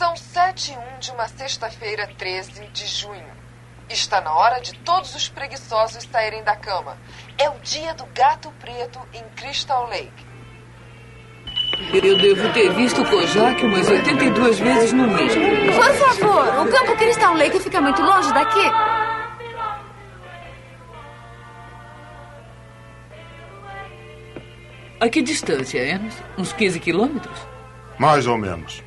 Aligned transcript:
São 0.00 0.16
sete 0.16 0.72
e 0.72 0.76
um 0.78 0.98
de 0.98 1.10
uma 1.10 1.28
sexta-feira, 1.28 2.08
13 2.16 2.68
de 2.68 2.86
junho. 2.86 3.30
Está 3.86 4.18
na 4.22 4.32
hora 4.32 4.58
de 4.58 4.72
todos 4.78 5.14
os 5.14 5.28
preguiçosos 5.28 6.08
saírem 6.10 6.42
da 6.42 6.56
cama. 6.56 6.96
É 7.36 7.50
o 7.50 7.58
dia 7.58 7.92
do 7.92 8.06
gato 8.06 8.50
preto 8.58 8.98
em 9.12 9.22
Crystal 9.36 9.86
Lake. 9.90 10.24
Eu 11.92 12.16
devo 12.16 12.50
ter 12.54 12.72
visto 12.72 13.02
o 13.02 13.10
Kojak 13.10 13.62
umas 13.62 13.86
82 13.90 14.58
vezes 14.58 14.92
no 14.94 15.06
mês. 15.06 15.34
Por 15.34 15.94
favor, 15.94 16.66
o 16.66 16.70
campo 16.72 16.96
Crystal 16.96 17.34
Lake 17.34 17.60
fica 17.60 17.82
muito 17.82 18.00
longe 18.00 18.32
daqui. 18.32 18.70
A 24.98 25.08
que 25.10 25.20
distância, 25.20 25.78
Enos? 25.78 26.14
Uns 26.38 26.54
15 26.54 26.80
quilômetros? 26.80 27.38
Mais 27.98 28.26
ou 28.26 28.38
menos. 28.38 28.82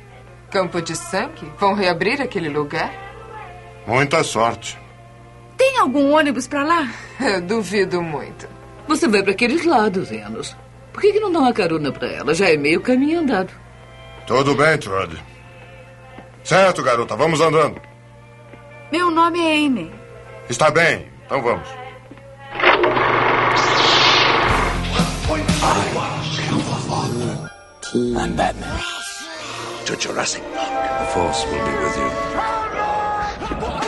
Campo 0.54 0.80
de 0.80 0.94
sangue? 0.94 1.50
Vão 1.58 1.74
reabrir 1.74 2.22
aquele 2.22 2.48
lugar? 2.48 2.88
Muita 3.88 4.22
sorte. 4.22 4.78
Tem 5.56 5.78
algum 5.80 6.12
ônibus 6.12 6.46
pra 6.46 6.62
lá? 6.62 6.88
Eu 7.20 7.40
duvido 7.42 8.00
muito. 8.00 8.48
Você 8.86 9.08
vai 9.08 9.20
para 9.20 9.32
aqueles 9.32 9.66
lados, 9.66 10.12
Enos. 10.12 10.56
Por 10.92 11.00
que, 11.02 11.12
que 11.12 11.18
não 11.18 11.32
dá 11.32 11.40
uma 11.40 11.52
carona 11.52 11.90
para 11.90 12.06
ela? 12.06 12.32
Já 12.32 12.50
é 12.50 12.56
meio 12.56 12.80
caminho 12.80 13.18
andado. 13.18 13.52
Tudo 14.28 14.54
bem, 14.54 14.78
Trudy. 14.78 15.20
Certo, 16.44 16.84
garota, 16.84 17.16
vamos 17.16 17.40
andando. 17.40 17.82
Meu 18.92 19.10
nome 19.10 19.40
é 19.40 19.66
Amy. 19.66 19.92
Está 20.48 20.70
bem, 20.70 21.08
então 21.26 21.42
vamos. 21.42 21.68
I'm 28.16 28.36
Batman. 28.36 28.93
To 29.84 29.96
Jurassic 29.96 30.42
Park. 30.54 30.98
The 30.98 31.04
Force 31.12 31.44
will 31.44 31.52
be 31.52 31.58
with 31.76 31.96
you. 31.98 32.10
Bom 33.60 33.84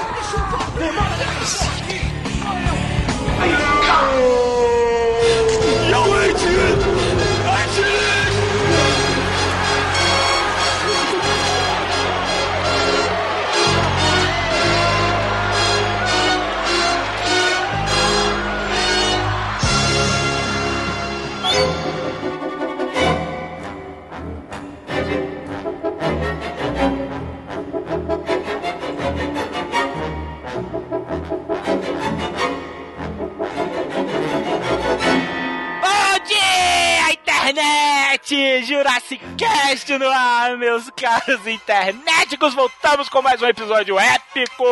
internet! 38.27 38.67
Jurassic 38.67 39.21
Cast 39.37 39.99
no 39.99 40.09
ar, 40.09 40.57
meus 40.57 40.91
caros 40.91 41.47
internéticos! 41.47 42.55
Voltamos 42.55 43.09
com 43.09 43.23
mais 43.23 43.41
um 43.41 43.47
episódio 43.47 43.99
épico! 43.99 44.65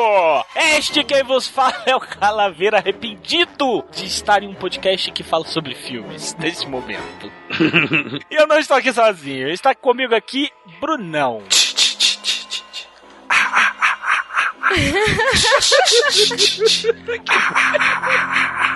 Este 0.55 1.05
quem 1.05 1.23
vos 1.23 1.47
fala 1.47 1.83
é 1.87 1.95
o 1.95 2.01
Calaveira 2.01 2.79
arrependido 2.79 3.85
de 3.93 4.07
estar 4.07 4.43
em 4.43 4.49
um 4.49 4.55
podcast 4.55 5.11
que 5.13 5.23
fala 5.23 5.45
sobre 5.45 5.75
filmes, 5.75 6.35
nesse 6.39 6.67
momento. 6.67 7.31
e 8.31 8.35
eu 8.35 8.47
não 8.47 8.59
estou 8.59 8.77
aqui 8.77 8.93
sozinho, 8.93 9.49
está 9.49 9.75
comigo 9.75 10.15
aqui 10.15 10.51
Brunão. 10.81 11.43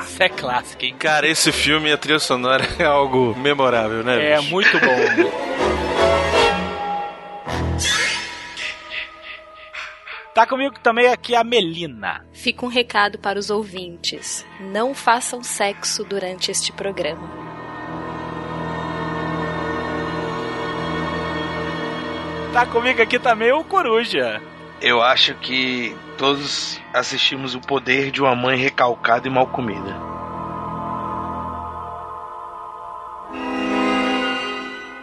Isso 0.03 0.23
é 0.23 0.29
clássico, 0.29 0.85
hein? 0.85 0.95
Cara, 0.99 1.27
esse 1.27 1.51
filme 1.53 1.89
e 1.89 1.93
a 1.93 1.97
trilha 1.97 2.19
sonora 2.19 2.65
é 2.79 2.85
algo 2.85 3.35
memorável, 3.37 4.03
né? 4.05 4.33
É 4.33 4.39
bicho? 4.39 4.51
muito 4.51 4.79
bom. 4.81 5.49
Tá 10.35 10.47
comigo 10.47 10.79
também 10.81 11.09
aqui 11.09 11.35
a 11.35 11.43
Melina. 11.43 12.25
Fica 12.33 12.65
um 12.65 12.69
recado 12.69 13.19
para 13.19 13.39
os 13.39 13.51
ouvintes: 13.51 14.47
não 14.61 14.95
façam 14.95 15.43
sexo 15.43 16.05
durante 16.05 16.51
este 16.51 16.71
programa. 16.71 17.29
Tá 22.53 22.67
comigo 22.67 23.03
aqui 23.03 23.19
também 23.19 23.53
o 23.53 23.65
Coruja. 23.65 24.41
Eu 24.81 25.03
acho 25.03 25.35
que 25.35 25.97
todos 26.17 26.81
assistimos 26.95 27.55
o 27.55 27.61
poder 27.61 28.11
de 28.11 28.23
uma 28.23 28.35
mãe 28.35 28.57
recalcada 28.57 29.27
e 29.27 29.31
mal 29.31 29.47
comida. 29.49 30.09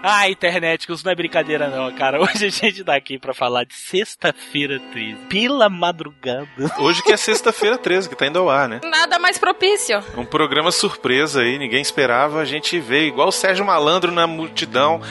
Ah, 0.07 0.29
internet, 0.29 0.85
isso 0.89 1.03
não 1.03 1.11
é 1.11 1.15
brincadeira 1.15 1.67
não, 1.67 1.91
cara. 1.91 2.21
Hoje 2.23 2.45
a 2.45 2.49
gente 2.49 2.83
tá 2.83 2.95
aqui 2.95 3.17
pra 3.17 3.33
falar 3.33 3.63
de 3.63 3.73
sexta-feira 3.73 4.79
13. 4.91 5.15
Pela 5.27 5.67
madrugada. 5.67 6.47
Hoje 6.77 7.01
que 7.01 7.11
é 7.11 7.17
sexta-feira 7.17 7.75
13, 7.75 8.07
que 8.07 8.15
tá 8.15 8.27
indo 8.27 8.37
ao 8.37 8.47
ar, 8.47 8.69
né? 8.69 8.81
Nada 8.83 9.17
mais 9.17 9.39
propício. 9.39 9.99
Um 10.15 10.23
programa 10.23 10.71
surpresa 10.71 11.41
aí, 11.41 11.57
ninguém 11.57 11.81
esperava, 11.81 12.39
a 12.39 12.45
gente 12.45 12.79
veio 12.79 13.07
igual 13.07 13.29
o 13.29 13.31
Sérgio 13.31 13.65
Malandro 13.65 14.11
na 14.11 14.27
multidão. 14.27 15.01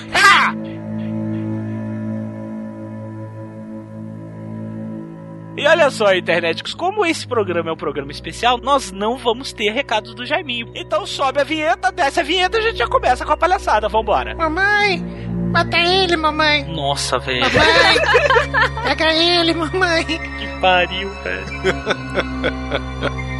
E 5.56 5.66
olha 5.69 5.88
só, 5.91 6.12
internet, 6.12 6.75
como 6.76 7.06
esse 7.06 7.26
programa 7.26 7.70
é 7.70 7.72
um 7.72 7.76
programa 7.76 8.10
especial, 8.10 8.59
nós 8.59 8.91
não 8.91 9.16
vamos 9.16 9.53
ter 9.53 9.70
recados 9.70 10.12
do 10.15 10.26
Jaiminho. 10.26 10.72
Então 10.75 11.06
sobe 11.06 11.41
a 11.41 11.44
vinheta, 11.44 11.92
desce 11.92 12.20
a 12.20 12.22
vinheta 12.25 12.56
e 12.56 12.60
a 12.60 12.62
gente 12.62 12.78
já 12.78 12.88
começa 12.88 13.25
com 13.25 13.32
a 13.32 13.37
palhaçada. 13.37 13.88
Vambora. 13.88 14.34
Mamãe, 14.34 14.98
mata 15.53 15.78
ele, 15.78 16.16
mamãe. 16.16 16.64
Nossa, 16.64 17.19
velho. 17.20 17.43
Mamãe, 17.43 18.75
pega 18.82 19.12
ele, 19.14 19.54
mamãe. 19.54 20.04
Que 20.04 20.60
pariu, 20.60 21.10
velho. 21.22 21.47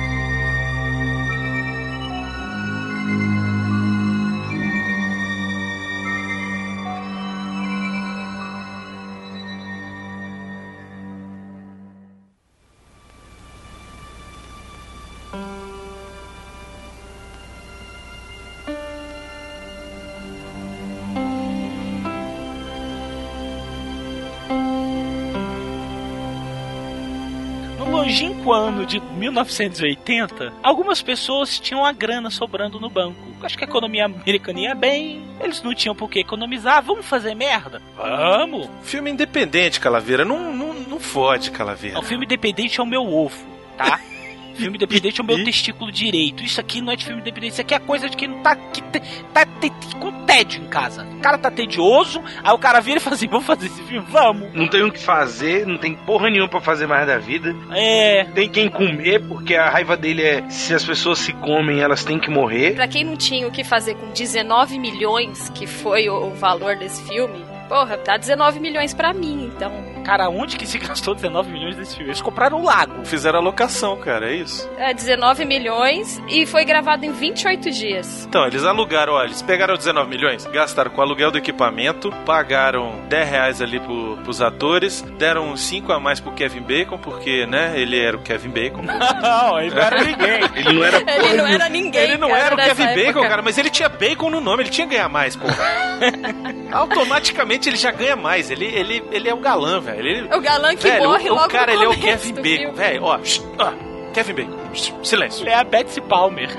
ano 28.55 28.87
de 28.87 29.01
1980, 29.01 30.53
algumas 30.63 31.03
pessoas 31.03 31.59
tinham 31.59 31.85
a 31.85 31.93
grana 31.93 32.31
sobrando 32.31 32.81
no 32.81 32.89
banco. 32.89 33.19
Acho 33.43 33.59
que 33.59 33.65
a 33.65 33.67
economia 33.67 34.07
americana 34.07 34.61
ia 34.61 34.75
bem, 34.75 35.23
eles 35.41 35.63
não 35.63 35.75
tinham 35.75 35.95
por 35.95 36.09
que 36.09 36.21
economizar. 36.21 36.83
Vamos 36.83 37.07
fazer 37.07 37.35
merda? 37.35 37.83
Vamos! 37.97 38.69
Filme 38.83 39.11
independente, 39.11 39.81
Calaveira. 39.81 40.25
Não, 40.25 40.53
não, 40.55 40.73
não 40.75 41.01
fode, 41.01 41.51
Calaveira. 41.51 41.99
O 41.99 42.03
filme 42.03 42.25
independente 42.25 42.81
é 42.81 42.83
o 42.83 42.87
meu 42.87 43.03
ovo, 43.03 43.45
tá? 43.77 44.01
Filme 44.55 44.77
independente 44.77 45.21
é 45.21 45.23
o 45.23 45.27
meu 45.27 45.43
testículo 45.45 45.91
direito. 45.91 46.43
Isso 46.45 46.61
aqui 46.61 46.81
não 46.81 46.93
é 46.93 46.97
de 46.97 47.05
filme 47.05 47.21
independente. 47.21 47.53
Isso 47.53 47.61
aqui 47.61 47.75
é 47.75 47.79
coisa 47.79 48.09
de 48.09 48.17
quem 48.17 48.29
não 48.29 48.43
tá, 48.43 48.55
que 48.57 48.81
te- 48.83 49.03
tá 49.33 49.45
te- 49.45 49.71
com 49.99 50.13
tédio 50.25 50.63
em 50.63 50.67
casa. 50.69 51.05
O 51.05 51.21
cara 51.21 51.37
tá 51.39 51.51
tedioso, 51.51 52.23
aí 52.43 52.53
o 52.53 52.59
cara 52.59 52.81
vira 52.81 52.99
e 52.99 53.01
fala 53.01 53.17
assim: 53.17 53.29
vamos 53.29 53.47
fazer 53.47 53.67
esse 53.67 53.83
filme? 53.83 54.07
Vamos! 54.11 54.53
Não 54.55 54.69
tem 54.69 54.83
o 54.83 54.93
que 54.93 54.99
fazer, 54.99 55.67
não 55.67 55.77
tem 55.79 55.95
porra 55.95 56.31
nenhuma 56.31 56.49
pra 56.49 56.61
fazer 56.61 56.87
mais 56.87 57.07
da 57.07 57.19
vida. 57.19 57.55
É. 57.73 58.25
Tem 58.35 58.49
quem 58.49 58.69
comer, 58.69 59.21
porque 59.27 59.55
a 59.55 59.69
raiva 59.71 59.97
dele 59.97 60.23
é 60.23 60.49
se 60.51 60.75
as 60.75 60.85
pessoas 60.85 61.19
se 61.19 61.33
comem, 61.35 61.81
elas 61.81 62.05
têm 62.05 62.19
que 62.19 62.31
morrer. 62.31 62.75
Pra 62.75 62.89
quem 62.89 63.05
não 63.05 63.17
tinha 63.17 63.47
o 63.49 63.51
que 63.51 63.65
fazer 63.65 63.95
com 63.97 64.11
19 64.13 64.79
milhões, 64.79 65.49
que 65.51 65.67
foi 65.67 66.09
o, 66.09 66.27
o 66.29 66.35
valor 66.35 66.77
desse 66.77 67.03
filme, 67.09 67.45
porra, 67.69 67.99
dá 68.05 68.17
19 68.17 68.61
milhões 68.61 68.95
pra 68.95 69.13
mim, 69.13 69.51
então. 69.55 69.73
Cara, 70.05 70.29
onde 70.29 70.57
que 70.57 70.67
se 70.67 70.77
gastou 70.79 71.15
19 71.15 71.51
milhões 71.51 71.77
desse 71.77 71.97
filme? 71.97 72.11
Eles 72.11 72.21
compraram 72.21 72.61
um 72.61 72.65
lago. 72.65 73.05
Fizeram 73.07 73.39
a 73.39 73.43
locação, 73.43 73.97
cara, 73.97 74.31
é 74.31 74.35
isso. 74.35 74.69
É 74.77 74.93
19 74.93 75.47
milhões 75.47 76.23
e 76.29 76.45
foi 76.45 76.65
gravado 76.65 77.07
em 77.07 77.11
28 77.13 77.71
dias. 77.71 78.27
Então, 78.29 78.47
eles 78.47 78.65
alugaram, 78.65 79.15
olha, 79.15 79.27
eles 79.27 79.41
pegaram 79.41 79.75
19 79.77 80.09
milhões, 80.11 80.45
gastaram 80.47 80.91
com 80.91 81.01
o 81.01 81.05
aluguel 81.05 81.31
do 81.31 81.39
equipamento, 81.39 82.11
pagaram 82.27 83.01
10 83.09 83.29
reais 83.31 83.63
ali 83.63 83.81
pro, 83.81 84.19
pros 84.23 84.43
atores, 84.43 85.01
deram 85.19 85.57
5 85.57 85.91
a 85.91 85.99
mais 85.99 86.21
pro 86.21 86.33
Kevin 86.33 86.61
Bacon, 86.63 86.99
porque, 86.99 87.47
né, 87.47 87.73
ele 87.81 87.99
era 87.99 88.17
o 88.17 88.21
Kevin 88.21 88.51
Bacon. 88.51 88.83
Não, 89.25 89.59
ele 89.59 89.75
não 89.75 89.83
era 89.83 90.05
ninguém. 90.05 90.35
Ele 90.55 90.73
não 90.75 90.85
era 90.85 90.99
Ele 90.99 91.37
não 91.37 91.47
era 91.47 91.69
ninguém. 91.69 92.03
Ele 92.03 92.17
não 92.19 92.29
cara, 92.29 92.41
era 92.41 92.55
o 92.55 92.59
Kevin 92.59 92.87
Bacon, 92.87 93.01
época. 93.11 93.29
cara, 93.29 93.43
mas 93.43 93.57
ele 93.59 93.71
tinha 93.71 93.89
bacon 93.89 94.31
no 94.31 94.41
nome, 94.41 94.63
ele 94.65 94.71
tinha 94.71 94.87
que 94.87 94.95
ganhar 94.95 95.09
mais, 95.09 95.35
pô. 95.35 95.47
Automaticamente 96.73 97.54
Ele 97.67 97.77
já 97.77 97.91
ganha 97.91 98.17
mais. 98.17 98.51
Ele, 98.51 98.65
ele, 98.67 99.03
ele 99.11 99.29
é 99.29 99.35
o 99.35 99.39
galã, 99.39 99.81
velho. 99.81 100.07
Ele- 100.07 100.35
O 100.35 100.41
galã 100.41 100.75
que 100.77 100.83
velho, 100.83 101.05
morre 101.09 101.31
o, 101.31 101.35
logo 101.35 101.47
o 101.47 101.51
cara, 101.51 101.73
no 101.75 101.79
ele 101.79 101.85
é 101.85 101.89
o 101.89 101.99
Kevin 102.01 102.35
Bacon, 102.35 102.73
velho. 102.75 103.03
Ó, 103.05 103.19
shh, 103.23 103.41
ó, 103.59 103.73
Kevin 104.13 104.35
Bacon. 104.35 104.75
shh, 104.75 104.93
Silêncio. 105.03 105.49
É 105.49 105.55
a 105.55 105.65
Betsy 105.65 106.01
Palmer. 106.01 106.51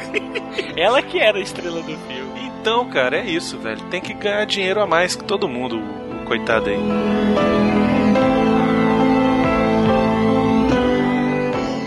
Ela 0.76 1.02
que 1.02 1.18
era 1.18 1.38
a 1.38 1.40
estrela 1.40 1.80
do 1.82 1.96
filme. 1.98 2.52
Então, 2.60 2.88
cara, 2.90 3.18
é 3.18 3.24
isso, 3.26 3.58
velho. 3.58 3.80
Tem 3.90 4.00
que 4.00 4.12
ganhar 4.12 4.44
dinheiro 4.44 4.80
a 4.82 4.86
mais 4.86 5.14
que 5.14 5.24
todo 5.24 5.48
mundo, 5.48 5.78
o 5.78 6.24
coitado 6.26 6.68
aí. 6.68 6.78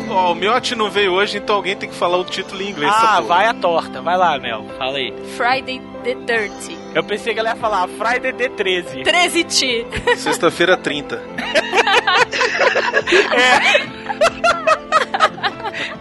Ó, 0.10 0.32
o 0.32 0.36
Miotti 0.36 0.76
não 0.76 0.90
veio 0.90 1.14
hoje, 1.14 1.38
então 1.38 1.56
alguém 1.56 1.76
tem 1.76 1.90
que 1.90 1.96
falar 1.96 2.18
o 2.18 2.24
título 2.26 2.62
em 2.62 2.70
inglês. 2.72 2.92
Ah, 2.96 3.22
vai 3.22 3.46
a 3.48 3.54
torta. 3.54 4.02
Vai 4.02 4.18
lá, 4.18 4.38
Mel. 4.40 4.66
Fala 4.78 4.98
aí. 4.98 5.14
Friday 5.38 5.82
the 6.04 6.16
30. 6.26 6.79
Eu 6.94 7.04
pensei 7.04 7.34
que 7.34 7.40
ela 7.40 7.50
ia 7.50 7.56
falar 7.56 7.88
Friday 7.88 8.34
the 8.34 8.50
13. 8.50 9.04
13 9.04 9.44
T. 9.44 9.88
Sexta-feira 10.18 10.76
30. 10.78 11.22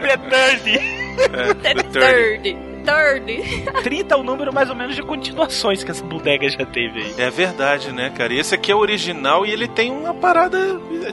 The 0.00 0.16
30. 0.16 0.70
É, 0.70 1.54
The 1.54 1.74
the 1.74 1.82
30. 1.82 2.00
Third. 2.00 2.68
Third. 2.84 3.82
30 3.82 4.14
é 4.14 4.16
o 4.16 4.22
número 4.22 4.50
mais 4.52 4.70
ou 4.70 4.76
menos 4.76 4.96
de 4.96 5.02
continuações 5.02 5.84
que 5.84 5.90
essa 5.90 6.02
bodega 6.02 6.48
já 6.48 6.64
teve 6.64 7.02
aí. 7.02 7.14
É 7.18 7.28
verdade, 7.28 7.92
né, 7.92 8.10
cara? 8.16 8.32
E 8.32 8.38
esse 8.38 8.54
aqui 8.54 8.72
é 8.72 8.74
o 8.74 8.78
original 8.78 9.44
e 9.44 9.50
ele 9.50 9.68
tem 9.68 9.90
uma 9.90 10.14
parada 10.14 10.58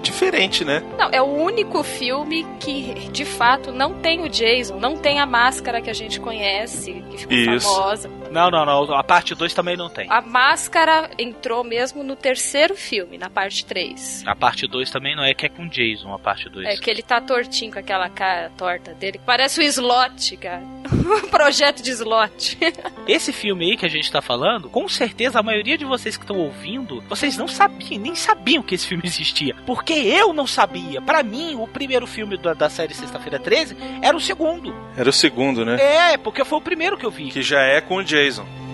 diferente, 0.01 0.63
né? 0.63 0.81
Não, 0.97 1.09
é 1.11 1.21
o 1.21 1.25
único 1.25 1.83
filme 1.83 2.47
que, 2.61 3.09
de 3.11 3.25
fato, 3.25 3.73
não 3.73 3.93
tem 3.95 4.21
o 4.21 4.29
Jason, 4.29 4.77
não 4.79 4.95
tem 4.95 5.19
a 5.19 5.25
máscara 5.25 5.81
que 5.81 5.89
a 5.89 5.93
gente 5.93 6.17
conhece, 6.21 7.03
que 7.09 7.17
ficou 7.17 7.35
Isso. 7.35 7.67
famosa. 7.73 8.09
Não, 8.35 8.51
não, 8.51 8.65
não. 8.65 8.93
A 8.93 9.03
parte 9.03 9.33
2 9.33 9.53
também 9.53 9.77
não 9.77 9.89
tem. 9.89 10.07
A 10.09 10.19
máscara 10.21 11.09
entrou 11.17 11.63
mesmo 11.63 12.03
no 12.03 12.17
terceiro 12.17 12.75
filme, 12.75 13.17
na 13.17 13.29
parte 13.29 13.65
3. 13.65 14.23
A 14.27 14.35
parte 14.35 14.67
2 14.67 14.91
também 14.91 15.15
não 15.15 15.23
é 15.23 15.33
que 15.33 15.45
é 15.45 15.49
com 15.49 15.67
Jason, 15.67 16.13
a 16.13 16.19
parte 16.19 16.49
2. 16.49 16.67
É 16.67 16.75
que 16.75 16.89
ele 16.89 17.01
tá 17.01 17.21
tortinho 17.21 17.71
com 17.71 17.79
aquela 17.79 18.09
cara 18.09 18.51
torta 18.57 18.93
dele. 18.93 19.21
Parece 19.25 19.61
o 19.61 19.63
slot, 19.63 20.35
cara. 20.37 20.61
Um 21.05 21.29
projeto 21.29 21.81
de 21.83 21.91
slot. 21.91 22.57
Esse 23.07 23.31
filme 23.31 23.65
aí 23.71 23.77
que 23.77 23.85
a 23.85 23.89
gente 23.89 24.11
tá 24.11 24.21
falando, 24.21 24.69
com 24.69 24.89
certeza 24.89 25.39
a 25.39 25.43
maioria 25.43 25.77
de 25.77 25.85
vocês 25.85 26.17
que 26.17 26.23
estão 26.23 26.37
ouvindo, 26.37 27.01
vocês 27.07 27.37
não 27.37 27.47
sabiam, 27.47 28.01
nem 28.01 28.15
sabiam 28.15 28.63
que 28.63 28.73
esse 28.73 28.87
filme 28.87 29.03
existia. 29.05 29.55
Porque 29.65 29.93
eu 29.93 30.33
não 30.33 30.47
sabia. 30.47 31.01
Pra 31.01 31.21
mim, 31.21 31.55
o 31.55 31.67
primeiro 31.67 32.07
filme 32.07 32.37
da, 32.37 32.53
da 32.53 32.69
série 32.69 32.93
Sexta-feira 32.93 33.39
13 33.39 33.77
era 34.01 34.17
o 34.17 34.19
segundo. 34.19 34.75
Era 34.97 35.09
o 35.09 35.13
segundo, 35.13 35.63
né? 35.63 35.77
É, 35.79 36.17
porque 36.17 36.43
foi 36.43 36.57
o 36.57 36.61
primeiro 36.61 36.97
que 36.97 37.05
eu 37.05 37.11
vi. 37.11 37.29
Que 37.29 37.41
já 37.41 37.61
é 37.61 37.81
com 37.81 37.97
o 37.97 38.03
Jason. 38.03 38.24
Jason. 38.25 38.64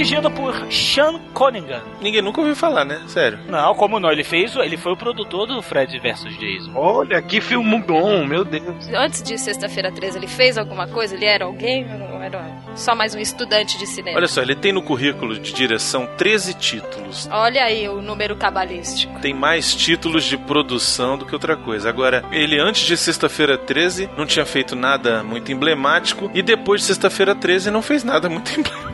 Dirigido 0.00 0.30
por 0.30 0.54
Sean 0.72 1.18
Cunningham. 1.34 1.82
Ninguém 2.00 2.22
nunca 2.22 2.40
ouviu 2.40 2.56
falar, 2.56 2.86
né? 2.86 3.02
Sério. 3.06 3.38
Não, 3.46 3.74
como 3.74 4.00
não? 4.00 4.10
Ele 4.10 4.24
fez, 4.24 4.56
o- 4.56 4.62
ele 4.62 4.78
foi 4.78 4.92
o 4.92 4.96
produtor 4.96 5.46
do 5.46 5.60
Fred 5.60 5.98
vs 5.98 6.24
Jason. 6.38 6.72
Olha, 6.74 7.20
que 7.20 7.38
filme 7.38 7.78
bom, 7.82 8.24
meu 8.24 8.42
Deus. 8.42 8.88
Antes 8.94 9.22
de 9.22 9.36
Sexta-feira 9.36 9.92
13, 9.92 10.16
ele 10.16 10.26
fez 10.26 10.56
alguma 10.56 10.88
coisa? 10.88 11.14
Ele 11.14 11.26
era 11.26 11.44
alguém? 11.44 11.86
Ou 12.14 12.22
era 12.22 12.42
só 12.74 12.94
mais 12.94 13.14
um 13.14 13.18
estudante 13.18 13.76
de 13.78 13.86
cinema? 13.86 14.16
Olha 14.16 14.26
só, 14.26 14.40
ele 14.40 14.54
tem 14.54 14.72
no 14.72 14.80
currículo 14.80 15.38
de 15.38 15.52
direção 15.52 16.08
13 16.16 16.54
títulos. 16.54 17.28
Olha 17.30 17.62
aí 17.64 17.86
o 17.86 18.00
número 18.00 18.34
cabalístico. 18.36 19.20
Tem 19.20 19.34
mais 19.34 19.74
títulos 19.74 20.24
de 20.24 20.38
produção 20.38 21.18
do 21.18 21.26
que 21.26 21.34
outra 21.34 21.58
coisa. 21.58 21.90
Agora, 21.90 22.24
ele 22.32 22.58
antes 22.58 22.86
de 22.86 22.96
Sexta-feira 22.96 23.58
13 23.58 24.08
não 24.16 24.24
tinha 24.24 24.46
feito 24.46 24.74
nada 24.74 25.22
muito 25.22 25.52
emblemático 25.52 26.30
e 26.32 26.40
depois 26.40 26.80
de 26.80 26.86
Sexta-feira 26.86 27.34
13 27.34 27.70
não 27.70 27.82
fez 27.82 28.02
nada 28.02 28.30
muito 28.30 28.48
emblemático. 28.58 28.90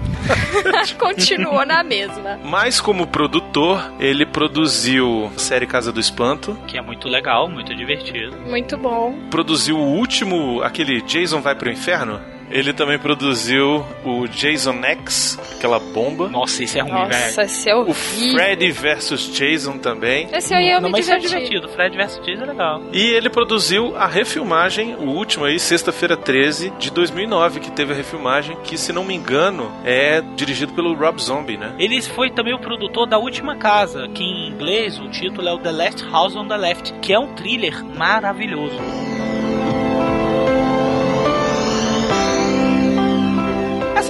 Continuou 0.99 1.65
na 1.65 1.83
mesma. 1.83 2.39
Mas 2.45 2.81
como 2.81 3.07
produtor, 3.07 3.93
ele 3.99 4.25
produziu 4.27 5.31
a 5.35 5.39
série 5.39 5.67
Casa 5.67 5.93
do 5.93 6.01
Espanto, 6.01 6.57
Que 6.67 6.79
é 6.79 6.83
muito 6.83 7.09
legal, 7.09 7.49
muito 7.49 7.75
divertido. 7.75 8.37
Muito 8.47 8.77
bom. 8.77 9.15
produziu 9.31 9.77
o 9.79 9.95
último, 9.97 10.63
aquele 10.63 11.01
Jason 11.03 11.41
vai 11.41 11.55
pro 11.55 11.71
inferno. 11.71 12.21
Ele 12.51 12.73
também 12.73 12.99
produziu 12.99 13.85
o 14.05 14.27
Jason 14.29 14.75
X, 14.85 15.39
aquela 15.57 15.79
bomba. 15.79 16.29
Nossa, 16.29 16.63
isso 16.63 16.79
é 16.79 16.83
ruim, 16.83 16.93
Nossa, 16.93 17.09
velho. 17.11 17.41
esse 17.43 17.71
é 17.71 17.77
O. 17.77 17.93
Freddy 17.93 18.71
vs 18.71 19.31
Jason 19.33 19.79
também. 19.79 20.29
Esse 20.33 20.55
aí 20.55 20.71
eu 20.71 20.81
não, 20.81 20.89
me 20.89 20.93
mas 20.93 21.09
é 21.09 21.19
diverti. 21.19 21.51
divertido. 21.51 21.69
Fred 21.69 21.97
vs 21.97 22.21
Jason 22.25 22.43
é 22.45 22.47
legal. 22.47 22.83
E 22.93 23.03
ele 23.03 23.29
produziu 23.29 23.97
a 23.97 24.07
refilmagem, 24.07 24.95
o 24.97 25.09
último 25.11 25.45
aí, 25.45 25.59
sexta-feira 25.59 26.17
13 26.17 26.71
de 26.79 26.91
2009, 26.91 27.61
que 27.61 27.71
teve 27.71 27.93
a 27.93 27.97
refilmagem, 27.97 28.57
que 28.65 28.77
se 28.79 28.93
não 28.93 29.05
me 29.05 29.15
engano 29.15 29.71
é 29.85 30.21
dirigido 30.37 30.73
pelo 30.73 30.95
Rob 30.95 31.21
Zombie, 31.21 31.57
né? 31.57 31.73
Ele 31.79 32.01
foi 32.03 32.31
também 32.31 32.55
o 32.55 32.59
produtor 32.59 33.07
da 33.07 33.19
Última 33.19 33.57
Casa, 33.57 34.09
que 34.09 34.23
em 34.23 34.49
inglês 34.49 34.99
o 34.99 35.09
título 35.09 35.49
é 35.49 35.53
o 35.53 35.59
The 35.59 35.73
Last 35.73 36.05
House 36.11 36.37
on 36.37 36.47
the 36.47 36.57
Left, 36.57 36.93
que 37.01 37.13
é 37.13 37.19
um 37.19 37.35
thriller 37.35 37.85
maravilhoso. 37.85 38.77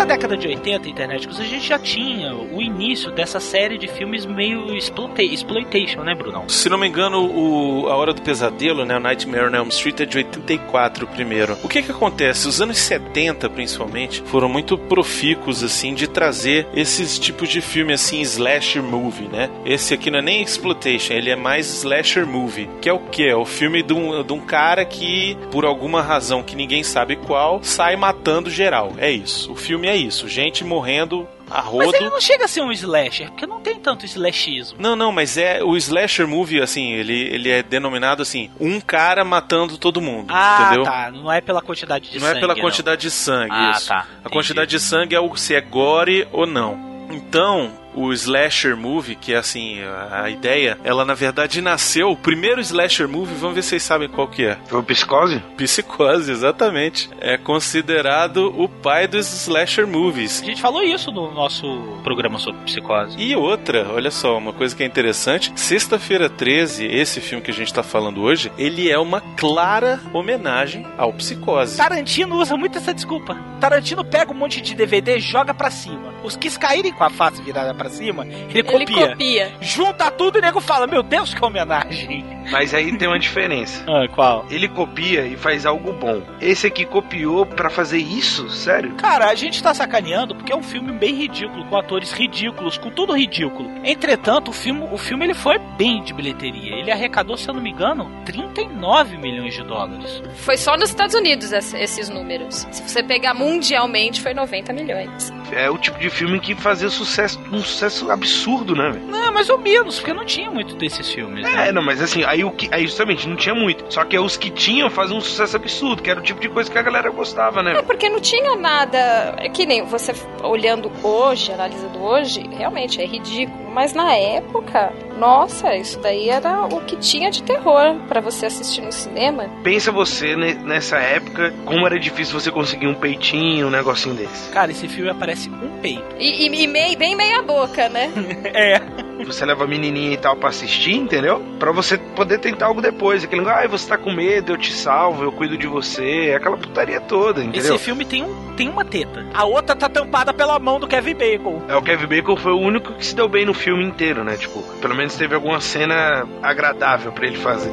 Década 0.06 0.36
de 0.36 0.46
80, 0.46 0.88
interneticos, 0.88 1.40
a 1.40 1.44
gente 1.44 1.66
já 1.66 1.78
tinha 1.78 2.34
o 2.34 2.62
início 2.62 3.10
dessa 3.10 3.40
série 3.40 3.76
de 3.76 3.88
filmes 3.88 4.24
meio 4.24 4.74
exploita- 4.76 5.22
exploitation, 5.22 6.02
né, 6.02 6.14
Brunão? 6.14 6.48
Se 6.48 6.68
não 6.68 6.78
me 6.78 6.86
engano, 6.86 7.24
o 7.26 7.88
A 7.88 7.96
Hora 7.96 8.12
do 8.14 8.22
Pesadelo, 8.22 8.84
né, 8.84 8.96
o 8.96 9.00
Nightmare 9.00 9.50
on 9.50 9.54
Elm 9.54 9.68
Street 9.68 10.00
é 10.00 10.06
de 10.06 10.18
84 10.18 11.04
o 11.04 11.08
primeiro. 11.08 11.56
O 11.62 11.68
que 11.68 11.82
que 11.82 11.90
acontece? 11.90 12.46
Os 12.48 12.60
anos 12.60 12.78
70, 12.78 13.48
principalmente, 13.50 14.22
foram 14.26 14.48
muito 14.48 14.78
profícuos, 14.78 15.62
assim, 15.62 15.92
de 15.94 16.06
trazer 16.06 16.66
esses 16.74 17.18
tipos 17.18 17.48
de 17.48 17.60
filme, 17.60 17.92
assim, 17.92 18.20
slasher 18.20 18.82
movie, 18.82 19.28
né? 19.28 19.50
Esse 19.64 19.94
aqui 19.94 20.10
não 20.10 20.20
é 20.20 20.22
nem 20.22 20.42
exploitation, 20.42 21.14
ele 21.14 21.30
é 21.30 21.36
mais 21.36 21.66
slasher 21.66 22.26
movie, 22.26 22.68
que 22.80 22.88
é 22.88 22.92
o 22.92 22.98
que? 23.00 23.26
É 23.28 23.36
o 23.36 23.44
filme 23.44 23.82
de 23.82 23.92
um, 23.92 24.22
de 24.22 24.32
um 24.32 24.40
cara 24.40 24.84
que, 24.84 25.36
por 25.50 25.64
alguma 25.64 26.00
razão 26.00 26.42
que 26.42 26.54
ninguém 26.54 26.82
sabe 26.84 27.16
qual, 27.16 27.60
sai 27.62 27.96
matando 27.96 28.48
geral. 28.50 28.92
É 28.98 29.10
isso. 29.10 29.52
O 29.52 29.56
filme 29.56 29.88
é 29.88 29.95
isso. 29.96 30.28
Gente 30.28 30.64
morrendo 30.64 31.26
a 31.50 31.62
Mas 31.62 31.72
ele 31.94 31.98
rodo. 31.98 32.10
não 32.10 32.20
chega 32.20 32.44
a 32.44 32.48
ser 32.48 32.60
um 32.62 32.72
slasher, 32.72 33.28
porque 33.30 33.46
não 33.46 33.60
tem 33.60 33.76
tanto 33.78 34.04
slashismo. 34.04 34.78
Não, 34.80 34.96
não, 34.96 35.12
mas 35.12 35.36
é 35.36 35.62
o 35.62 35.76
slasher 35.76 36.26
movie, 36.26 36.60
assim, 36.60 36.92
ele, 36.92 37.14
ele 37.32 37.50
é 37.50 37.62
denominado 37.62 38.20
assim, 38.22 38.50
um 38.60 38.80
cara 38.80 39.24
matando 39.24 39.78
todo 39.78 40.00
mundo, 40.00 40.32
Ah, 40.34 40.64
entendeu? 40.66 40.82
tá. 40.84 41.10
Não 41.12 41.30
é 41.32 41.40
pela 41.40 41.62
quantidade 41.62 42.10
de 42.10 42.18
Não 42.18 42.26
sangue. 42.26 42.38
é 42.38 42.40
pela 42.40 42.56
quantidade 42.56 43.00
de 43.02 43.10
sangue, 43.10 43.52
Ah, 43.52 43.70
isso. 43.76 43.88
tá. 43.88 44.06
A 44.24 44.28
quantidade 44.28 44.70
de 44.70 44.80
sangue 44.80 45.14
é 45.14 45.20
o 45.20 45.34
se 45.36 45.54
é 45.54 45.60
gore 45.60 46.26
ou 46.32 46.46
não. 46.46 47.06
Então, 47.10 47.70
o 47.96 48.12
slasher 48.12 48.76
movie, 48.76 49.16
que 49.16 49.32
é 49.32 49.36
assim, 49.36 49.82
a, 49.82 50.22
a 50.24 50.30
ideia, 50.30 50.78
ela 50.84 51.04
na 51.04 51.14
verdade 51.14 51.60
nasceu, 51.60 52.10
o 52.10 52.16
primeiro 52.16 52.60
slasher 52.60 53.08
movie, 53.08 53.34
vamos 53.34 53.56
ver 53.56 53.62
se 53.62 53.70
vocês 53.70 53.82
sabem 53.82 54.08
qual 54.08 54.28
que 54.28 54.44
é. 54.44 54.58
Foi 54.66 54.78
o 54.78 54.82
Psicose? 54.82 55.42
Psicose, 55.56 56.30
exatamente. 56.30 57.10
É 57.18 57.36
considerado 57.36 58.52
o 58.56 58.68
pai 58.68 59.06
dos 59.08 59.32
slasher 59.32 59.86
movies. 59.86 60.42
A 60.42 60.44
gente 60.44 60.60
falou 60.60 60.82
isso 60.82 61.10
no 61.10 61.32
nosso 61.32 61.66
programa 62.04 62.38
sobre 62.38 62.60
psicose. 62.62 63.16
E 63.18 63.34
outra, 63.34 63.88
olha 63.92 64.10
só, 64.10 64.36
uma 64.36 64.52
coisa 64.52 64.74
que 64.76 64.82
é 64.82 64.86
interessante: 64.86 65.52
Sexta-feira 65.56 66.28
13, 66.28 66.86
esse 66.86 67.20
filme 67.20 67.42
que 67.42 67.50
a 67.50 67.54
gente 67.54 67.72
tá 67.72 67.82
falando 67.82 68.22
hoje, 68.22 68.52
ele 68.58 68.90
é 68.90 68.98
uma 68.98 69.20
clara 69.20 70.00
homenagem 70.12 70.86
ao 70.98 71.12
Psicose. 71.12 71.76
Tarantino 71.76 72.36
usa 72.36 72.56
muito 72.56 72.78
essa 72.78 72.92
desculpa. 72.92 73.36
Tarantino 73.60 74.04
pega 74.04 74.32
um 74.32 74.36
monte 74.36 74.60
de 74.60 74.74
DVD 74.74 75.16
e 75.16 75.20
joga 75.20 75.54
pra 75.54 75.70
cima. 75.70 76.14
Os 76.22 76.36
que 76.36 76.50
caírem 76.58 76.92
com 76.92 77.04
a 77.04 77.10
face 77.10 77.42
virada 77.42 77.74
pra 77.74 77.85
cima, 77.88 78.24
ele 78.26 78.46
Ele 78.50 78.62
copia. 78.62 79.08
copia. 79.10 79.52
Junta 79.60 80.10
tudo 80.10 80.36
e 80.36 80.38
o 80.38 80.42
nego 80.42 80.60
fala: 80.60 80.86
Meu 80.86 81.02
Deus, 81.02 81.32
que 81.34 81.44
homenagem. 81.44 82.24
Mas 82.50 82.72
aí 82.74 82.96
tem 82.96 83.08
uma 83.08 83.18
diferença. 83.18 83.84
Ah, 83.96 84.06
qual? 84.08 84.44
Ele 84.50 84.68
copia 84.68 85.22
e 85.26 85.36
faz 85.36 85.64
algo 85.64 85.92
bom. 85.92 86.20
Esse 86.40 86.66
aqui 86.66 86.84
copiou 86.84 87.46
pra 87.46 87.70
fazer 87.70 87.98
isso? 87.98 88.48
Sério? 88.50 88.94
Cara, 88.96 89.26
a 89.30 89.34
gente 89.34 89.62
tá 89.62 89.72
sacaneando 89.72 90.34
porque 90.34 90.52
é 90.52 90.56
um 90.56 90.62
filme 90.62 90.92
bem 90.92 91.14
ridículo, 91.14 91.64
com 91.66 91.76
atores 91.76 92.12
ridículos, 92.12 92.76
com 92.76 92.90
tudo 92.90 93.14
ridículo. 93.16 93.70
Entretanto, 93.84 94.50
o 94.50 94.52
filme, 94.52 94.86
o 94.92 94.98
filme 94.98 95.24
ele 95.24 95.34
foi 95.34 95.58
bem 95.78 96.02
de 96.02 96.12
bilheteria. 96.12 96.76
Ele 96.76 96.90
arrecadou, 96.90 97.36
se 97.36 97.48
eu 97.48 97.54
não 97.54 97.62
me 97.62 97.70
engano, 97.70 98.10
39 98.24 99.16
milhões 99.18 99.54
de 99.54 99.62
dólares. 99.62 100.22
Foi 100.36 100.56
só 100.56 100.76
nos 100.76 100.90
Estados 100.90 101.14
Unidos 101.14 101.52
ess- 101.52 101.74
esses 101.74 102.08
números. 102.08 102.66
Se 102.70 102.82
você 102.82 103.02
pegar 103.02 103.34
mundialmente, 103.34 104.20
foi 104.20 104.34
90 104.34 104.72
milhões. 104.72 105.32
É 105.52 105.70
o 105.70 105.78
tipo 105.78 105.98
de 105.98 106.10
filme 106.10 106.38
que 106.40 106.54
fazia 106.54 106.88
sucesso, 106.90 107.40
um 107.52 107.62
sucesso 107.76 108.10
absurdo, 108.10 108.74
né, 108.74 108.90
velho? 108.90 109.06
Não, 109.06 109.32
mais 109.32 109.48
ou 109.48 109.58
menos, 109.58 109.96
porque 109.98 110.12
não 110.12 110.24
tinha 110.24 110.50
muito 110.50 110.74
desses 110.76 111.10
filmes, 111.10 111.42
né? 111.42 111.68
É, 111.68 111.72
não, 111.72 111.82
mas 111.82 112.00
assim, 112.02 112.24
Aí 112.26 112.44
o 112.44 112.50
que. 112.50 112.68
Aí 112.72 112.86
justamente, 112.86 113.28
não 113.28 113.36
tinha 113.36 113.54
muito. 113.54 113.84
Só 113.92 114.04
que 114.04 114.18
os 114.18 114.36
que 114.36 114.50
tinham 114.50 114.90
faziam 114.90 115.18
um 115.18 115.20
sucesso 115.20 115.56
absurdo, 115.56 116.02
que 116.02 116.10
era 116.10 116.20
o 116.20 116.22
tipo 116.22 116.40
de 116.40 116.48
coisa 116.48 116.70
que 116.70 116.76
a 116.76 116.82
galera 116.82 117.10
gostava, 117.10 117.62
né? 117.62 117.78
É 117.78 117.82
porque 117.82 118.08
não 118.08 118.20
tinha 118.20 118.56
nada. 118.56 119.34
É 119.38 119.48
que 119.48 119.64
nem 119.64 119.84
você 119.84 120.12
olhando 120.42 120.90
hoje, 121.02 121.52
analisando 121.52 122.02
hoje, 122.02 122.48
realmente 122.50 123.00
é 123.00 123.06
ridículo. 123.06 123.65
Mas 123.76 123.92
na 123.92 124.10
época, 124.14 124.90
nossa, 125.18 125.76
isso 125.76 125.98
daí 126.00 126.30
era 126.30 126.62
o 126.64 126.80
que 126.80 126.96
tinha 126.96 127.30
de 127.30 127.42
terror 127.42 127.96
para 128.08 128.22
você 128.22 128.46
assistir 128.46 128.80
no 128.80 128.90
cinema. 128.90 129.50
Pensa 129.62 129.92
você 129.92 130.34
ne- 130.34 130.54
nessa 130.54 130.96
época, 130.96 131.52
como 131.66 131.86
era 131.86 132.00
difícil 132.00 132.40
você 132.40 132.50
conseguir 132.50 132.86
um 132.86 132.94
peitinho, 132.94 133.66
um 133.66 133.70
negocinho 133.70 134.14
desse. 134.14 134.48
Cara, 134.50 134.70
esse 134.70 134.88
filme 134.88 135.10
aparece 135.10 135.50
um 135.50 135.78
peito. 135.82 136.02
E, 136.18 136.46
e, 136.48 136.62
e 136.62 136.66
mei- 136.66 136.96
bem 136.96 137.14
meia 137.14 137.42
boca, 137.42 137.86
né? 137.90 138.10
É. 138.54 138.80
Você 139.26 139.44
leva 139.44 139.64
a 139.64 139.66
menininha 139.66 140.12
e 140.12 140.16
tal 140.16 140.36
pra 140.36 140.50
assistir, 140.50 140.94
entendeu? 140.94 141.42
Pra 141.58 141.72
você 141.72 141.98
poder 141.98 142.38
tentar 142.38 142.66
algo 142.66 142.80
depois. 142.80 143.24
Aquele 143.24 143.40
negócio, 143.42 143.60
ai, 143.60 143.66
você 143.68 143.88
tá 143.88 143.98
com 143.98 144.12
medo, 144.12 144.52
eu 144.52 144.56
te 144.56 144.72
salvo, 144.72 145.24
eu 145.24 145.32
cuido 145.32 145.56
de 145.58 145.66
você. 145.66 146.32
Aquela 146.36 146.56
putaria 146.56 147.00
toda, 147.00 147.42
entendeu? 147.42 147.74
Esse 147.74 147.78
filme 147.84 148.04
tem, 148.04 148.22
um, 148.22 148.54
tem 148.56 148.68
uma 148.68 148.84
teta. 148.84 149.26
A 149.34 149.44
outra 149.44 149.74
tá 149.74 149.88
tampada 149.88 150.32
pela 150.32 150.58
mão 150.58 150.78
do 150.78 150.86
Kevin 150.86 151.14
Bacon. 151.14 151.62
É, 151.68 151.74
o 151.74 151.82
Kevin 151.82 152.06
Bacon 152.06 152.36
foi 152.36 152.52
o 152.52 152.58
único 152.58 152.92
que 152.92 153.04
se 153.04 153.14
deu 153.16 153.26
bem 153.28 153.44
no 153.44 153.52
filme 153.54 153.65
inteiro, 153.74 154.24
né? 154.24 154.36
Tipo, 154.36 154.62
pelo 154.80 154.94
menos 154.94 155.14
teve 155.16 155.34
alguma 155.34 155.60
cena 155.60 156.26
agradável 156.42 157.12
pra 157.12 157.26
ele 157.26 157.38
fazer. 157.38 157.72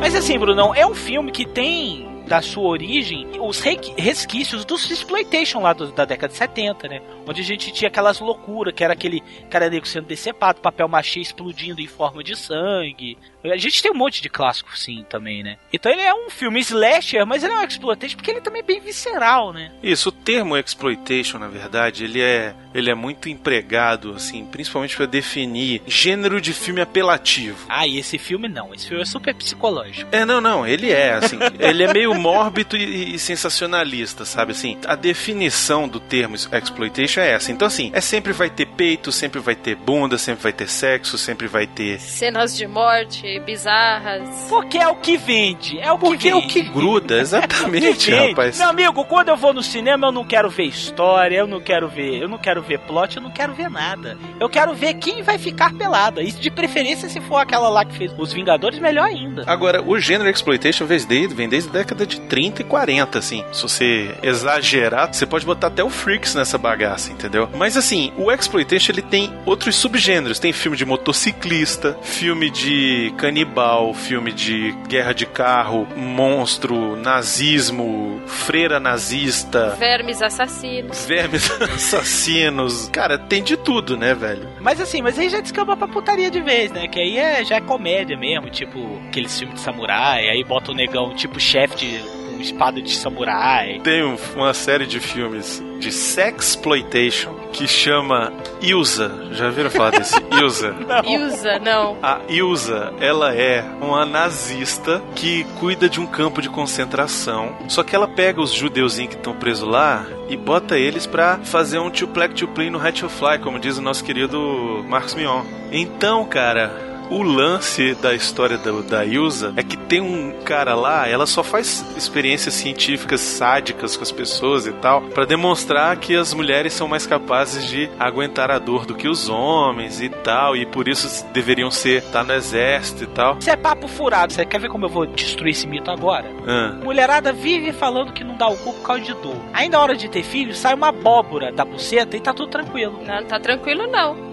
Mas 0.00 0.14
assim, 0.14 0.38
Brunão, 0.38 0.74
é 0.74 0.86
um 0.86 0.94
filme 0.94 1.30
que 1.30 1.44
tem 1.44 2.07
da 2.28 2.40
sua 2.42 2.68
origem 2.68 3.26
os 3.40 3.60
re- 3.60 3.78
resquícios 3.96 4.64
dos 4.64 4.90
exploitation 4.90 5.60
lá 5.60 5.72
do- 5.72 5.90
da 5.92 6.04
década 6.04 6.32
de 6.32 6.38
70, 6.38 6.88
né? 6.88 7.00
Onde 7.26 7.40
a 7.40 7.44
gente 7.44 7.72
tinha 7.72 7.88
aquelas 7.88 8.20
loucuras, 8.20 8.72
que 8.74 8.84
era 8.84 8.92
aquele 8.92 9.22
cara 9.50 9.68
negro 9.70 9.88
sendo 9.88 10.06
decepado, 10.06 10.60
papel 10.60 10.86
machê 10.88 11.20
explodindo 11.20 11.80
em 11.80 11.86
forma 11.86 12.22
de 12.22 12.36
sangue. 12.36 13.18
A 13.44 13.56
gente 13.56 13.82
tem 13.82 13.90
um 13.90 13.94
monte 13.94 14.20
de 14.20 14.28
clássico, 14.28 14.76
sim, 14.76 15.04
também, 15.08 15.42
né? 15.42 15.56
Então 15.72 15.90
ele 15.90 16.02
é 16.02 16.12
um 16.12 16.28
filme 16.28 16.60
slasher, 16.60 17.24
mas 17.26 17.42
ele 17.42 17.52
é 17.52 17.56
um 17.56 17.64
exploitation 17.64 18.16
porque 18.16 18.30
ele 18.30 18.40
também 18.40 18.60
é 18.60 18.64
bem 18.64 18.80
visceral, 18.80 19.52
né? 19.52 19.70
Isso, 19.82 20.08
o 20.08 20.12
termo 20.12 20.56
exploitation, 20.56 21.38
na 21.38 21.48
verdade, 21.48 22.04
ele 22.04 22.20
é, 22.20 22.54
ele 22.74 22.90
é 22.90 22.94
muito 22.94 23.28
empregado, 23.28 24.12
assim, 24.14 24.44
principalmente 24.44 24.96
para 24.96 25.06
definir 25.06 25.80
gênero 25.86 26.40
de 26.40 26.52
filme 26.52 26.80
apelativo. 26.80 27.64
Ah, 27.68 27.86
e 27.86 27.98
esse 27.98 28.18
filme 28.18 28.48
não, 28.48 28.74
esse 28.74 28.88
filme 28.88 29.02
é 29.02 29.06
super 29.06 29.34
psicológico. 29.34 30.08
É, 30.12 30.24
não, 30.24 30.40
não, 30.40 30.66
ele 30.66 30.90
é, 30.90 31.12
assim, 31.14 31.38
ele 31.58 31.84
é 31.84 31.92
meio 31.92 32.14
mórbido 32.18 32.76
e, 32.76 33.14
e 33.14 33.18
sensacionalista, 33.18 34.24
sabe, 34.24 34.52
assim, 34.52 34.78
a 34.86 34.94
definição 34.94 35.88
do 35.88 36.00
termo 36.00 36.34
exploitation 36.36 37.20
é 37.20 37.32
essa, 37.32 37.52
então 37.52 37.66
assim, 37.66 37.90
é 37.94 38.00
sempre 38.00 38.32
vai 38.32 38.50
ter 38.50 38.66
peito, 38.66 39.10
sempre 39.12 39.40
vai 39.40 39.54
ter 39.54 39.74
bunda, 39.74 40.18
sempre 40.18 40.42
vai 40.42 40.52
ter 40.52 40.68
sexo, 40.68 41.16
sempre 41.18 41.46
vai 41.46 41.66
ter... 41.66 41.98
Cenas 42.00 42.56
de 42.56 42.66
morte 42.66 43.40
bizarras. 43.40 44.46
Porque 44.48 44.78
é 44.78 44.88
o 44.88 44.96
que 44.96 45.16
vende, 45.16 45.78
é 45.78 45.90
o 45.92 45.98
Porque 45.98 46.18
que 46.18 46.28
é 46.28 46.32
vende. 46.32 46.46
o 46.46 46.48
que 46.48 46.62
gruda, 46.62 47.18
exatamente, 47.20 48.10
Gente, 48.10 48.30
rapaz. 48.30 48.58
Meu 48.58 48.68
amigo, 48.68 49.04
quando 49.04 49.28
eu 49.28 49.36
vou 49.36 49.52
no 49.52 49.62
cinema, 49.62 50.08
eu 50.08 50.12
não 50.12 50.24
quero 50.24 50.50
ver 50.50 50.64
história, 50.64 51.36
eu 51.36 51.46
não 51.46 51.60
quero 51.60 51.88
ver, 51.88 52.22
eu 52.22 52.28
não 52.28 52.38
quero 52.38 52.62
ver 52.62 52.78
plot, 52.80 53.16
eu 53.16 53.22
não 53.22 53.30
quero 53.30 53.54
ver 53.54 53.70
nada. 53.70 54.16
Eu 54.40 54.48
quero 54.48 54.74
ver 54.74 54.94
quem 54.94 55.22
vai 55.22 55.38
ficar 55.38 55.72
pelada. 55.74 56.22
Isso 56.22 56.40
de 56.40 56.50
preferência 56.50 57.08
se 57.08 57.20
for 57.20 57.36
aquela 57.36 57.68
lá 57.68 57.84
que 57.84 57.96
fez 57.96 58.12
Os 58.18 58.32
Vingadores, 58.32 58.78
melhor 58.78 59.04
ainda. 59.04 59.44
Agora, 59.46 59.82
o 59.82 59.98
gênero 59.98 60.28
exploitation 60.28 60.86
vem 60.86 60.98
desde, 61.06 61.34
vem 61.34 61.48
desde 61.48 61.68
a 61.70 61.72
década 61.72 62.06
de 62.08 62.20
30 62.22 62.62
e 62.62 62.64
40, 62.64 63.18
assim. 63.18 63.44
Se 63.52 63.62
você 63.62 64.14
exagerar, 64.22 65.12
você 65.12 65.26
pode 65.26 65.46
botar 65.46 65.68
até 65.68 65.84
o 65.84 65.90
Freaks 65.90 66.34
nessa 66.34 66.58
bagaça, 66.58 67.12
entendeu? 67.12 67.48
Mas 67.54 67.76
assim, 67.76 68.12
o 68.16 68.32
exploitation 68.32 68.92
ele 68.92 69.02
tem 69.02 69.32
outros 69.44 69.76
subgêneros. 69.76 70.38
Tem 70.38 70.52
filme 70.52 70.76
de 70.76 70.84
motociclista, 70.84 71.96
filme 72.02 72.50
de 72.50 73.12
canibal, 73.16 73.92
filme 73.94 74.32
de 74.32 74.72
guerra 74.88 75.12
de 75.12 75.26
carro, 75.26 75.86
monstro, 75.96 76.96
nazismo, 76.96 78.20
freira 78.26 78.80
nazista. 78.80 79.76
Vermes 79.78 80.22
assassinos. 80.22 81.04
Vermes 81.06 81.50
assassinos. 81.60 82.88
Cara, 82.92 83.18
tem 83.18 83.42
de 83.42 83.56
tudo, 83.56 83.96
né, 83.96 84.14
velho? 84.14 84.48
Mas 84.60 84.80
assim, 84.80 85.02
mas 85.02 85.18
aí 85.18 85.28
já 85.28 85.40
descamba 85.40 85.76
pra 85.76 85.86
putaria 85.88 86.30
de 86.30 86.40
vez, 86.40 86.70
né? 86.72 86.88
Que 86.88 87.00
aí 87.00 87.18
é, 87.18 87.44
já 87.44 87.56
é 87.56 87.60
comédia 87.60 88.16
mesmo, 88.16 88.48
tipo 88.50 88.78
aqueles 89.08 89.38
filmes 89.38 89.56
de 89.56 89.60
samurai, 89.60 90.28
aí 90.28 90.42
bota 90.44 90.72
o 90.72 90.74
negão 90.74 91.14
tipo 91.14 91.38
chefe 91.40 91.76
de 91.76 91.97
com 92.02 92.40
espada 92.40 92.80
de 92.80 92.94
samurai. 92.94 93.80
Tem 93.82 94.04
um- 94.04 94.16
uma 94.36 94.54
série 94.54 94.86
de 94.86 95.00
filmes 95.00 95.62
de 95.78 95.92
sexploitation 95.92 97.34
que 97.52 97.66
chama 97.68 98.32
Ilsa. 98.60 99.28
Já 99.32 99.48
viram 99.50 99.70
falar 99.70 99.90
desse? 99.90 100.14
Ilsa. 100.40 100.74
Ilza, 101.06 101.58
não. 101.60 101.96
A 102.02 102.20
Ilsa, 102.28 102.92
ela 103.00 103.34
é 103.34 103.64
uma 103.80 104.04
nazista 104.04 105.02
que 105.14 105.44
cuida 105.60 105.88
de 105.88 106.00
um 106.00 106.06
campo 106.06 106.40
de 106.42 106.48
concentração. 106.48 107.56
Só 107.68 107.82
que 107.82 107.94
ela 107.94 108.08
pega 108.08 108.40
os 108.40 108.52
judeuzinhos 108.52 109.10
que 109.14 109.16
estão 109.18 109.34
presos 109.34 109.68
lá 109.68 110.04
e 110.28 110.36
bota 110.36 110.76
eles 110.78 111.06
pra 111.06 111.38
fazer 111.44 111.78
um 111.78 111.90
two-plaque 111.90 112.34
two-play 112.34 112.70
no 112.70 112.84
Hatch 112.84 113.02
Fly, 113.04 113.38
como 113.38 113.58
diz 113.58 113.78
o 113.78 113.82
nosso 113.82 114.04
querido 114.04 114.84
Marcos 114.88 115.14
Mion. 115.14 115.42
Então, 115.72 116.24
cara, 116.24 116.87
o 117.10 117.22
lance 117.22 117.94
da 117.94 118.14
história 118.14 118.58
da, 118.58 118.70
da 118.80 119.04
Ilsa 119.04 119.52
é 119.56 119.62
que 119.62 119.76
tem 119.76 120.00
um 120.00 120.32
cara 120.44 120.74
lá, 120.74 121.08
ela 121.08 121.26
só 121.26 121.42
faz 121.42 121.84
experiências 121.96 122.54
científicas 122.54 123.20
sádicas 123.20 123.96
com 123.96 124.02
as 124.02 124.12
pessoas 124.12 124.66
e 124.66 124.72
tal, 124.72 125.02
pra 125.02 125.24
demonstrar 125.24 125.96
que 125.96 126.16
as 126.16 126.34
mulheres 126.34 126.72
são 126.72 126.88
mais 126.88 127.06
capazes 127.06 127.66
de 127.66 127.90
aguentar 127.98 128.50
a 128.50 128.58
dor 128.58 128.84
do 128.86 128.94
que 128.94 129.08
os 129.08 129.28
homens 129.28 130.00
e 130.00 130.08
tal, 130.08 130.56
e 130.56 130.66
por 130.66 130.88
isso 130.88 131.24
deveriam 131.32 131.70
ser 131.70 132.02
tá 132.02 132.22
no 132.22 132.32
exército 132.32 133.04
e 133.04 133.06
tal. 133.06 133.38
Isso 133.38 133.50
é 133.50 133.56
papo 133.56 133.88
furado. 133.88 134.32
Você 134.32 134.44
quer 134.44 134.60
ver 134.60 134.68
como 134.68 134.84
eu 134.84 134.88
vou 134.88 135.06
destruir 135.06 135.50
esse 135.50 135.66
mito 135.66 135.90
agora? 135.90 136.30
Ah. 136.46 136.78
Mulherada 136.82 137.32
vive 137.32 137.72
falando 137.72 138.12
que 138.12 138.24
não 138.24 138.36
dá 138.36 138.48
o 138.48 138.56
cu 138.56 138.72
por 138.72 138.82
causa 138.82 139.02
de 139.02 139.14
dor. 139.14 139.36
Aí 139.52 139.68
na 139.68 139.80
hora 139.80 139.96
de 139.96 140.08
ter 140.08 140.22
filho, 140.22 140.54
sai 140.54 140.74
uma 140.74 140.88
abóbora 140.88 141.52
da 141.52 141.64
buceta 141.64 142.16
e 142.16 142.20
tá 142.20 142.32
tudo 142.32 142.50
tranquilo. 142.50 143.00
Não, 143.06 143.24
tá 143.24 143.38
tranquilo 143.40 143.86
não. 143.86 144.27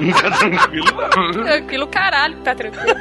Não 0.00 0.12
tá 0.12 0.30
tranquilo, 0.30 0.86
não. 1.16 1.32
Tranquilo 1.44 1.86
caralho 1.88 2.36
que 2.36 2.42
tá 2.42 2.54
tranquilo. 2.54 2.94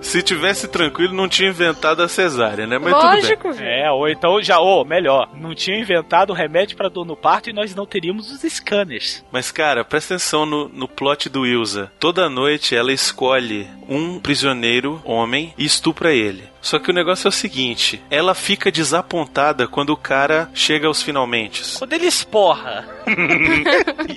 Se 0.00 0.22
tivesse 0.22 0.68
tranquilo, 0.68 1.14
não 1.14 1.28
tinha 1.28 1.48
inventado 1.48 2.02
a 2.02 2.08
cesárea, 2.08 2.66
né? 2.66 2.78
Mas 2.78 2.92
tudo 2.94 3.04
Lógico, 3.04 3.48
bem. 3.48 3.58
velho. 3.58 3.70
É, 3.70 3.90
ou 3.90 4.08
então 4.08 4.40
já, 4.42 4.58
ou 4.58 4.84
melhor, 4.84 5.30
não 5.34 5.54
tinha 5.54 5.78
inventado 5.78 6.30
o 6.30 6.34
remédio 6.34 6.76
pra 6.76 6.88
dor 6.90 7.04
no 7.06 7.16
parto 7.16 7.48
e 7.48 7.52
nós 7.52 7.74
não 7.74 7.86
teríamos 7.86 8.30
os 8.30 8.40
scanners. 8.52 9.24
Mas, 9.32 9.50
cara, 9.50 9.84
presta 9.84 10.14
atenção 10.14 10.44
no, 10.46 10.68
no 10.68 10.86
plot 10.86 11.28
do 11.28 11.46
Ilza. 11.46 11.90
Toda 11.98 12.28
noite 12.28 12.76
ela 12.76 12.92
escolhe 12.92 13.66
um 13.88 14.20
prisioneiro 14.20 15.00
homem 15.04 15.54
e 15.58 15.64
estupra 15.64 16.12
ele. 16.12 16.44
Só 16.64 16.78
que 16.78 16.90
o 16.90 16.94
negócio 16.94 17.28
é 17.28 17.28
o 17.28 17.32
seguinte: 17.32 18.02
ela 18.10 18.34
fica 18.34 18.72
desapontada 18.72 19.68
quando 19.68 19.90
o 19.90 19.96
cara 19.96 20.50
chega 20.54 20.86
aos 20.88 21.02
finalmente. 21.02 21.62
Quando 21.78 21.92
ele 21.92 22.06
esporra. 22.06 22.88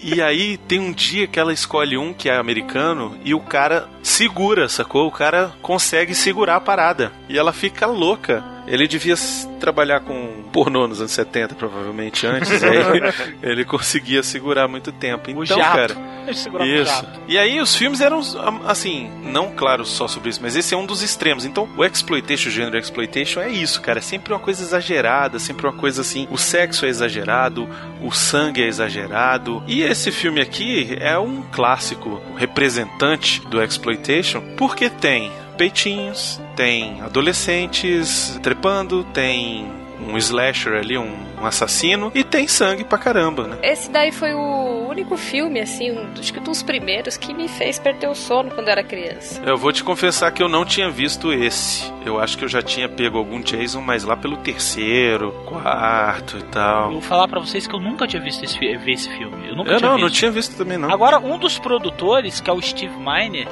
E, 0.02 0.16
e 0.16 0.22
aí 0.22 0.56
tem 0.58 0.80
um 0.80 0.94
dia 0.94 1.28
que 1.28 1.40
ela 1.40 1.52
escolhe 1.52 1.98
um 1.98 2.14
que 2.14 2.30
é 2.30 2.38
americano 2.38 3.20
e 3.26 3.34
o 3.34 3.40
cara 3.42 3.90
segura, 4.02 4.70
sacou? 4.70 5.08
O 5.08 5.12
cara 5.12 5.52
consegue 5.62 6.16
segurar 6.16 6.56
a 6.56 6.62
parada. 6.62 7.12
E 7.28 7.38
ela 7.38 7.52
fica 7.52 7.86
louca. 7.86 8.57
Ele 8.68 8.88
devia 8.88 9.16
trabalhar 9.60 10.02
com 10.02 10.44
pornô 10.52 10.88
nos 10.88 11.00
anos 11.00 11.12
70, 11.14 11.56
provavelmente 11.56 12.28
antes. 12.28 12.62
aí 12.64 12.78
ele 13.42 13.64
conseguia 13.64 14.22
segurar 14.22 14.68
muito 14.68 14.92
tempo. 14.92 15.30
Então, 15.32 15.42
O 15.42 15.46
jato. 15.46 15.62
cara. 15.62 16.18
Ele 16.60 16.82
Isso. 16.82 16.92
jato. 16.92 17.22
E 17.28 17.38
aí 17.38 17.62
os 17.62 17.74
filmes 17.74 18.02
eram, 18.02 18.20
assim, 18.66 19.10
não 19.24 19.52
claro 19.52 19.86
só 19.86 20.08
sobre 20.10 20.30
isso, 20.30 20.42
mas 20.42 20.58
esse 20.58 20.74
é 20.74 20.78
um 20.78 20.86
dos 20.86 21.02
extremos. 21.02 21.46
Então, 21.46 21.70
o 21.78 21.86
exploitation, 21.86 22.50
o 22.50 22.52
gênero 22.52 22.78
exploitation 22.78 23.40
é 23.40 23.50
isso, 23.50 23.82
cara. 23.82 24.00
É 24.00 24.02
sempre 24.02 24.34
uma 24.34 24.40
coisa 24.40 24.62
exagerada, 24.62 25.40
sempre 25.40 25.66
uma 25.66 25.74
coisa 25.74 26.02
assim. 26.02 26.28
O 26.30 26.38
sexo 26.38 26.86
é 26.86 26.90
exagerado, 26.90 27.68
o 28.02 28.12
sangue 28.12 28.62
é 28.62 28.68
exagerado. 28.68 29.64
E 29.68 29.82
esse 29.82 30.12
filme 30.12 30.42
aqui 30.42 30.98
é 31.00 31.18
um 31.18 31.42
clássico 31.54 32.22
representante 32.36 33.40
do 33.48 33.64
exploitation, 33.64 34.42
porque 34.58 34.90
tem 34.90 35.32
peitinhos, 35.58 36.42
tem 36.58 37.00
adolescentes 37.02 38.38
trepando, 38.44 39.04
tem 39.14 39.72
um 40.10 40.18
slasher 40.18 40.74
ali, 40.74 40.98
um, 40.98 41.12
um 41.42 41.46
assassino, 41.46 42.12
e 42.14 42.24
tem 42.24 42.48
sangue 42.48 42.84
pra 42.84 42.98
caramba, 42.98 43.48
né? 43.48 43.58
Esse 43.64 43.90
daí 43.90 44.12
foi 44.12 44.34
o 44.34 44.88
único 44.88 45.18
filme, 45.18 45.60
assim, 45.60 45.92
um, 45.92 46.08
acho 46.18 46.32
que 46.34 46.40
dos 46.40 46.62
primeiros, 46.64 47.18
que 47.18 47.34
me 47.34 47.48
fez 47.48 47.78
perder 47.80 48.08
o 48.08 48.14
sono 48.16 48.52
quando 48.52 48.68
eu 48.68 48.72
era 48.74 48.84
criança. 48.84 49.42
Eu 49.46 49.58
vou 49.58 49.72
te 49.72 49.84
confessar 49.84 50.32
que 50.32 50.42
eu 50.42 50.48
não 50.48 50.64
tinha 50.66 50.90
visto 50.90 51.34
esse. 51.34 51.92
Eu 52.06 52.20
acho 52.20 52.38
que 52.38 52.44
eu 52.46 52.48
já 52.50 52.62
tinha 52.62 52.88
pego 52.88 53.18
algum 53.18 53.42
Jason, 53.42 53.82
mas 53.82 54.04
lá 54.04 54.16
pelo 54.16 54.38
terceiro, 54.38 55.32
quarto 55.46 56.38
e 56.38 56.42
Eu 56.42 56.46
tal. 56.48 56.92
vou 56.92 57.02
falar 57.02 57.28
pra 57.28 57.40
vocês 57.40 57.66
que 57.68 57.76
eu 57.76 57.80
nunca 57.80 58.08
tinha 58.08 58.22
visto 58.22 58.44
esse, 58.46 58.58
esse 58.64 59.10
filme. 59.18 59.50
Eu 59.50 59.56
nunca 59.56 59.72
Eu 59.72 59.78
tinha 59.78 59.90
não, 59.90 59.96
visto. 59.98 60.06
não 60.06 60.12
tinha 60.12 60.32
visto 60.32 60.56
também 60.58 60.78
não. 60.78 60.92
Agora, 60.92 61.20
um 61.20 61.38
dos 61.38 61.58
produtores, 61.60 62.40
que 62.40 62.50
é 62.50 62.54
o 62.54 62.62
Steve 62.62 62.96
Miner, 62.98 63.48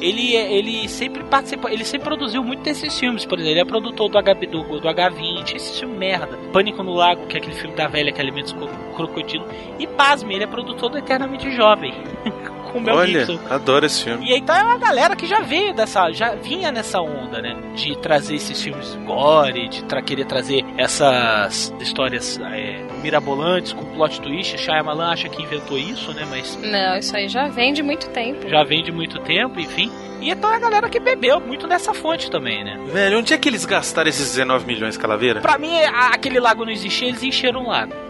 ele, 0.00 0.34
ele 0.34 0.88
sempre 0.88 1.22
ele 1.70 1.84
sempre 1.84 2.08
produziu 2.08 2.42
muito 2.42 2.62
desses 2.62 2.98
filmes, 2.98 3.24
por 3.24 3.38
exemplo, 3.38 3.52
ele 3.52 3.60
é 3.60 3.64
produtor 3.64 4.08
do, 4.08 4.18
H, 4.18 4.34
do, 4.34 4.62
do 4.80 4.88
H20, 4.88 5.54
esse 5.54 5.80
filme 5.80 5.96
merda. 5.96 6.38
Pânico 6.52 6.82
no 6.82 6.94
Lago, 6.94 7.26
que 7.26 7.36
é 7.36 7.40
aquele 7.40 7.54
filme 7.54 7.76
da 7.76 7.86
velha 7.86 8.12
que 8.12 8.20
alimenta 8.20 8.54
o 8.54 8.94
crocodilo. 8.94 9.46
E 9.78 9.86
pasme, 9.86 10.34
ele 10.34 10.44
é 10.44 10.46
produtor 10.46 10.90
do 10.90 10.98
Eternamente 10.98 11.50
Jovem. 11.52 11.92
com 12.70 12.78
o 12.78 12.80
Mel 12.80 12.96
Olha, 12.96 13.26
Gibson. 13.26 13.38
adoro 13.50 13.86
esse 13.86 14.04
filme. 14.04 14.28
E 14.28 14.32
aí 14.34 14.40
tá 14.42 14.62
uma 14.64 14.78
galera 14.78 15.14
que 15.16 15.26
já 15.26 15.40
veio 15.40 15.74
dessa, 15.74 16.10
já 16.12 16.34
vinha 16.34 16.70
nessa 16.72 17.00
onda, 17.00 17.40
né? 17.42 17.56
De 17.74 17.96
trazer 17.98 18.36
esses 18.36 18.60
filmes 18.62 18.94
gore, 19.06 19.68
de 19.68 19.84
tra 19.84 20.00
querer 20.02 20.24
trazer 20.26 20.64
essas 20.76 21.72
histórias 21.80 22.38
é, 22.52 22.82
mirabolantes 23.02 23.72
com 23.72 23.84
plot 23.94 24.20
twist. 24.20 24.56
Shyamalan 24.58 25.10
acha 25.12 25.28
que 25.28 25.42
inventou 25.42 25.78
isso, 25.78 26.12
né? 26.12 26.26
Mas 26.30 26.56
Não, 26.62 26.96
isso 26.96 27.16
aí 27.16 27.28
já 27.28 27.48
vem 27.48 27.72
de 27.72 27.82
muito 27.82 28.08
tempo. 28.10 28.48
já 28.48 28.62
vem 28.64 28.82
de 28.82 28.92
muito 28.92 29.18
tempo, 29.20 29.58
enfim. 29.60 29.90
E 30.20 30.30
então 30.30 30.52
é 30.52 30.56
a 30.56 30.58
galera 30.60 30.88
que 30.90 31.00
bebeu 31.00 31.40
muito 31.40 31.66
dessa 31.66 31.94
fonte 31.94 32.30
também, 32.30 32.62
né? 32.62 32.78
Velho, 32.92 33.18
onde 33.20 33.32
é 33.32 33.38
que 33.38 33.48
eles 33.48 33.64
gastaram 33.64 34.08
esses 34.10 34.28
19 34.28 34.66
milhões, 34.66 34.96
Calaveira? 34.98 35.40
Pra 35.40 35.56
mim, 35.56 35.74
aquele 35.82 36.38
lago 36.38 36.62
não 36.64 36.70
existia, 36.72 37.08
eles 37.08 37.22
encheram 37.22 37.62
um 37.62 37.68
lago. 37.68 37.94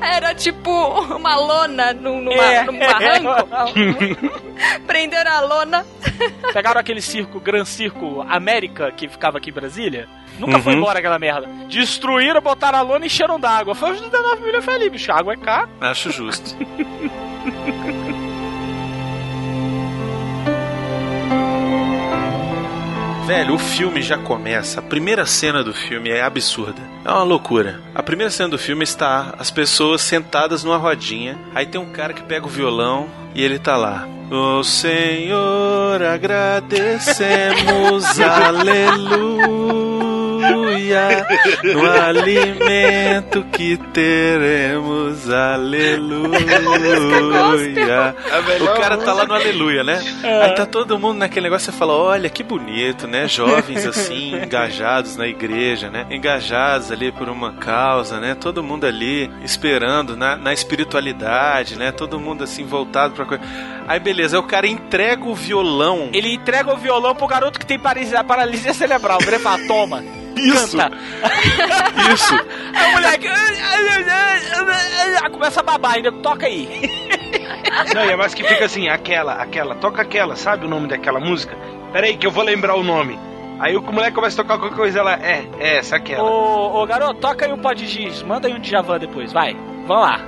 Era 0.00 0.34
tipo 0.34 0.70
uma 0.70 1.36
lona 1.36 1.92
num, 1.92 2.20
numa, 2.20 2.44
É. 2.44 2.64
num 2.64 2.78
barranco. 2.78 3.48
Prenderam 4.86 5.30
a 5.32 5.40
lona. 5.40 5.86
Pegaram 6.52 6.80
aquele 6.80 7.00
circo, 7.00 7.38
Gran 7.40 7.64
Circo 7.64 8.24
América, 8.28 8.90
que 8.92 9.08
ficava 9.08 9.38
aqui 9.38 9.50
em 9.50 9.52
Brasília. 9.52 10.08
Nunca 10.38 10.58
foi 10.58 10.72
Uhum. 10.72 10.78
embora 10.80 10.98
aquela 10.98 11.18
merda. 11.18 11.46
Destruíram, 11.68 12.40
botaram 12.40 12.78
a 12.78 12.82
lona 12.82 13.04
e 13.04 13.06
encheram 13.06 13.38
d'água. 13.38 13.74
Foi 13.74 13.92
os 13.92 14.00
19 14.00 14.42
milhões 14.42 14.64
foi 14.64 14.74
ali, 14.74 14.90
bicho. 14.90 15.12
A 15.12 15.18
água 15.18 15.34
é 15.34 15.36
caro. 15.36 15.68
Acho 15.80 16.10
justo. 16.10 16.56
Velho, 23.26 23.54
o 23.54 23.58
filme 23.58 24.02
já 24.02 24.18
começa. 24.18 24.80
A 24.80 24.82
primeira 24.82 25.24
cena 25.24 25.62
do 25.62 25.72
filme 25.72 26.10
é 26.10 26.22
absurda. 26.22 26.82
É 27.04 27.10
uma 27.10 27.24
loucura. 27.24 27.80
A 27.94 28.02
primeira 28.02 28.30
cena 28.30 28.50
do 28.50 28.58
filme 28.58 28.84
está 28.84 29.34
as 29.38 29.50
pessoas 29.50 30.02
sentadas 30.02 30.62
numa 30.62 30.76
rodinha. 30.76 31.38
Aí 31.54 31.64
tem 31.66 31.80
um 31.80 31.90
cara 31.90 32.12
que 32.12 32.22
pega 32.22 32.46
o 32.46 32.50
violão 32.50 33.08
e 33.34 33.42
ele 33.42 33.58
tá 33.58 33.76
lá. 33.76 34.06
O 34.30 34.62
Senhor, 34.62 36.00
agradecemos, 36.02 38.18
aleluia. 38.20 40.01
No 41.72 41.90
alimento 41.90 43.44
que 43.52 43.76
teremos, 43.92 45.30
aleluia. 45.30 46.40
O 48.60 48.80
cara 48.80 48.96
tá 48.98 49.12
lá 49.12 49.26
no 49.26 49.34
aleluia, 49.34 49.84
né? 49.84 50.00
Aí 50.22 50.54
tá 50.54 50.66
todo 50.66 50.98
mundo 50.98 51.18
naquele 51.18 51.44
negócio, 51.44 51.70
você 51.70 51.78
fala, 51.78 51.92
olha 51.92 52.28
que 52.28 52.42
bonito, 52.42 53.06
né? 53.06 53.28
Jovens 53.28 53.84
assim, 53.86 54.34
engajados 54.34 55.16
na 55.16 55.26
igreja, 55.26 55.90
né? 55.90 56.06
Engajados 56.10 56.90
ali 56.90 57.12
por 57.12 57.28
uma 57.28 57.52
causa, 57.52 58.20
né? 58.20 58.34
Todo 58.34 58.62
mundo 58.62 58.86
ali 58.86 59.30
esperando 59.44 60.16
na, 60.16 60.36
na 60.36 60.52
espiritualidade, 60.52 61.76
né? 61.76 61.92
Todo 61.92 62.18
mundo 62.18 62.44
assim 62.44 62.64
voltado 62.64 63.14
pra 63.14 63.24
coisa. 63.24 63.42
Aí 63.86 63.98
beleza, 63.98 64.36
aí 64.36 64.40
o 64.40 64.46
cara 64.46 64.66
entrega 64.66 65.24
o 65.24 65.34
violão. 65.34 66.10
Ele 66.12 66.32
entrega 66.34 66.72
o 66.72 66.76
violão 66.76 67.14
pro 67.14 67.26
garoto 67.26 67.58
que 67.58 67.66
tem 67.66 67.78
paralisia, 67.78 68.22
paralisia 68.24 68.74
cerebral. 68.74 69.18
Ele 69.26 69.38
fala, 69.38 69.58
toma. 69.66 70.02
Isso. 70.36 70.76
Canta. 70.76 70.96
Isso. 72.12 72.34
Aí 72.74 72.90
o 72.90 72.94
moleque 72.94 73.28
começa 75.42 75.60
a 75.60 75.62
babar 75.64 75.94
ainda. 75.94 76.12
Toca 76.12 76.46
aí. 76.46 76.68
Não, 77.94 78.04
e 78.04 78.10
é 78.10 78.16
mais 78.16 78.32
que 78.32 78.44
fica 78.44 78.64
assim, 78.64 78.88
aquela, 78.88 79.34
aquela, 79.34 79.74
toca 79.74 80.02
aquela, 80.02 80.36
sabe 80.36 80.66
o 80.66 80.68
nome 80.68 80.86
daquela 80.86 81.18
música? 81.18 81.56
Pera 81.92 82.06
aí 82.06 82.16
que 82.16 82.26
eu 82.26 82.30
vou 82.30 82.44
lembrar 82.44 82.76
o 82.76 82.82
nome. 82.82 83.18
Aí 83.58 83.76
o 83.76 83.82
moleque 83.82 84.14
começa 84.14 84.40
a 84.40 84.44
tocar 84.44 84.58
qualquer 84.58 84.76
coisa, 84.76 85.00
ela, 85.00 85.14
é, 85.14 85.44
é 85.58 85.76
essa, 85.78 85.96
aquela. 85.96 86.22
Ô, 86.22 86.82
ô 86.82 86.86
garoto, 86.86 87.20
toca 87.20 87.44
aí 87.44 87.52
um 87.52 87.58
pod 87.58 87.86
giz. 87.86 88.22
Manda 88.22 88.48
aí 88.48 88.54
um 88.54 88.60
Djavan 88.60 88.98
depois. 88.98 89.32
Vai. 89.32 89.54
Vamos 89.86 90.02
lá. 90.02 90.20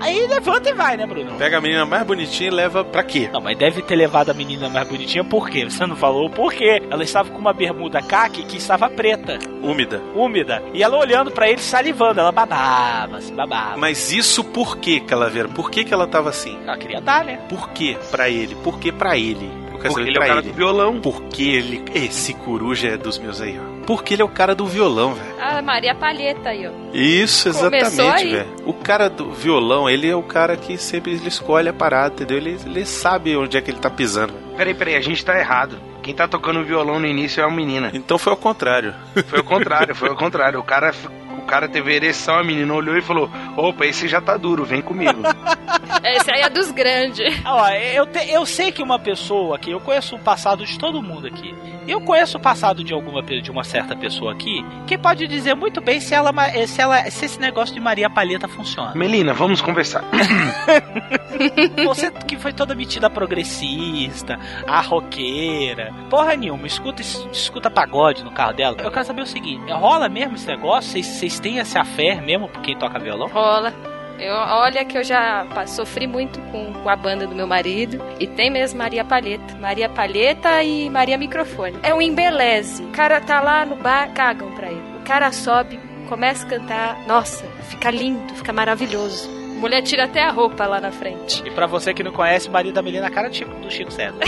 Aí 0.00 0.26
levanta 0.26 0.70
e 0.70 0.72
vai, 0.72 0.96
né, 0.96 1.06
Bruno? 1.06 1.32
Pega 1.36 1.58
a 1.58 1.60
menina 1.60 1.84
mais 1.84 2.02
bonitinha 2.04 2.48
e 2.48 2.52
leva 2.52 2.82
pra 2.84 3.02
quê? 3.02 3.28
Não, 3.32 3.40
mas 3.40 3.56
deve 3.58 3.82
ter 3.82 3.94
levado 3.96 4.30
a 4.30 4.34
menina 4.34 4.68
mais 4.68 4.88
bonitinha, 4.88 5.22
por 5.22 5.48
quê? 5.50 5.64
Você 5.68 5.84
não 5.86 5.94
falou 5.94 6.30
por 6.30 6.52
quê? 6.52 6.82
Ela 6.90 7.02
estava 7.04 7.30
com 7.30 7.38
uma 7.38 7.52
bermuda 7.52 8.00
caque 8.02 8.42
que 8.44 8.56
estava 8.56 8.88
preta, 8.88 9.38
Úmida. 9.62 10.00
úmida. 10.14 10.62
E 10.72 10.82
ela 10.82 10.96
olhando 10.96 11.30
pra 11.30 11.48
ele, 11.48 11.60
salivando. 11.60 12.20
Ela 12.20 12.32
babava, 12.32 13.20
se 13.20 13.32
babava. 13.32 13.76
Mas 13.76 14.10
isso 14.10 14.42
por 14.42 14.78
quê, 14.78 15.00
Calaveira? 15.00 15.48
Por 15.48 15.70
que, 15.70 15.84
que 15.84 15.92
ela 15.92 16.06
tava 16.06 16.30
assim? 16.30 16.58
Ela 16.66 16.76
queria 16.78 17.00
dar, 17.00 17.24
né? 17.24 17.38
Por 17.48 17.68
que 17.70 17.96
pra 18.10 18.28
ele? 18.28 18.54
Por 18.56 18.78
que 18.78 18.90
pra 18.90 19.16
ele? 19.18 19.50
Porque 19.88 20.04
saber 20.04 20.08
ele 20.08 20.16
é 20.16 20.20
o 20.20 20.24
pra 20.24 20.28
cara 20.28 20.42
do 20.42 20.52
violão. 20.52 21.00
Porque 21.00 21.42
ele. 21.42 21.84
Esse 21.94 22.34
coruja 22.34 22.88
é 22.88 22.96
dos 22.96 23.18
meus 23.18 23.40
aí, 23.40 23.58
ó. 23.58 23.84
Porque 23.86 24.14
ele 24.14 24.22
é 24.22 24.24
o 24.24 24.28
cara 24.28 24.54
do 24.54 24.66
violão, 24.66 25.14
velho. 25.14 25.34
Ah, 25.40 25.62
Maria 25.62 25.94
Palheta 25.94 26.50
aí, 26.50 26.66
ó. 26.66 26.70
Isso, 26.92 27.48
exatamente, 27.48 28.28
velho. 28.28 28.46
O 28.64 28.72
cara 28.72 29.08
do 29.08 29.30
violão, 29.32 29.88
ele 29.88 30.08
é 30.08 30.14
o 30.14 30.22
cara 30.22 30.56
que 30.56 30.76
sempre 30.78 31.12
ele 31.12 31.28
escolhe 31.28 31.68
a 31.68 31.72
parada, 31.72 32.14
entendeu? 32.14 32.36
Ele, 32.36 32.58
ele 32.64 32.84
sabe 32.84 33.36
onde 33.36 33.56
é 33.56 33.60
que 33.60 33.70
ele 33.70 33.80
tá 33.80 33.90
pisando. 33.90 34.32
Peraí, 34.56 34.74
peraí, 34.74 34.94
a 34.96 35.00
gente 35.00 35.24
tá 35.24 35.38
errado. 35.38 35.78
Quem 36.02 36.14
tá 36.14 36.26
tocando 36.26 36.64
violão 36.64 36.98
no 36.98 37.06
início 37.06 37.42
é 37.42 37.46
uma 37.46 37.54
menina. 37.54 37.90
Então 37.92 38.18
foi 38.18 38.32
ao 38.32 38.36
contrário. 38.36 38.94
Foi 39.26 39.40
o 39.40 39.44
contrário, 39.44 39.94
foi 39.96 40.08
o 40.10 40.16
contrário. 40.16 40.58
O 40.58 40.62
cara, 40.62 40.94
o 41.40 41.46
cara 41.46 41.68
teve 41.68 41.94
ereção, 41.94 42.36
a 42.38 42.44
menina 42.44 42.72
olhou 42.72 42.96
e 42.96 43.02
falou: 43.02 43.28
opa, 43.56 43.84
esse 43.86 44.06
já 44.08 44.20
tá 44.20 44.36
duro, 44.36 44.64
vem 44.64 44.80
comigo. 44.82 45.20
Esse 46.02 46.30
aí 46.30 46.40
é 46.40 46.48
dos 46.48 46.70
grandes. 46.70 47.20
Ó, 47.44 47.68
eu, 47.68 48.06
te- 48.06 48.30
eu 48.30 48.46
sei 48.46 48.72
que 48.72 48.82
uma 48.82 48.98
pessoa 48.98 49.56
aqui, 49.56 49.70
eu 49.70 49.80
conheço 49.80 50.16
o 50.16 50.18
passado 50.18 50.64
de 50.64 50.78
todo 50.78 51.02
mundo 51.02 51.26
aqui. 51.26 51.54
Eu 51.88 52.00
conheço 52.00 52.36
o 52.36 52.40
passado 52.40 52.84
de 52.84 52.92
alguma 52.92 53.22
de 53.22 53.50
uma 53.50 53.64
certa 53.64 53.96
pessoa 53.96 54.32
aqui 54.32 54.64
que 54.86 54.96
pode 54.98 55.26
dizer 55.26 55.54
muito 55.54 55.80
bem 55.80 56.00
se 56.00 56.14
ela 56.14 56.32
se 56.66 56.80
ela 56.80 57.10
se 57.10 57.24
esse 57.24 57.40
negócio 57.40 57.74
de 57.74 57.80
Maria 57.80 58.08
Palheta 58.10 58.46
funciona. 58.48 58.92
Melina, 58.94 59.32
vamos 59.32 59.60
conversar. 59.60 60.04
Você 61.84 62.10
que 62.10 62.36
foi 62.36 62.52
toda 62.52 62.74
metida 62.74 63.08
progressista, 63.08 64.38
a 64.66 64.80
roqueira, 64.80 65.92
porra 66.08 66.36
nenhuma, 66.36 66.66
escuta, 66.66 67.02
escuta 67.02 67.70
pagode 67.70 68.22
no 68.24 68.30
carro 68.30 68.52
dela. 68.52 68.76
Eu 68.80 68.90
quero 68.90 69.04
saber 69.04 69.22
o 69.22 69.26
seguinte: 69.26 69.70
rola 69.72 70.08
mesmo 70.08 70.34
esse 70.36 70.46
negócio? 70.46 70.90
Vocês- 70.90 71.06
Vocês 71.06 71.40
têm 71.40 71.58
essa 71.58 71.84
fé 71.84 72.20
mesmo 72.20 72.48
por 72.48 72.60
quem 72.62 72.76
toca 72.76 72.98
violão? 72.98 73.28
Rola. 73.28 73.72
Eu, 74.20 74.34
olha 74.34 74.84
que 74.84 74.98
eu 74.98 75.02
já 75.02 75.46
sofri 75.66 76.06
muito 76.06 76.40
com, 76.52 76.72
com 76.72 76.88
a 76.88 76.96
banda 76.96 77.26
do 77.26 77.34
meu 77.34 77.46
marido. 77.46 78.00
E 78.18 78.26
tem 78.26 78.50
mesmo 78.50 78.78
Maria 78.78 79.04
Palheta. 79.04 79.56
Maria 79.56 79.88
Palheta 79.88 80.62
e 80.62 80.90
Maria 80.90 81.16
Microfone. 81.16 81.78
É 81.82 81.94
um 81.94 82.02
embeleze. 82.02 82.82
O 82.82 82.88
cara 82.88 83.20
tá 83.20 83.40
lá 83.40 83.64
no 83.64 83.76
bar, 83.76 84.12
cagam 84.12 84.52
pra 84.52 84.68
ele. 84.68 84.82
O 85.00 85.04
cara 85.04 85.32
sobe, 85.32 85.80
começa 86.08 86.46
a 86.46 86.50
cantar. 86.50 87.06
Nossa, 87.06 87.44
fica 87.68 87.90
lindo, 87.90 88.34
fica 88.34 88.52
maravilhoso. 88.52 89.39
A 89.60 89.68
mulher 89.70 89.82
tira 89.82 90.04
até 90.04 90.22
a 90.22 90.30
roupa 90.30 90.64
lá 90.64 90.80
na 90.80 90.90
frente. 90.90 91.42
E 91.44 91.50
pra 91.50 91.66
você 91.66 91.92
que 91.92 92.02
não 92.02 92.12
conhece, 92.12 92.48
o 92.48 92.50
marido 92.50 92.72
da 92.72 92.80
Melina 92.80 93.04
é 93.04 93.08
a 93.08 93.10
cara 93.10 93.28
do 93.28 93.36
Chico, 93.36 93.54
do 93.56 93.70
Chico 93.70 93.92
César. 93.92 94.16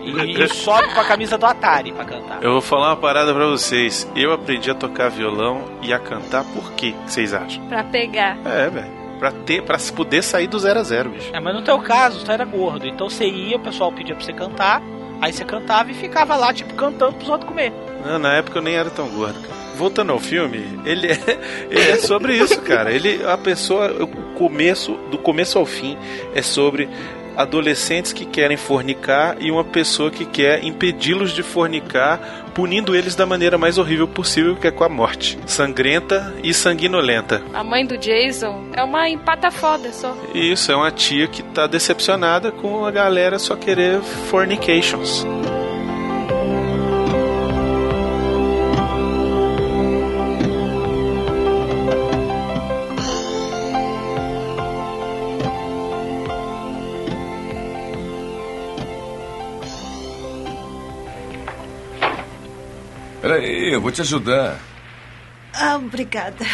e, 0.00 0.40
e 0.40 0.48
sobe 0.48 0.94
com 0.94 1.00
a 1.00 1.04
camisa 1.04 1.36
do 1.36 1.44
Atari 1.44 1.90
pra 1.90 2.04
cantar. 2.04 2.40
Eu 2.40 2.52
vou 2.52 2.60
falar 2.60 2.90
uma 2.90 2.96
parada 2.96 3.34
pra 3.34 3.46
vocês. 3.46 4.08
Eu 4.14 4.32
aprendi 4.32 4.70
a 4.70 4.76
tocar 4.76 5.08
violão 5.08 5.64
e 5.82 5.92
a 5.92 5.98
cantar 5.98 6.44
por 6.44 6.70
quê? 6.74 6.94
O 7.00 7.04
que 7.06 7.12
vocês 7.12 7.34
acham? 7.34 7.66
Pra 7.66 7.82
pegar. 7.82 8.38
É, 8.44 8.70
velho. 8.70 8.96
Pra, 9.18 9.32
ter, 9.32 9.64
pra 9.64 9.76
se 9.76 9.92
poder 9.92 10.22
sair 10.22 10.46
do 10.46 10.56
zero 10.60 10.78
a 10.78 10.84
zero, 10.84 11.10
bicho. 11.10 11.34
É, 11.34 11.40
mas 11.40 11.52
no 11.52 11.62
teu 11.62 11.80
caso, 11.80 12.24
tu 12.24 12.30
era 12.30 12.44
gordo. 12.44 12.86
Então 12.86 13.10
você 13.10 13.26
ia, 13.26 13.56
o 13.56 13.60
pessoal 13.60 13.90
pedia 13.90 14.14
pra 14.14 14.24
você 14.24 14.32
cantar. 14.32 14.80
Aí 15.20 15.32
você 15.32 15.44
cantava 15.44 15.90
e 15.90 15.94
ficava 15.94 16.36
lá, 16.36 16.54
tipo, 16.54 16.74
cantando 16.74 17.14
pros 17.14 17.28
outros 17.28 17.48
comer. 17.48 17.72
Não, 18.06 18.20
na 18.20 18.34
época 18.34 18.58
eu 18.58 18.62
nem 18.62 18.76
era 18.76 18.88
tão 18.88 19.08
gordo, 19.08 19.40
cara. 19.40 19.67
Voltando 19.78 20.10
ao 20.10 20.18
filme, 20.18 20.80
ele 20.84 21.06
é, 21.06 21.18
ele 21.70 21.90
é 21.92 21.96
sobre 21.98 22.36
isso, 22.36 22.60
cara. 22.62 22.90
Ele, 22.90 23.24
a 23.24 23.38
pessoa, 23.38 24.02
o 24.02 24.08
começo, 24.34 24.94
do 25.08 25.16
começo 25.16 25.56
ao 25.56 25.64
fim, 25.64 25.96
é 26.34 26.42
sobre 26.42 26.88
adolescentes 27.36 28.12
que 28.12 28.24
querem 28.24 28.56
fornicar 28.56 29.36
e 29.38 29.52
uma 29.52 29.62
pessoa 29.62 30.10
que 30.10 30.24
quer 30.24 30.64
impedi-los 30.64 31.30
de 31.32 31.44
fornicar, 31.44 32.50
punindo 32.52 32.96
eles 32.96 33.14
da 33.14 33.24
maneira 33.24 33.56
mais 33.56 33.78
horrível 33.78 34.08
possível, 34.08 34.56
que 34.56 34.66
é 34.66 34.72
com 34.72 34.82
a 34.82 34.88
morte. 34.88 35.38
Sangrenta 35.46 36.34
e 36.42 36.52
sanguinolenta. 36.52 37.40
A 37.54 37.62
mãe 37.62 37.86
do 37.86 37.96
Jason 37.96 38.70
é 38.74 38.82
uma 38.82 39.08
empata 39.08 39.52
foda 39.52 39.92
só. 39.92 40.16
Isso 40.34 40.72
é 40.72 40.74
uma 40.74 40.90
tia 40.90 41.28
que 41.28 41.44
tá 41.44 41.68
decepcionada 41.68 42.50
com 42.50 42.84
a 42.84 42.90
galera 42.90 43.38
só 43.38 43.54
querer 43.54 44.00
fornications. 44.00 45.24
Peraí, 63.28 63.74
eu 63.74 63.78
vou 63.82 63.92
te 63.92 64.00
ajudar. 64.00 64.58
Ah, 65.52 65.76
obrigada. 65.76 66.46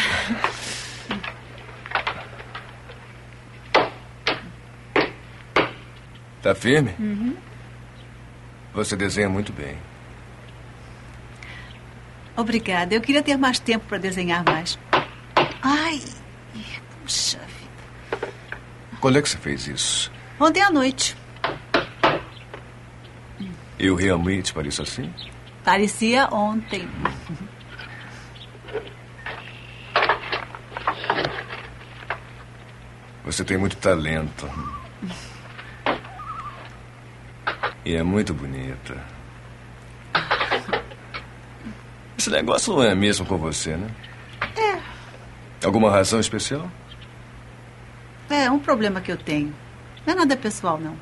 Tá 6.43 6.53
firme? 6.53 6.97
Uhum. 6.99 7.37
Você 8.73 8.97
desenha 8.97 9.29
muito 9.29 9.53
bem. 9.53 9.79
Obrigada. 12.37 12.93
Eu 12.93 13.01
queria 13.01 13.23
ter 13.23 13.37
mais 13.37 13.61
tempo 13.61 13.85
para 13.87 13.99
desenhar 13.99 14.43
mais. 14.45 14.77
Ai, 15.63 16.03
puxa 17.05 17.39
vida. 17.39 18.33
Quando 19.01 19.19
é 19.19 19.23
que 19.23 19.29
você 19.29 19.39
fez 19.39 19.69
isso? 19.69 20.11
Ontem 20.41 20.61
à 20.61 20.73
noite. 20.73 21.17
Eu 23.79 23.95
realmente 23.95 24.53
pareço 24.53 24.83
assim? 24.83 25.15
Parecia 25.65 26.29
ontem. 26.31 26.87
Você 33.25 33.43
tem 33.43 33.57
muito 33.57 33.77
talento. 33.79 34.49
E 37.85 37.95
é 37.95 38.03
muito 38.03 38.35
bonita. 38.35 38.95
Esse 42.19 42.31
negócio 42.31 42.75
não 42.75 42.83
é 42.83 42.95
mesmo 42.95 43.25
com 43.25 43.39
você, 43.39 43.77
né? 43.77 43.89
É. 44.57 45.67
Alguma 45.67 45.91
razão 45.91 46.21
especial? 46.21 46.71
É 48.29 48.51
um 48.51 48.59
problema 48.59 49.01
que 49.01 49.11
eu 49.11 49.17
tenho. 49.17 49.55
Não 50.07 50.13
é 50.13 50.17
nada 50.17 50.37
pessoal, 50.37 50.79
não. 50.79 50.97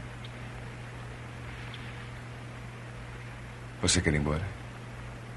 Você 3.82 4.00
quer 4.00 4.14
ir 4.14 4.18
embora? 4.18 4.42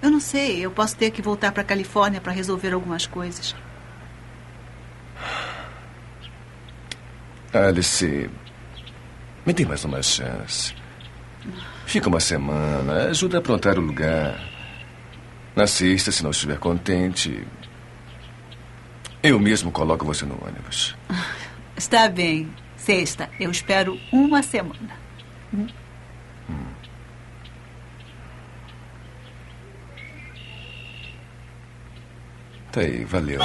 Eu 0.01 0.11
não 0.11 0.19
sei. 0.19 0.63
Eu 0.63 0.71
posso 0.71 0.95
ter 0.95 1.09
que 1.09 1.21
voltar 1.21 1.51
para 1.51 1.63
Califórnia 1.63 2.21
para 2.21 2.31
resolver 2.31 2.73
algumas 2.73 3.07
coisas. 3.07 3.55
Alice, 7.51 8.29
me 9.45 9.53
dê 9.53 9.65
mais 9.65 9.83
uma 9.83 10.03
chance. 10.03 10.75
Fica 11.85 12.09
uma 12.09 12.19
semana, 12.19 13.09
ajuda 13.09 13.37
a 13.37 13.39
aprontar 13.39 13.77
o 13.79 13.81
lugar. 13.81 14.39
Na 15.55 15.65
sexta, 15.65 16.11
se 16.11 16.21
não 16.21 16.31
estiver 16.31 16.57
contente, 16.59 17.47
eu 19.23 19.39
mesmo 19.39 19.71
coloco 19.71 20.05
você 20.05 20.25
no 20.25 20.37
ônibus. 20.43 20.95
Está 21.77 22.09
bem. 22.09 22.53
Sexta. 22.75 23.29
Eu 23.39 23.49
espero 23.49 23.99
uma 24.11 24.43
semana. 24.43 25.05
Tá 32.75 32.81
aí, 32.81 33.05
valeu. 33.05 33.39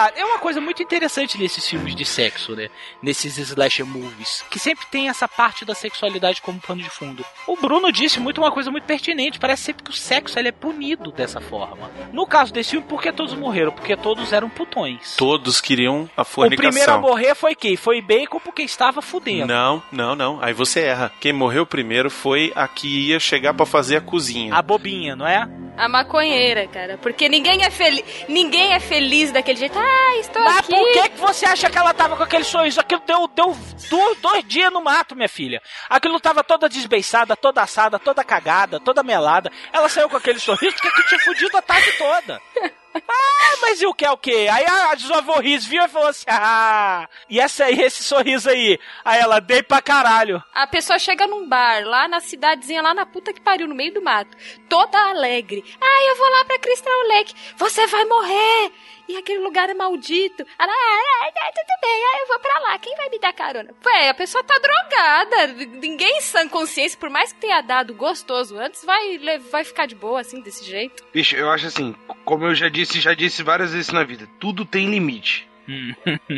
Cá, 0.00 0.12
é 0.16 0.24
uma 0.24 0.38
coisa 0.38 0.60
muito 0.62 0.82
interessante 0.82 1.36
nesses 1.36 1.68
filmes 1.68 1.94
de 1.94 2.04
sexo, 2.06 2.56
né? 2.56 2.68
Nesses 3.02 3.36
slasher 3.36 3.84
movies, 3.84 4.42
que 4.48 4.58
sempre 4.58 4.86
tem 4.86 5.08
essa 5.10 5.28
parte 5.28 5.64
da 5.64 5.74
sexualidade 5.74 6.40
como 6.40 6.58
pano 6.58 6.82
de 6.82 6.88
fundo. 6.88 7.22
O 7.46 7.54
Bruno 7.56 7.92
disse 7.92 8.18
muito 8.18 8.40
uma 8.40 8.50
coisa 8.50 8.70
muito 8.70 8.84
pertinente, 8.84 9.38
parece 9.38 9.64
sempre 9.64 9.84
que 9.84 9.90
o 9.90 9.94
sexo 9.94 10.38
ele 10.38 10.48
é 10.48 10.52
punido 10.52 11.12
dessa 11.12 11.40
forma. 11.40 11.90
No 12.14 12.26
caso 12.26 12.50
desse 12.52 12.70
filme, 12.70 12.86
por 12.86 13.02
que 13.02 13.12
todos 13.12 13.34
morreram? 13.34 13.72
Porque 13.72 13.94
todos 13.96 14.32
eram 14.32 14.48
putões. 14.48 15.16
Todos 15.16 15.60
queriam 15.60 16.08
a 16.16 16.22
O 16.22 16.24
fornicação. 16.24 16.70
primeiro 16.70 16.92
a 16.92 16.98
morrer 16.98 17.34
foi 17.34 17.54
quem? 17.54 17.76
Foi 17.76 18.00
Bacon 18.00 18.40
porque 18.40 18.62
estava 18.62 19.02
fudendo. 19.02 19.46
Não, 19.48 19.82
não, 19.92 20.14
não. 20.16 20.42
Aí 20.42 20.54
você 20.54 20.80
erra. 20.80 21.12
Quem 21.20 21.32
morreu 21.32 21.66
primeiro 21.66 22.08
foi 22.10 22.52
a 22.56 22.66
que 22.66 23.08
ia 23.08 23.20
chegar 23.20 23.52
pra 23.52 23.66
fazer 23.66 23.96
a 23.96 24.00
cozinha. 24.00 24.54
A 24.54 24.62
bobinha, 24.62 25.14
não 25.14 25.26
é? 25.26 25.46
A 25.76 25.88
maconheira, 25.88 26.66
cara. 26.66 26.98
Porque 26.98 27.28
ninguém 27.28 27.64
é 27.64 27.70
feliz. 27.70 28.04
Ninguém 28.28 28.74
é 28.74 28.80
feliz 28.80 29.32
daquele 29.32 29.58
jeito. 29.58 29.78
Ah, 29.78 29.89
estou 30.20 30.42
Mas 30.42 30.58
aqui. 30.58 30.74
por 30.74 30.92
que, 30.92 31.08
que 31.10 31.18
você 31.18 31.46
acha 31.46 31.70
que 31.70 31.78
ela 31.78 31.94
tava 31.94 32.16
com 32.16 32.22
aquele 32.22 32.44
sorriso? 32.44 32.80
Aquilo 32.80 33.02
deu, 33.06 33.26
deu 33.28 33.56
dois, 33.88 34.18
dois 34.18 34.44
dias 34.44 34.72
no 34.72 34.82
mato, 34.82 35.14
minha 35.16 35.28
filha. 35.28 35.62
Aquilo 35.88 36.20
tava 36.20 36.42
toda 36.44 36.68
desbeiçada, 36.68 37.36
toda 37.36 37.62
assada, 37.62 37.98
toda 37.98 38.24
cagada, 38.24 38.80
toda 38.80 39.02
melada. 39.02 39.50
Ela 39.72 39.88
saiu 39.88 40.08
com 40.08 40.16
aquele 40.16 40.38
sorriso 40.40 40.74
porque 40.76 40.90
que 40.90 41.08
tinha 41.08 41.20
fudido 41.20 41.56
a 41.56 41.62
tarde 41.62 41.92
toda. 41.92 42.40
Ah, 42.92 43.56
mas 43.62 43.80
e 43.80 43.86
o 43.86 43.94
que 43.94 44.04
é 44.04 44.10
o 44.10 44.16
que? 44.16 44.48
Aí 44.48 44.64
a 44.66 44.94
desavô 44.96 45.38
Riz 45.38 45.64
viu 45.64 45.80
e 45.80 45.88
falou 45.88 46.08
assim: 46.08 46.26
Ah, 46.28 47.08
e 47.28 47.38
essa 47.38 47.66
aí, 47.66 47.80
esse 47.80 48.02
sorriso 48.02 48.50
aí? 48.50 48.80
Aí 49.04 49.20
ela 49.20 49.40
dei 49.40 49.62
pra 49.62 49.80
caralho. 49.80 50.42
A 50.52 50.66
pessoa 50.66 50.98
chega 50.98 51.24
num 51.26 51.48
bar, 51.48 51.84
lá 51.84 52.08
na 52.08 52.18
cidadezinha, 52.18 52.82
lá 52.82 52.92
na 52.92 53.06
puta 53.06 53.32
que 53.32 53.40
pariu, 53.40 53.68
no 53.68 53.76
meio 53.76 53.94
do 53.94 54.02
mato, 54.02 54.36
toda 54.68 54.98
alegre. 54.98 55.64
Ah, 55.80 56.04
eu 56.08 56.16
vou 56.16 56.30
lá 56.30 56.44
pra 56.44 56.58
Crystal 56.58 57.06
Lake. 57.08 57.34
Você 57.56 57.86
vai 57.86 58.04
morrer. 58.06 58.72
E 59.10 59.16
aquele 59.16 59.40
lugar 59.40 59.68
é 59.68 59.74
maldito. 59.74 60.46
Ela, 60.56 60.70
ah, 60.70 61.24
ah, 61.24 61.32
ah, 61.36 61.52
tudo 61.52 61.80
bem, 61.82 62.04
ah, 62.04 62.20
eu 62.20 62.28
vou 62.28 62.38
pra 62.38 62.58
lá. 62.60 62.78
Quem 62.78 62.96
vai 62.96 63.08
me 63.08 63.18
dar 63.18 63.32
carona? 63.32 63.74
Ué, 63.84 64.08
a 64.08 64.14
pessoa 64.14 64.44
tá 64.44 64.54
drogada. 64.56 65.46
Ninguém 65.82 66.18
em 66.18 66.20
sã 66.20 66.48
consciência, 66.48 66.96
por 66.96 67.10
mais 67.10 67.32
que 67.32 67.40
tenha 67.40 67.60
dado 67.60 67.92
gostoso 67.92 68.56
antes, 68.56 68.84
vai, 68.84 69.18
vai 69.50 69.64
ficar 69.64 69.86
de 69.86 69.96
boa, 69.96 70.20
assim, 70.20 70.40
desse 70.40 70.64
jeito. 70.64 71.04
Bicho, 71.12 71.34
eu 71.34 71.50
acho 71.50 71.66
assim, 71.66 71.92
como 72.24 72.46
eu 72.46 72.54
já 72.54 72.68
disse, 72.68 73.00
já 73.00 73.12
disse 73.12 73.42
várias 73.42 73.72
vezes 73.72 73.90
na 73.90 74.04
vida, 74.04 74.28
tudo 74.38 74.64
tem 74.64 74.88
limite. 74.88 75.48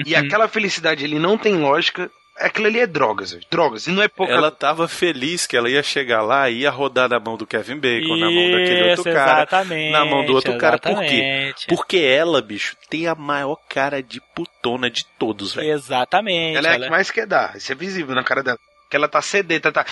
e 0.06 0.14
aquela 0.14 0.48
felicidade 0.48 1.04
ali 1.04 1.18
não 1.18 1.36
tem 1.36 1.54
lógica. 1.56 2.10
Aquilo 2.38 2.66
ali 2.66 2.80
é 2.80 2.86
drogas, 2.86 3.32
velho. 3.32 3.44
drogas. 3.50 3.86
E 3.86 3.90
não 3.90 4.02
é 4.02 4.08
pouca. 4.08 4.32
Ela 4.32 4.50
tava 4.50 4.88
feliz 4.88 5.46
que 5.46 5.56
ela 5.56 5.68
ia 5.68 5.82
chegar 5.82 6.22
lá 6.22 6.48
e 6.48 6.60
ia 6.60 6.70
rodar 6.70 7.08
na 7.08 7.20
mão 7.20 7.36
do 7.36 7.46
Kevin 7.46 7.76
Bacon, 7.76 8.16
na 8.16 8.30
mão 8.30 8.50
daquele 8.50 8.90
outro 8.90 9.10
Isso, 9.10 9.12
cara, 9.12 9.32
exatamente, 9.42 9.92
na 9.92 10.04
mão 10.04 10.24
do 10.24 10.34
outro 10.34 10.56
cara. 10.58 10.78
Por 10.78 11.00
quê? 11.00 11.54
Porque 11.68 11.98
ela, 11.98 12.40
bicho, 12.40 12.76
tem 12.88 13.06
a 13.06 13.14
maior 13.14 13.56
cara 13.68 14.02
de 14.02 14.20
putona 14.34 14.90
de 14.90 15.04
todos, 15.18 15.54
velho. 15.54 15.72
Exatamente. 15.72 16.56
Ela 16.56 16.68
é 16.68 16.76
a 16.76 16.80
que 16.80 16.90
mais 16.90 17.10
quer 17.10 17.26
dar. 17.26 17.56
Isso 17.56 17.70
é 17.70 17.74
visível 17.74 18.14
na 18.14 18.24
cara 18.24 18.42
dela. 18.42 18.58
Que 18.90 18.96
ela 18.96 19.08
tá 19.08 19.20
sedenta, 19.20 19.70
tá. 19.70 19.84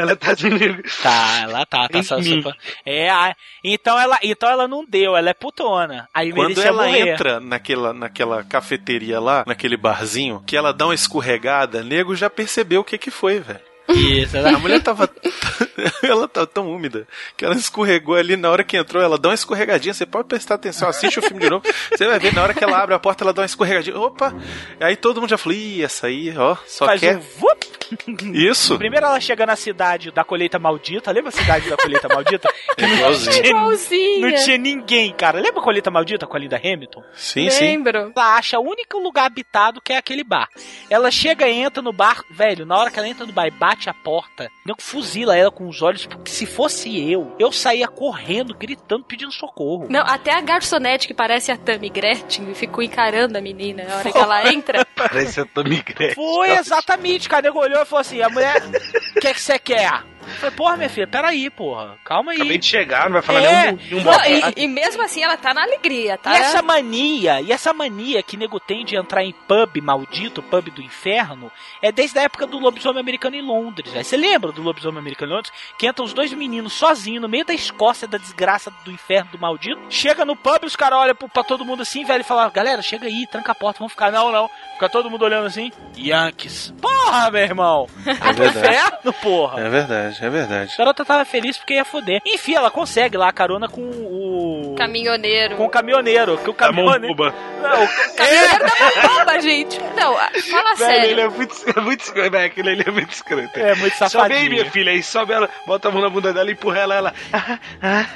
Ela 0.00 0.16
tá 0.16 0.34
dizendo. 0.34 0.82
Tá, 1.02 1.40
ela 1.42 1.66
tá, 1.66 1.88
tá 1.88 2.02
só, 2.02 2.20
só- 2.20 2.52
É, 2.84 3.08
então 3.64 3.98
ela, 3.98 4.18
então 4.22 4.48
ela 4.48 4.68
não 4.68 4.84
deu, 4.84 5.16
ela 5.16 5.30
é 5.30 5.34
putona. 5.34 6.08
Aí 6.14 6.32
Quando 6.32 6.60
ela 6.62 6.84
morrer. 6.86 7.08
entra 7.12 7.40
naquela, 7.40 7.92
naquela 7.92 8.44
cafeteria 8.44 9.18
lá, 9.20 9.44
naquele 9.46 9.76
barzinho, 9.76 10.42
que 10.46 10.56
ela 10.56 10.72
dá 10.72 10.86
uma 10.86 10.94
escorregada, 10.94 11.82
nego 11.82 12.14
já 12.14 12.28
percebeu 12.30 12.80
o 12.80 12.84
que 12.84 12.98
que 12.98 13.10
foi, 13.10 13.40
velho. 13.40 13.60
Isso, 13.88 14.36
A 14.38 14.58
mulher 14.58 14.82
tava. 14.82 15.08
ela 16.02 16.26
tava 16.28 16.46
tão 16.46 16.70
úmida 16.70 17.06
que 17.36 17.44
ela 17.44 17.54
escorregou 17.54 18.14
ali 18.16 18.36
na 18.36 18.50
hora 18.50 18.64
que 18.64 18.76
entrou. 18.76 19.02
Ela 19.02 19.18
dá 19.18 19.28
uma 19.28 19.34
escorregadinha. 19.34 19.94
Você 19.94 20.04
pode 20.06 20.28
prestar 20.28 20.54
atenção, 20.56 20.88
assiste 20.88 21.18
o 21.18 21.22
filme 21.22 21.40
de 21.40 21.50
novo. 21.50 21.64
Você 21.90 22.06
vai 22.06 22.18
ver 22.18 22.34
na 22.34 22.42
hora 22.42 22.54
que 22.54 22.64
ela 22.64 22.78
abre 22.82 22.94
a 22.94 22.98
porta, 22.98 23.24
ela 23.24 23.32
dá 23.32 23.42
uma 23.42 23.46
escorregadinha. 23.46 23.96
Opa! 23.98 24.34
Aí 24.80 24.96
todo 24.96 25.20
mundo 25.20 25.30
já 25.30 25.38
falou: 25.38 25.56
Ih, 25.56 25.82
essa 25.84 26.06
aí, 26.08 26.36
ó, 26.36 26.56
só 26.66 26.86
Faz 26.86 27.00
quer. 27.00 27.16
um 27.16 27.20
vup. 27.20 27.64
Isso! 28.34 28.76
Primeiro 28.78 29.06
ela 29.06 29.20
chega 29.20 29.46
na 29.46 29.54
cidade 29.56 30.10
da 30.10 30.24
colheita 30.24 30.58
maldita. 30.58 31.12
Lembra 31.12 31.28
a 31.28 31.32
cidade 31.32 31.68
da 31.70 31.76
colheita 31.76 32.08
maldita? 32.08 32.48
Que 32.76 32.82
não 32.86 32.94
Igualzinho. 32.96 33.32
tinha, 33.32 33.46
Igualzinha. 33.48 34.28
não 34.30 34.44
tinha 34.44 34.58
ninguém, 34.58 35.12
cara. 35.14 35.40
Lembra 35.40 35.60
a 35.60 35.64
colheita 35.64 35.90
maldita 35.90 36.26
com 36.26 36.36
a 36.36 36.40
Linda 36.40 36.56
Hamilton? 36.62 37.02
Sim, 37.14 37.48
sim. 37.48 37.64
Lembro. 37.64 38.12
Ela 38.14 38.36
acha 38.36 38.58
o 38.58 38.62
único 38.62 38.98
lugar 38.98 39.24
habitado 39.24 39.80
que 39.80 39.94
é 39.94 39.96
aquele 39.96 40.22
bar. 40.22 40.46
Ela 40.90 41.10
chega 41.10 41.48
e 41.48 41.54
entra 41.54 41.80
no 41.82 41.90
bar, 41.92 42.22
velho, 42.30 42.66
na 42.66 42.76
hora 42.76 42.90
que 42.90 42.98
ela 42.98 43.08
entra 43.08 43.24
no 43.24 43.32
bar 43.32 43.46
e 43.46 43.50
bate 43.50 43.75
a 43.88 43.94
porta, 43.94 44.50
não 44.64 44.74
fuzila 44.78 45.36
ela 45.36 45.50
com 45.50 45.68
os 45.68 45.82
olhos, 45.82 46.06
porque 46.06 46.30
se 46.30 46.46
fosse 46.46 47.10
eu, 47.10 47.34
eu 47.38 47.52
saía 47.52 47.86
correndo, 47.86 48.54
gritando, 48.54 49.04
pedindo 49.04 49.32
socorro. 49.32 49.86
Não, 49.90 50.00
até 50.00 50.32
a 50.32 50.40
garçonete 50.40 51.06
que 51.06 51.14
parece 51.14 51.52
a 51.52 51.56
Tammy 51.56 51.88
Gretchen 51.88 52.54
ficou 52.54 52.82
encarando 52.82 53.36
a 53.36 53.40
menina 53.40 53.84
na 53.84 53.96
hora 53.96 54.12
que 54.12 54.18
ela 54.18 54.48
entra. 54.52 54.86
Parece 54.94 55.40
a 55.40 55.44
Tommy 55.44 55.82
Gretchen. 55.82 56.14
Foi 56.14 56.50
exatamente, 56.50 57.28
cara. 57.28 57.42
O 57.42 57.44
nego 57.46 57.60
olhou 57.60 57.82
e 57.82 57.84
falou 57.84 58.00
assim: 58.00 58.22
a 58.22 58.28
mulher, 58.28 58.62
o 59.16 59.20
que 59.20 59.34
que 59.34 59.40
você 59.40 59.58
quer? 59.58 60.02
Eu 60.26 60.32
falei, 60.40 60.56
porra, 60.56 60.76
minha 60.76 60.88
filha, 60.88 61.06
peraí, 61.06 61.48
porra, 61.50 61.96
calma 62.04 62.32
aí. 62.32 62.38
Acabei 62.38 62.58
de 62.58 62.66
chegar, 62.66 63.04
não 63.06 63.12
vai 63.14 63.22
falar 63.22 63.40
É. 63.42 63.66
nenhum, 63.72 63.76
nenhum 63.76 63.96
Não, 63.96 64.12
bobagem. 64.12 64.42
e, 64.56 64.64
e 64.64 64.68
mesmo 64.68 65.02
assim 65.02 65.22
ela 65.22 65.36
tá 65.36 65.54
na 65.54 65.62
alegria, 65.62 66.18
tá? 66.18 66.32
E 66.32 66.36
essa 66.36 66.60
mania, 66.62 67.40
e 67.40 67.52
essa 67.52 67.72
mania 67.72 68.22
que 68.22 68.36
nego 68.36 68.58
tem 68.60 68.84
de 68.84 68.96
entrar 68.96 69.22
em 69.24 69.32
pub 69.32 69.80
maldito, 69.82 70.42
pub 70.42 70.68
do 70.70 70.82
inferno, 70.82 71.50
é 71.80 71.90
desde 71.92 72.18
a 72.18 72.22
época 72.22 72.46
do 72.46 72.58
lobisomem 72.58 73.00
americano 73.00 73.36
em 73.36 73.42
Londres. 73.42 73.90
velho. 73.92 74.04
Você 74.04 74.16
lembra 74.16 74.52
do 74.52 74.62
lobisomem 74.62 74.98
americano 74.98 75.32
em 75.32 75.34
Londres? 75.36 75.52
Que 75.78 75.86
entram 75.86 76.04
os 76.04 76.12
dois 76.12 76.32
meninos 76.32 76.72
sozinhos 76.72 77.22
no 77.22 77.28
meio 77.28 77.44
da 77.44 77.54
Escócia, 77.54 78.06
da 78.08 78.18
desgraça 78.18 78.70
do 78.84 78.90
inferno 78.90 79.30
do 79.32 79.38
maldito. 79.38 79.80
Chega 79.88 80.24
no 80.24 80.34
pub, 80.36 80.64
os 80.64 80.76
caras 80.76 80.98
olham 80.98 81.14
pra 81.14 81.42
todo 81.44 81.64
mundo 81.64 81.82
assim, 81.82 82.04
velho, 82.04 82.20
e 82.20 82.24
falam: 82.24 82.50
galera, 82.50 82.82
chega 82.82 83.06
aí, 83.06 83.26
tranca 83.30 83.52
a 83.52 83.54
porta, 83.54 83.78
vamos 83.78 83.92
ficar. 83.92 84.10
Não, 84.10 84.30
não. 84.32 84.50
Fica 84.74 84.88
todo 84.88 85.10
mundo 85.10 85.24
olhando 85.24 85.46
assim. 85.46 85.70
Yankees. 85.96 86.74
Porra, 86.80 87.30
meu 87.30 87.42
irmão! 87.42 87.86
É 88.06 88.32
verdade. 88.32 88.58
Inferno, 88.66 89.12
porra! 89.22 89.60
É 89.60 89.68
verdade, 89.68 90.15
é 90.20 90.30
verdade. 90.30 90.74
A 90.74 90.78
garota 90.78 91.04
tava 91.04 91.24
feliz 91.24 91.56
porque 91.56 91.74
ia 91.74 91.84
foder. 91.84 92.20
Enfim, 92.24 92.54
ela 92.54 92.70
consegue 92.70 93.16
lá 93.16 93.28
a 93.28 93.32
carona 93.32 93.68
com 93.68 93.82
o 93.82 94.25
Caminhoneiro. 94.76 95.56
Com 95.56 95.64
o 95.64 95.68
caminhoneiro. 95.70 96.38
Que 96.38 96.50
o 96.50 96.54
caminhoneiro. 96.54 97.14
Bomba. 97.14 97.34
Não, 97.62 97.84
o- 97.84 98.14
Caminhoneiro 98.16 98.58
da 98.64 98.74
mão 98.78 99.18
bomba, 99.18 99.40
gente. 99.40 99.80
Não, 99.96 100.14
fala 100.14 100.74
Velho, 100.74 100.76
sério. 100.76 101.10
ele 101.10 101.20
é 101.20 101.28
muito, 101.28 101.54
é 101.76 101.80
muito 101.80 102.00
escroto. 102.00 102.30
Velho, 102.30 102.46
aquele 102.46 102.70
ali 102.70 102.84
é 102.86 102.90
muito 102.90 103.12
escroto. 103.12 103.58
É 103.58 103.74
muito 103.74 103.94
Sobe 103.96 104.04
aí, 104.04 104.10
safadinho. 104.10 104.50
minha 104.50 104.70
filha, 104.70 104.92
aí 104.92 105.02
sobe 105.02 105.32
ela, 105.32 105.48
bota 105.66 105.88
a 105.88 105.90
mão 105.90 106.02
na 106.02 106.10
bunda 106.10 106.32
dela, 106.32 106.50
empurra 106.50 106.78
ela, 106.80 106.94
ela. 106.94 107.14
ah, 107.32 107.44
ah, 107.48 107.58
ah. 107.82 108.06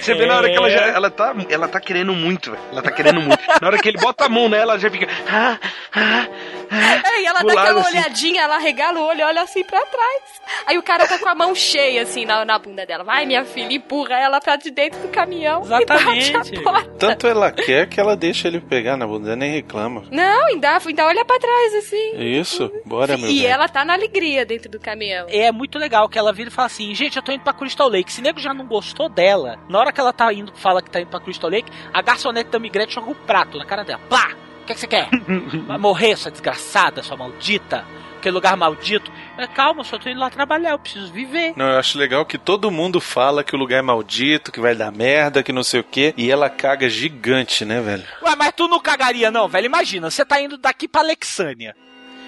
Você 0.00 0.14
vê 0.14 0.26
na 0.26 0.36
hora 0.36 0.48
que 0.50 0.56
ela 0.56 0.70
já. 0.70 0.86
É. 0.86 0.90
Ela 0.94 1.10
tá, 1.10 1.34
ela 1.48 1.68
tá 1.68 1.80
querendo 1.80 2.12
muito, 2.12 2.50
velho. 2.50 2.62
Ela 2.72 2.82
tá 2.82 2.90
querendo 2.90 3.20
muito. 3.20 3.42
Na 3.60 3.68
hora 3.68 3.78
que 3.78 3.88
ele 3.88 3.98
bota 3.98 4.24
a 4.26 4.28
mão 4.28 4.48
nela, 4.48 4.72
ela 4.74 4.78
já 4.78 4.90
fica. 4.90 5.06
Ah, 5.30 5.58
ah, 5.94 6.26
ah. 6.70 7.08
É, 7.14 7.20
e 7.22 7.26
ela 7.26 7.40
dá 7.42 7.52
aquela 7.60 7.80
assim. 7.80 7.90
olhadinha, 7.98 8.42
ela 8.42 8.58
regala 8.58 8.98
o 9.00 9.04
olho, 9.06 9.24
olha 9.24 9.42
assim 9.42 9.62
pra 9.64 9.80
trás. 9.86 10.22
Aí 10.66 10.76
o 10.78 10.82
cara 10.82 11.06
tá 11.06 11.18
com 11.18 11.28
a 11.28 11.34
mão 11.34 11.54
cheia, 11.54 12.02
assim, 12.02 12.24
na, 12.24 12.44
na 12.44 12.58
bunda 12.58 12.84
dela. 12.86 13.04
Vai, 13.04 13.24
minha 13.26 13.44
filha, 13.44 13.72
empurra 13.74 14.14
ela 14.18 14.40
pra 14.40 14.56
de 14.56 14.70
dentro 14.70 14.98
do 15.00 15.08
caminhão 15.34 15.62
Exatamente. 15.62 16.30
e 16.30 16.32
bate 16.32 16.56
a 16.58 16.62
porta. 16.62 16.90
Tanto 16.98 17.26
ela 17.26 17.50
quer 17.50 17.88
que 17.88 18.00
ela 18.00 18.16
deixa 18.16 18.48
ele 18.48 18.60
pegar 18.60 18.96
na 18.96 19.06
bunda, 19.06 19.34
nem 19.36 19.50
reclama. 19.52 20.04
Não, 20.10 20.46
ainda, 20.46 20.78
ainda 20.86 21.06
olha 21.06 21.24
pra 21.24 21.38
trás, 21.38 21.74
assim. 21.74 22.12
Isso, 22.18 22.70
bora, 22.84 23.16
meu 23.16 23.28
E 23.30 23.40
bem. 23.40 23.46
ela 23.46 23.68
tá 23.68 23.84
na 23.84 23.92
alegria 23.94 24.44
dentro 24.46 24.70
do 24.70 24.78
caminhão. 24.80 25.26
É 25.28 25.50
muito 25.52 25.78
legal 25.78 26.08
que 26.08 26.18
ela 26.18 26.32
vira 26.32 26.48
e 26.48 26.52
fala 26.52 26.66
assim: 26.66 26.94
gente, 26.94 27.16
eu 27.16 27.22
tô 27.22 27.32
indo 27.32 27.42
pra 27.42 27.52
Crystal 27.52 27.88
Lake. 27.88 28.12
Se 28.12 28.22
nego 28.22 28.38
já 28.40 28.54
não 28.54 28.66
gostou 28.66 29.08
dela, 29.08 29.58
na 29.68 29.78
hora 29.78 29.92
que 29.92 30.00
ela 30.00 30.12
tá 30.12 30.32
indo, 30.32 30.52
fala 30.56 30.82
que 30.82 30.90
tá 30.90 31.00
indo 31.00 31.08
pra 31.08 31.20
Crystal 31.20 31.50
Lake, 31.50 31.70
a 31.92 32.02
garçonete 32.02 32.50
da 32.50 32.58
Migrete 32.58 32.94
joga 32.94 33.10
um 33.10 33.14
prato 33.14 33.58
na 33.58 33.64
cara 33.64 33.84
dela. 33.84 34.00
Plá! 34.08 34.30
O 34.62 34.66
que, 34.66 34.72
que 34.74 34.80
você 34.80 34.86
quer? 34.86 35.08
Vai 35.66 35.76
morrer, 35.76 36.16
sua 36.16 36.30
desgraçada, 36.30 37.02
sua 37.02 37.16
maldita. 37.18 37.84
Aquele 38.24 38.36
lugar 38.36 38.56
maldito. 38.56 39.12
É, 39.36 39.46
calma, 39.46 39.80
eu 39.80 39.84
só 39.84 39.98
tô 39.98 40.08
indo 40.08 40.18
lá 40.18 40.30
trabalhar, 40.30 40.70
eu 40.70 40.78
preciso 40.78 41.12
viver. 41.12 41.52
Não, 41.56 41.66
eu 41.66 41.78
acho 41.78 41.98
legal 41.98 42.24
que 42.24 42.38
todo 42.38 42.70
mundo 42.70 42.98
fala 42.98 43.44
que 43.44 43.54
o 43.54 43.58
lugar 43.58 43.80
é 43.80 43.82
maldito, 43.82 44.50
que 44.50 44.60
vai 44.60 44.74
dar 44.74 44.90
merda, 44.90 45.42
que 45.42 45.52
não 45.52 45.62
sei 45.62 45.80
o 45.80 45.84
quê. 45.84 46.14
E 46.16 46.30
ela 46.30 46.48
caga 46.48 46.88
gigante, 46.88 47.66
né, 47.66 47.82
velho? 47.82 48.02
Ué, 48.22 48.34
mas 48.34 48.50
tu 48.56 48.66
não 48.66 48.80
cagaria, 48.80 49.30
não, 49.30 49.46
velho? 49.46 49.66
Imagina, 49.66 50.10
você 50.10 50.24
tá 50.24 50.40
indo 50.40 50.56
daqui 50.56 50.88
pra 50.88 51.02
Alexânia. 51.02 51.76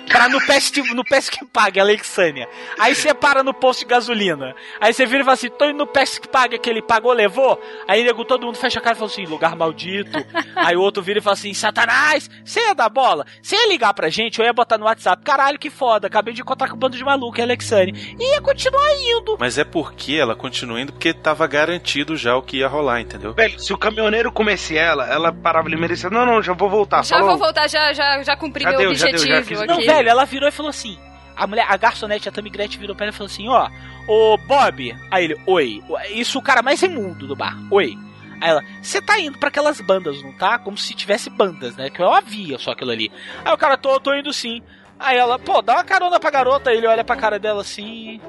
Pra 0.06 0.28
no 0.28 0.44
PES, 0.46 0.72
no 0.94 1.04
PES 1.04 1.28
que 1.28 1.44
paga, 1.44 1.80
Alexânia. 1.80 2.48
Aí 2.78 2.94
você 2.94 3.12
para 3.12 3.42
no 3.42 3.52
posto 3.52 3.80
de 3.80 3.86
gasolina. 3.86 4.54
Aí 4.80 4.92
você 4.92 5.04
vira 5.06 5.20
e 5.20 5.24
fala 5.24 5.34
assim: 5.34 5.50
tô 5.50 5.64
indo 5.64 5.78
no 5.78 5.86
PES 5.86 6.18
que 6.18 6.28
paga, 6.28 6.58
que 6.58 6.70
ele 6.70 6.82
pagou, 6.82 7.12
levou. 7.12 7.60
Aí 7.88 8.04
nego, 8.04 8.24
todo 8.24 8.46
mundo 8.46 8.56
fecha 8.56 8.78
a 8.78 8.82
cara 8.82 8.94
e 8.94 8.98
fala 8.98 9.10
assim: 9.10 9.26
lugar 9.26 9.56
maldito. 9.56 10.18
Aí 10.54 10.76
o 10.76 10.80
outro 10.80 11.02
vira 11.02 11.18
e 11.18 11.22
fala 11.22 11.34
assim: 11.34 11.52
Satanás, 11.52 12.30
você 12.44 12.60
ia 12.60 12.74
dar 12.74 12.88
bola? 12.88 13.26
Você 13.42 13.56
ia 13.56 13.68
ligar 13.68 13.92
pra 13.94 14.08
gente, 14.08 14.38
eu 14.38 14.44
ia 14.44 14.52
botar 14.52 14.78
no 14.78 14.84
WhatsApp. 14.84 15.22
Caralho, 15.22 15.58
que 15.58 15.70
foda, 15.70 16.06
acabei 16.06 16.32
de 16.34 16.42
encontrar 16.42 16.68
com 16.68 16.76
um 16.76 16.78
bando 16.78 16.96
de 16.96 17.04
maluco, 17.04 17.40
é 17.40 17.42
Alexânia. 17.42 17.94
E 18.18 18.32
ia 18.34 18.40
continuar 18.40 18.94
indo. 18.94 19.36
Mas 19.38 19.58
é 19.58 19.64
porque 19.64 20.14
ela 20.14 20.34
continua 20.34 20.80
indo 20.80 20.92
porque 20.92 21.12
tava 21.12 21.46
garantido 21.46 22.16
já 22.16 22.36
o 22.36 22.42
que 22.42 22.58
ia 22.58 22.68
rolar, 22.68 23.00
entendeu? 23.00 23.34
Velho, 23.34 23.58
se 23.58 23.72
o 23.72 23.78
caminhoneiro 23.78 24.30
comesse 24.32 24.76
ela, 24.76 25.06
ela 25.12 25.32
parava 25.32 25.68
ali 25.68 25.76
merecia. 25.76 26.10
Não, 26.10 26.24
não, 26.24 26.42
já 26.42 26.52
vou 26.52 26.68
voltar. 26.68 27.04
Já 27.04 27.16
falou. 27.16 27.30
vou 27.30 27.38
voltar, 27.38 27.68
já, 27.68 27.92
já, 27.92 28.22
já 28.22 28.36
cumpri 28.36 28.62
Já 28.62 28.70
meu 28.70 28.78
deu, 28.78 28.94
já 28.94 29.06
deu, 29.06 29.14
objetivo 29.14 29.56
já 29.56 29.64
aqui. 29.64 29.66
Não, 29.66 29.80
velho, 29.80 29.95
ela 30.04 30.24
virou 30.24 30.48
e 30.48 30.52
falou 30.52 30.70
assim. 30.70 30.98
A 31.36 31.46
mulher, 31.46 31.66
a 31.68 31.76
garçonete, 31.76 32.28
a 32.28 32.32
Tammy 32.32 32.48
Gretchen 32.48 32.80
virou 32.80 32.96
pra 32.96 33.06
ela 33.06 33.14
e 33.14 33.16
falou 33.16 33.30
assim: 33.30 33.48
Ó, 33.48 33.68
ô 34.08 34.38
Bob. 34.38 34.96
Aí 35.10 35.24
ele, 35.24 35.40
oi. 35.46 35.82
Isso 36.10 36.38
o 36.38 36.42
cara 36.42 36.62
mais 36.62 36.82
imundo 36.82 37.26
do 37.26 37.36
bar. 37.36 37.56
Oi. 37.70 37.96
Aí 38.40 38.50
ela, 38.50 38.64
você 38.82 39.00
tá 39.00 39.18
indo 39.18 39.38
pra 39.38 39.48
aquelas 39.48 39.80
bandas, 39.80 40.22
não 40.22 40.32
tá? 40.32 40.58
Como 40.58 40.76
se 40.76 40.94
tivesse 40.94 41.30
bandas, 41.30 41.76
né? 41.76 41.90
Que 41.90 42.00
eu 42.00 42.12
havia 42.12 42.58
só 42.58 42.72
aquilo 42.72 42.90
ali. 42.90 43.10
Aí 43.44 43.52
o 43.52 43.58
cara, 43.58 43.76
tô, 43.76 43.98
tô 44.00 44.14
indo 44.14 44.32
sim. 44.32 44.62
Aí 44.98 45.16
ela, 45.16 45.38
pô, 45.38 45.60
dá 45.62 45.74
uma 45.74 45.84
carona 45.84 46.18
pra 46.18 46.30
garota. 46.30 46.70
Aí 46.70 46.78
ele 46.78 46.86
olha 46.86 47.04
pra 47.04 47.16
cara 47.16 47.38
dela 47.38 47.60
assim. 47.60 48.20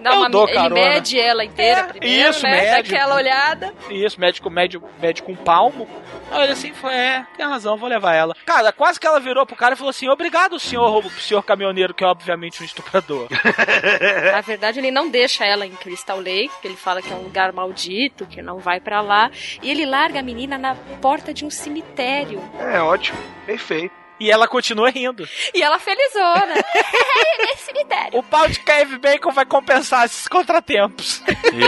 Dá 0.00 0.12
eu 0.12 0.18
uma, 0.20 0.30
dou 0.30 0.44
ele 0.46 0.54
carona. 0.54 0.74
mede 0.74 1.18
ela 1.18 1.44
inteira 1.44 1.80
É, 1.80 1.84
primeiro, 1.84 2.30
isso, 2.30 2.42
né? 2.44 2.74
mede. 2.76 2.94
Aquela 2.94 3.16
olhada. 3.16 3.74
Isso, 3.90 4.20
médico, 4.20 4.48
médico, 4.48 4.88
médico 5.00 5.32
um 5.32 5.36
palmo. 5.36 5.88
Aí 6.30 6.44
ele 6.44 6.52
assim, 6.52 6.72
foi, 6.72 6.92
é, 6.92 7.26
tem 7.36 7.44
razão, 7.46 7.76
vou 7.76 7.88
levar 7.88 8.14
ela. 8.14 8.34
Cara, 8.44 8.72
quase 8.72 9.00
que 9.00 9.06
ela 9.06 9.18
virou 9.18 9.44
pro 9.44 9.56
cara 9.56 9.74
e 9.74 9.76
falou 9.76 9.90
assim: 9.90 10.08
Obrigado, 10.08 10.60
senhor, 10.60 11.04
senhor 11.18 11.42
caminhoneiro, 11.42 11.92
que 11.94 12.04
é 12.04 12.06
obviamente 12.06 12.62
um 12.62 12.64
estuprador. 12.66 13.26
Na 14.32 14.40
verdade, 14.42 14.78
ele 14.78 14.90
não 14.92 15.08
deixa 15.08 15.44
ela 15.44 15.66
em 15.66 15.72
Crystal 15.72 16.18
Lake, 16.18 16.50
que 16.60 16.68
ele 16.68 16.76
fala 16.76 17.02
que 17.02 17.12
é 17.12 17.16
um 17.16 17.22
lugar 17.22 17.52
maldito, 17.52 18.26
que 18.26 18.40
não 18.40 18.58
vai 18.58 18.78
pra 18.78 19.00
lá. 19.00 19.30
E 19.60 19.70
ele 19.70 19.84
larga 19.86 20.20
a 20.20 20.22
menina 20.22 20.56
na 20.56 20.76
porta 21.00 21.34
de 21.34 21.44
um 21.44 21.50
cemitério. 21.50 22.40
É 22.60 22.80
ótimo, 22.80 23.18
perfeito. 23.44 24.05
E 24.18 24.30
ela 24.30 24.48
continua 24.48 24.88
rindo. 24.90 25.28
E 25.52 25.62
ela 25.62 25.78
felizona. 25.78 26.54
Nesse 27.38 27.64
cemitério. 27.66 28.18
O 28.18 28.22
pau 28.22 28.48
de 28.48 28.58
Kevin 28.60 28.98
Bacon 28.98 29.30
vai 29.30 29.44
compensar 29.44 30.06
esses 30.06 30.26
contratempos. 30.26 31.22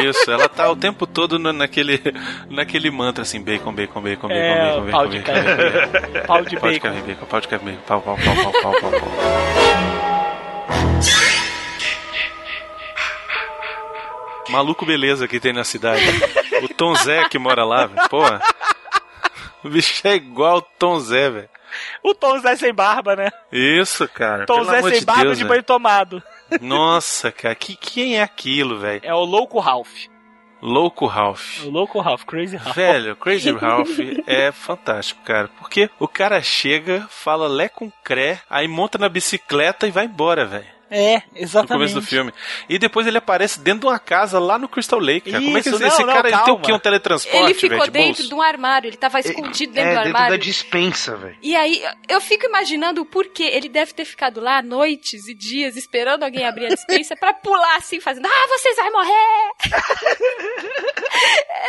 Isso, 0.08 0.30
ela 0.30 0.48
tá 0.48 0.70
o 0.70 0.74
tempo 0.76 1.06
todo 1.06 1.38
no- 1.38 1.52
naquele, 1.52 2.00
naquele 2.48 2.90
mantra 2.90 3.22
assim: 3.22 3.42
bacon, 3.42 3.72
bacon, 3.74 4.00
bacon, 4.00 4.28
bacon, 4.28 4.34
É, 4.34 4.80
bacon, 4.80 4.80
bacon, 4.84 4.90
pau 4.92 5.08
bacon, 5.08 5.32
bacon, 5.32 6.12
Bacon. 6.12 6.26
Pau 6.26 6.42
de 6.44 6.56
Pau 6.56 6.70
de 6.70 6.78
bacon. 6.80 6.80
Kevin 6.80 7.06
Bacon, 7.06 7.26
pau 7.26 7.40
de 7.40 7.48
Kevin 7.48 7.64
Bacon, 7.66 7.82
pau, 7.86 8.00
pau, 8.00 8.16
pau, 8.16 8.34
pau, 8.34 8.52
pau, 8.62 8.80
pau, 8.80 8.90
pau. 9.00 9.08
Maluco 14.50 14.86
beleza 14.86 15.28
que 15.28 15.38
tem 15.38 15.52
na 15.52 15.64
cidade. 15.64 16.02
O 16.62 16.68
Tom 16.68 16.94
Zé 16.94 17.28
que 17.28 17.38
mora 17.38 17.64
lá, 17.64 17.86
velho. 17.86 18.08
Porra. 18.08 18.40
O 19.62 19.68
bicho 19.68 20.06
é 20.06 20.14
igual 20.14 20.58
o 20.58 20.62
Tom 20.62 20.98
Zé, 21.00 21.28
velho. 21.30 21.48
O 22.02 22.14
Tom 22.14 22.38
Zé 22.40 22.56
sem 22.56 22.72
barba, 22.72 23.16
né? 23.16 23.30
Isso, 23.52 24.08
cara. 24.08 24.46
Tom 24.46 24.64
Zé 24.64 24.82
sem 24.82 25.00
de 25.00 25.04
barba 25.04 25.22
Deus, 25.24 25.38
de 25.38 25.44
velho. 25.44 25.54
banho 25.54 25.62
tomado. 25.62 26.22
Nossa, 26.60 27.30
cara. 27.32 27.54
Que, 27.54 27.76
quem 27.76 28.18
é 28.18 28.22
aquilo, 28.22 28.78
velho? 28.78 29.00
É 29.02 29.14
o 29.14 29.24
louco 29.24 29.58
Ralph. 29.58 30.06
Louco 30.60 31.06
Ralph. 31.06 31.64
O 31.64 31.70
louco 31.70 32.00
Ralph, 32.00 32.24
Crazy 32.24 32.56
Ralph. 32.56 32.74
Velho, 32.74 33.14
Crazy 33.16 33.52
Ralph 33.56 33.96
é 34.26 34.50
fantástico, 34.50 35.20
cara. 35.24 35.48
Porque 35.58 35.88
o 36.00 36.08
cara 36.08 36.42
chega, 36.42 37.06
fala 37.08 37.46
lé 37.46 37.68
com 37.68 37.90
cré, 38.02 38.40
aí 38.50 38.66
monta 38.66 38.98
na 38.98 39.08
bicicleta 39.08 39.86
e 39.86 39.90
vai 39.92 40.06
embora, 40.06 40.44
velho. 40.44 40.77
É, 40.90 41.16
No 41.16 41.22
exatamente. 41.34 41.72
começo 41.72 41.94
do 41.94 42.02
filme. 42.02 42.32
E 42.68 42.78
depois 42.78 43.06
ele 43.06 43.18
aparece 43.18 43.60
dentro 43.60 43.80
de 43.80 43.86
uma 43.86 43.98
casa 43.98 44.38
lá 44.38 44.58
no 44.58 44.68
Crystal 44.68 44.98
Lake, 44.98 45.30
cara. 45.30 45.44
Como 45.44 45.58
é 45.58 45.62
que 45.62 45.68
Isso, 45.68 45.84
esse, 45.84 45.98
não, 46.00 46.06
não, 46.06 46.14
cara 46.14 46.28
ele 46.28 46.38
tem 46.38 46.54
o 46.54 46.58
quê? 46.60 46.72
Um 46.72 46.78
teletransporte, 46.78 47.36
Ele 47.44 47.54
ficou 47.54 47.84
de 47.84 47.90
dentro 47.90 48.08
bolso? 48.22 48.28
de 48.28 48.34
um 48.34 48.40
armário, 48.42 48.88
ele 48.88 48.96
tava 48.96 49.20
escondido 49.20 49.72
dentro 49.72 49.90
é, 49.90 49.94
do 49.94 49.96
dentro 50.04 50.16
armário. 50.16 50.38
da 50.38 50.42
dispensa, 50.42 51.16
velho. 51.16 51.36
E 51.42 51.54
aí, 51.54 51.82
eu 52.08 52.20
fico 52.20 52.46
imaginando 52.46 53.02
o 53.02 53.06
porquê. 53.06 53.44
Ele 53.44 53.68
deve 53.68 53.92
ter 53.92 54.04
ficado 54.04 54.40
lá 54.40 54.62
noites 54.62 55.28
e 55.28 55.34
dias 55.34 55.76
esperando 55.76 56.22
alguém 56.22 56.46
abrir 56.46 56.66
a 56.66 56.68
dispensa 56.70 57.14
pra 57.16 57.32
pular 57.34 57.76
assim, 57.76 58.00
fazendo: 58.00 58.26
Ah, 58.26 58.46
vocês 58.48 58.76
vão 58.76 58.92
morrer! 58.92 59.50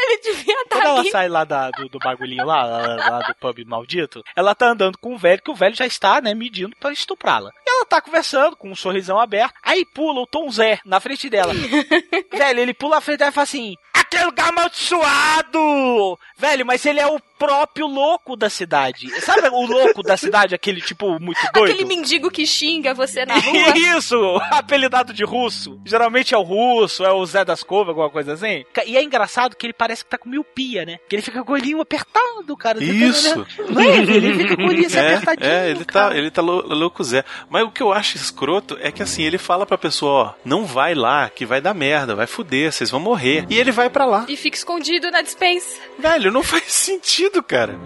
Ele 0.01 0.21
devia 0.21 0.61
estar 0.63 0.75
Quando 0.77 0.85
ela 0.85 0.99
ali. 1.01 1.09
sai 1.11 1.27
lá 1.27 1.43
da- 1.43 1.71
do, 1.71 1.89
do 1.89 1.99
bagulhinho 1.99 2.45
lá, 2.45 2.63
lá, 2.63 2.95
lá 2.95 3.19
do 3.19 3.35
pub 3.35 3.59
maldito, 3.65 4.23
ela 4.35 4.53
tá 4.55 4.67
andando 4.69 4.97
com 4.97 5.13
o 5.13 5.17
velho, 5.17 5.41
que 5.41 5.51
o 5.51 5.55
velho 5.55 5.75
já 5.75 5.85
está, 5.85 6.21
né, 6.21 6.33
medindo 6.33 6.75
pra 6.79 6.91
estuprá-la. 6.91 7.51
E 7.65 7.69
ela 7.69 7.85
tá 7.85 8.01
conversando 8.01 8.55
com 8.55 8.69
um 8.69 8.75
sorrisão 9.09 9.19
aberto, 9.19 9.53
aí 9.63 9.83
pula 9.85 10.21
o 10.21 10.27
Tom 10.27 10.49
Zé 10.51 10.79
na 10.85 10.99
frente 10.99 11.29
dela. 11.29 11.53
velho, 12.31 12.59
ele 12.59 12.73
pula 12.73 12.95
na 12.95 13.01
frente 13.01 13.19
dela 13.19 13.31
e 13.31 13.33
fala 13.33 13.43
assim: 13.43 13.75
Aquele 13.93 14.25
lugar 14.25 14.49
amaldiçoado! 14.49 16.19
Velho, 16.37 16.65
mas 16.65 16.85
ele 16.85 16.99
é 16.99 17.07
o 17.07 17.19
próprio 17.39 17.87
louco 17.87 18.35
da 18.35 18.49
cidade. 18.49 19.09
Sabe 19.21 19.47
o 19.47 19.65
louco 19.65 20.03
da 20.03 20.17
cidade, 20.17 20.53
aquele 20.53 20.81
tipo 20.81 21.19
muito 21.19 21.39
doido? 21.53 21.71
Aquele 21.71 21.85
mendigo 21.87 22.29
que 22.29 22.45
xinga 22.45 22.93
você 22.93 23.25
na 23.25 23.35
rua. 23.39 23.73
Isso, 23.97 24.15
apelidado 24.51 25.13
de 25.13 25.23
russo. 25.23 25.79
Geralmente 25.85 26.35
é 26.35 26.37
o 26.37 26.41
russo, 26.43 27.03
é 27.05 27.11
o 27.11 27.25
Zé 27.25 27.43
das 27.45 27.63
Covas, 27.63 27.89
alguma 27.89 28.09
coisa 28.09 28.33
assim. 28.33 28.65
E 28.85 28.97
é 28.97 29.01
engraçado 29.03 29.55
que 29.55 29.65
ele 29.65 29.73
parece 29.73 30.03
que 30.03 30.09
tá 30.09 30.17
com 30.17 30.29
miopia, 30.29 30.85
né? 30.85 30.97
Que 31.09 31.15
ele 31.15 31.21
fica 31.23 31.43
com 31.43 31.51
o 31.51 31.55
olhinho 31.55 31.79
apertado, 31.81 32.55
cara. 32.57 32.77
Tá 32.79 32.83
Isso. 32.85 33.45
vendo? 33.57 33.71
Não 33.73 33.81
é? 33.81 33.97
Ele 33.97 34.33
fica 34.43 34.55
com 34.57 34.63
o 34.63 34.67
olhinho 34.67 34.89
É, 34.99 35.13
apertadinho. 35.15 35.49
é, 35.49 35.69
ele 35.69 35.85
tá, 35.85 36.15
ele 36.15 36.31
tá 36.31 36.41
lou- 36.41 36.65
louco 36.67 37.03
Zé. 37.03 37.23
Mas 37.49 37.63
o 37.63 37.71
que 37.71 37.81
eu 37.81 37.93
acho 37.93 38.17
escroto 38.17 38.77
é 38.81 38.91
que 38.91 39.01
assim, 39.03 39.23
ele 39.23 39.37
fala 39.37 39.65
pra 39.65 39.77
pessoa, 39.77 40.11
ó, 40.11 40.33
não 40.43 40.65
vai 40.65 40.93
lá, 40.93 41.29
que 41.29 41.45
vai 41.45 41.61
dar 41.61 41.73
merda, 41.73 42.15
vai 42.15 42.27
fuder, 42.27 42.71
vocês 42.71 42.89
vão 42.91 42.99
morrer. 42.99 43.45
E 43.49 43.57
ele 43.57 43.71
vai 43.71 43.89
pra 43.89 44.05
lá. 44.05 44.25
E 44.27 44.35
fica 44.35 44.57
escondido 44.57 45.09
na 45.11 45.21
dispensa. 45.21 45.79
Velho, 45.97 46.31
não 46.31 46.43
faz 46.43 46.63
sentido, 46.71 47.28
cara. 47.43 47.77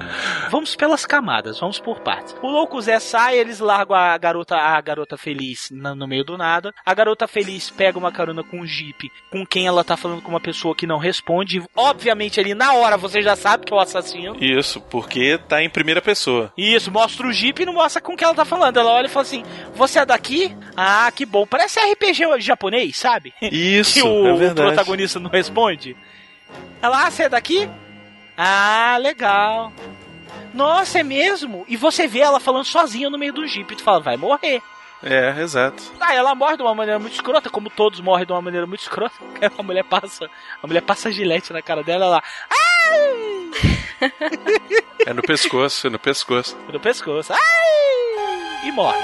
Vamos 0.49 0.75
pelas 0.75 1.05
camadas, 1.05 1.59
vamos 1.59 1.79
por 1.79 1.99
partes. 2.01 2.35
O 2.41 2.47
louco 2.49 2.81
Zé 2.81 2.99
sai, 2.99 3.37
eles 3.37 3.59
largam 3.59 3.95
a 3.95 4.17
garota, 4.17 4.55
a 4.55 4.79
garota 4.81 5.17
feliz 5.17 5.69
na- 5.71 5.93
no 5.95 6.07
meio 6.07 6.23
do 6.23 6.37
nada. 6.37 6.73
A 6.85 6.93
garota 6.93 7.27
feliz 7.27 7.69
pega 7.69 7.97
uma 7.97 8.11
carona 8.11 8.43
com 8.43 8.59
um 8.61 8.65
jeep, 8.65 9.11
com 9.31 9.45
quem 9.45 9.67
ela 9.67 9.83
tá 9.83 9.95
falando 9.97 10.21
com 10.21 10.29
uma 10.29 10.39
pessoa 10.39 10.75
que 10.75 10.87
não 10.87 10.97
responde. 10.97 11.63
Obviamente 11.75 12.39
ali 12.39 12.53
na 12.53 12.73
hora 12.73 12.97
você 12.97 13.21
já 13.21 13.35
sabe 13.35 13.65
que 13.65 13.73
é 13.73 13.75
o 13.75 13.79
assassino. 13.79 14.35
Isso, 14.43 14.79
porque 14.81 15.37
tá 15.47 15.61
em 15.61 15.69
primeira 15.69 16.01
pessoa. 16.01 16.51
Isso, 16.57 16.91
mostra 16.91 17.27
o 17.27 17.33
Jeep 17.33 17.61
e 17.61 17.65
não 17.65 17.73
mostra 17.73 18.01
com 18.01 18.15
quem 18.15 18.25
ela 18.25 18.35
tá 18.35 18.45
falando. 18.45 18.77
Ela 18.77 18.91
olha 18.91 19.05
e 19.07 19.09
fala 19.09 19.23
assim: 19.25 19.43
Você 19.75 19.99
é 19.99 20.05
daqui? 20.05 20.55
Ah, 20.75 21.11
que 21.13 21.25
bom. 21.25 21.45
Parece 21.45 21.79
RPG 21.79 22.39
japonês, 22.39 22.97
sabe? 22.97 23.33
Isso, 23.41 23.93
que 23.93 24.01
o, 24.01 24.27
é 24.27 24.33
o 24.33 24.37
verdade. 24.37 24.67
protagonista 24.73 25.19
não 25.19 25.29
responde. 25.29 25.95
Ela, 26.81 27.07
ah, 27.07 27.11
você 27.11 27.23
é 27.23 27.29
daqui? 27.29 27.69
Ah, 28.37 28.97
legal. 28.99 29.71
Nossa, 30.53 30.99
é 30.99 31.03
mesmo? 31.03 31.65
E 31.67 31.75
você 31.75 32.07
vê 32.07 32.19
ela 32.19 32.39
falando 32.39 32.65
sozinha 32.65 33.09
no 33.09 33.17
meio 33.17 33.33
do 33.33 33.47
Jeep. 33.47 33.73
E 33.73 33.77
tu 33.77 33.83
fala, 33.83 33.99
vai 33.99 34.17
morrer. 34.17 34.61
É, 35.01 35.41
exato. 35.41 35.83
Ah, 35.99 36.15
ela 36.15 36.33
morre 36.33 36.55
de 36.55 36.63
uma 36.63 36.73
maneira 36.73 36.97
muito 36.97 37.13
escrota, 37.13 37.49
como 37.49 37.69
todos 37.69 37.99
morrem 37.99 38.25
de 38.25 38.31
uma 38.31 38.41
maneira 38.41 38.65
muito 38.65 38.81
escrota. 38.81 39.13
A 39.57 39.61
mulher 39.63 39.83
passa, 39.83 40.29
a 40.61 40.67
mulher 40.67 40.81
passa 40.81 41.11
gilete 41.11 41.51
na 41.51 41.61
cara 41.61 41.83
dela, 41.83 42.05
ela, 42.05 42.23
ai! 42.49 43.51
É 45.05 45.11
no 45.13 45.21
pescoço, 45.21 45.87
é 45.87 45.89
no 45.89 45.99
pescoço. 45.99 46.57
No 46.71 46.79
pescoço. 46.79 47.33
Ai! 47.33 48.67
E 48.67 48.71
morre. 48.71 49.03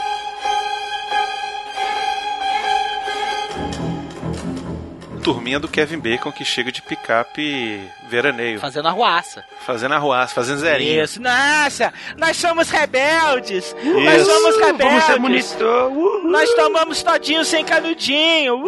Turminha 5.33 5.59
do 5.59 5.67
Kevin 5.67 5.99
Bacon 5.99 6.31
que 6.31 6.43
chega 6.43 6.71
de 6.71 6.81
picape 6.81 7.79
veraneio. 8.09 8.59
Fazendo 8.59 8.87
arruaça. 8.87 9.43
Fazendo 9.65 9.93
arruaça, 9.93 10.33
fazendo 10.33 10.57
zerinho. 10.59 11.03
Isso, 11.03 11.21
nossa, 11.21 11.93
nós 12.17 12.35
somos 12.37 12.69
rebeldes. 12.71 13.75
Nós 13.83 14.21
Isso. 14.21 14.31
somos 14.31 14.55
Uh, 14.55 14.59
rebeldes. 14.65 15.07
vamos 15.07 15.19
monitor. 15.21 15.91
Nós 16.23 16.49
tomamos 16.55 17.03
todinho 17.03 17.45
sem 17.45 17.63
canudinho. 17.63 18.63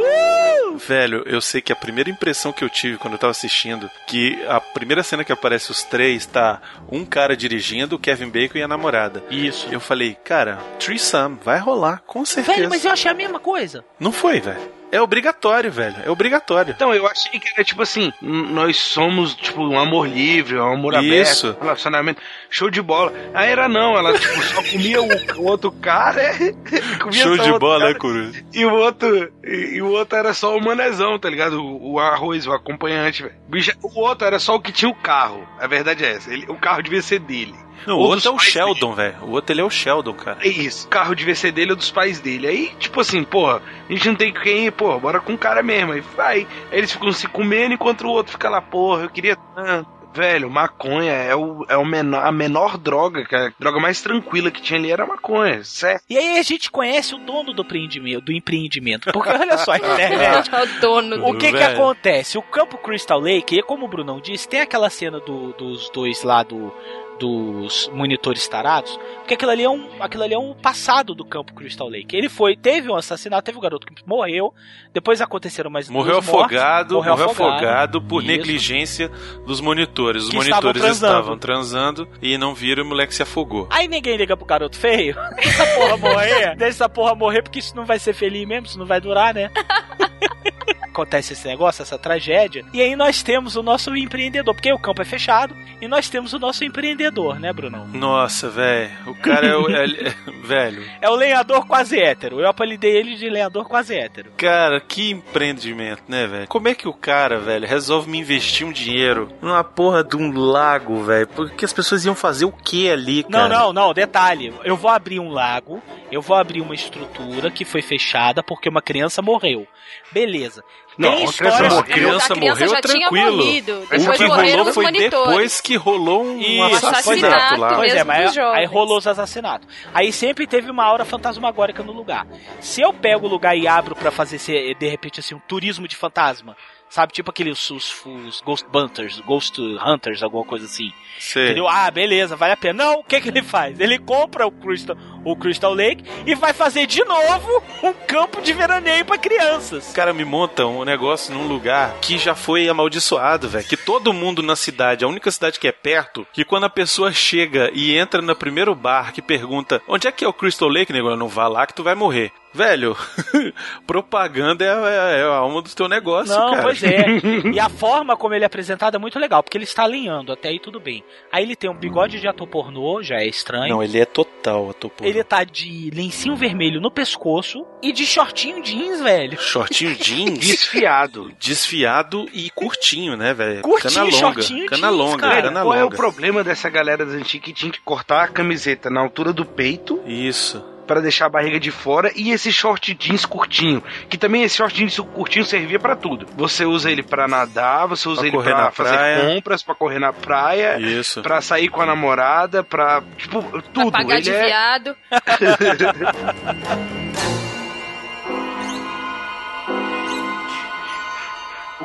Velho, 0.77 1.23
eu 1.25 1.41
sei 1.41 1.61
que 1.61 1.73
a 1.73 1.75
primeira 1.75 2.09
impressão 2.09 2.53
que 2.53 2.63
eu 2.63 2.69
tive 2.69 2.97
quando 2.97 3.13
eu 3.13 3.19
tava 3.19 3.31
assistindo, 3.31 3.89
que 4.07 4.39
a 4.47 4.59
primeira 4.59 5.01
cena 5.03 5.23
que 5.23 5.31
aparece 5.31 5.71
os 5.71 5.83
três, 5.83 6.25
tá 6.25 6.61
um 6.91 7.03
cara 7.03 7.35
dirigindo, 7.35 7.95
o 7.95 7.99
Kevin 7.99 8.29
Bacon 8.29 8.57
e 8.59 8.63
a 8.63 8.67
namorada. 8.67 9.23
Isso. 9.31 9.67
Eu 9.71 9.79
falei, 9.79 10.15
cara, 10.23 10.59
threesome, 10.79 11.39
vai 11.43 11.59
rolar, 11.59 12.03
com 12.05 12.23
certeza. 12.23 12.57
Velho, 12.57 12.69
mas 12.69 12.85
eu 12.85 12.91
achei 12.91 13.09
a 13.09 13.15
mesma 13.15 13.39
coisa. 13.39 13.83
Não 13.99 14.11
foi, 14.11 14.39
velho. 14.39 14.80
É 14.91 15.01
obrigatório, 15.01 15.71
velho. 15.71 15.95
É 16.05 16.09
obrigatório. 16.09 16.73
Então, 16.75 16.93
eu 16.93 17.07
achei 17.07 17.39
que 17.39 17.47
era 17.53 17.63
tipo 17.63 17.81
assim, 17.81 18.11
nós 18.21 18.77
somos, 18.77 19.33
tipo, 19.33 19.61
um 19.61 19.79
amor 19.79 20.07
livre, 20.07 20.57
um 20.59 20.73
amor 20.73 21.01
Isso. 21.01 21.47
aberto, 21.47 21.61
relacionamento, 21.61 22.21
show 22.49 22.69
de 22.69 22.81
bola. 22.81 23.13
Aí 23.33 23.49
era 23.49 23.69
não, 23.69 23.97
ela 23.97 24.17
tipo, 24.17 24.41
só 24.43 24.61
comia 24.63 25.01
o, 25.01 25.07
outro 25.47 25.71
cara, 25.71 26.21
comia 27.01 27.23
Show 27.23 27.37
de 27.37 27.57
bola, 27.57 27.79
cara, 27.79 27.93
né, 27.93 27.99
Coruja? 27.99 28.45
E 28.53 28.65
o 28.65 28.73
outro, 28.73 29.33
e, 29.43 29.75
e 29.75 29.81
o 29.81 29.91
outro 29.91 30.17
era 30.17 30.33
só 30.33 30.55
o 30.55 30.61
manezão, 30.61 31.17
tá 31.17 31.29
ligado? 31.29 31.63
O, 31.63 31.93
o 31.93 31.99
arroz, 31.99 32.45
o 32.45 32.51
acompanhante, 32.51 33.23
velho. 33.23 33.35
O 33.81 33.99
outro 34.01 34.27
era 34.27 34.39
só 34.39 34.55
o 34.55 34.61
que 34.61 34.73
tinha 34.73 34.91
o 34.91 34.95
carro. 34.95 35.47
A 35.57 35.67
verdade 35.67 36.03
é 36.03 36.11
essa. 36.11 36.33
Ele, 36.33 36.45
o 36.49 36.55
carro 36.55 36.83
devia 36.83 37.01
ser 37.01 37.19
dele. 37.19 37.55
Não, 37.85 37.95
o 37.95 37.99
Ou 37.99 38.09
outro 38.09 38.29
é 38.29 38.31
o 38.31 38.39
Sheldon, 38.39 38.93
velho. 38.93 39.15
O 39.23 39.31
outro 39.31 39.53
ele 39.53 39.61
é 39.61 39.63
o 39.63 39.69
Sheldon, 39.69 40.13
cara. 40.13 40.37
é 40.41 40.47
isso. 40.47 40.87
O 40.87 40.89
carro 40.89 41.15
devia 41.15 41.35
ser 41.35 41.51
dele 41.51 41.71
ou 41.71 41.77
dos 41.77 41.91
pais 41.91 42.19
dele. 42.19 42.47
Aí, 42.47 42.71
tipo 42.79 42.99
assim, 43.01 43.23
porra, 43.23 43.61
a 43.89 43.91
gente 43.93 44.07
não 44.07 44.15
tem 44.15 44.33
quem 44.33 44.65
ir, 44.67 44.71
porra, 44.71 44.99
bora 44.99 45.19
com 45.19 45.33
o 45.33 45.37
cara 45.37 45.61
mesmo. 45.63 45.93
Aí 45.93 46.01
vai. 46.01 46.47
Aí 46.71 46.77
eles 46.79 46.91
ficam 46.91 47.11
se 47.11 47.27
comendo 47.27 47.73
enquanto 47.73 48.01
o 48.05 48.09
outro 48.09 48.31
fica 48.33 48.49
lá, 48.49 48.61
porra, 48.61 49.03
eu 49.03 49.09
queria 49.09 49.35
tanto. 49.55 50.01
Velho, 50.13 50.49
maconha 50.51 51.13
é, 51.13 51.33
o, 51.33 51.65
é 51.69 51.77
o 51.77 51.85
menor, 51.85 52.25
a 52.25 52.33
menor 52.33 52.77
droga, 52.77 53.23
que 53.23 53.33
a 53.33 53.49
droga 53.57 53.79
mais 53.79 54.01
tranquila 54.01 54.51
que 54.51 54.61
tinha 54.61 54.77
ali 54.77 54.91
era 54.91 55.03
a 55.03 55.07
maconha, 55.07 55.63
certo? 55.63 56.03
E 56.09 56.17
aí 56.17 56.37
a 56.37 56.43
gente 56.43 56.69
conhece 56.69 57.15
o 57.15 57.17
dono 57.17 57.53
do 57.53 57.61
empreendimento, 57.61 58.25
do 58.25 58.33
empreendimento. 58.33 59.09
Porque 59.13 59.29
olha 59.29 59.57
só, 59.57 59.71
a 59.71 59.77
internet. 59.77 60.49
É 60.51 60.63
o 60.63 60.79
dono. 60.81 61.29
O 61.29 61.33
que 61.37 61.45
que 61.49 61.57
Velho. 61.57 61.75
acontece? 61.81 62.37
O 62.37 62.41
campo 62.41 62.77
Crystal 62.77 63.21
Lake, 63.21 63.61
como 63.63 63.85
o 63.85 63.87
Brunão 63.87 64.19
disse, 64.19 64.49
tem 64.49 64.59
aquela 64.59 64.89
cena 64.89 65.17
do- 65.21 65.53
dos 65.53 65.89
dois 65.91 66.23
lá 66.23 66.43
do 66.43 66.73
dos 67.21 67.87
monitores 67.93 68.47
tarados, 68.47 68.99
porque 69.19 69.35
aquilo 69.35 69.51
ali 69.51 69.63
é 69.63 69.69
um, 69.69 69.87
aquilo 70.01 70.23
ali 70.23 70.33
é 70.33 70.39
um 70.39 70.55
passado 70.55 71.13
do 71.13 71.23
campo 71.23 71.53
Crystal 71.53 71.87
Lake. 71.87 72.15
Ele 72.15 72.27
foi, 72.27 72.55
teve 72.57 72.89
um 72.89 72.95
assassinato, 72.95 73.43
teve 73.43 73.59
um 73.59 73.61
garoto 73.61 73.85
que 73.85 73.93
morreu, 74.07 74.51
depois 74.91 75.21
aconteceram 75.21 75.69
mais 75.69 75.87
Morreu 75.87 76.13
duas 76.13 76.25
mortes, 76.25 76.57
afogado, 76.57 76.95
morreu, 76.95 77.13
afogado, 77.13 78.01
por 78.01 78.23
Isso. 78.23 78.31
negligência 78.31 79.11
dos 79.45 79.61
monitores. 79.61 80.23
Os 80.23 80.29
Que 80.31 80.37
estavam 80.37 80.61
monitores 80.63 80.81
transando. 80.81 81.13
estavam 81.13 81.37
transando 81.37 82.07
e 82.21 82.37
não 82.39 82.55
viram 82.55 82.83
e 82.83 82.85
o 82.87 82.89
moleque 82.89 83.13
se 83.13 83.21
afogou. 83.21 83.67
Aí 83.69 83.87
ninguém 83.87 84.17
liga 84.17 84.35
pro 84.35 84.45
garoto 84.45 84.75
feio. 84.79 85.15
Essa 85.37 85.65
porra 85.75 85.97
morrer. 85.97 86.55
Deixa 86.55 86.71
essa 86.71 86.89
porra 86.89 87.13
morrer, 87.13 87.43
porque 87.43 87.59
isso 87.59 87.75
não 87.75 87.85
vai 87.85 87.99
ser 87.99 88.13
feliz 88.13 88.47
mesmo, 88.47 88.65
isso 88.65 88.79
não 88.79 88.85
vai 88.85 88.99
durar, 88.99 89.33
né? 89.33 89.51
Acontece 90.91 91.31
esse 91.33 91.47
negócio, 91.47 91.81
essa 91.81 91.97
tragédia. 91.97 92.65
E 92.73 92.81
aí 92.81 92.95
nós 92.97 93.23
temos 93.23 93.55
o 93.55 93.63
nosso 93.63 93.95
empreendedor, 93.95 94.53
porque 94.53 94.71
o 94.73 94.77
campo 94.77 95.01
é 95.01 95.05
fechado, 95.05 95.55
e 95.79 95.87
nós 95.87 96.09
temos 96.09 96.33
o 96.33 96.39
nosso 96.39 96.65
empreendedor, 96.65 97.39
né, 97.39 97.53
Brunão? 97.53 97.87
Nossa, 97.87 98.49
velho. 98.49 98.91
O 99.07 99.15
cara 99.15 99.47
é 99.47 99.55
o. 99.55 99.69
é- 99.69 99.85
é- 99.85 100.15
velho. 100.43 100.83
É 101.01 101.09
o 101.09 101.15
lenhador 101.15 101.65
quase 101.65 101.97
hétero. 101.97 102.41
Eu 102.41 102.47
apelidei 102.49 102.91
ele 102.97 103.15
de 103.15 103.29
lenhador 103.29 103.65
quase 103.67 103.95
hétero. 103.95 104.31
Cara, 104.35 104.81
que 104.81 105.09
empreendimento, 105.11 106.03
né, 106.09 106.27
velho? 106.27 106.47
Como 106.47 106.67
é 106.67 106.75
que 106.75 106.87
o 106.87 106.93
cara, 106.93 107.39
velho, 107.39 107.65
resolve 107.65 108.09
me 108.09 108.19
investir 108.19 108.67
um 108.67 108.71
dinheiro 108.71 109.29
numa 109.41 109.63
porra 109.63 110.03
de 110.03 110.17
um 110.17 110.31
lago, 110.37 111.01
velho? 111.03 111.27
Porque 111.27 111.63
as 111.65 111.71
pessoas 111.73 112.03
iam 112.05 112.15
fazer 112.15 112.43
o 112.45 112.51
que 112.51 112.89
ali, 112.91 113.25
Não, 113.29 113.39
cara? 113.47 113.49
não, 113.59 113.73
não, 113.73 113.93
detalhe. 113.93 114.53
Eu 114.65 114.75
vou 114.75 114.91
abrir 114.91 115.19
um 115.19 115.29
lago, 115.29 115.81
eu 116.11 116.21
vou 116.21 116.35
abrir 116.35 116.59
uma 116.61 116.75
estrutura 116.75 117.49
que 117.49 117.63
foi 117.63 117.81
fechada 117.81 118.43
porque 118.43 118.67
uma 118.69 118.81
criança 118.81 119.21
morreu. 119.21 119.65
Beleza. 120.11 120.63
Não, 120.97 121.09
Tem 121.15 121.25
a 121.27 121.31
criança 121.31 121.43
histórias- 121.43 121.73
morreu. 121.73 121.79
A 121.79 121.83
criança 121.83 122.33
A 122.33 122.35
criança 122.35 122.35
morreu 122.35 122.69
já 122.69 122.81
tinha 122.81 123.09
tranquilo. 123.09 123.37
morrido, 123.37 123.83
O 123.83 123.87
que 123.87 124.25
rolou 124.27 124.73
foi 124.73 124.83
monitores. 124.85 125.09
depois 125.29 125.61
que 125.61 125.75
rolou 125.77 126.23
um 126.25 126.39
Isso, 126.39 126.63
assassinato, 126.87 126.97
assassinato 127.25 127.59
lá. 127.61 127.75
Pois 127.75 127.93
é, 127.95 128.03
mas 128.03 128.37
aí 128.37 128.65
rolou 128.65 128.97
os 128.97 129.07
assassinatos. 129.07 129.67
Aí 129.93 130.11
sempre 130.11 130.45
teve 130.45 130.69
uma 130.69 130.83
aura 130.83 131.05
fantasmagórica 131.05 131.81
no 131.81 131.93
lugar. 131.93 132.27
Se 132.59 132.81
eu 132.81 132.93
pego 132.93 133.25
o 133.25 133.29
lugar 133.29 133.55
e 133.57 133.67
abro 133.67 133.95
pra 133.95 134.11
fazer, 134.11 134.35
esse, 134.35 134.73
de 134.75 134.87
repente, 134.89 135.19
assim, 135.19 135.33
um 135.35 135.39
turismo 135.39 135.87
de 135.87 135.95
fantasma, 135.95 136.55
sabe? 136.89 137.13
Tipo 137.13 137.31
aqueles 137.31 137.69
os, 137.71 138.05
os 138.05 138.41
Ghost 138.41 138.65
Hunters, 138.73 139.19
Ghost 139.21 139.61
Hunters, 139.61 140.21
alguma 140.21 140.43
coisa 140.43 140.65
assim. 140.65 140.91
Sei. 141.17 141.45
Entendeu? 141.45 141.67
Ah, 141.69 141.89
beleza, 141.89 142.35
vale 142.35 142.51
a 142.53 142.57
pena. 142.57 142.83
Não, 142.83 142.99
o 142.99 143.03
que 143.03 143.21
que 143.21 143.29
ele 143.29 143.41
faz? 143.41 143.79
Ele 143.79 143.97
compra 143.97 144.45
o 144.45 144.51
Crystal, 144.51 144.97
o 145.23 145.35
Crystal 145.35 145.73
Lake 145.73 146.03
e 146.25 146.33
vai 146.35 146.53
fazer 146.53 146.85
de 146.87 147.03
novo 147.05 147.63
um 147.83 147.93
campo 147.93 148.41
de 148.41 148.53
veraneio 148.53 149.05
pra 149.05 149.17
crianças. 149.17 149.87
Os 149.87 149.93
caras 149.93 150.15
me 150.15 150.25
montam 150.25 150.79
um 150.79 150.83
negócio 150.85 151.33
num 151.33 151.47
lugar 151.47 151.95
que 152.01 152.17
já 152.17 152.33
foi 152.35 152.67
amaldiçoado, 152.67 153.47
velho. 153.49 153.65
Que 153.67 153.77
todo 153.77 154.13
mundo 154.13 154.41
na 154.41 154.55
cidade, 154.55 155.03
a 155.05 155.07
única 155.07 155.29
cidade 155.31 155.59
que 155.59 155.67
é 155.67 155.71
perto, 155.71 156.25
que 156.33 156.43
quando 156.45 156.65
a 156.65 156.69
pessoa 156.69 157.11
chega 157.11 157.69
e 157.73 157.95
entra 157.97 158.21
no 158.21 158.35
primeiro 158.35 158.73
bar 158.75 159.13
que 159.13 159.21
pergunta 159.21 159.81
onde 159.87 160.07
é 160.07 160.11
que 160.11 160.25
é 160.25 160.27
o 160.27 160.33
Crystal 160.33 160.69
Lake, 160.69 160.91
nego, 160.93 161.15
não 161.15 161.27
vá 161.27 161.47
lá 161.47 161.65
que 161.67 161.73
tu 161.73 161.83
vai 161.83 161.95
morrer. 161.95 162.31
Velho, 162.53 162.97
propaganda 163.87 164.65
é, 164.65 164.69
a- 164.69 165.17
é 165.19 165.23
a 165.23 165.35
alma 165.35 165.61
do 165.61 165.69
teu 165.69 165.87
negócio, 165.87 166.33
Não, 166.35 166.51
cara. 166.51 166.63
pois 166.63 166.83
é. 166.83 167.05
E 167.53 167.59
a 167.59 167.69
forma 167.69 168.15
como 168.17 168.33
ele 168.33 168.43
é 168.43 168.47
apresentado 168.47 168.95
é 168.95 168.97
muito 168.99 169.17
legal, 169.19 169.41
porque 169.41 169.57
ele 169.57 169.63
está 169.63 169.83
alinhando, 169.83 170.31
até 170.31 170.49
aí 170.49 170.59
tudo 170.59 170.79
bem. 170.79 171.03
Aí 171.31 171.43
ele 171.43 171.55
tem 171.55 171.69
um 171.69 171.73
bigode 171.75 172.19
de 172.19 172.27
ator 172.27 172.47
pornô, 172.47 173.01
já 173.01 173.15
é 173.21 173.25
estranho. 173.27 173.69
Não, 173.75 173.83
ele 173.83 173.99
é 173.99 174.05
total 174.05 174.69
ator 174.69 174.89
pornô. 174.89 175.10
Ele 175.11 175.23
tá 175.23 175.43
de 175.43 175.91
lencinho 175.93 176.35
vermelho 176.35 176.79
no 176.81 176.89
pescoço 176.91 177.65
e 177.83 177.91
de 177.91 178.05
shortinho 178.05 178.61
jeans, 178.63 179.01
velho. 179.01 179.39
Shortinho 179.39 179.95
jeans, 179.95 180.39
Desfiado. 180.45 181.31
desfiado 181.39 182.27
e 182.33 182.49
curtinho, 182.49 183.15
né, 183.17 183.33
velho? 183.33 183.61
Curtinho, 183.61 183.93
Cana 183.93 184.03
longa, 184.05 184.17
shortinho 184.17 184.65
cana 184.67 184.87
jeans, 184.87 184.97
longa, 184.97 185.17
cara. 185.21 185.41
cana 185.43 185.61
Qual 185.61 185.73
é 185.73 185.81
o 185.81 185.83
longa. 185.85 185.97
problema 185.97 186.43
dessa 186.43 186.69
galera 186.69 187.05
das 187.05 187.15
antigas 187.15 187.45
que 187.45 187.53
tinha 187.53 187.71
que 187.71 187.81
cortar 187.81 188.23
a 188.23 188.27
camiseta 188.27 188.89
na 188.89 189.01
altura 189.01 189.33
do 189.33 189.45
peito 189.45 190.01
Isso. 190.05 190.63
Pra 190.87 190.99
deixar 190.99 191.27
a 191.27 191.29
barriga 191.29 191.59
de 191.59 191.69
fora 191.71 192.11
e 192.15 192.31
esse 192.31 192.51
short 192.51 192.93
jeans 192.95 193.25
curtinho, 193.25 193.81
que 194.09 194.17
também 194.17 194.43
esse 194.43 194.57
short 194.57 194.75
jeans 194.77 194.99
curtinho 194.99 195.45
servia 195.45 195.79
pra 195.79 195.95
tudo. 195.95 196.25
Você 196.35 196.65
usa 196.65 196.91
ele 196.91 197.03
pra 197.03 197.27
nadar, 197.27 197.87
você 197.87 198.07
usa 198.09 198.21
Pra 198.21 198.27
ele 198.29 198.37
pra 198.43 198.57
na 198.57 198.71
fazer 198.71 198.97
praia. 198.97 199.35
compras, 199.35 199.63
pra 199.63 199.75
correr 199.75 199.99
na 199.99 200.11
praia, 200.13 200.79
Isso. 200.79 201.21
pra 201.21 201.41
sair 201.41 201.69
com 201.69 201.81
a 201.81 201.85
namorada, 201.85 202.63
pra 202.63 203.01
tipo 203.17 203.43
tudo. 203.73 203.91
Pagar 203.91 204.15
ele 204.15 204.21
de 204.23 204.31
é 204.31 204.45
viado. 204.45 204.95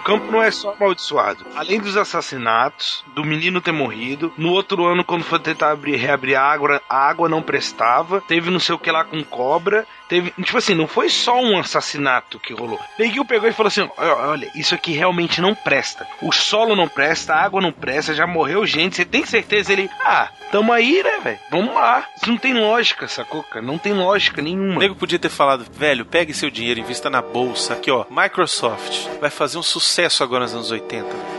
campo 0.07 0.31
não 0.31 0.41
é 0.41 0.53
só 0.53 0.73
amaldiçoado. 0.73 1.45
Além 1.57 1.81
dos 1.81 1.97
assassinatos, 1.97 3.05
do 3.13 3.25
menino 3.25 3.61
ter 3.61 3.73
morrido, 3.73 4.33
no 4.39 4.53
outro 4.53 4.87
ano, 4.87 5.03
quando 5.03 5.25
foi 5.25 5.41
tentar 5.41 5.73
abrir, 5.73 5.97
reabrir 5.97 6.37
a 6.37 6.43
água, 6.45 6.81
a 6.89 7.09
água 7.09 7.29
não 7.29 7.43
prestava. 7.43 8.21
Teve 8.21 8.49
não 8.49 8.61
sei 8.61 8.77
o 8.77 8.79
que 8.79 8.89
lá 8.89 9.03
com 9.05 9.25
cobra. 9.25 9.85
Teve. 10.09 10.31
Tipo 10.43 10.59
assim, 10.59 10.75
não 10.75 10.87
foi 10.87 11.09
só 11.09 11.41
um 11.41 11.59
assassinato 11.59 12.39
que 12.39 12.53
rolou. 12.53 12.79
Neguinho 12.99 13.25
pegou 13.25 13.49
e 13.49 13.53
falou 13.53 13.69
assim: 13.69 13.83
"Ó, 13.83 14.29
olha, 14.31 14.51
isso 14.55 14.75
aqui 14.75 14.93
realmente 14.93 15.41
não 15.41 15.55
presta. 15.55 16.07
O 16.23 16.31
solo 16.33 16.77
não 16.77 16.89
presta, 16.89 17.35
a 17.35 17.43
água 17.43 17.61
não 17.61 17.73
presta, 17.73 18.15
já 18.15 18.27
morreu 18.27 18.65
gente. 18.67 18.97
Você 18.97 19.05
tem 19.05 19.25
certeza? 19.27 19.73
Ele, 19.73 19.91
ah, 20.05 20.29
tamo 20.53 20.73
aí, 20.73 21.03
né, 21.03 21.19
velho? 21.23 21.39
Vamos 21.51 21.75
lá. 21.75 22.05
Isso 22.17 22.31
não 22.31 22.39
tem 22.39 22.55
lógica, 22.55 23.09
sacou, 23.09 23.43
cara? 23.43 23.65
Não 23.65 23.79
tem 23.79 23.93
lógica 23.93 24.41
O 24.41 24.45
nenhuma. 24.45 24.79
nego 24.79 24.95
podia 24.95 25.19
ter 25.19 25.29
falado, 25.29 25.67
velho, 25.73 26.05
pegue 26.05 26.33
seu 26.33 26.51
dinheiro, 26.51 26.81
invista 26.81 27.11
na 27.11 27.21
bolsa. 27.21 27.75
Aqui, 27.75 27.91
ó, 27.91 28.05
Microsoft 28.11 29.09
vai 29.21 29.31
fazer 29.31 29.59
um 29.59 29.63
sucesso 29.63 30.23
agora 30.23 30.45
nos 30.45 30.55
anos 30.55 30.71
80. 30.71 31.36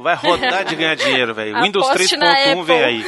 Vai 0.00 0.14
rodar 0.16 0.64
de 0.64 0.74
ganhar 0.76 0.94
dinheiro, 0.96 1.34
velho. 1.34 1.60
Windows 1.62 1.88
Aposte 1.88 2.16
na 2.16 2.34
3.1 2.34 2.64
vem 2.64 2.82
Apple. 2.82 2.84
aí. 2.84 3.04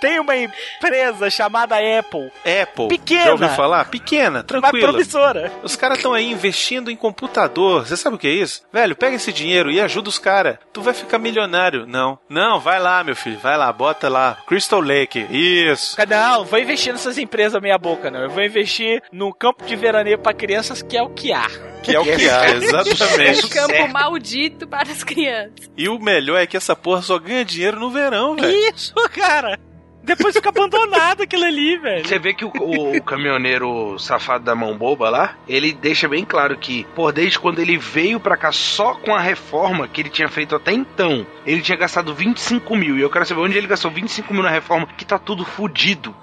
Tem 0.00 0.18
uma 0.18 0.34
empresa 0.34 1.28
chamada 1.28 1.76
Apple. 1.76 2.30
Apple. 2.62 2.88
Pequena. 2.88 3.24
Já 3.24 3.32
ouviu 3.32 3.48
falar? 3.50 3.84
Pequena, 3.84 4.38
Mas 4.38 4.44
tranquila. 4.46 4.88
promissora. 4.88 5.52
Os 5.62 5.76
caras 5.76 5.98
estão 5.98 6.14
aí 6.14 6.30
investindo 6.32 6.90
em 6.90 6.96
computador. 6.96 7.86
Você 7.86 7.98
sabe 7.98 8.16
o 8.16 8.18
que 8.18 8.26
é 8.26 8.30
isso? 8.30 8.62
Velho, 8.72 8.96
pega 8.96 9.16
esse 9.16 9.30
dinheiro 9.30 9.70
e 9.70 9.78
ajuda 9.78 10.08
os 10.08 10.18
caras. 10.18 10.56
Tu 10.72 10.80
vai 10.80 10.94
ficar 10.94 11.18
milionário. 11.18 11.84
Não. 11.86 12.18
Não, 12.30 12.58
vai 12.58 12.80
lá, 12.80 13.04
meu 13.04 13.14
filho. 13.14 13.38
Vai 13.40 13.58
lá, 13.58 13.70
bota 13.70 14.08
lá. 14.08 14.38
Crystal 14.46 14.80
Lake. 14.80 15.26
Isso. 15.28 15.96
Não, 16.08 16.46
vou 16.46 16.58
investir 16.58 16.94
nessas 16.94 17.18
empresas 17.18 17.60
meia 17.60 17.76
boca, 17.76 18.10
não. 18.10 18.20
Eu 18.20 18.30
vou 18.30 18.42
investir 18.42 19.02
no 19.12 19.34
campo 19.34 19.64
de 19.66 19.76
veraneio 19.76 20.18
pra 20.18 20.32
crianças, 20.32 20.80
que 20.80 20.96
é 20.96 21.02
o 21.02 21.10
que 21.10 21.30
há. 21.30 21.46
Que 21.82 21.94
é 21.96 22.00
o 22.00 22.04
que 22.04 22.28
há, 22.28 22.50
exatamente. 22.50 23.46
Um 23.46 23.48
campo 23.48 23.88
maldito 23.92 24.66
para 24.66 24.90
as 24.90 25.02
crianças. 25.04 25.70
E 25.76 25.88
o 25.88 25.98
melhor 25.98 26.36
é 26.40 26.46
que 26.46 26.56
essa 26.56 26.76
porra 26.76 27.02
só 27.02 27.18
ganha 27.18 27.44
dinheiro 27.44 27.78
no 27.80 27.90
verão, 27.90 28.36
velho. 28.36 28.52
Isso, 28.74 28.94
cara. 29.12 29.58
Depois 30.02 30.34
fica 30.34 30.48
abandonado 30.48 31.22
aquilo 31.22 31.44
ali, 31.44 31.76
velho. 31.76 32.06
Você 32.08 32.18
vê 32.18 32.32
que 32.32 32.42
o, 32.44 32.50
o- 32.58 32.96
o 32.96 33.02
caminhoneiro 33.02 33.98
safado 33.98 34.42
da 34.44 34.54
mão 34.54 34.76
boba 34.76 35.10
lá, 35.10 35.36
ele 35.46 35.72
deixa 35.74 36.08
bem 36.08 36.24
claro 36.24 36.56
que, 36.56 36.84
por 36.94 37.12
desde 37.12 37.38
quando 37.38 37.58
ele 37.58 37.76
veio 37.76 38.18
pra 38.18 38.36
cá 38.36 38.50
só 38.50 38.94
com 38.94 39.14
a 39.14 39.20
reforma 39.20 39.86
que 39.86 40.00
ele 40.00 40.08
tinha 40.08 40.26
feito 40.28 40.56
até 40.56 40.72
então, 40.72 41.26
ele 41.44 41.60
tinha 41.60 41.76
gastado 41.76 42.14
25 42.14 42.74
mil. 42.74 42.96
E 42.98 43.02
eu 43.02 43.10
quero 43.10 43.26
saber 43.26 43.42
onde 43.42 43.58
ele 43.58 43.66
gastou 43.66 43.90
25 43.90 44.32
mil 44.32 44.42
na 44.42 44.50
reforma, 44.50 44.86
que 44.96 45.04
tá 45.04 45.18
tudo 45.18 45.44
fudido. 45.44 46.16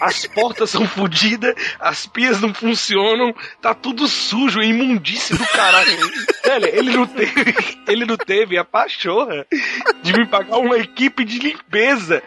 As 0.00 0.26
portas 0.26 0.70
são 0.70 0.86
fodidas, 0.86 1.54
as 1.78 2.06
pias 2.06 2.40
não 2.40 2.52
funcionam, 2.52 3.34
tá 3.60 3.74
tudo 3.74 4.06
sujo, 4.08 4.60
é 4.60 4.66
imundice 4.66 5.34
do 5.36 5.46
caralho. 5.46 5.96
Velho, 6.44 6.66
ele 6.66 6.90
não 6.96 7.06
teve, 7.06 7.54
ele 7.88 8.04
não 8.04 8.16
teve 8.16 8.58
a 8.58 8.64
pachorra 8.64 9.46
de 10.02 10.12
me 10.12 10.26
pagar 10.26 10.58
uma 10.58 10.76
equipe 10.78 11.24
de 11.24 11.38
limpeza 11.38 12.22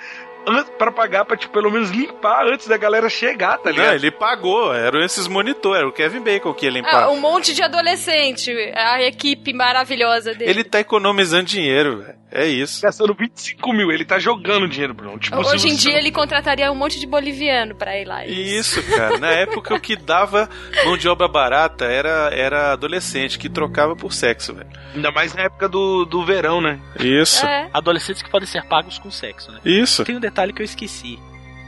pra 0.78 0.92
pagar 0.92 1.26
pra, 1.26 1.36
tipo, 1.36 1.52
pelo 1.52 1.70
menos 1.70 1.90
limpar 1.90 2.46
antes 2.48 2.68
da 2.68 2.78
galera 2.78 3.10
chegar, 3.10 3.58
tá 3.58 3.70
Não, 3.70 3.78
ligado? 3.78 3.96
ele 3.96 4.12
pagou. 4.12 4.74
Eram 4.74 5.02
esses 5.02 5.28
monitores. 5.28 5.80
Era 5.80 5.88
o 5.88 5.92
Kevin 5.92 6.22
Bacon 6.22 6.54
que 6.54 6.66
ia 6.66 6.72
limpar. 6.72 7.04
Ah, 7.04 7.10
um 7.12 7.20
monte 7.20 7.54
de 7.54 7.62
adolescente, 7.62 8.52
a 8.74 9.02
equipe 9.04 9.54
maravilhosa 9.54 10.34
dele. 10.34 10.50
Ele 10.50 10.64
tá 10.64 10.80
economizando 10.80 11.44
dinheiro, 11.44 11.98
velho. 12.02 12.16
É 12.32 12.46
isso. 12.46 12.82
Gastando 12.82 13.14
25 13.14 13.74
mil, 13.74 13.92
ele 13.92 14.04
tá 14.04 14.20
jogando 14.20 14.68
dinheiro, 14.68 14.94
Bruno. 14.94 15.18
Tipo, 15.18 15.38
Hoje 15.38 15.70
em 15.70 15.76
dia 15.76 15.98
ele 15.98 16.12
contrataria 16.12 16.72
um 16.72 16.76
monte 16.76 17.00
de 17.00 17.08
boliviano 17.08 17.74
pra 17.76 17.98
ir 18.00 18.06
lá. 18.06 18.26
Isso, 18.26 18.84
cara. 18.84 19.18
Na 19.18 19.30
época 19.32 19.74
o 19.74 19.80
que 19.80 19.96
dava 19.96 20.50
mão 20.86 20.98
de 20.98 21.08
obra 21.08 21.28
barata 21.28 21.86
era, 21.86 22.30
era 22.34 22.74
adolescente 22.74 23.40
que 23.40 23.50
trocava 23.50 23.96
por 23.96 24.12
sexo, 24.14 24.54
velho. 24.54 24.68
Ainda 24.94 25.12
mais 25.12 25.34
na 25.34 25.44
época 25.44 25.70
do, 25.70 26.06
do 26.06 26.26
verão, 26.26 26.62
né? 26.62 26.80
Isso. 27.00 27.46
É. 27.46 27.70
Adolescentes 27.74 28.22
que 28.22 28.30
podem 28.30 28.48
ser 28.48 28.64
pagos 28.66 29.00
com 29.00 29.10
sexo, 29.10 29.52
né? 29.52 29.60
Isso. 29.64 30.04
Tem 30.04 30.16
um 30.16 30.20
detalhe 30.20 30.52
que 30.52 30.62
eu 30.62 30.66
esqueci. 30.66 31.18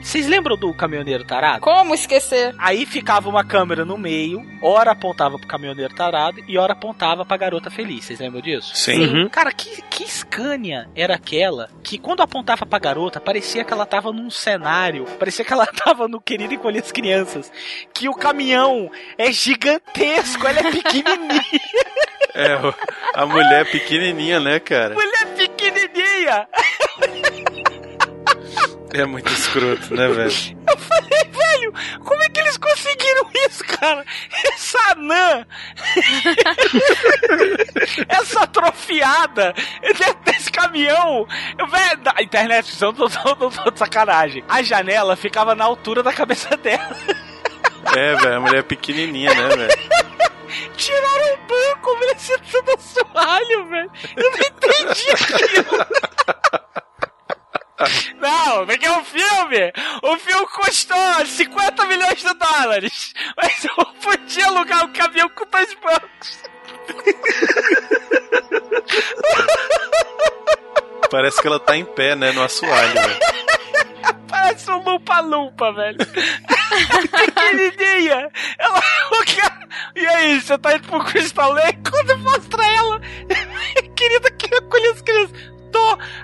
Vocês 0.01 0.27
lembram 0.27 0.57
do 0.57 0.73
caminhoneiro 0.73 1.23
tarado? 1.23 1.59
Como 1.61 1.93
esquecer? 1.93 2.55
Aí 2.57 2.85
ficava 2.85 3.29
uma 3.29 3.43
câmera 3.43 3.83
no 3.85 3.97
meio, 3.97 4.43
ora 4.61 4.91
apontava 4.91 5.37
pro 5.37 5.47
caminhoneiro 5.47 5.93
tarado 5.93 6.41
e 6.47 6.57
ora 6.57 6.73
apontava 6.73 7.25
pra 7.25 7.37
garota 7.37 7.69
feliz. 7.69 8.05
Vocês 8.05 8.19
lembram 8.19 8.41
disso? 8.41 8.75
Sim. 8.75 9.05
Uhum. 9.05 9.29
Cara, 9.29 9.51
que, 9.51 9.81
que 9.83 10.09
Scania 10.09 10.89
era 10.95 11.15
aquela 11.15 11.69
que 11.83 11.97
quando 11.97 12.21
apontava 12.21 12.65
pra 12.65 12.79
garota, 12.79 13.19
parecia 13.19 13.63
que 13.63 13.73
ela 13.73 13.85
tava 13.85 14.11
num 14.11 14.29
cenário, 14.29 15.05
parecia 15.19 15.43
que 15.45 15.53
ela 15.53 15.67
tava 15.83 16.07
no 16.07 16.19
Querido 16.21 16.53
Encolher 16.53 16.81
as 16.81 16.91
Crianças, 16.91 17.51
que 17.93 18.07
o 18.09 18.13
caminhão 18.13 18.89
é 19.17 19.31
gigantesco, 19.31 20.47
ela 20.47 20.59
é 20.59 20.71
pequenininha, 20.71 21.43
É, 22.35 22.57
a 23.15 23.25
mulher 23.25 23.69
pequenininha, 23.69 24.39
né, 24.39 24.59
cara? 24.59 24.93
mulher 24.93 25.35
pequenininha. 25.35 26.47
É 28.93 29.05
muito 29.05 29.31
escroto, 29.31 29.93
né, 29.93 30.07
velho? 30.07 30.31
Eu 30.67 30.77
falei, 30.77 31.23
velho, 31.31 31.73
como 32.03 32.23
é 32.23 32.29
que 32.29 32.39
eles 32.39 32.57
conseguiram 32.57 33.29
isso, 33.47 33.63
cara? 33.63 34.03
Essa 34.45 34.91
anã, 34.91 35.45
essa 38.09 38.41
atrofiada 38.41 39.53
desse 40.25 40.51
caminhão, 40.51 41.27
velho, 41.69 41.97
da 42.01 42.15
internet, 42.19 42.81
não 42.81 42.93
tô, 42.93 43.07
tô, 43.09 43.71
de 43.71 43.79
sacanagem. 43.79 44.43
A 44.47 44.61
janela 44.63 45.15
ficava 45.15 45.53
na 45.53 45.65
altura 45.65 46.01
da 46.01 46.11
cabeça 46.13 46.57
dela. 46.57 46.95
É, 47.95 48.15
velho, 48.15 48.37
a 48.37 48.39
mulher 48.39 48.63
pequenininha, 48.63 49.33
né, 49.33 49.55
velho? 49.55 49.89
Tiraram 50.75 51.33
o 51.33 51.37
banco, 51.47 51.99
merecendo 51.99 52.41
tudo 52.51 52.71
assoalho, 52.71 53.69
velho. 53.69 53.91
Eu 54.15 54.31
não 54.31 54.39
entendi 54.39 55.11
aquilo. 55.13 55.85
Não, 58.19 58.65
porque 58.65 58.85
é 58.85 58.91
um 58.91 59.05
filme. 59.05 59.71
O 60.03 60.17
filme 60.17 60.45
custou 60.47 61.25
50 61.25 61.85
milhões 61.85 62.21
de 62.21 62.33
dólares. 62.33 63.13
Mas 63.37 63.63
eu 63.65 63.85
podia 64.01 64.47
alugar 64.47 64.83
um 64.85 64.93
caminhão 64.93 65.29
com 65.29 65.45
dois 65.45 65.73
bancos. 65.75 66.43
Parece 71.09 71.41
que 71.41 71.47
ela 71.47 71.59
tá 71.59 71.75
em 71.75 71.85
pé, 71.85 72.15
né, 72.15 72.31
no 72.31 72.43
assoalho, 72.43 72.93
velho. 72.93 73.19
Parece 74.29 74.69
um 74.69 74.83
lumpa-lumpa, 74.83 75.73
velho. 75.73 75.97
Pequenininha. 77.09 78.29
Ela. 78.59 78.79
E 79.95 80.05
aí, 80.05 80.39
você 80.39 80.55
tá 80.57 80.75
indo 80.75 80.87
pro 80.87 81.03
Crystal 81.03 81.51
Lake? 81.51 81.79
Quando 81.89 82.17
mostra 82.19 82.63
ela. 82.63 83.01
Querida, 83.95 84.29
que 84.31 84.53
acolhe 84.55 84.87
as 84.87 85.01
crianças. 85.01 85.58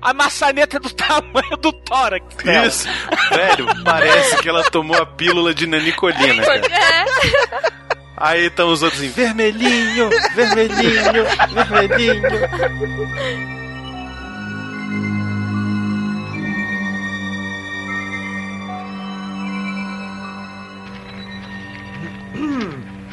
A 0.01 0.13
maçaneta 0.13 0.77
é 0.77 0.79
do 0.79 0.89
tamanho 0.93 1.57
do 1.57 1.71
tórax. 1.73 2.25
dela. 2.43 2.67
Isso. 2.67 2.87
Velho, 3.29 3.67
parece 3.83 4.37
que 4.37 4.49
ela 4.49 4.63
tomou 4.69 5.01
a 5.01 5.05
pílula 5.05 5.53
de 5.53 5.67
nanicolina, 5.67 6.43
cara. 6.43 6.61
É. 6.67 7.85
Aí 8.17 8.45
estão 8.45 8.71
os 8.71 8.81
outros 8.81 9.03
em 9.03 9.09
vermelhinho, 9.09 10.09
vermelhinho, 10.33 11.25
vermelhinho. 11.53 13.64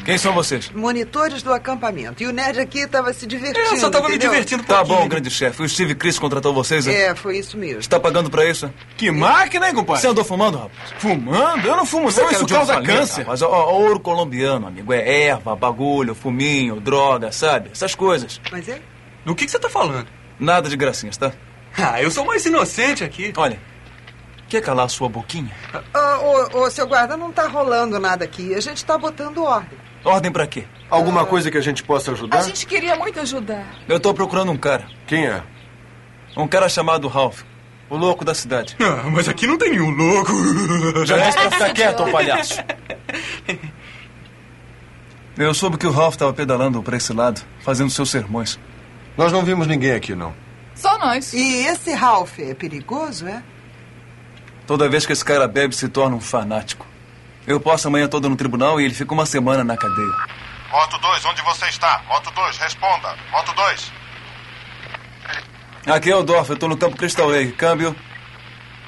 Quem 0.05 0.17
são 0.17 0.33
vocês? 0.33 0.69
Monitores 0.71 1.41
do 1.41 1.53
acampamento. 1.53 2.21
E 2.21 2.27
o 2.27 2.31
Ned 2.33 2.59
aqui 2.59 2.79
estava 2.79 3.13
se 3.13 3.25
divertindo. 3.25 3.65
Eu 3.67 3.77
só 3.77 3.89
tava 3.89 4.09
me 4.09 4.17
divertindo 4.17 4.61
Tá 4.63 4.83
bom, 4.83 5.07
grande 5.07 5.29
chefe. 5.29 5.61
O 5.61 5.69
Steve 5.69 5.95
Chris 5.95 6.19
contratou 6.19 6.53
vocês? 6.53 6.85
né? 6.85 6.93
É, 6.93 7.15
foi 7.15 7.37
isso 7.37 7.57
mesmo. 7.57 7.79
Está 7.79 7.99
pagando 7.99 8.29
pra 8.29 8.45
isso? 8.45 8.71
Que 8.97 9.09
máquina, 9.09 9.67
hein, 9.69 9.73
compadre? 9.73 10.01
Você 10.01 10.07
andou 10.07 10.23
fumando, 10.25 10.57
rapaz? 10.57 10.91
Fumando? 10.97 11.65
Eu 11.67 11.77
não 11.77 11.85
fumo, 11.85 12.11
Você 12.11 12.21
não. 12.21 12.31
Isso 12.31 12.45
causa 12.47 12.73
Falei, 12.73 12.87
câncer. 12.87 13.21
rapaz? 13.21 13.41
Ó, 13.41 13.49
ó, 13.49 13.73
ouro 13.79 13.99
colombiano, 13.99 14.67
amigo. 14.67 14.91
É 14.91 15.23
erva, 15.23 15.55
bagulho, 15.55 16.13
fuminho, 16.13 16.81
droga, 16.81 17.31
sabe? 17.31 17.69
Essas 17.71 17.95
coisas. 17.95 18.41
Mas 18.51 18.67
é? 18.67 18.81
Do 19.25 19.33
que, 19.33 19.45
que 19.45 19.51
você 19.51 19.59
tá 19.59 19.69
falando? 19.69 20.07
Nada 20.37 20.67
de 20.67 20.75
gracinhas, 20.75 21.15
tá? 21.15 21.31
Ah, 21.77 22.01
eu 22.01 22.11
sou 22.11 22.25
mais 22.25 22.45
inocente 22.45 23.03
aqui. 23.05 23.31
Olha, 23.37 23.57
quer 24.49 24.61
calar 24.61 24.89
sua 24.89 25.07
boquinha? 25.07 25.51
Ô, 25.95 26.57
ô, 26.59 26.63
ô, 26.63 26.69
seu 26.69 26.85
guarda, 26.85 27.15
não 27.15 27.31
tá 27.31 27.47
rolando 27.47 27.97
nada 27.99 28.25
aqui. 28.25 28.53
A 28.53 28.59
gente 28.59 28.83
tá 28.83 28.97
botando 28.97 29.41
ordem. 29.43 29.79
Ordem 30.03 30.31
pra 30.31 30.45
quê? 30.45 30.65
Alguma 30.89 31.25
coisa 31.25 31.49
que 31.49 31.57
a 31.57 31.61
gente 31.61 31.81
possa 31.83 32.11
ajudar? 32.11 32.39
A 32.39 32.41
gente 32.43 32.65
queria 32.65 32.95
muito 32.95 33.19
ajudar. 33.19 33.65
Eu 33.87 33.99
tô 33.99 34.13
procurando 34.13 34.51
um 34.51 34.57
cara. 34.57 34.85
Quem 35.07 35.25
é? 35.25 35.41
Um 36.35 36.47
cara 36.47 36.67
chamado 36.67 37.07
Ralph. 37.07 37.41
O 37.89 37.95
louco 37.95 38.25
da 38.25 38.33
cidade. 38.33 38.75
Ah, 38.81 39.09
mas 39.09 39.29
aqui 39.29 39.45
não 39.45 39.57
tem 39.57 39.71
nenhum 39.71 39.91
louco. 39.91 41.05
Já 41.05 41.17
disse 41.17 41.37
pra 41.37 41.51
ficar 41.51 41.73
quieto, 41.73 42.03
ô 42.03 42.11
palhaço. 42.11 42.59
Eu 45.37 45.53
soube 45.53 45.77
que 45.77 45.87
o 45.87 45.91
Ralph 45.91 46.13
estava 46.13 46.33
pedalando 46.33 46.81
pra 46.83 46.97
esse 46.97 47.13
lado, 47.13 47.41
fazendo 47.61 47.89
seus 47.89 48.09
sermões. 48.09 48.59
Nós 49.17 49.31
não 49.31 49.43
vimos 49.43 49.67
ninguém 49.67 49.91
aqui, 49.91 50.15
não. 50.15 50.33
Só 50.75 50.97
nós. 50.97 51.33
E 51.33 51.65
esse 51.65 51.93
Ralph 51.93 52.39
é 52.39 52.53
perigoso, 52.53 53.27
é? 53.27 53.43
Toda 54.65 54.89
vez 54.89 55.05
que 55.05 55.13
esse 55.13 55.23
cara 55.23 55.47
bebe, 55.47 55.75
se 55.75 55.87
torna 55.87 56.15
um 56.15 56.21
fanático. 56.21 56.85
Eu 57.45 57.59
passo 57.59 57.87
a 57.87 57.91
manhã 57.91 58.07
toda 58.07 58.29
no 58.29 58.35
tribunal 58.35 58.79
e 58.79 58.85
ele 58.85 58.93
fica 58.93 59.13
uma 59.13 59.25
semana 59.25 59.63
na 59.63 59.75
cadeia. 59.75 60.13
Moto 60.71 60.97
2, 60.97 61.25
onde 61.25 61.41
você 61.41 61.65
está? 61.67 62.01
Moto 62.07 62.31
2, 62.31 62.57
responda. 62.57 63.15
Moto 63.31 63.53
2. 63.53 63.91
Aqui 65.87 66.09
é 66.09 66.15
o 66.15 66.23
Dorf, 66.23 66.49
eu 66.49 66.57
tô 66.57 66.67
no 66.67 66.77
campo 66.77 66.95
Crystal 66.95 67.27
Lake. 67.27 67.51
Câmbio. 67.51 67.95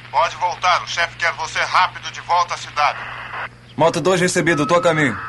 Pode 0.09 0.35
voltar, 0.37 0.81
o 0.81 0.87
chefe 0.87 1.17
quer 1.17 1.33
você 1.33 1.59
rápido 1.59 2.09
de 2.11 2.21
volta 2.21 2.53
à 2.53 2.57
cidade. 2.57 2.99
Moto 3.75 3.99
2 3.99 4.21
recebido, 4.21 4.65
tô 4.65 4.75
a 4.75 4.81
caminho. 4.81 5.19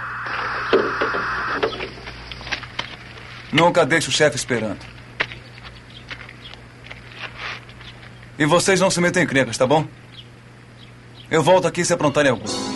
Nunca 3.53 3.85
deixe 3.85 4.09
o 4.09 4.13
chefe 4.13 4.37
esperando. 4.37 4.79
E 8.39 8.45
vocês 8.45 8.81
não 8.81 8.91
se 8.91 9.01
metem 9.01 9.23
em 9.23 9.25
encrencas, 9.25 9.59
tá 9.59 9.67
bom? 9.67 9.87
Eu 11.29 11.43
volto 11.43 11.67
aqui 11.67 11.85
se 11.85 11.93
aprontarem 11.93 12.31
algum. 12.31 12.76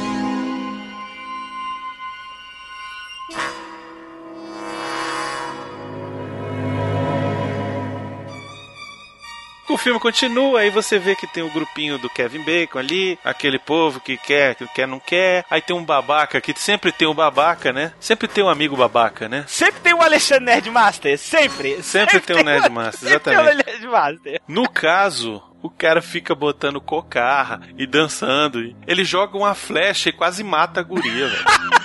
Filme 9.81 9.99
continua, 9.99 10.61
aí 10.61 10.71
você 10.71 10.99
vê 10.99 11.17
que 11.17 11.27
tem 11.27 11.43
o 11.43 11.51
grupinho 11.51 11.99
do 11.99 12.09
Kevin 12.11 12.43
Bacon 12.43 12.79
ali, 12.79 13.19
aquele 13.25 13.59
povo 13.59 14.01
que 14.01 14.17
quer, 14.17 14.55
que 14.55 14.67
quer, 14.69 14.87
não 14.87 15.01
quer. 15.01 15.45
Aí 15.51 15.61
tem 15.61 15.75
um 15.75 15.85
babaca, 15.85 16.41
que 16.41 16.55
sempre 16.59 16.93
tem 16.93 17.09
um 17.09 17.15
babaca, 17.15 17.73
né? 17.73 17.93
Sempre 17.99 18.29
tem 18.29 18.45
um 18.45 18.49
amigo 18.49 18.77
babaca, 18.77 19.29
né? 19.29 19.45
Sempre 19.47 19.81
tem 19.81 19.95
o 19.95 20.03
Alexandre 20.03 20.45
Nerdmaster, 20.45 21.19
sempre. 21.19 21.83
Sempre, 21.83 22.21
tem 22.21 22.37
um 22.37 22.45
Nerdmaster, 22.45 23.09
Sempre 23.09 23.21
tem 23.21 23.33
exatamente. 23.33 23.67
Nerdmaster. 23.67 24.41
No 24.47 24.69
caso, 24.69 25.43
o 25.63 25.71
cara 25.71 26.01
fica 26.03 26.35
botando 26.35 26.81
cocarra 26.81 27.61
e 27.77 27.87
dançando. 27.87 28.75
Ele 28.87 29.05
joga 29.05 29.37
uma 29.37 29.55
flecha 29.55 30.09
e 30.09 30.13
quase 30.13 30.45
mata 30.45 30.81
a 30.81 30.83
guria, 30.83 31.29
velho. 31.29 31.45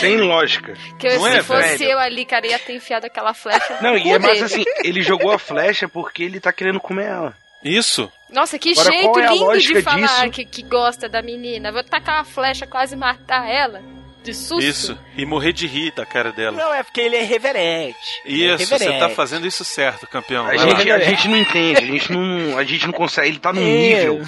Sem 0.00 0.16
lógica. 0.18 0.74
Que 0.98 1.06
eu, 1.06 1.18
Não 1.20 1.30
se 1.30 1.36
é, 1.38 1.42
fosse 1.42 1.78
velho? 1.78 1.90
eu 1.92 1.98
ali, 1.98 2.24
cara, 2.24 2.46
ia 2.46 2.58
ter 2.58 2.74
enfiado 2.74 3.06
aquela 3.06 3.34
flecha 3.34 3.78
Não, 3.80 3.96
e 3.96 4.10
é 4.10 4.18
mais 4.18 4.42
assim, 4.42 4.64
ele 4.84 5.02
jogou 5.02 5.30
a 5.32 5.38
flecha 5.38 5.88
porque 5.88 6.22
ele 6.22 6.40
tá 6.40 6.52
querendo 6.52 6.80
comer 6.80 7.06
ela. 7.06 7.34
Isso. 7.62 8.10
Nossa, 8.30 8.58
que 8.58 8.72
Agora, 8.72 8.90
jeito 8.90 9.18
é 9.20 9.26
lindo 9.28 9.58
de 9.58 9.82
falar 9.82 10.30
que, 10.30 10.44
que 10.44 10.62
gosta 10.62 11.08
da 11.08 11.20
menina. 11.20 11.70
Vou 11.70 11.84
tacar 11.84 12.16
uma 12.18 12.24
flecha, 12.24 12.66
quase 12.66 12.96
matar 12.96 13.48
ela. 13.48 13.82
De 14.22 14.34
susto. 14.34 14.62
Isso. 14.62 14.98
E 15.16 15.24
morrer 15.24 15.52
de 15.52 15.66
rir 15.66 15.92
da 15.94 16.04
cara 16.04 16.30
dela. 16.30 16.56
Não, 16.56 16.74
é 16.74 16.82
porque 16.82 17.00
ele 17.00 17.16
é 17.16 17.22
irreverente. 17.22 17.96
Ele 18.24 18.48
é 18.48 18.54
Isso, 18.54 18.66
você 18.66 18.98
tá 18.98 19.08
fazendo 19.08 19.46
isso 19.46 19.64
certo, 19.64 20.06
campeão. 20.06 20.46
A 20.46 20.56
gente, 20.56 20.90
a 20.90 20.98
gente 20.98 21.28
não 21.28 21.36
entende, 21.38 21.78
a 21.82 21.86
gente 21.86 22.12
não, 22.12 22.58
a 22.58 22.64
gente 22.64 22.86
não 22.86 22.92
consegue. 22.92 23.28
Ele 23.28 23.38
tá 23.38 23.52
num 23.52 23.62
É. 23.62 23.64
nível 23.64 24.20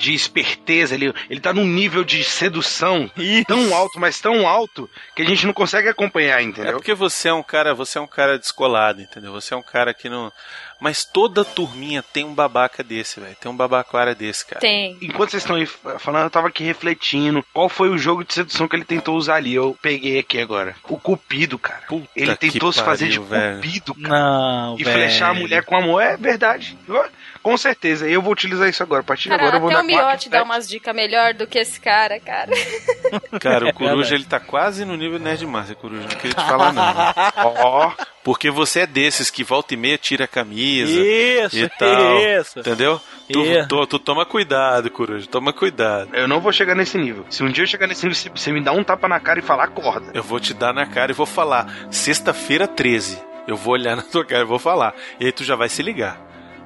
de 0.00 0.14
esperteza, 0.14 0.94
ele, 0.94 1.12
ele 1.28 1.40
tá 1.40 1.52
num 1.52 1.66
nível 1.66 2.02
de 2.02 2.24
sedução 2.24 3.10
tão 3.46 3.74
alto, 3.74 4.00
mas 4.00 4.18
tão 4.18 4.48
alto, 4.48 4.88
que 5.14 5.20
a 5.20 5.26
gente 5.26 5.44
não 5.46 5.52
consegue 5.52 5.88
acompanhar, 5.88 6.40
É 6.40 6.42
entendeu? 6.42 6.72
porque 6.72 6.94
você 6.94 7.28
é 7.28 7.34
um 7.34 7.42
cara, 7.42 7.74
você 7.74 7.98
é 7.98 8.00
um 8.00 8.06
cara 8.06 8.38
descolado, 8.38 9.02
entendeu? 9.02 9.30
Você 9.32 9.52
é 9.52 9.56
um 9.56 9.62
cara 9.62 9.92
que 9.92 10.08
não. 10.08 10.32
Mas 10.80 11.04
toda 11.04 11.44
turminha 11.44 12.02
tem 12.02 12.24
um 12.24 12.32
babaca 12.34 12.82
desse, 12.82 13.20
velho. 13.20 13.36
Tem 13.38 13.52
um 13.52 13.56
babaquara 13.56 14.14
desse, 14.14 14.46
cara. 14.46 14.60
Tem. 14.62 14.96
Enquanto 15.02 15.30
vocês 15.32 15.42
estão 15.42 15.56
aí 15.56 15.66
falando, 15.66 16.24
eu 16.24 16.30
tava 16.30 16.48
aqui 16.48 16.64
refletindo 16.64 17.44
qual 17.52 17.68
foi 17.68 17.90
o 17.90 17.98
jogo 17.98 18.24
de 18.24 18.32
sedução 18.32 18.66
que 18.66 18.76
ele 18.76 18.86
tentou 18.86 19.14
usar 19.14 19.34
ali. 19.34 19.52
Eu 19.54 19.76
peguei 19.82 20.18
aqui 20.18 20.40
agora. 20.40 20.74
O 20.88 20.96
Cupido, 20.96 21.58
cara. 21.58 21.82
ele 22.16 22.34
que 22.34 22.50
tentou 22.52 22.72
se 22.72 22.82
fazer 22.82 23.08
de 23.10 23.20
pariu, 23.20 23.28
velho. 23.30 23.56
Cupido, 23.56 23.94
cara. 23.94 24.08
Não, 24.08 24.76
E 24.80 24.82
velho. 24.84 24.96
flechar 24.96 25.28
a 25.30 25.34
mulher 25.34 25.62
com 25.66 25.76
amor. 25.76 26.00
É 26.02 26.16
verdade. 26.16 26.78
Eu- 26.88 27.04
Com 27.42 27.56
certeza. 27.56 28.06
Eu 28.08 28.20
vou 28.20 28.32
utilizar 28.32 28.68
isso 28.68 28.82
agora. 28.82 29.00
A 29.00 29.04
partir 29.04 29.24
de 29.24 29.30
Cara, 29.30 29.42
agora 29.42 29.56
eu 29.56 29.60
vou 29.60 29.70
até 29.70 29.78
dar 29.78 29.82
o 29.82 29.86
Miote 29.86 30.02
quatro, 30.04 30.30
dá 30.30 30.38
sete. 30.38 30.44
umas 30.48 30.68
dicas 30.68 30.94
melhor 30.94 31.32
do 31.34 31.46
que 31.46 31.58
esse 31.58 31.80
cara, 31.80 32.20
cara. 32.20 32.50
Cara, 33.40 33.66
o 33.68 33.72
Coruja 33.72 33.94
verdade. 33.96 34.14
ele 34.14 34.24
tá 34.24 34.38
quase 34.38 34.84
no 34.84 34.96
nível 34.96 35.18
Nerdmaster, 35.18 35.74
Coruja. 35.76 36.02
Não 36.02 36.16
queria 36.16 36.34
te 36.34 36.44
falar, 36.46 36.72
não. 36.72 36.82
Ó. 37.64 37.92
Porque 38.22 38.50
você 38.50 38.80
é 38.80 38.86
desses 38.86 39.30
que 39.30 39.42
volta 39.42 39.72
e 39.74 39.76
meia 39.76 39.96
tira 39.96 40.24
a 40.24 40.28
camisa. 40.28 40.92
Isso, 40.92 41.56
e 41.58 41.68
tal. 41.70 42.18
isso. 42.18 42.58
Entendeu? 42.60 43.00
Tu, 43.32 43.42
tu, 43.68 43.86
tu 43.86 43.98
toma 43.98 44.26
cuidado, 44.26 44.90
Coruja. 44.90 45.26
Toma 45.26 45.52
cuidado. 45.52 46.10
Eu 46.14 46.28
não 46.28 46.40
vou 46.40 46.52
chegar 46.52 46.74
nesse 46.74 46.98
nível. 46.98 47.24
Se 47.30 47.42
um 47.42 47.50
dia 47.50 47.64
eu 47.64 47.66
chegar 47.68 47.86
nesse 47.86 48.04
nível, 48.06 48.14
você- 48.20 48.28
você 48.28 48.52
me 48.52 48.62
dá 48.62 48.72
um 48.72 48.84
tapa 48.84 49.08
na 49.08 49.18
cara 49.18 49.38
e 49.38 49.42
falar, 49.42 49.64
acorda. 49.64 50.10
Eu 50.14 50.22
vou 50.22 50.38
te 50.38 50.52
dar 50.52 50.74
na 50.74 50.84
cara 50.86 51.10
e 51.12 51.14
vou 51.14 51.26
falar. 51.26 51.72
Sexta-feira 51.90 52.68
13. 52.68 53.18
Eu 53.48 53.56
vou 53.56 53.72
olhar 53.72 53.96
na 53.96 54.02
tua 54.02 54.24
cara 54.24 54.42
e 54.42 54.46
vou 54.46 54.58
falar. 54.58 54.94
E 55.18 55.24
aí 55.26 55.32
tu 55.32 55.42
já 55.42 55.56
vai 55.56 55.68
se 55.68 55.82
ligar. 55.82 56.20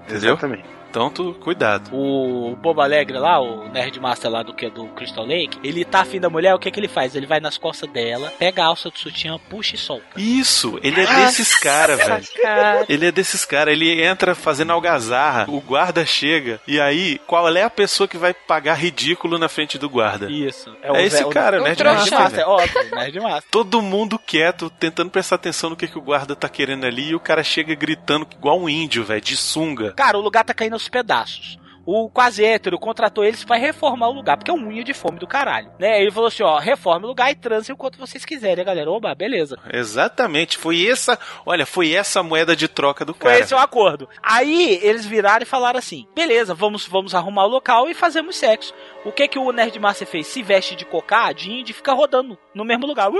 Entendeu? 0.06 0.32
Exatamente. 0.34 0.64
Então 0.94 1.10
tu, 1.10 1.34
cuidado. 1.40 1.90
O 1.92 2.54
Bobo 2.54 2.80
Alegre 2.80 3.18
lá, 3.18 3.40
o 3.40 3.68
Nerdmaster 3.68 4.30
lá 4.30 4.44
do 4.44 4.54
que 4.54 4.70
do 4.70 4.86
Crystal 4.90 5.26
Lake, 5.26 5.58
ele 5.64 5.84
tá 5.84 6.02
afim 6.02 6.20
da 6.20 6.30
mulher, 6.30 6.54
o 6.54 6.58
que 6.58 6.70
que 6.70 6.78
ele 6.78 6.86
faz? 6.86 7.16
Ele 7.16 7.26
vai 7.26 7.40
nas 7.40 7.58
costas 7.58 7.90
dela, 7.90 8.32
pega 8.38 8.62
a 8.62 8.66
alça 8.66 8.90
do 8.90 8.96
sutiã, 8.96 9.36
puxa 9.50 9.74
e 9.74 9.78
solta. 9.78 10.04
Isso, 10.16 10.78
ele 10.84 11.00
é 11.00 11.06
desses 11.16 11.52
caras, 11.58 11.98
velho. 11.98 12.24
cara. 12.40 12.84
Ele 12.88 13.06
é 13.06 13.10
desses 13.10 13.44
caras, 13.44 13.74
ele 13.74 14.04
entra 14.04 14.36
fazendo 14.36 14.72
algazarra, 14.72 15.46
o 15.48 15.60
guarda 15.60 16.06
chega, 16.06 16.60
e 16.64 16.80
aí, 16.80 17.18
qual 17.26 17.48
é 17.48 17.64
a 17.64 17.70
pessoa 17.70 18.06
que 18.06 18.16
vai 18.16 18.32
pagar 18.32 18.74
ridículo 18.74 19.36
na 19.36 19.48
frente 19.48 19.76
do 19.76 19.90
guarda? 19.90 20.30
Isso. 20.30 20.76
É, 20.80 21.02
esse 21.02 21.24
cara, 21.24 21.58
né? 21.58 21.70
Nerdmaster, 21.70 22.48
óbvio, 22.48 22.94
Nerdmaster. 22.94 23.50
Todo 23.50 23.82
mundo 23.82 24.16
quieto, 24.16 24.70
tentando 24.70 25.10
prestar 25.10 25.34
atenção 25.34 25.70
no 25.70 25.76
que, 25.76 25.88
que 25.88 25.98
o 25.98 26.02
guarda 26.02 26.36
tá 26.36 26.48
querendo 26.48 26.86
ali, 26.86 27.08
e 27.08 27.14
o 27.16 27.20
cara 27.20 27.42
chega 27.42 27.74
gritando 27.74 28.24
igual 28.30 28.60
um 28.60 28.68
índio, 28.68 29.02
velho, 29.02 29.20
de 29.20 29.36
sunga. 29.36 29.92
Cara, 29.94 30.16
o 30.16 30.20
lugar 30.20 30.44
tá 30.44 30.54
caindo 30.54 30.83
pedaços. 30.88 31.58
O 31.86 32.08
quase 32.08 32.44
hétero 32.44 32.78
contratou 32.78 33.24
eles 33.24 33.44
pra 33.44 33.56
reformar 33.56 34.08
o 34.08 34.12
lugar, 34.12 34.36
porque 34.36 34.50
é 34.50 34.54
um 34.54 34.68
unha 34.68 34.82
de 34.84 34.94
fome 34.94 35.18
do 35.18 35.26
caralho. 35.26 35.70
Né? 35.78 36.00
Ele 36.00 36.10
falou 36.10 36.28
assim: 36.28 36.42
ó, 36.42 36.58
reforme 36.58 37.04
o 37.04 37.08
lugar 37.08 37.30
e 37.30 37.34
transe 37.34 37.72
o 37.72 37.76
quanto 37.76 37.98
vocês 37.98 38.24
quiserem, 38.24 38.64
galera. 38.64 38.90
Oba, 38.90 39.14
beleza. 39.14 39.56
Exatamente, 39.72 40.56
foi 40.56 40.86
essa, 40.86 41.18
olha, 41.44 41.66
foi 41.66 41.92
essa 41.92 42.22
moeda 42.22 42.56
de 42.56 42.68
troca 42.68 43.04
do 43.04 43.14
Foi 43.14 43.32
cara. 43.32 43.42
esse 43.44 43.54
o 43.54 43.58
acordo. 43.58 44.08
Aí 44.22 44.78
eles 44.82 45.04
viraram 45.06 45.42
e 45.42 45.46
falaram 45.46 45.78
assim: 45.78 46.06
beleza, 46.14 46.54
vamos, 46.54 46.86
vamos 46.86 47.14
arrumar 47.14 47.44
o 47.44 47.48
local 47.48 47.88
e 47.88 47.94
fazemos 47.94 48.36
sexo. 48.36 48.72
O 49.04 49.12
que 49.12 49.28
que 49.28 49.38
o 49.38 49.52
Nerdmaster 49.52 50.06
fez? 50.06 50.26
Se 50.26 50.42
veste 50.42 50.74
de 50.74 50.84
cocadinho 50.86 51.64
e 51.68 51.72
fica 51.72 51.92
rodando 51.92 52.38
no 52.54 52.64
mesmo 52.64 52.86
lugar. 52.86 53.10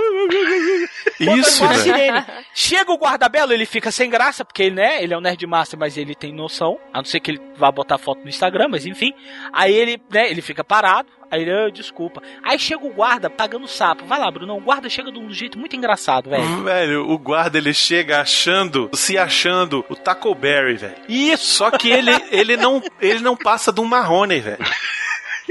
Isso, 1.19 1.61
Bota 1.61 1.73
uma 1.73 1.73
velho. 1.73 1.83
sirene. 1.83 2.25
Chega 2.53 2.91
o 2.91 2.97
guarda-belo, 2.97 3.53
ele 3.53 3.65
fica 3.65 3.91
sem 3.91 4.09
graça, 4.09 4.43
porque 4.43 4.63
ele, 4.63 4.75
né, 4.75 5.03
ele 5.03 5.13
é 5.13 5.17
um 5.17 5.21
Nerdmaster, 5.21 5.77
mas 5.77 5.97
ele 5.97 6.15
tem 6.15 6.33
noção. 6.33 6.79
A 6.91 6.97
não 6.97 7.05
ser 7.05 7.19
que 7.19 7.31
ele 7.31 7.41
vá 7.55 7.71
botar 7.71 7.97
foto 7.97 8.21
no 8.23 8.29
Instagram, 8.29 8.54
mas 8.69 8.85
enfim. 8.85 9.13
Aí 9.51 9.73
ele, 9.73 10.01
né, 10.09 10.29
ele 10.29 10.41
fica 10.41 10.63
parado. 10.63 11.09
Aí 11.29 11.41
ele, 11.41 11.51
"Ah, 11.51 11.69
desculpa. 11.69 12.21
Aí 12.43 12.57
chega 12.57 12.85
o 12.85 12.93
guarda 12.93 13.29
pagando 13.29 13.67
sapo. 13.67 14.05
Vai 14.05 14.19
lá, 14.19 14.29
Bruno. 14.31 14.55
O 14.55 14.61
guarda 14.61 14.89
chega 14.89 15.11
de 15.11 15.19
um 15.19 15.29
jeito 15.31 15.57
muito 15.57 15.75
engraçado, 15.75 16.29
velho. 16.29 16.45
Velho, 16.63 17.09
o 17.09 17.17
guarda 17.17 17.57
ele 17.57 17.73
chega 17.73 18.21
achando, 18.21 18.89
se 18.93 19.17
achando 19.17 19.83
o 19.89 19.95
Taco 19.95 20.33
Berry, 20.35 20.75
velho. 20.75 20.95
Isso. 21.09 21.45
Só 21.45 21.71
que 21.71 21.91
ele, 21.91 22.11
ele 22.31 22.55
não, 22.57 22.81
ele 23.01 23.19
não 23.19 23.35
passa 23.35 23.71
de 23.73 23.81
um 23.81 23.85
marrone, 23.85 24.39
velho. 24.39 24.57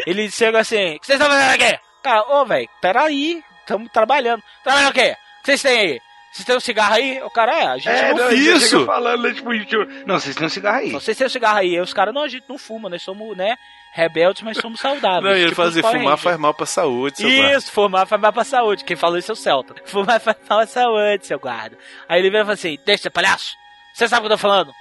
Ele 0.07 0.31
chega 0.31 0.61
assim: 0.61 0.97
O 0.97 1.01
que 1.01 1.07
vocês 1.07 1.21
estão 1.21 1.29
fazendo 1.33 1.63
aqui? 1.63 1.79
Cara, 2.03 2.25
ô, 2.29 2.45
velho, 2.45 2.69
peraí. 2.81 3.43
Estamos 3.61 3.91
trabalhando. 3.93 4.43
Trabalhando 4.63 4.91
o 4.91 4.95
quê? 4.95 5.17
O 5.41 5.43
que 5.45 5.47
vocês 5.47 5.63
têm 5.63 5.79
aí? 5.79 6.01
Vocês 6.35 6.45
têm 6.47 6.57
um 6.57 6.61
cigarro 6.61 6.95
aí? 6.95 7.23
O 7.23 7.31
cara 7.31 7.57
é, 7.57 7.67
a 7.69 7.77
gente 7.77 7.89
É, 7.89 8.09
não 8.11 8.17
não, 8.25 8.31
ele 8.33 8.59
já 8.59 8.67
chega 8.67 8.85
falando, 8.85 9.23
né, 9.23 9.33
tipo, 9.35 9.57
tipo, 9.67 9.87
não, 10.05 10.19
vocês 10.19 10.35
têm 10.35 10.47
um 10.47 10.51
cigarro 10.51 10.79
aí. 10.79 10.91
Vocês 10.91 11.17
têm 11.17 11.27
um 11.29 11.31
cigarro 11.31 11.59
aí. 11.59 11.77
Aí 11.77 11.81
os 11.81 11.93
caras, 11.95 12.13
não, 12.13 12.23
a 12.25 12.29
gente 12.29 12.45
não 12.49 12.59
fuma, 12.59 12.89
nós 12.89 13.03
somos, 13.03 13.37
né, 13.37 13.55
rebeldes, 13.93 14.43
mas 14.43 14.57
somos 14.59 14.81
saudáveis. 14.81 15.23
Não, 15.23 15.31
ele 15.31 15.45
Tipo 15.51 15.55
fala 15.55 15.69
assim, 15.69 15.81
fumar 15.83 16.19
faz 16.19 16.37
mal 16.37 16.53
pra 16.53 16.67
saúde, 16.67 17.19
seu 17.19 17.29
guarda. 17.31 17.57
Isso, 17.57 17.71
fumar 17.71 18.07
faz 18.09 18.21
mal 18.21 18.33
pra 18.33 18.43
saúde. 18.43 18.83
Quem 18.85 18.97
falou 18.97 19.17
isso 19.17 19.31
é 19.31 19.35
o 19.35 19.37
Celta. 19.37 19.77
Fumar 19.87 20.19
faz 20.21 20.37
mal 20.49 20.59
pra 20.59 20.67
saúde, 20.67 21.25
seu 21.25 21.39
guarda. 21.39 21.79
Aí 22.09 22.19
ele 22.21 22.31
vira 22.31 22.43
e 22.43 22.45
fala 22.45 22.55
assim: 22.55 22.77
Deixa, 22.85 23.09
palhaço. 23.09 23.55
Você 23.93 24.09
sabe 24.09 24.27
o 24.27 24.29
que 24.29 24.33
eu 24.33 24.37
tô 24.37 24.43
falando? 24.43 24.73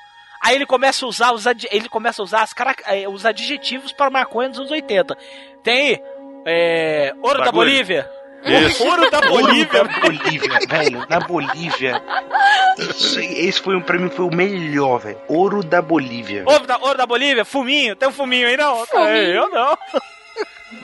Aí 0.44 0.56
ele 0.56 0.66
começa 0.66 1.06
a 1.06 1.08
usar 1.08 1.32
os, 1.34 1.46
ele 1.46 1.88
começa 1.88 2.20
a 2.20 2.26
usar 2.26 2.42
as 2.42 2.52
cara- 2.52 2.76
eh, 2.88 3.08
os 3.08 3.28
adjetivos 3.28 3.92
para 3.94 4.10
maconha 4.10 4.50
dos 4.50 4.58
anos 4.58 4.72
80. 4.72 5.16
Tem 5.64 5.92
aí, 5.92 6.02
é, 6.48 7.14
ouro 7.22 7.38
da 7.38 7.46
Bagulho. 7.46 7.70
Bolívia. 7.70 8.10
Isso. 8.46 8.84
Ouro 8.86 9.10
da 9.10 9.22
Bolívia. 9.22 9.82
Ouro 9.82 9.90
da 9.94 10.00
Bolívia, 10.02 10.60
velho. 10.68 11.06
Na 11.10 11.20
Bolívia. 11.20 12.02
Isso, 12.78 13.20
esse 13.20 13.62
foi 13.62 13.76
um 13.76 13.82
prêmio, 13.82 14.10
foi 14.10 14.26
o 14.26 14.34
melhor, 14.36 15.00
velho. 15.00 15.18
Ouro 15.28 15.64
da 15.64 15.82
Bolívia. 15.82 16.44
Ouro 16.46 16.66
da, 16.68 16.78
ouro 16.78 16.98
da 16.98 17.06
Bolívia, 17.06 17.46
fuminho. 17.46 17.96
Tem 17.96 18.10
um 18.10 18.14
fuminho 18.14 18.48
aí 18.48 18.58
não? 18.58 18.84
É, 19.08 19.38
eu 19.38 19.50
não. 19.50 19.78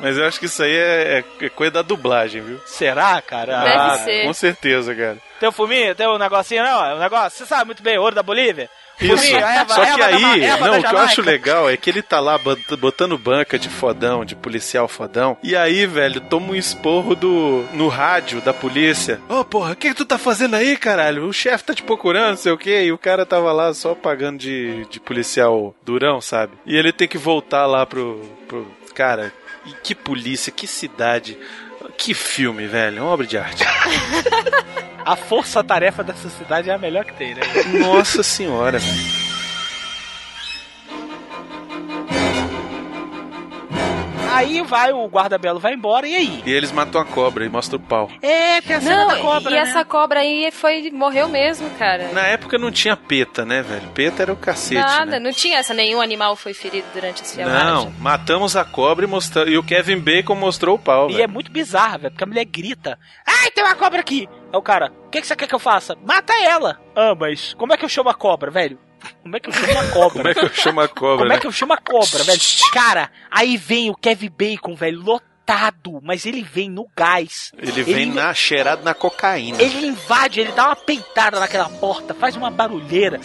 Mas 0.01 0.18
eu 0.18 0.26
acho 0.28 0.39
que 0.39 0.45
isso 0.45 0.62
aí 0.64 0.72
é, 0.76 1.24
é 1.41 1.49
coisa 1.49 1.72
da 1.74 1.82
dublagem, 1.82 2.41
viu? 2.41 2.62
Será, 2.66 3.20
cara? 3.22 3.62
Deve 3.64 3.76
Ah, 3.76 3.97
ser. 4.03 4.26
Com 4.26 4.34
certeza, 4.34 4.93
cara. 4.95 5.18
Tem 5.39 5.49
um 5.49 5.51
fuminho? 5.51 5.95
Tem 5.95 6.07
um 6.07 6.18
negocinho 6.18 6.64
não? 6.64 6.86
É 6.86 6.93
um 6.95 6.99
negócio, 6.99 7.38
você 7.39 7.45
sabe 7.45 7.66
muito 7.66 7.82
bem, 7.82 7.97
ouro 7.97 8.14
da 8.16 8.22
Bolívia. 8.24 8.70
Isso. 9.02 9.24
Só 9.70 9.86
que 9.86 9.97
da 10.00 10.06
aí, 10.08 10.43
erva 10.43 10.66
não, 10.68 10.74
da 10.74 10.80
o 10.80 10.89
que 10.89 10.95
eu 10.95 11.00
acho 11.00 11.22
legal 11.22 11.70
é 11.70 11.78
que 11.78 11.89
ele 11.89 12.02
tá 12.02 12.20
lá 12.20 12.38
bot- 12.38 12.76
botando 12.78 13.18
banca 13.18 13.58
de 13.58 13.70
fodão, 13.70 14.26
de 14.26 14.36
policial 14.36 14.88
fodão. 14.88 15.38
E 15.41 15.56
aí, 15.56 15.86
velho, 15.86 16.20
toma 16.22 16.52
um 16.52 16.56
esporro 16.56 17.16
do 17.16 17.66
no 17.74 17.88
rádio 17.88 18.41
da 18.41 18.54
polícia. 18.54 19.20
Ô, 19.30 19.43
porra, 19.45 19.72
o 19.74 19.76
que, 19.76 19.89
que 19.89 19.95
tu 19.95 20.06
tá 20.06 20.18
fazendo 20.18 20.56
aí, 20.56 20.76
caralho? 20.78 21.26
O 21.26 21.34
chefe 21.34 21.64
tá 21.64 21.74
te 21.74 21.84
procurando, 21.84 22.30
não 22.32 22.38
sei 22.38 22.52
o 22.52 22.58
quê. 22.58 22.84
E 22.84 22.91
o 22.91 22.97
cara 22.97 23.26
tava 23.26 23.52
lá 23.52 23.74
só 23.74 23.95
pagando 23.95 24.39
de, 24.39 24.86
de 24.89 25.00
policial 25.00 25.74
durão, 25.84 26.20
sabe? 26.20 26.54
E 26.66 26.76
ele 26.76 26.91
tem 26.91 27.08
que 27.08 27.18
voltar 27.18 27.66
lá 27.66 27.86
pro. 27.86 28.22
pro 28.47 28.68
cara, 28.93 29.32
e 29.66 29.72
que 29.84 29.95
polícia, 29.95 30.52
que 30.52 30.68
cidade. 30.68 31.38
Que 32.00 32.14
filme, 32.14 32.66
velho. 32.66 33.04
Uma 33.04 33.12
obra 33.12 33.28
de 33.28 33.38
arte. 33.38 33.64
A 35.06 35.16
força-tarefa 35.16 36.04
dessa 36.04 36.30
cidade 36.30 36.70
é 36.70 36.74
a 36.74 36.78
melhor 36.78 37.04
que 37.04 37.14
tem, 37.14 37.34
né? 37.34 37.41
Nossa 37.80 38.22
senhora, 38.22 38.78
velho. 38.78 39.29
Aí 44.32 44.62
vai, 44.62 44.92
o 44.94 45.06
guarda-belo 45.08 45.60
vai 45.60 45.74
embora, 45.74 46.08
e 46.08 46.16
aí? 46.16 46.44
E 46.46 46.52
eles 46.52 46.72
matam 46.72 47.02
a 47.02 47.06
cobra 47.06 47.44
e 47.46 47.50
mostram 47.50 47.80
o 47.80 47.82
pau. 47.82 48.10
É, 48.22 48.62
tem 48.62 48.76
a 48.76 48.82
cena 48.82 48.96
Não, 48.98 49.08
da 49.08 49.18
cobra, 49.18 49.52
e 49.52 49.56
né? 49.56 49.60
essa 49.62 49.84
cobra 49.84 50.20
aí 50.20 50.52
foi, 50.52 50.90
morreu 50.92 51.28
mesmo, 51.28 51.70
cara. 51.72 52.10
Na 52.14 52.22
época 52.28 52.58
não 52.58 52.72
tinha 52.72 52.96
peta, 52.96 53.44
né, 53.44 53.62
velho? 53.62 53.88
Peta 53.90 54.22
era 54.24 54.32
o 54.34 54.36
cacete, 54.38 54.80
Nada, 54.82 55.12
né? 55.12 55.20
não 55.20 55.32
tinha 55.34 55.58
essa, 55.58 55.74
nenhum 55.74 56.00
animal 56.00 56.36
foi 56.36 56.54
ferido 56.54 56.88
durante 56.94 57.22
Não, 57.22 57.28
filmagem. 57.28 57.94
matamos 58.00 58.56
a 58.56 58.64
cobra 58.64 59.06
e, 59.06 59.08
mostra... 59.08 59.50
e 59.50 59.58
o 59.58 59.64
Kevin 59.64 60.00
Bacon 60.00 60.36
mostrou 60.36 60.76
o 60.76 60.80
pau, 60.80 61.10
E 61.10 61.14
velho. 61.14 61.24
é 61.24 61.28
muito 61.28 61.52
bizarro, 61.52 62.00
velho, 62.00 62.12
porque 62.12 62.24
a 62.24 62.28
mulher 62.28 62.46
grita: 62.46 63.00
Ai, 63.26 63.50
tem 63.52 63.64
uma 63.64 63.76
cobra 63.76 64.00
aqui! 64.00 64.28
Aí 64.52 64.58
o 64.58 64.62
cara, 64.62 64.92
o 65.06 65.10
que, 65.10 65.22
que 65.22 65.28
você 65.28 65.36
quer 65.36 65.48
que 65.48 65.56
eu 65.56 65.60
faça? 65.60 65.96
Mata 66.06 66.34
ela! 66.44 66.80
Ah, 66.96 67.16
mas 67.20 67.54
como 67.56 67.74
é 67.74 67.78
que 67.78 67.86
eu 67.86 67.90
chamo 67.90 68.10
a 68.10 68.14
cobra, 68.14 68.52
velho? 68.52 68.78
Como 69.22 69.36
é 69.36 69.39
que 69.39 69.50
eu 69.50 69.54
chamo 69.54 69.72
uma 69.72 69.91
cobra? 69.91 70.10
Como 70.10 70.28
é 70.28 70.34
que 70.34 70.45
eu 70.45 70.50
chamo 70.50 70.82
a 70.82 70.88
cobra? 70.88 71.18
Como 71.18 71.30
né? 71.30 71.36
é 71.36 71.39
que 71.39 71.47
eu 71.47 71.52
chamo 71.52 71.74
a 71.74 71.78
cobra, 71.78 72.24
velho? 72.24 72.41
Cara, 72.74 73.12
aí 73.30 73.58
vem 73.58 73.89
o 73.89 73.95
Kevin 73.95 74.32
Bacon, 74.38 74.76
velho, 74.76 75.02
lotado, 75.02 75.29
mas 76.04 76.26
ele 76.26 76.43
vem 76.43 76.70
no 76.70 76.88
gás. 76.95 77.52
Ele 77.58 77.84
vem 77.84 78.06
na, 78.08 78.34
cheirado 78.34 78.84
na 78.84 78.93
cocaína. 78.93 79.62
Ele 79.62 79.88
invade, 79.88 80.39
ele 80.39 80.52
dá 80.52 80.68
uma 80.68 80.76
peitada 80.76 81.39
naquela 81.39 81.70
porta, 81.70 82.14
faz 82.14 82.36
uma 82.36 82.50
barulheira. 82.52 83.20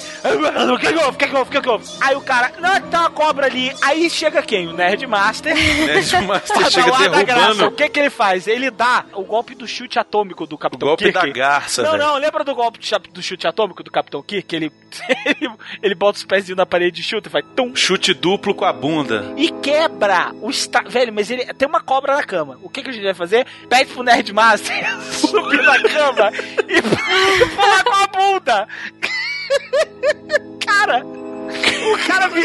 O 0.74 0.78
que 0.78 0.86
que 0.92 0.94
houve? 0.98 1.08
O 1.10 1.18
que 1.18 1.26
que 1.28 1.36
houve? 1.36 1.48
O 1.48 1.52
que 1.52 1.60
que 1.60 1.68
houve? 1.68 1.84
Aí 2.00 2.16
o 2.16 2.20
cara, 2.20 2.52
não, 2.58 2.80
tá 2.90 3.00
uma 3.00 3.10
cobra 3.10 3.46
ali. 3.46 3.72
Aí 3.82 4.08
chega 4.08 4.42
quem? 4.42 4.68
O 4.68 4.72
Nerdmaster. 4.72 5.54
Nerdmaster 5.54 6.56
Pra 6.56 6.70
chega 6.70 6.86
dar 6.86 6.92
o 6.92 6.94
ar 6.94 7.10
da 7.10 7.22
derrubando. 7.22 7.26
graça. 7.56 7.66
O 7.66 7.72
que 7.72 7.88
que 7.88 8.00
ele 8.00 8.10
faz? 8.10 8.46
Ele 8.46 8.70
dá 8.70 9.04
o 9.12 9.22
golpe 9.22 9.54
do 9.54 9.66
chute 9.66 9.98
atômico 9.98 10.46
do 10.46 10.56
Capitão 10.56 10.88
golpe 10.88 11.04
Kirk. 11.04 11.18
da 11.18 11.26
garça, 11.32 11.82
Não, 11.82 11.92
velho. 11.92 12.02
não, 12.04 12.16
lembra 12.16 12.42
do 12.44 12.54
golpe 12.54 12.78
do 13.12 13.22
chute 13.22 13.46
atômico 13.46 13.82
do 13.82 13.90
Capitão 13.90 14.22
Kirk? 14.22 14.54
Ele, 14.54 14.72
ele, 15.26 15.50
ele 15.82 15.94
bota 15.94 16.18
os 16.18 16.24
pezinhos 16.24 16.56
na 16.56 16.66
parede 16.66 17.00
e 17.00 17.04
chuta 17.04 17.28
e 17.28 17.32
faz 17.32 17.44
tum. 17.54 17.74
Chute 17.74 18.14
duplo 18.14 18.54
com 18.54 18.64
a 18.64 18.72
bunda. 18.72 19.32
E 19.36 19.50
quebra 19.50 20.32
o 20.40 20.50
esta... 20.50 20.82
Velho, 20.82 21.12
mas 21.12 21.30
ele 21.30 21.44
tem 21.54 21.68
uma 21.68 21.80
cobra 21.80 22.13
na 22.14 22.22
cama. 22.22 22.58
O 22.62 22.68
que, 22.68 22.82
que 22.82 22.90
a 22.90 22.92
gente 22.92 23.04
vai 23.04 23.14
fazer? 23.14 23.46
Pede 23.68 23.92
pro 23.92 24.02
Nerdmaster 24.02 24.74
subir 25.12 25.62
na 25.62 25.82
cama 25.82 26.30
e 26.68 26.80
pular 27.54 27.84
com 27.84 27.94
a 27.94 28.06
bunda. 28.06 28.68
Cara, 30.64 31.04
o 31.04 31.98
cara 32.08 32.28
me... 32.28 32.42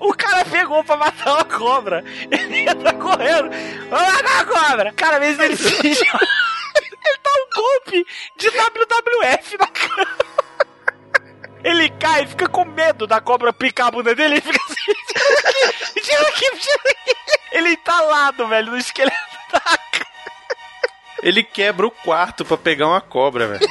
O 0.00 0.12
cara 0.14 0.44
pegou 0.44 0.82
pra 0.82 0.96
matar 0.96 1.34
uma 1.34 1.44
cobra. 1.44 2.04
Ele 2.30 2.68
entra 2.68 2.92
correndo. 2.94 3.50
Vamos 3.88 4.12
matar 4.12 4.40
a 4.40 4.44
cobra. 4.44 4.92
Cara, 4.92 5.18
vezes 5.20 5.38
ele 5.38 5.56
se... 5.56 5.86
Ele 5.86 7.18
dá 7.22 7.30
um 7.30 7.48
golpe 7.54 8.06
de 8.36 8.48
WWF 8.48 9.58
na 9.58 9.66
cama. 9.68 10.39
Ele 11.62 11.90
cai, 11.90 12.26
fica 12.26 12.48
com 12.48 12.64
medo 12.64 13.06
da 13.06 13.20
cobra 13.20 13.52
picar 13.52 13.88
a 13.88 13.90
bunda 13.90 14.14
dele 14.14 14.36
e 14.36 14.40
fica 14.40 14.58
assim: 14.64 14.92
tira 15.14 15.38
aqui, 15.38 16.00
tira 16.00 16.28
aqui, 16.28 16.58
tira 16.58 16.80
aqui. 16.90 17.16
Ele 17.52 17.70
entalado, 17.70 18.48
velho, 18.48 18.72
no 18.72 18.78
esqueleto 18.78 19.16
da 19.52 19.78
Ele 21.22 21.42
quebra 21.42 21.86
o 21.86 21.90
quarto 21.90 22.44
pra 22.44 22.56
pegar 22.56 22.88
uma 22.88 23.00
cobra, 23.00 23.46
velho. 23.46 23.66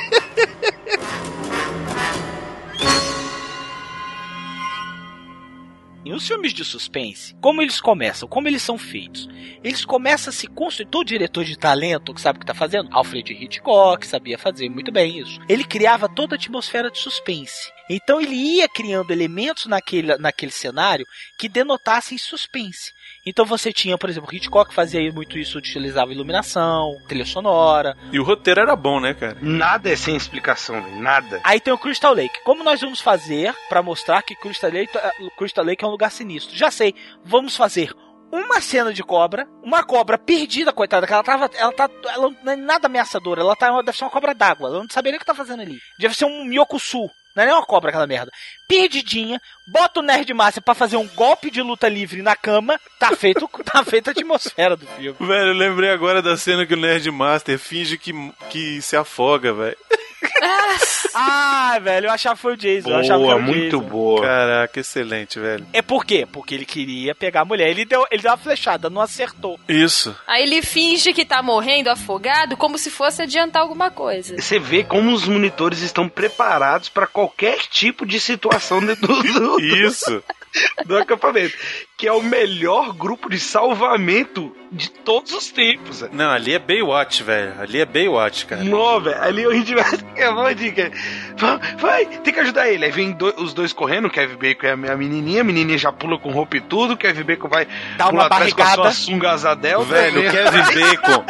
E 6.06 6.14
os 6.14 6.28
filmes 6.28 6.54
de 6.54 6.66
suspense, 6.66 7.36
como 7.42 7.62
eles 7.62 7.80
começam, 7.80 8.28
como 8.28 8.48
eles 8.48 8.64
são 8.64 8.78
feitos? 8.80 9.30
Eles 9.64 9.86
começam 9.86 10.32
a 10.32 10.34
se 10.34 10.48
construir. 10.48 10.88
Todo 10.88 11.06
diretor 11.06 11.44
de 11.44 11.58
talento 11.58 12.14
que 12.14 12.22
sabe 12.22 12.38
o 12.38 12.40
que 12.40 12.46
está 12.46 12.54
fazendo, 12.54 12.90
Alfred 12.92 13.32
Hitchcock 13.32 14.08
sabia 14.08 14.38
fazer 14.38 14.70
muito 14.70 14.92
bem 14.92 15.20
isso. 15.20 15.40
Ele 15.48 15.64
criava 15.64 16.10
toda 16.10 16.34
a 16.34 16.38
atmosfera 16.38 16.90
de 16.90 16.98
suspense. 16.98 17.72
Então 17.90 18.22
ele 18.22 18.36
ia 18.36 18.70
criando 18.70 19.12
elementos 19.12 19.66
naquele, 19.66 20.16
naquele 20.18 20.52
cenário 20.52 21.06
que 21.38 21.50
denotassem 21.50 22.18
suspense. 22.18 22.94
Então 23.26 23.46
você 23.46 23.74
tinha, 23.74 23.98
por 23.98 24.10
exemplo, 24.10 24.34
Hitchcock 24.34 24.74
fazia 24.74 25.12
muito 25.12 25.38
isso, 25.38 25.58
utilizava 25.58 26.12
iluminação, 26.12 26.96
trilha 27.08 27.26
sonora. 27.26 27.98
E 28.12 28.20
o 28.20 28.24
roteiro 28.24 28.62
era 28.62 28.76
bom, 28.76 29.00
né, 29.00 29.14
cara? 29.14 29.38
Nada 29.42 29.90
é 29.90 29.96
sem 29.96 30.16
explicação, 30.16 30.82
velho. 30.82 31.02
Nada. 31.02 31.42
Aí 31.44 31.60
tem 31.60 31.74
o 31.74 31.78
Crystal 31.78 32.14
Lake. 32.14 32.44
Como 32.44 32.64
nós 32.64 32.80
vamos 32.80 33.02
fazer 33.02 33.54
para 33.68 33.82
mostrar 33.82 34.22
que 34.22 34.36
Crystal 34.36 34.72
Lake, 34.72 34.94
Crystal 35.38 35.66
Lake 35.66 35.84
é 35.84 35.88
um 35.88 35.92
lugar 35.92 36.12
sinistro? 36.12 36.56
Já 36.56 36.70
sei. 36.70 36.94
Vamos 37.24 37.56
fazer 37.56 37.94
uma 38.32 38.62
cena 38.62 38.94
de 38.94 39.04
cobra, 39.04 39.48
uma 39.64 39.84
cobra 39.84 40.18
perdida, 40.18 40.72
coitada, 40.72 41.08
que 41.08 41.14
ela 41.14 41.24
tava, 41.24 41.50
ela 41.56 41.72
tá, 41.72 41.90
ela 42.06 42.30
não 42.44 42.52
é 42.52 42.56
nada 42.56 42.88
ameaçadora, 42.88 43.42
ela 43.42 43.56
tá, 43.56 43.82
deve 43.82 43.98
ser 43.98 44.04
uma 44.04 44.12
cobra 44.12 44.36
d'água, 44.36 44.70
ela 44.70 44.80
não 44.80 44.90
sabia 44.90 45.12
nem 45.12 45.18
o 45.18 45.20
que 45.20 45.26
tá 45.26 45.34
fazendo 45.34 45.62
ali. 45.62 45.80
Deve 45.98 46.16
ser 46.16 46.26
um 46.26 46.46
Myokusu, 46.46 47.10
não 47.40 47.44
é 47.44 47.46
nem 47.48 47.56
uma 47.56 47.66
cobra 47.66 47.90
aquela 47.90 48.06
merda. 48.06 48.32
Perdidinha, 48.68 49.42
bota 49.66 50.00
o 50.00 50.04
Nerd 50.04 50.34
Massa 50.34 50.62
pra 50.62 50.76
fazer 50.76 50.98
um 50.98 51.08
golpe 51.08 51.50
de 51.50 51.62
luta 51.62 51.88
livre 51.88 52.22
na 52.22 52.36
cama, 52.36 52.80
tá 53.00 53.16
feito, 53.16 53.48
tá 53.64 53.84
feita 53.84 54.10
a 54.10 54.14
atmosfera 54.14 54.76
do 54.76 54.86
filme. 54.86 55.18
Velho, 55.20 55.50
eu 55.50 55.54
lembrei 55.54 55.90
agora 55.90 56.22
da 56.22 56.36
cena 56.36 56.66
que 56.66 56.74
o 56.74 56.78
Nerdmaster 56.78 57.58
finge 57.58 57.98
que, 57.98 58.14
que 58.50 58.82
se 58.82 58.96
afoga, 58.96 59.54
velho. 59.54 59.78
ah, 61.14 61.80
velho, 61.82 62.08
eu 62.08 62.12
achava 62.12 62.36
que 62.36 62.42
foi 62.42 62.54
o 62.54 62.58
Jason. 62.58 62.90
eu 62.90 62.98
achava 62.98 63.20
que 63.20 63.26
Boa, 63.26 63.34
era 63.34 63.42
o 63.42 63.46
muito 63.46 63.78
Jason. 63.78 63.90
boa. 63.90 64.22
Caraca, 64.22 64.80
excelente, 64.80 65.40
velho. 65.40 65.66
É 65.74 65.82
por 65.82 66.06
quê? 66.06 66.28
Porque 66.32 66.56
ele 66.56 66.66
queria 66.66 67.16
pegar 67.16 67.42
a 67.42 67.46
mulher. 67.46 67.70
Ele 67.70 67.86
deu, 67.86 68.06
ele 68.12 68.22
deu 68.22 68.32
uma 68.32 68.38
flechada, 68.38 68.90
não 68.90 69.02
acertou. 69.02 69.60
Isso. 69.68 70.16
Aí 70.28 70.44
ele 70.44 70.62
finge 70.62 71.14
que 71.14 71.26
tá 71.26 71.42
morrendo 71.42 71.90
afogado 71.90 72.58
como 72.58 72.78
se 72.78 72.90
fosse 72.90 73.22
adiantar 73.22 73.62
alguma 73.62 73.90
coisa. 73.92 74.36
Você 74.40 74.60
vê 74.60 74.84
como 74.84 75.12
os 75.14 75.28
monitores 75.28 75.82
estão 75.82 76.08
preparados 76.10 76.90
para 76.90 77.08
qualquer 77.08 77.60
tipo 77.70 78.06
de 78.06 78.20
situação 78.20 78.80
dentro 78.86 79.08
do, 79.08 79.58
do, 79.58 79.60
Isso. 79.62 80.24
do 80.86 80.98
acampamento. 80.98 81.56
Que 81.98 82.08
é 82.08 82.14
o 82.14 82.22
melhor 82.22 82.94
grupo 82.94 83.30
de 83.30 83.38
salvamento 83.40 84.56
de 84.72 84.90
todos 84.90 85.34
os 85.34 85.50
tempos. 85.52 86.00
velho. 86.02 86.14
Não, 86.14 86.30
ali 86.32 86.54
é 86.54 86.60
Baywatch, 86.60 87.24
velho. 87.24 87.54
Ali 87.60 87.82
é 87.82 87.86
Baywatch, 87.86 88.46
cara. 88.46 88.64
Não, 88.64 89.02
velho. 89.02 89.22
Ali 89.22 89.46
a 89.46 89.52
gente 89.54 89.74
vai. 89.76 89.86
É 90.16 90.30
uma 90.30 90.54
dica. 90.54 90.92
Vai, 91.38 91.60
vai, 91.78 92.06
tem 92.06 92.34
que 92.34 92.40
ajudar 92.42 92.70
ele. 92.70 92.84
Aí 92.86 92.92
vem 92.92 93.12
do- 93.14 93.34
os 93.42 93.54
dois 93.54 93.72
correndo, 93.72 94.06
o 94.08 94.12
Kevin 94.12 94.36
Bacon 94.36 94.66
e 94.68 94.70
a 94.70 94.76
minha 94.78 94.96
menininha. 94.98 95.42
A 95.42 95.44
menininha 95.46 95.78
já 95.78 95.92
pula 95.94 96.18
com 96.20 96.30
roupa 96.32 96.58
e 96.58 96.62
tudo. 96.62 96.94
O 96.94 96.98
Kevin 96.98 97.24
Bacon 97.24 97.48
vai 97.48 97.66
Dá 97.98 98.06
uma 98.06 98.12
pular 98.12 98.26
atrás 98.26 98.54
com 98.54 98.62
a 98.62 98.66
barrigada. 98.66 98.92
sua 98.92 99.06
sunga. 99.06 99.38
Velho, 99.86 100.20
o 100.20 100.24
né? 100.24 100.32
Kevin 100.32 100.62
Bacon. 100.80 101.26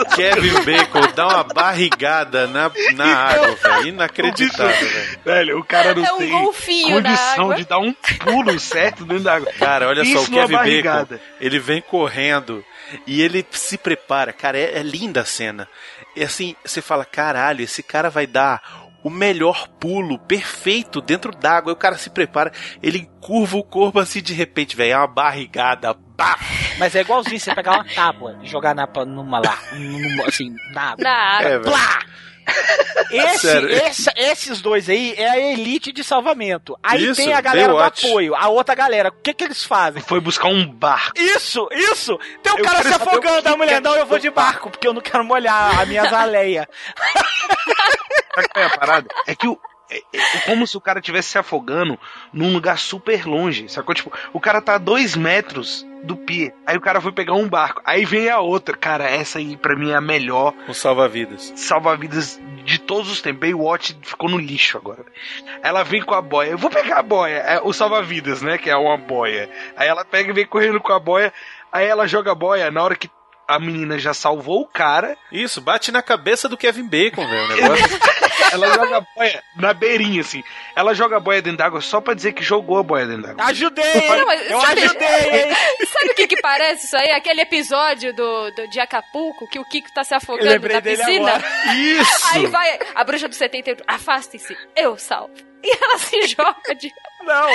o 0.00 0.16
Kevin 0.16 0.64
Bacon 0.64 1.12
dá 1.14 1.26
uma 1.28 1.44
barrigada 1.44 2.46
na, 2.46 2.70
na 2.94 3.14
água, 3.14 3.54
velho. 3.56 3.86
Inacreditável, 3.88 4.88
velho. 4.88 5.18
Velho, 5.24 5.58
o 5.60 5.64
cara 5.64 5.94
não 5.94 6.04
É 6.04 6.12
um 6.12 6.18
tem 6.18 6.30
golfinho 6.30 7.00
na 7.00 7.10
condição 7.10 7.44
água. 7.44 7.54
de 7.56 7.64
dar 7.64 7.78
um 7.78 7.92
pulo 8.24 8.43
certo 8.58 9.04
dentro 9.04 9.24
da 9.24 9.34
água. 9.34 9.52
Cara, 9.58 9.88
olha 9.88 10.02
Isso 10.02 10.18
só, 10.18 10.22
o 10.22 10.26
Kevin 10.26 10.40
Bacon, 10.40 10.56
barrigada. 10.56 11.20
ele 11.40 11.58
vem 11.58 11.80
correndo 11.80 12.64
e 13.06 13.20
ele 13.22 13.44
se 13.50 13.76
prepara. 13.78 14.32
Cara, 14.32 14.58
é, 14.58 14.78
é 14.78 14.82
linda 14.82 15.22
a 15.22 15.24
cena. 15.24 15.68
E 16.16 16.22
assim, 16.22 16.54
você 16.64 16.80
fala, 16.80 17.04
caralho, 17.04 17.62
esse 17.62 17.82
cara 17.82 18.10
vai 18.10 18.26
dar 18.26 18.84
o 19.04 19.10
melhor 19.10 19.68
pulo 19.78 20.18
perfeito 20.18 21.00
dentro 21.00 21.30
d'água. 21.30 21.70
Aí 21.70 21.74
o 21.74 21.78
cara 21.78 21.98
se 21.98 22.08
prepara, 22.10 22.50
ele 22.82 23.08
curva 23.20 23.58
o 23.58 23.62
corpo 23.62 23.98
assim 23.98 24.22
de 24.22 24.32
repente, 24.32 24.74
velho, 24.74 24.92
é 24.92 24.96
uma 24.96 25.06
barrigada. 25.06 25.94
Pá! 26.16 26.38
Mas 26.78 26.94
é 26.94 27.02
igualzinho 27.02 27.38
você 27.38 27.54
pegar 27.54 27.72
uma 27.72 27.84
tábua 27.84 28.38
e 28.42 28.46
jogar 28.46 28.74
na, 28.74 28.86
numa 29.04 29.40
lá, 29.40 29.58
numa, 29.72 30.26
assim, 30.26 30.54
na 30.72 30.92
água. 30.92 31.04
Na 31.04 31.10
água. 31.10 31.50
É! 31.50 32.14
Esse, 33.10 33.48
esse- 33.66 34.10
esses 34.16 34.60
dois 34.60 34.88
aí 34.88 35.14
é 35.16 35.28
a 35.30 35.38
elite 35.38 35.92
de 35.92 36.02
salvamento. 36.02 36.76
Aí 36.82 37.04
Isso, 37.04 37.16
tem 37.22 37.32
a 37.32 37.40
galera 37.40 37.72
do 37.72 37.78
apoio, 37.78 38.34
a 38.34 38.48
outra 38.48 38.74
galera. 38.74 39.08
O 39.10 39.12
que 39.12 39.32
que 39.34 39.44
eles 39.44 39.64
fazem? 39.64 40.02
Foi 40.02 40.20
buscar 40.20 40.48
um 40.48 40.66
barco. 40.66 41.12
Isso, 41.18 41.68
isso! 41.72 42.18
Tem 42.42 42.52
um 42.52 42.58
Eu 42.58 42.64
cara 42.64 42.82
se 42.82 42.92
afogando, 42.94 43.48
a 43.48 43.56
mulher, 43.56 43.76
é 43.76 43.80
não, 43.80 43.94
eu 43.96 44.06
vou 44.06 44.18
de 44.18 44.30
barco. 44.30 44.52
barco, 44.52 44.70
porque 44.70 44.86
eu 44.86 44.92
não 44.92 45.00
quero 45.00 45.24
molhar 45.24 45.80
a 45.80 45.86
minha 45.86 46.04
zaleia. 46.10 46.68
Sabe 48.34 48.48
qual 48.52 48.64
é 48.64 48.66
a 48.66 48.70
parada? 48.78 49.08
É 49.26 49.34
que 49.34 49.46
o. 49.48 49.58
É, 49.90 49.98
é 50.16 50.40
como 50.46 50.66
se 50.66 50.76
o 50.76 50.80
cara 50.80 50.98
estivesse 50.98 51.28
se 51.28 51.38
afogando 51.38 51.98
num 52.32 52.52
lugar 52.52 52.78
super 52.78 53.26
longe, 53.26 53.68
sacou? 53.68 53.94
Tipo, 53.94 54.10
o 54.32 54.40
cara 54.40 54.60
tá 54.60 54.74
a 54.74 54.78
dois 54.78 55.14
metros 55.14 55.86
do 56.04 56.16
pie, 56.16 56.52
aí 56.66 56.76
o 56.76 56.80
cara 56.80 57.00
foi 57.00 57.12
pegar 57.12 57.32
um 57.34 57.48
barco, 57.48 57.80
aí 57.84 58.04
vem 58.04 58.28
a 58.28 58.38
outra. 58.40 58.76
Cara, 58.76 59.04
essa 59.08 59.38
aí 59.38 59.56
pra 59.56 59.74
mim 59.76 59.90
é 59.90 59.94
a 59.94 60.00
melhor 60.00 60.54
Um 60.68 60.74
salva-vidas. 60.74 61.52
salva-vidas 61.56 62.40
de 62.64 62.78
todos 62.78 63.10
os 63.10 63.20
tempos. 63.20 63.40
Baywatch 63.40 63.96
ficou 64.02 64.28
no 64.28 64.38
lixo 64.38 64.76
agora. 64.78 65.04
Ela 65.62 65.82
vem 65.82 66.02
com 66.02 66.14
a 66.14 66.22
boia, 66.22 66.50
eu 66.50 66.58
vou 66.58 66.70
pegar 66.70 66.98
a 66.98 67.02
boia, 67.02 67.36
é 67.38 67.60
o 67.62 67.72
salva-vidas, 67.72 68.42
né? 68.42 68.58
Que 68.58 68.70
é 68.70 68.76
uma 68.76 68.96
boia. 68.96 69.50
Aí 69.76 69.88
ela 69.88 70.04
pega 70.04 70.30
e 70.30 70.34
vem 70.34 70.46
correndo 70.46 70.80
com 70.80 70.92
a 70.92 70.98
boia, 71.00 71.32
aí 71.72 71.86
ela 71.86 72.06
joga 72.06 72.32
a 72.32 72.34
boia, 72.34 72.70
na 72.70 72.82
hora 72.82 72.94
que 72.96 73.08
a 73.46 73.58
menina 73.58 73.98
já 73.98 74.14
salvou 74.14 74.62
o 74.62 74.66
cara, 74.66 75.16
Isso, 75.30 75.60
bate 75.60 75.90
na 75.92 76.02
cabeça 76.02 76.48
do 76.48 76.56
Kevin 76.56 76.86
Bacon, 76.88 77.26
velho. 77.26 77.44
O 77.44 77.48
negócio. 77.56 77.98
ela 78.52 78.72
joga 78.74 78.96
a 78.98 79.00
boia 79.00 79.42
na 79.56 79.74
beirinha, 79.74 80.20
assim. 80.20 80.42
Ela 80.76 80.94
joga 80.94 81.16
a 81.16 81.20
boia 81.20 81.42
dentro 81.42 81.58
d'água 81.58 81.80
só 81.80 82.00
pra 82.00 82.14
dizer 82.14 82.32
que 82.32 82.42
jogou 82.42 82.78
a 82.78 82.82
boia 82.82 83.06
dentro 83.06 83.22
d'água. 83.22 83.44
Ajudei! 83.46 84.08
Não, 84.08 84.32
eu 84.32 84.60
sabe- 84.60 84.82
ajudei? 84.84 85.54
Sabe 85.94 86.10
o 86.10 86.14
que 86.14 86.26
que 86.26 86.40
parece 86.40 86.86
isso 86.86 86.96
aí? 86.96 87.10
Aquele 87.12 87.42
episódio 87.42 88.12
do, 88.14 88.50
do, 88.52 88.68
de 88.68 88.80
Acapulco, 88.80 89.46
que 89.48 89.58
o 89.58 89.64
Kiko 89.64 89.92
tá 89.94 90.02
se 90.02 90.12
Eu 90.14 90.18
afogando 90.18 90.68
na 90.68 90.82
piscina. 90.82 91.34
agora. 91.36 91.74
Isso! 91.76 92.26
Aí 92.34 92.46
vai 92.46 92.78
a 92.94 93.04
bruxa 93.04 93.28
do 93.28 93.34
78, 93.34 93.84
afastem-se, 93.86 94.56
eu 94.76 94.96
salvo. 94.98 95.32
E 95.62 95.70
ela 95.82 95.98
se 95.98 96.26
joga 96.26 96.74
de... 96.74 96.92
Não. 97.22 97.48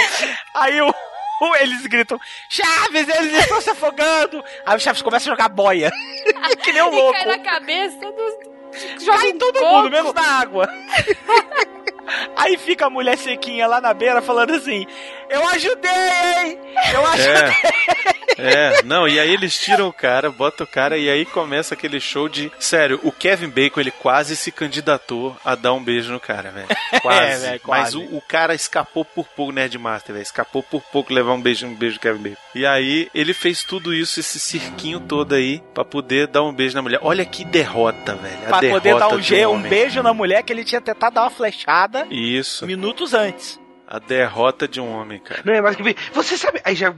Aí 0.56 0.82
o, 0.82 0.90
o- 0.90 0.94
eles 1.60 1.86
gritam: 1.88 2.20
Chaves, 2.50 3.08
eles 3.08 3.34
estão 3.40 3.62
se 3.62 3.70
afogando. 3.70 4.44
Aí 4.66 4.76
o 4.76 4.80
Chaves 4.80 5.02
começa 5.02 5.30
a 5.30 5.34
jogar 5.34 5.50
boia. 5.50 5.92
que 6.64 6.72
nem 6.74 6.82
um 6.84 6.92
E 6.92 6.96
louco. 6.96 7.14
cai 7.14 7.26
na 7.26 7.40
cabeça 7.40 7.98
dos... 8.12 9.04
Joga 9.04 9.26
um 9.28 9.38
todo 9.38 9.60
coco. 9.60 9.72
mundo, 9.78 9.90
menos 9.90 10.14
na 10.14 10.40
água. 10.40 10.70
Aí 12.36 12.58
fica 12.58 12.88
a 12.88 12.90
mulher 12.90 13.18
sequinha 13.18 13.68
lá 13.68 13.80
na 13.80 13.94
beira 13.94 14.22
falando 14.22 14.54
assim: 14.56 14.86
Eu 15.30 15.48
ajudei, 15.50 15.92
hein? 15.92 16.60
Eu 16.94 17.06
ajudei. 17.06 17.54
É, 17.86 18.19
não, 18.86 19.08
e 19.08 19.20
aí 19.20 19.34
eles 19.34 19.58
tiram 19.58 19.88
o 19.88 19.94
cara, 19.94 20.32
botam 20.32 20.66
o 20.66 20.70
cara, 20.70 20.98
e 20.98 21.10
aí 21.10 21.26
começa 21.26 21.74
aquele 21.74 22.00
show 22.00 22.30
de. 22.30 22.52
Sério, 22.60 23.00
o 23.04 23.12
Kevin 23.12 23.50
Bacon, 23.50 23.80
ele 23.80 23.92
quase 23.92 24.36
se 24.36 24.52
candidatou 24.52 25.36
a 25.44 25.56
dar 25.56 25.74
um 25.74 25.84
beijo 25.84 26.12
no 26.12 26.20
cara, 26.20 26.52
velho. 26.52 26.68
Quase. 27.02 27.20
É, 27.50 27.60
quase. 27.60 27.98
Mas 27.98 28.12
o, 28.12 28.18
o 28.18 28.22
cara 28.22 28.54
escapou 28.54 29.04
por 29.04 29.28
pouco, 29.28 29.52
Nerdmaster, 29.52 30.14
velho. 30.14 30.24
Escapou 30.24 30.62
por 30.62 30.82
pouco 30.82 31.14
levar 31.14 31.34
um 31.34 31.42
beijo, 31.42 31.66
um 31.66 31.76
beijo 31.76 31.98
do 31.98 32.02
Kevin 32.02 32.22
Bacon. 32.22 32.42
E 32.56 32.66
aí 32.66 33.10
ele 33.14 33.34
fez 33.34 33.64
tudo 33.64 33.94
isso, 33.94 34.20
esse 34.20 34.40
cirquinho 34.40 35.00
todo 35.00 35.36
aí, 35.36 35.62
pra 35.74 35.86
poder 35.86 36.28
dar 36.28 36.44
um 36.44 36.54
beijo 36.54 36.76
na 36.76 36.82
mulher. 36.82 37.00
Olha 37.02 37.26
que 37.26 37.44
derrota, 37.46 38.16
velho. 38.16 38.38
Pra 38.48 38.60
poder 38.60 38.96
dar 38.98 39.10
um, 39.10 39.22
G, 39.22 39.46
um 39.46 39.62
beijo 39.62 40.02
na 40.02 40.14
mulher 40.14 40.44
que 40.44 40.52
ele 40.52 40.64
tinha 40.64 40.82
tentado 40.82 41.16
dar 41.16 41.22
uma 41.24 41.30
flechada 41.30 42.08
Isso. 42.10 42.66
minutos 42.66 43.14
antes. 43.14 43.60
A 43.92 43.98
derrota 43.98 44.68
de 44.68 44.80
um 44.80 44.88
homem, 44.88 45.18
cara. 45.18 45.42
Não 45.44 45.52
é 45.52 45.60
mais 45.60 45.76
que 45.76 45.82
ver. 45.82 45.96
Você 46.14 46.38
sabe. 46.38 46.62
Aí 46.64 46.76
já 46.76 46.94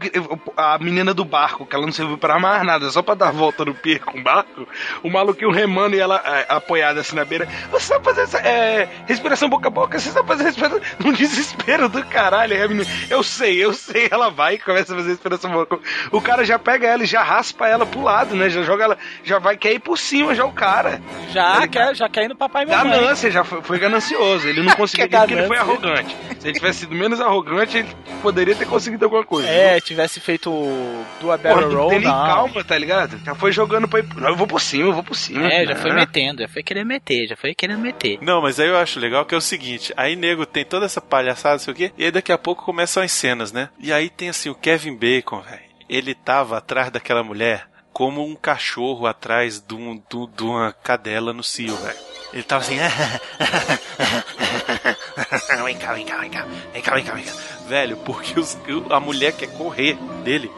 a 0.57 0.77
menina 0.77 1.13
do 1.13 1.23
barco, 1.23 1.65
que 1.65 1.73
ela 1.73 1.85
não 1.85 1.93
serviu 1.93 2.17
pra 2.17 2.37
mais 2.37 2.65
nada, 2.65 2.89
só 2.89 3.01
pra 3.01 3.15
dar 3.15 3.29
a 3.29 3.31
volta 3.31 3.63
no 3.63 3.73
pier 3.73 4.01
com 4.01 4.19
o 4.19 4.21
barco, 4.21 4.67
o 5.01 5.09
maluquinho 5.09 5.51
remando 5.51 5.95
e 5.95 6.01
ela 6.01 6.21
é, 6.25 6.47
apoiada 6.49 6.99
assim 6.99 7.15
na 7.15 7.23
beira. 7.23 7.47
Você 7.71 7.85
sabe 7.85 8.03
fazer 8.03 8.23
essa, 8.23 8.39
é, 8.39 8.89
respiração 9.07 9.47
boca 9.47 9.69
a 9.69 9.71
boca? 9.71 9.97
Você 9.97 10.09
sabe 10.09 10.27
fazer 10.27 10.43
respiração. 10.43 10.81
Num 10.99 11.13
desespero 11.13 11.87
do 11.87 12.03
caralho. 12.03 12.57
Aí 12.57 12.61
a 12.61 12.67
menina, 12.67 12.85
eu 13.09 13.23
sei, 13.23 13.63
eu 13.63 13.71
sei. 13.71 14.09
Ela 14.11 14.29
vai 14.29 14.55
e 14.55 14.59
começa 14.59 14.93
a 14.93 14.97
fazer 14.97 15.11
respiração 15.11 15.49
boca 15.49 15.75
a 15.75 15.77
boca. 15.77 15.89
O 16.11 16.19
cara 16.19 16.43
já 16.43 16.59
pega 16.59 16.87
ela 16.87 17.03
e 17.03 17.07
já 17.07 17.23
raspa 17.23 17.69
ela 17.69 17.85
pro 17.85 18.01
lado, 18.01 18.35
né? 18.35 18.49
Já 18.49 18.63
joga 18.63 18.83
ela, 18.83 18.97
já 19.23 19.39
vai 19.39 19.55
quer 19.55 19.71
ir 19.71 19.79
por 19.79 19.97
cima 19.97 20.35
já 20.35 20.43
o 20.43 20.51
cara. 20.51 21.01
Já 21.29 21.65
quer, 21.69 21.95
já 21.95 22.09
quer 22.09 22.25
ir 22.25 22.27
no 22.27 22.35
papai 22.35 22.65
e 22.65 22.67
mamãe. 22.67 22.99
Ganância, 22.99 23.31
já 23.31 23.45
foi, 23.45 23.61
foi 23.61 23.79
ganancioso. 23.79 24.45
Ele 24.45 24.61
não 24.61 24.75
conseguiu 24.75 25.07
Que 25.07 25.15
porque 25.15 25.33
ele 25.35 25.47
foi 25.47 25.57
arrogante. 25.57 26.17
Se 26.37 26.47
ele 26.47 26.53
tivesse 26.53 26.80
sido 26.81 26.95
menos 26.95 27.19
arrogante, 27.21 27.77
ele 27.77 27.87
poderia 28.21 28.55
ter 28.55 28.65
conseguido 28.65 29.05
alguma 29.05 29.23
coisa. 29.23 29.47
É, 29.49 29.79
tivesse 29.79 30.19
feito 30.19 30.49
do 30.51 31.21
Porra, 31.21 31.37
Battle 31.37 31.73
Roll, 31.75 31.89
dele 31.89 32.05
não. 32.05 32.11
calma, 32.25 32.63
tá 32.63 32.77
ligado? 32.77 33.19
Já 33.23 33.33
foi 33.35 33.51
jogando 33.51 33.87
pra 33.87 33.99
ir. 33.99 34.05
Não, 34.15 34.29
eu 34.29 34.35
vou 34.35 34.47
por 34.47 34.59
cima, 34.61 34.89
eu 34.89 34.93
vou 34.93 35.03
por 35.03 35.15
cima. 35.15 35.47
É, 35.51 35.65
já 35.65 35.75
foi 35.75 35.91
Ah. 35.91 35.95
metendo, 35.95 36.41
já 36.41 36.47
foi 36.47 36.63
querendo 36.63 36.87
meter, 36.87 37.27
já 37.27 37.35
foi 37.35 37.53
querendo 37.55 37.79
meter. 37.79 38.19
Não, 38.21 38.41
mas 38.41 38.59
aí 38.59 38.67
eu 38.67 38.77
acho 38.77 38.99
legal 38.99 39.25
que 39.25 39.33
é 39.33 39.37
o 39.37 39.41
seguinte: 39.41 39.93
aí 39.95 40.15
nego 40.15 40.45
tem 40.45 40.65
toda 40.65 40.85
essa 40.85 41.01
palhaçada, 41.01 41.55
não 41.55 41.59
sei 41.59 41.73
o 41.73 41.75
quê, 41.77 41.91
e 41.97 42.03
aí 42.05 42.11
daqui 42.11 42.31
a 42.31 42.37
pouco 42.37 42.63
começam 42.65 43.01
as 43.03 43.11
cenas, 43.11 43.51
né? 43.51 43.69
E 43.79 43.91
aí 43.93 44.09
tem 44.09 44.29
assim 44.29 44.49
o 44.49 44.55
Kevin 44.55 44.95
Bacon, 44.95 45.41
velho. 45.41 45.61
Ele 45.89 46.13
tava 46.15 46.57
atrás 46.57 46.89
daquela 46.89 47.23
mulher 47.23 47.67
como 47.91 48.25
um 48.25 48.35
cachorro 48.35 49.05
atrás 49.05 49.59
de, 49.59 49.75
um, 49.75 49.95
de, 49.95 50.27
de 50.37 50.43
uma 50.43 50.71
cadela 50.71 51.33
no 51.33 51.43
cio, 51.43 51.75
velho. 51.75 51.97
Ele 52.33 52.43
tava 52.43 52.63
assim. 52.63 52.77
vem 55.63 55.77
cá, 55.77 55.93
vem 55.93 56.05
cá, 56.05 56.17
vem 56.17 56.29
cá, 56.29 56.45
vem 56.73 56.81
cá, 56.81 56.95
vem 56.95 57.03
cá, 57.03 57.13
vem 57.13 57.23
cá. 57.23 57.31
Velho, 57.67 57.97
porque 57.97 58.39
os- 58.39 58.57
a 58.89 58.99
mulher 58.99 59.33
quer 59.33 59.47
correr 59.47 59.95
dele. 60.23 60.49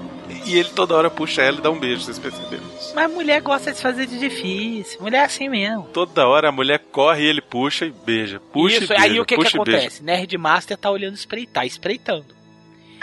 E 0.45 0.57
ele 0.57 0.69
toda 0.69 0.95
hora 0.95 1.09
puxa 1.11 1.41
ela 1.41 1.57
e 1.57 1.61
dá 1.61 1.69
um 1.69 1.79
beijo, 1.79 2.03
vocês 2.03 2.17
perceberam? 2.19 2.63
Mas 2.95 3.11
mulher 3.11 3.41
gosta 3.41 3.71
de 3.71 3.77
se 3.77 3.83
fazer 3.83 4.05
de 4.07 4.17
difícil. 4.19 4.99
Mulher 5.01 5.19
é 5.19 5.25
assim 5.25 5.47
mesmo. 5.49 5.83
Toda 5.93 6.27
hora 6.27 6.49
a 6.49 6.51
mulher 6.51 6.79
corre 6.91 7.23
e 7.23 7.27
ele 7.27 7.41
puxa 7.41 7.85
e 7.85 7.91
beija. 7.91 8.39
Puxa 8.39 8.75
Isso, 8.75 8.85
e 8.85 8.87
beija, 8.87 9.03
aí 9.03 9.19
o 9.19 9.25
que, 9.25 9.37
que 9.37 9.47
acontece? 9.47 10.03
Nerdmaster 10.03 10.77
tá 10.77 10.89
olhando 10.89 11.15
espreitar, 11.15 11.65
espreitando. 11.65 12.25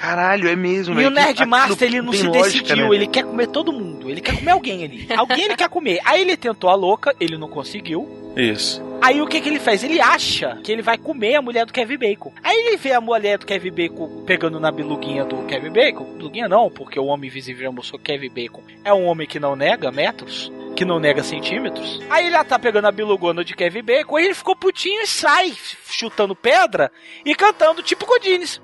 Caralho, 0.00 0.48
é 0.48 0.56
mesmo, 0.56 0.94
E 0.94 0.96
velho. 0.96 1.08
o 1.08 1.10
Nerdmaster, 1.10 1.88
ele 1.88 2.00
não 2.00 2.12
se 2.12 2.22
lógica, 2.26 2.42
decidiu, 2.62 2.88
né? 2.88 2.94
ele 2.96 3.06
quer 3.06 3.24
comer 3.24 3.48
todo 3.48 3.70
mundo. 3.72 4.08
Ele 4.10 4.20
quer 4.22 4.34
comer 4.38 4.52
alguém 4.52 4.82
ali. 4.84 5.06
Alguém 5.14 5.44
ele 5.44 5.56
quer 5.56 5.68
comer. 5.68 6.00
Aí 6.06 6.22
ele 6.22 6.36
tentou 6.38 6.70
a 6.70 6.74
louca, 6.74 7.14
ele 7.20 7.36
não 7.36 7.48
conseguiu. 7.48 8.08
Isso. 8.34 8.82
Aí 9.02 9.20
o 9.20 9.26
que 9.26 9.40
que 9.40 9.48
ele 9.48 9.58
faz? 9.58 9.82
Ele 9.84 10.00
acha 10.00 10.58
que 10.62 10.70
ele 10.72 10.80
vai 10.82 10.96
comer 10.96 11.34
a 11.34 11.42
mulher 11.42 11.66
do 11.66 11.72
Kevin 11.72 11.98
Bacon. 11.98 12.32
Aí 12.42 12.56
ele 12.66 12.76
vê 12.76 12.92
a 12.92 13.00
mulher 13.00 13.38
do 13.38 13.44
Kevin 13.46 13.72
Bacon 13.72 14.24
pegando 14.26 14.58
na 14.60 14.70
biluguinha 14.70 15.24
do 15.24 15.36
Kevin 15.44 15.70
Bacon. 15.70 16.04
Biluguinha 16.16 16.48
não, 16.48 16.70
porque 16.70 16.98
o 16.98 17.06
homem 17.06 17.28
invisível 17.28 17.64
já 17.64 17.72
mostrou 17.72 17.98
que 17.98 18.12
Kevin 18.12 18.30
Bacon 18.30 18.62
é 18.84 18.92
um 18.94 19.04
homem 19.06 19.26
que 19.26 19.40
não 19.40 19.56
nega 19.56 19.90
metros, 19.90 20.50
que 20.76 20.84
não 20.84 21.00
nega 21.00 21.22
centímetros. 21.22 22.00
Aí 22.08 22.26
ele 22.26 22.32
já 22.36 22.44
tá 22.44 22.58
pegando 22.58 22.86
a 22.86 22.92
bilugona 22.92 23.44
de 23.44 23.54
Kevin 23.54 23.82
Bacon, 23.82 24.16
aí 24.16 24.26
ele 24.26 24.34
ficou 24.34 24.54
putinho 24.54 25.02
e 25.02 25.06
sai 25.06 25.52
chutando 25.88 26.34
pedra 26.36 26.90
e 27.24 27.34
cantando 27.34 27.82
tipo 27.82 28.06
Godines. 28.06 28.60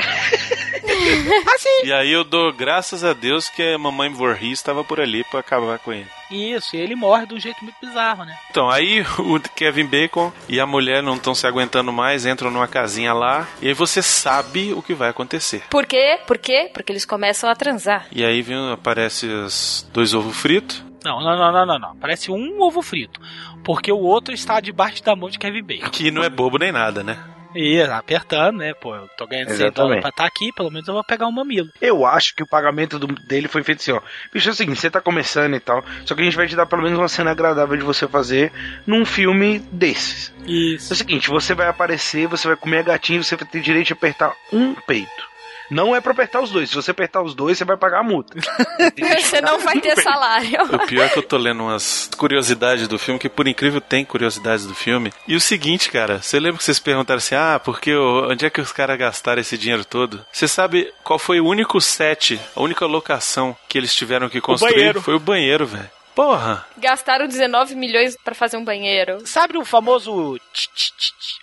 assim. 1.54 1.86
E 1.86 1.92
aí 1.92 2.10
eu 2.10 2.24
dou 2.24 2.52
graças 2.52 3.04
a 3.04 3.12
Deus 3.12 3.48
que 3.48 3.62
a 3.62 3.78
mamãe 3.78 4.10
Voorhees 4.10 4.58
estava 4.58 4.84
por 4.84 5.00
ali 5.00 5.24
pra 5.24 5.40
acabar 5.40 5.78
com 5.78 5.92
ele. 5.92 6.06
Isso, 6.30 6.76
e 6.76 6.78
ele 6.78 6.94
morre 6.94 7.26
de 7.26 7.34
um 7.34 7.40
jeito 7.40 7.62
muito 7.64 7.76
bizarro, 7.80 8.24
né? 8.24 8.38
Então, 8.50 8.70
aí 8.70 9.00
o 9.18 9.40
Kevin 9.54 9.86
Bacon 9.86 10.32
e 10.48 10.60
a 10.60 10.66
mulher 10.66 11.02
não 11.02 11.16
estão 11.16 11.34
se 11.34 11.46
aguentando 11.46 11.92
mais, 11.92 12.24
entram 12.24 12.50
numa 12.50 12.68
casinha 12.68 13.12
lá, 13.12 13.48
e 13.60 13.68
aí 13.68 13.74
você 13.74 14.00
sabe 14.00 14.72
o 14.72 14.82
que 14.82 14.94
vai 14.94 15.08
acontecer. 15.10 15.64
Por 15.68 15.86
quê? 15.86 16.20
Por 16.26 16.38
quê? 16.38 16.70
Porque 16.72 16.92
eles 16.92 17.04
começam 17.04 17.50
a 17.50 17.54
transar. 17.54 18.06
E 18.12 18.24
aí 18.24 18.42
vem, 18.42 18.72
aparece 18.72 19.26
os 19.26 19.88
dois 19.92 20.14
ovos 20.14 20.36
fritos. 20.36 20.84
Não, 21.04 21.18
não, 21.20 21.36
não, 21.36 21.52
não, 21.52 21.66
não, 21.66 21.78
não. 21.78 21.96
Parece 21.96 22.30
um 22.30 22.60
ovo 22.60 22.82
frito. 22.82 23.20
Porque 23.64 23.90
o 23.90 23.98
outro 23.98 24.34
está 24.34 24.60
debaixo 24.60 25.02
da 25.02 25.16
mão 25.16 25.30
de 25.30 25.38
Kevin 25.38 25.62
Bacon. 25.62 25.90
Que 25.90 26.10
não 26.10 26.22
é 26.22 26.28
bobo 26.28 26.58
nem 26.58 26.70
nada, 26.70 27.02
né? 27.02 27.18
E 27.54 27.80
apertando, 27.82 28.58
né? 28.58 28.72
Pô, 28.74 28.94
eu 28.94 29.08
tô 29.16 29.26
ganhando 29.26 29.46
100 29.48 29.54
Exatamente. 29.54 29.74
dólares 29.76 30.00
pra 30.02 30.10
estar 30.10 30.24
aqui, 30.24 30.52
pelo 30.52 30.70
menos 30.70 30.86
eu 30.86 30.94
vou 30.94 31.02
pegar 31.04 31.26
um 31.26 31.32
mamilo. 31.32 31.68
Eu 31.80 32.06
acho 32.06 32.34
que 32.34 32.42
o 32.42 32.46
pagamento 32.46 32.98
do- 32.98 33.06
dele 33.08 33.48
foi 33.48 33.62
feito 33.64 33.80
assim, 33.80 33.92
ó. 33.92 34.00
Bicho, 34.32 34.48
é 34.48 34.52
o 34.52 34.54
seguinte, 34.54 34.80
você 34.80 34.90
tá 34.90 35.00
começando 35.00 35.54
e 35.54 35.60
tal, 35.60 35.84
só 36.04 36.14
que 36.14 36.20
a 36.20 36.24
gente 36.24 36.36
vai 36.36 36.46
te 36.46 36.54
dar 36.56 36.66
pelo 36.66 36.82
menos 36.82 36.98
uma 36.98 37.08
cena 37.08 37.30
agradável 37.32 37.76
de 37.76 37.82
você 37.82 38.06
fazer 38.06 38.52
num 38.86 39.04
filme 39.04 39.58
desses. 39.72 40.32
Isso. 40.46 40.92
É 40.92 40.94
o 40.94 40.96
seguinte, 40.96 41.28
você 41.28 41.54
vai 41.54 41.66
aparecer, 41.68 42.26
você 42.26 42.46
vai 42.46 42.56
comer 42.56 42.78
a 42.78 42.82
gatinha, 42.82 43.22
você 43.22 43.34
vai 43.36 43.46
ter 43.46 43.60
direito 43.60 43.86
de 43.88 43.92
apertar 43.94 44.32
um 44.52 44.74
peito. 44.74 45.28
Não 45.70 45.94
é 45.94 46.00
pra 46.00 46.12
apertar 46.12 46.40
os 46.40 46.50
dois. 46.50 46.68
Se 46.68 46.74
você 46.74 46.90
apertar 46.90 47.22
os 47.22 47.34
dois, 47.34 47.56
você 47.58 47.64
vai 47.64 47.76
pagar 47.76 48.00
a 48.00 48.02
multa. 48.02 48.36
Você 49.20 49.40
não 49.40 49.58
vai 49.60 49.80
ter 49.80 49.96
salário. 50.02 50.62
O 50.74 50.78
pior 50.86 51.04
é 51.04 51.08
que 51.08 51.18
eu 51.18 51.22
tô 51.22 51.36
lendo 51.36 51.62
umas 51.62 52.10
curiosidades 52.16 52.88
do 52.88 52.98
filme, 52.98 53.20
que 53.20 53.28
por 53.28 53.46
incrível 53.46 53.80
tem 53.80 54.04
curiosidades 54.04 54.66
do 54.66 54.74
filme. 54.74 55.12
E 55.28 55.36
o 55.36 55.40
seguinte, 55.40 55.90
cara, 55.90 56.20
você 56.20 56.38
lembra 56.40 56.58
que 56.58 56.64
vocês 56.64 56.78
perguntaram 56.78 57.18
assim, 57.18 57.34
ah, 57.34 57.60
porque 57.62 57.94
o- 57.94 58.30
onde 58.30 58.44
é 58.46 58.50
que 58.50 58.60
os 58.60 58.72
caras 58.72 58.98
gastaram 58.98 59.40
esse 59.40 59.56
dinheiro 59.56 59.84
todo? 59.84 60.24
Você 60.32 60.48
sabe 60.48 60.92
qual 61.04 61.18
foi 61.18 61.40
o 61.40 61.46
único 61.46 61.80
set, 61.80 62.40
a 62.56 62.60
única 62.62 62.84
locação 62.86 63.56
que 63.68 63.78
eles 63.78 63.94
tiveram 63.94 64.28
que 64.28 64.40
construir? 64.40 64.74
banheiro. 64.74 65.00
Foi 65.00 65.14
o 65.14 65.20
banheiro, 65.20 65.66
velho. 65.66 65.90
Porra! 66.14 66.66
Gastaram 66.76 67.26
19 67.28 67.74
milhões 67.76 68.16
pra 68.24 68.34
fazer 68.34 68.56
um 68.56 68.64
banheiro. 68.64 69.18
Sabe 69.26 69.56
o 69.56 69.64
famoso. 69.64 70.38
tch, 70.52 70.66
tch, 70.74 70.90
tch? 70.96 71.38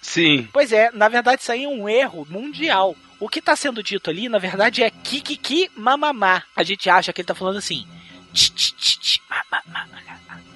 Sim. 0.00 0.48
Pois 0.52 0.72
é, 0.72 0.90
na 0.92 1.08
verdade 1.08 1.42
isso 1.42 1.52
aí 1.52 1.64
é 1.64 1.68
um 1.68 1.88
erro 1.88 2.26
mundial. 2.28 2.96
O 3.22 3.28
que 3.28 3.40
tá 3.40 3.54
sendo 3.54 3.84
dito 3.84 4.10
ali, 4.10 4.28
na 4.28 4.38
verdade, 4.38 4.82
é 4.82 4.90
kikiki 4.90 5.70
mamamá. 5.76 6.42
A 6.56 6.64
gente 6.64 6.90
acha 6.90 7.12
que 7.12 7.20
ele 7.20 7.26
tá 7.26 7.36
falando 7.36 7.58
assim. 7.58 7.86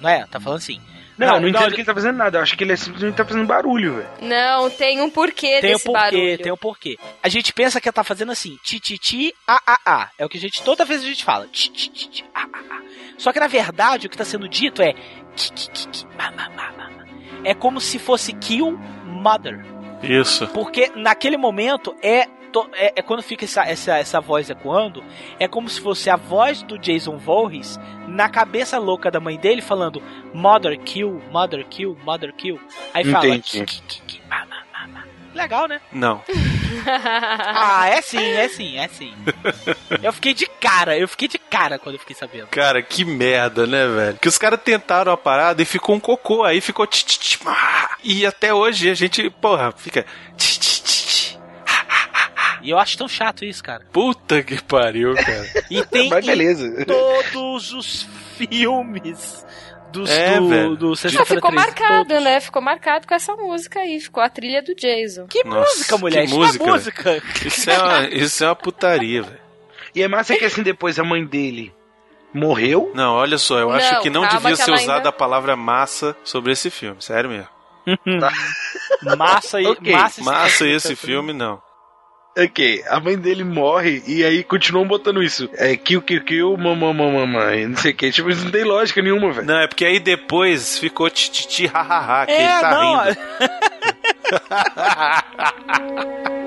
Não 0.01 0.09
é? 0.09 0.25
Tá 0.25 0.37
falando 0.37 0.57
assim. 0.57 0.81
Não, 1.17 1.27
não, 1.27 1.39
não 1.39 1.47
entendo 1.47 1.69
que 1.69 1.77
ele 1.77 1.85
tá 1.85 1.93
fazendo 1.93 2.17
nada. 2.17 2.37
Eu 2.37 2.41
acho 2.41 2.57
que 2.57 2.65
ele 2.65 2.73
é 2.73 2.75
simplesmente 2.75 3.15
tá 3.15 3.23
fazendo 3.23 3.47
barulho, 3.47 3.95
velho. 3.95 4.09
Não, 4.21 4.69
tem 4.69 4.99
um 4.99 5.09
porquê 5.09 5.61
Tem 5.61 5.69
um 5.69 5.73
desse 5.75 5.85
porquê, 5.85 5.97
barulho. 5.97 6.37
tem 6.39 6.51
um 6.51 6.57
porquê. 6.57 6.97
A 7.23 7.29
gente 7.29 7.53
pensa 7.53 7.79
que 7.79 7.87
ela 7.87 7.93
tá 7.93 8.03
fazendo 8.03 8.33
assim, 8.33 8.59
ti 8.61 8.81
ti 8.81 8.97
ti 8.97 9.33
a 9.47 9.61
a 9.65 9.79
a. 9.85 10.09
É 10.17 10.25
o 10.25 10.29
que 10.29 10.37
a 10.37 10.41
gente 10.41 10.61
toda 10.61 10.83
vez 10.83 11.01
a 11.01 11.05
gente 11.05 11.23
fala, 11.23 11.47
ti 11.47 11.69
ti 11.71 11.89
ti 11.89 12.09
ti 12.09 12.25
a 12.35 12.41
a 12.41 12.43
a. 12.43 12.81
Só 13.17 13.31
que 13.31 13.39
na 13.39 13.47
verdade 13.47 14.07
o 14.07 14.09
que 14.09 14.17
tá 14.17 14.25
sendo 14.25 14.49
dito 14.49 14.81
é 14.81 14.91
ki 15.37 15.53
ki 15.53 15.71
ki 15.71 15.87
ki 15.87 16.05
ma 16.17 16.31
ma 16.31 16.49
ma. 16.49 16.71
ma. 16.73 16.89
É 17.45 17.53
como 17.53 17.79
se 17.79 17.97
fosse 17.97 18.33
kill 18.33 18.77
mother. 19.05 19.65
Isso. 20.03 20.47
Porque 20.49 20.91
naquele 20.95 21.37
momento 21.37 21.95
é 22.03 22.27
to- 22.63 22.69
é, 22.73 22.93
é 22.95 23.01
quando 23.01 23.21
fica 23.21 23.45
essa, 23.45 23.63
essa, 23.63 23.97
essa 23.97 24.19
voz 24.21 24.49
ecoando, 24.49 25.03
é 25.39 25.47
como 25.47 25.69
se 25.69 25.79
fosse 25.81 26.09
a 26.09 26.15
voz 26.15 26.61
do 26.63 26.77
Jason 26.77 27.17
Voorhees 27.17 27.79
na 28.07 28.29
cabeça 28.29 28.77
louca 28.77 29.11
da 29.11 29.19
mãe 29.19 29.37
dele 29.37 29.61
falando 29.61 30.01
Mother 30.33 30.79
kill, 30.79 31.21
mother 31.31 31.65
kill, 31.65 31.97
mother 32.03 32.33
kill. 32.33 32.59
Aí 32.93 33.03
fala 33.05 33.27
Entendi. 33.27 33.41
ki, 33.43 33.65
ki, 33.65 33.81
ki, 33.87 34.01
ki, 34.07 34.21
ma, 34.29 34.45
ma, 34.45 34.57
ma, 34.73 34.87
ma. 34.87 35.03
Legal, 35.33 35.67
né? 35.67 35.79
Não. 35.91 36.21
ah, 36.87 37.87
é 37.89 38.01
sim, 38.01 38.19
é 38.23 38.47
sim, 38.47 38.77
é 38.77 38.87
sim. 38.87 39.13
Eu 40.01 40.11
fiquei 40.13 40.33
de 40.33 40.45
cara, 40.47 40.97
eu 40.97 41.07
fiquei 41.07 41.27
de 41.27 41.37
cara 41.37 41.77
quando 41.77 41.95
eu 41.95 41.99
fiquei 41.99 42.15
sabendo. 42.15 42.47
Cara, 42.47 42.81
que 42.81 43.03
merda, 43.05 43.65
né, 43.67 43.87
velho? 43.87 44.17
Que 44.19 44.27
os 44.27 44.37
caras 44.37 44.59
tentaram 44.63 45.11
a 45.11 45.17
parada 45.17 45.61
e 45.61 45.65
ficou 45.65 45.95
um 45.95 45.99
cocô, 45.99 46.43
aí 46.43 46.61
ficou 46.61 46.85
tch, 46.87 47.03
tch, 47.03 47.17
tch. 47.17 47.39
E 48.03 48.25
até 48.25 48.53
hoje 48.53 48.89
a 48.89 48.93
gente, 48.93 49.29
porra, 49.29 49.71
fica 49.71 50.05
tch. 50.37 50.56
E 52.67 52.69
eu 52.71 52.77
acho 52.77 52.97
tão 52.97 53.07
chato 53.07 53.45
isso, 53.45 53.63
cara. 53.63 53.85
Puta 53.93 54.43
que 54.43 54.61
pariu, 54.61 55.13
cara. 55.15 55.45
E 55.71 55.85
tem 55.85 56.09
Mas 56.09 56.25
beleza. 56.25 56.65
em 56.81 56.83
todos 56.83 57.71
os 57.71 58.07
filmes 58.35 59.45
dos, 59.91 60.09
É, 60.09 60.37
do, 60.37 60.49
velho. 60.49 60.75
do 60.75 60.95
ficou 60.97 61.23
13, 61.25 61.55
marcado, 61.55 62.19
né? 62.19 62.41
Ficou 62.41 62.61
marcado 62.61 63.07
com 63.07 63.13
essa 63.15 63.33
música 63.37 63.79
aí. 63.79 64.01
Ficou 64.01 64.21
a 64.21 64.27
trilha 64.29 64.61
do 64.61 64.75
Jason. 64.75 65.27
Que 65.27 65.45
Nossa, 65.45 65.59
música, 65.77 65.97
mulher? 65.97 66.19
que 66.19 66.25
Isso 66.25 66.37
música, 66.37 66.63
é 66.63 66.67
música. 66.67 67.23
Isso 67.45 67.69
é 67.69 67.77
uma, 67.81 68.07
isso 68.09 68.43
é 68.43 68.47
uma 68.47 68.55
putaria, 68.55 69.21
velho. 69.23 69.39
E 69.95 70.01
é 70.03 70.07
massa 70.09 70.35
que 70.35 70.43
assim, 70.43 70.61
depois 70.61 70.99
a 70.99 71.05
mãe 71.05 71.25
dele 71.25 71.73
morreu. 72.33 72.91
Não, 72.93 73.13
olha 73.13 73.37
só, 73.37 73.59
eu 73.59 73.69
Não, 73.69 73.75
acho 73.75 74.01
que 74.01 74.09
não 74.09 74.27
devia 74.27 74.51
que 74.51 74.57
ser 74.57 74.71
usada 74.71 74.97
ainda- 74.97 75.09
a 75.09 75.13
palavra 75.13 75.55
massa 75.55 76.17
sobre 76.23 76.51
esse 76.51 76.69
filme, 76.69 77.01
sério 77.01 77.29
mesmo. 77.29 77.47
Massa 79.17 79.61
e 79.61 79.65
Ok, 79.67 79.93
massa, 79.93 80.21
Massa 80.23 80.67
esse 80.67 80.87
13. 80.89 80.95
filme, 80.95 81.31
não. 81.33 81.61
Ok, 82.37 82.83
a 82.87 82.99
mãe 82.99 83.17
dele 83.17 83.43
morre 83.43 84.03
e 84.05 84.23
aí 84.23 84.43
continuam 84.43 84.87
botando 84.87 85.23
isso. 85.23 85.49
É 85.55 85.75
kill, 85.75 86.01
kill, 86.01 86.23
kill, 86.23 86.55
mamãe, 86.57 86.93
mamãe, 86.93 87.65
não 87.67 87.75
sei 87.77 87.91
o 87.91 87.95
que. 87.95 88.11
Tipo, 88.11 88.29
isso 88.29 88.43
não 88.43 88.51
tem 88.51 88.63
lógica 88.63 89.01
nenhuma, 89.01 89.31
velho. 89.31 89.47
Não, 89.47 89.59
é 89.59 89.67
porque 89.67 89.85
aí 89.85 89.99
depois 89.99 90.77
ficou 90.77 91.09
tititi 91.09 91.65
hahaha, 91.65 92.25
que 92.27 92.31
É, 92.33 92.43
ele 92.43 92.61
tá 92.61 92.71
não, 92.71 93.03
rindo. 93.03 93.17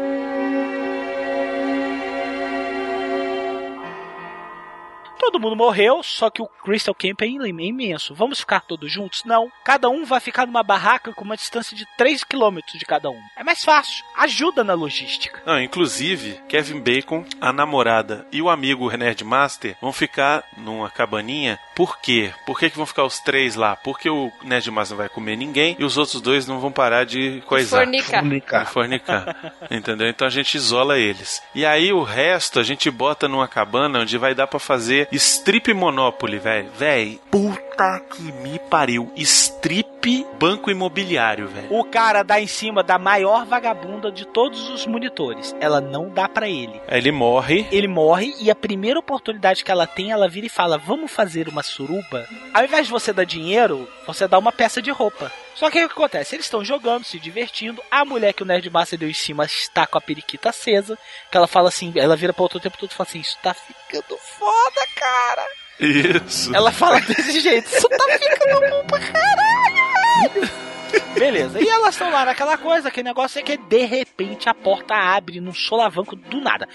Todo 5.21 5.39
mundo 5.39 5.55
morreu, 5.55 6.03
só 6.03 6.31
que 6.31 6.41
o 6.43 6.47
Crystal 6.47 6.95
Camp 6.95 7.21
é 7.23 7.27
im- 7.27 7.47
imenso. 7.69 8.15
Vamos 8.15 8.41
ficar 8.41 8.61
todos 8.63 8.91
juntos? 8.91 9.23
Não. 9.25 9.53
Cada 9.63 9.89
um 9.89 10.05
vai 10.05 10.19
ficar 10.19 10.47
numa 10.47 10.63
barraca 10.63 11.13
com 11.13 11.23
uma 11.25 11.37
distância 11.37 11.77
de 11.77 11.87
3 11.97 12.25
km 12.25 12.59
de 12.75 12.85
cada 12.87 13.11
um. 13.11 13.21
É 13.37 13.45
mais 13.45 13.63
fácil. 13.63 14.03
Ajuda 14.17 14.65
na 14.65 14.73
logística. 14.75 15.43
Não, 15.47 15.61
inclusive, 15.61 16.41
Kevin 16.49 16.81
Bacon, 16.81 17.25
a 17.41 17.53
namorada 17.53 18.27
e 18.33 18.41
o 18.41 18.49
amigo 18.49 18.91
Nerd 18.97 19.23
Master 19.23 19.77
vão 19.81 19.93
ficar 19.93 20.43
numa 20.57 20.89
cabaninha. 20.91 21.59
Por 21.77 21.99
quê? 22.01 22.33
Por 22.47 22.59
que, 22.59 22.71
que 22.71 22.77
vão 22.77 22.87
ficar 22.87 23.05
os 23.05 23.21
três 23.21 23.55
lá? 23.55 23.77
Porque 23.77 24.09
o 24.11 24.33
Nerd 24.43 24.71
Master 24.71 24.97
não 24.97 24.99
vai 25.05 25.09
comer 25.09 25.37
ninguém 25.37 25.77
e 25.79 25.85
os 25.85 25.97
outros 25.99 26.21
dois 26.21 26.47
não 26.47 26.61
vão 26.61 26.73
parar 26.73 27.05
de 27.05 27.43
coisar. 27.47 27.79
fornicar. 27.79 28.21
Fornicar. 28.23 28.65
De 28.65 28.71
fornicar. 28.73 29.53
Entendeu? 29.71 30.09
Então 30.09 30.27
a 30.27 30.31
gente 30.31 30.55
isola 30.57 30.99
eles. 30.99 31.43
E 31.55 31.65
aí 31.65 31.93
o 31.93 32.03
resto 32.03 32.59
a 32.59 32.63
gente 32.63 32.91
bota 32.91 33.29
numa 33.29 33.47
cabana 33.49 34.01
onde 34.01 34.17
vai 34.19 34.35
dar 34.35 34.47
pra 34.47 34.59
fazer 34.59 35.09
strip 35.13 35.73
Monopoly, 35.75 36.39
velho. 36.39 36.71
Véi, 36.77 37.21
puta 37.31 38.01
que 38.01 38.23
me 38.23 38.59
pariu. 38.59 39.11
Strip 39.17 40.27
banco 40.39 40.71
imobiliário, 40.71 41.49
velho. 41.49 41.69
O 41.71 41.85
cara 41.85 42.23
dá 42.23 42.41
em 42.41 42.47
cima 42.47 42.83
da 42.83 42.99
maior 42.99 43.45
vagabunda 43.45 44.11
de 44.11 44.27
todos 44.27 44.71
os 44.71 44.87
monitores. 44.87 45.55
Ela 45.61 45.81
não 45.81 46.09
dá 46.09 46.29
pra 46.29 46.49
ele. 46.49 46.81
Ele 46.89 47.11
morre. 47.11 47.67
Ele 47.71 47.89
morre 47.89 48.35
e 48.41 48.51
a 48.51 48.55
primeira 48.55 48.99
oportunidade 48.99 49.65
que 49.65 49.71
ela 49.71 49.87
tem, 49.87 50.13
ela 50.13 50.29
vira 50.29 50.47
e 50.47 50.51
fala: 50.51 50.79
Vamos 50.79 51.11
fazer 51.11 51.49
uma 51.49 51.63
suruba? 51.63 52.27
Ao 52.55 52.65
invés 52.65 52.87
de 52.87 52.93
você 52.93 53.13
dar 53.13 53.25
dinheiro, 53.25 53.89
você 54.07 54.27
dá 54.29 54.39
uma 54.39 54.53
peça 54.53 54.81
de 54.81 54.91
roupa. 54.91 55.33
Só 55.61 55.71
que 55.71 55.85
o 55.85 55.89
que 55.89 55.93
acontece? 55.93 56.35
Eles 56.35 56.47
estão 56.47 56.65
jogando, 56.65 57.05
se 57.05 57.21
divertindo. 57.21 57.83
A 57.91 58.03
mulher 58.03 58.33
que 58.33 58.43
o 58.43 58.47
Nerd 58.47 58.71
Master 58.71 58.99
deu 58.99 59.11
em 59.11 59.15
cima 59.15 59.45
está 59.45 59.87
com 59.87 59.99
a 59.99 60.01
periquita 60.01 60.49
acesa. 60.49 60.99
Que 61.31 61.37
ela 61.37 61.47
fala 61.47 61.69
assim: 61.69 61.93
ela 61.97 62.17
vira 62.17 62.33
pra 62.33 62.43
outro 62.43 62.59
tempo 62.59 62.79
todo 62.79 62.91
e 62.91 62.95
fala 62.95 63.07
assim: 63.07 63.21
Isso 63.21 63.37
tá 63.43 63.53
ficando 63.53 64.17
foda, 64.39 64.87
cara. 64.97 65.47
Isso. 65.79 66.57
Ela 66.57 66.73
fala 66.73 66.99
desse 67.01 67.41
jeito: 67.41 67.69
Isso 67.69 67.87
tá 67.91 68.19
ficando 68.19 68.71
bom 68.71 68.87
pra 68.87 69.01
caralho, 69.01 70.41
velho. 70.41 70.71
Beleza, 71.15 71.61
e 71.61 71.69
elas 71.69 71.95
estão 71.95 72.11
lá 72.11 72.25
naquela 72.25 72.57
coisa, 72.57 72.89
aquele 72.89 73.09
negócio 73.09 73.39
é 73.39 73.43
que 73.43 73.57
de 73.57 73.85
repente 73.85 74.49
a 74.49 74.55
porta 74.55 74.95
abre 74.95 75.41
num 75.41 75.53
solavanco 75.53 76.17
do 76.17 76.41
nada. 76.41 76.69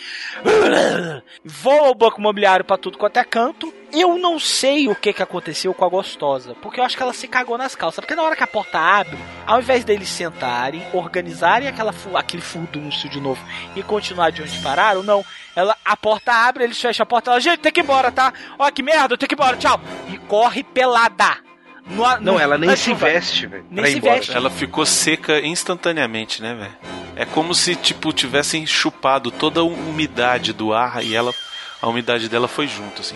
Voa 1.43 1.89
o 1.89 1.95
banco 1.95 2.20
imobiliário 2.20 2.66
pra 2.66 2.78
tudo 2.78 2.97
quanto 2.97 3.18
é 3.18 3.24
canto. 3.24 3.74
Eu 3.91 4.18
não 4.18 4.38
sei 4.38 4.89
o 4.89 4.95
que, 4.95 5.13
que 5.13 5.24
aconteceu 5.24 5.74
com 5.74 5.86
a 5.86 5.89
gostosa, 5.89 6.53
porque 6.55 6.80
eu 6.80 6.84
acho 6.84 6.97
que 6.97 7.03
ela 7.03 7.13
se 7.13 7.28
cagou 7.28 7.57
nas 7.57 7.76
calças. 7.76 8.03
Porque 8.03 8.16
na 8.16 8.24
hora 8.24 8.36
que 8.36 8.43
a 8.43 8.47
porta 8.47 8.78
abre, 8.78 9.18
ao 9.45 9.59
invés 9.59 9.86
deles 9.86 10.09
sentarem, 10.09 10.86
organizarem 10.91 11.68
aquela, 11.68 11.93
aquele 12.16 12.41
furdúncio 12.41 13.09
de 13.09 13.22
novo 13.22 13.41
e 13.76 13.82
continuar 13.82 14.32
de 14.32 14.41
onde 14.41 14.59
pararam, 14.59 15.01
não. 15.01 15.24
Ela, 15.55 15.78
a 15.86 15.95
porta 15.95 16.34
abre, 16.34 16.66
eles 16.66 16.82
fecham 16.82 17.03
a 17.03 17.07
porta, 17.07 17.32
ela, 17.32 17.39
gente, 17.39 17.59
tem 17.59 17.72
que 17.72 17.80
ir 17.80 17.84
embora, 17.84 18.11
tá? 18.11 18.34
Ó, 18.59 18.70
que 18.70 18.84
merda, 18.84 19.18
tenho 19.18 19.30
que 19.30 19.36
ir 19.36 19.39
embora, 19.39 19.55
tchau. 19.55 19.80
E 20.09 20.18
corre 20.18 20.63
pelada. 20.63 21.44
No, 21.86 22.03
Não, 22.19 22.33
no- 22.33 22.39
ela 22.39 22.57
nem 22.57 22.69
na 22.69 22.75
se 22.75 22.86
chuva. 22.86 23.05
veste, 23.07 23.45
velho. 23.47 23.65
Nem 23.69 23.86
se 23.86 23.97
embora. 23.97 24.15
veste. 24.15 24.36
Ela 24.36 24.49
ficou 24.49 24.86
seca 24.86 25.39
instantaneamente, 25.39 26.41
né, 26.41 26.55
velho? 26.55 26.75
É 27.15 27.25
como 27.25 27.53
se, 27.53 27.75
tipo, 27.75 28.11
tivessem 28.11 28.65
chupado 28.65 29.29
toda 29.31 29.59
a 29.61 29.63
umidade 29.63 30.51
do 30.51 30.73
ar 30.73 31.03
e 31.03 31.15
ela. 31.15 31.33
A 31.81 31.88
umidade 31.88 32.27
dela 32.27 32.47
foi 32.47 32.67
junto, 32.67 33.01
assim. 33.01 33.15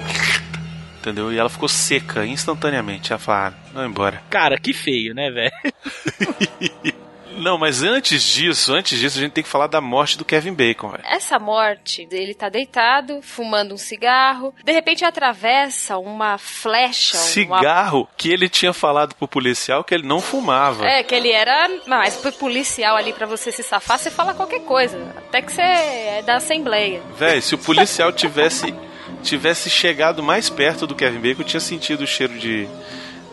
Entendeu? 0.99 1.31
E 1.33 1.37
ela 1.37 1.49
ficou 1.49 1.67
seca 1.67 2.25
instantaneamente. 2.25 3.11
Ela 3.11 3.19
falou, 3.19 3.41
ah, 3.41 3.53
não 3.73 3.85
embora. 3.85 4.21
Cara, 4.29 4.57
que 4.59 4.73
feio, 4.73 5.13
né, 5.15 5.31
velho? 5.31 5.51
Não, 7.39 7.57
mas 7.57 7.83
antes 7.83 8.21
disso, 8.23 8.73
antes 8.73 8.99
disso, 8.99 9.17
a 9.17 9.21
gente 9.21 9.31
tem 9.31 9.43
que 9.43 9.49
falar 9.49 9.67
da 9.67 9.81
morte 9.81 10.17
do 10.17 10.25
Kevin 10.25 10.53
Bacon, 10.53 10.89
velho. 10.89 11.03
Essa 11.05 11.39
morte, 11.39 12.07
ele 12.11 12.33
tá 12.33 12.49
deitado, 12.49 13.21
fumando 13.21 13.73
um 13.73 13.77
cigarro, 13.77 14.53
de 14.63 14.71
repente 14.71 15.05
atravessa 15.05 15.97
uma 15.97 16.37
flecha, 16.37 17.17
uma 17.17 17.23
Cigarro 17.23 18.07
que 18.17 18.31
ele 18.31 18.49
tinha 18.49 18.73
falado 18.73 19.15
pro 19.15 19.27
policial 19.27 19.83
que 19.83 19.93
ele 19.93 20.07
não 20.07 20.19
fumava. 20.19 20.85
É, 20.85 21.03
que 21.03 21.15
ele 21.15 21.31
era 21.31 21.69
mais 21.87 22.15
pro 22.17 22.31
policial 22.31 22.95
ali 22.95 23.13
pra 23.13 23.25
você 23.25 23.51
se 23.51 23.63
safar, 23.63 23.97
você 23.97 24.11
fala 24.11 24.33
qualquer 24.33 24.61
coisa. 24.61 24.97
Até 25.17 25.41
que 25.41 25.51
você 25.51 25.61
é 25.61 26.23
da 26.25 26.35
Assembleia. 26.35 27.01
Véi, 27.17 27.41
se 27.41 27.55
o 27.55 27.57
policial 27.57 28.11
tivesse 28.11 28.73
tivesse 29.21 29.69
chegado 29.69 30.23
mais 30.23 30.49
perto 30.49 30.87
do 30.87 30.95
Kevin 30.95 31.19
Bacon, 31.19 31.43
tinha 31.43 31.59
sentido 31.59 32.01
o 32.01 32.07
cheiro 32.07 32.37
de 32.37 32.67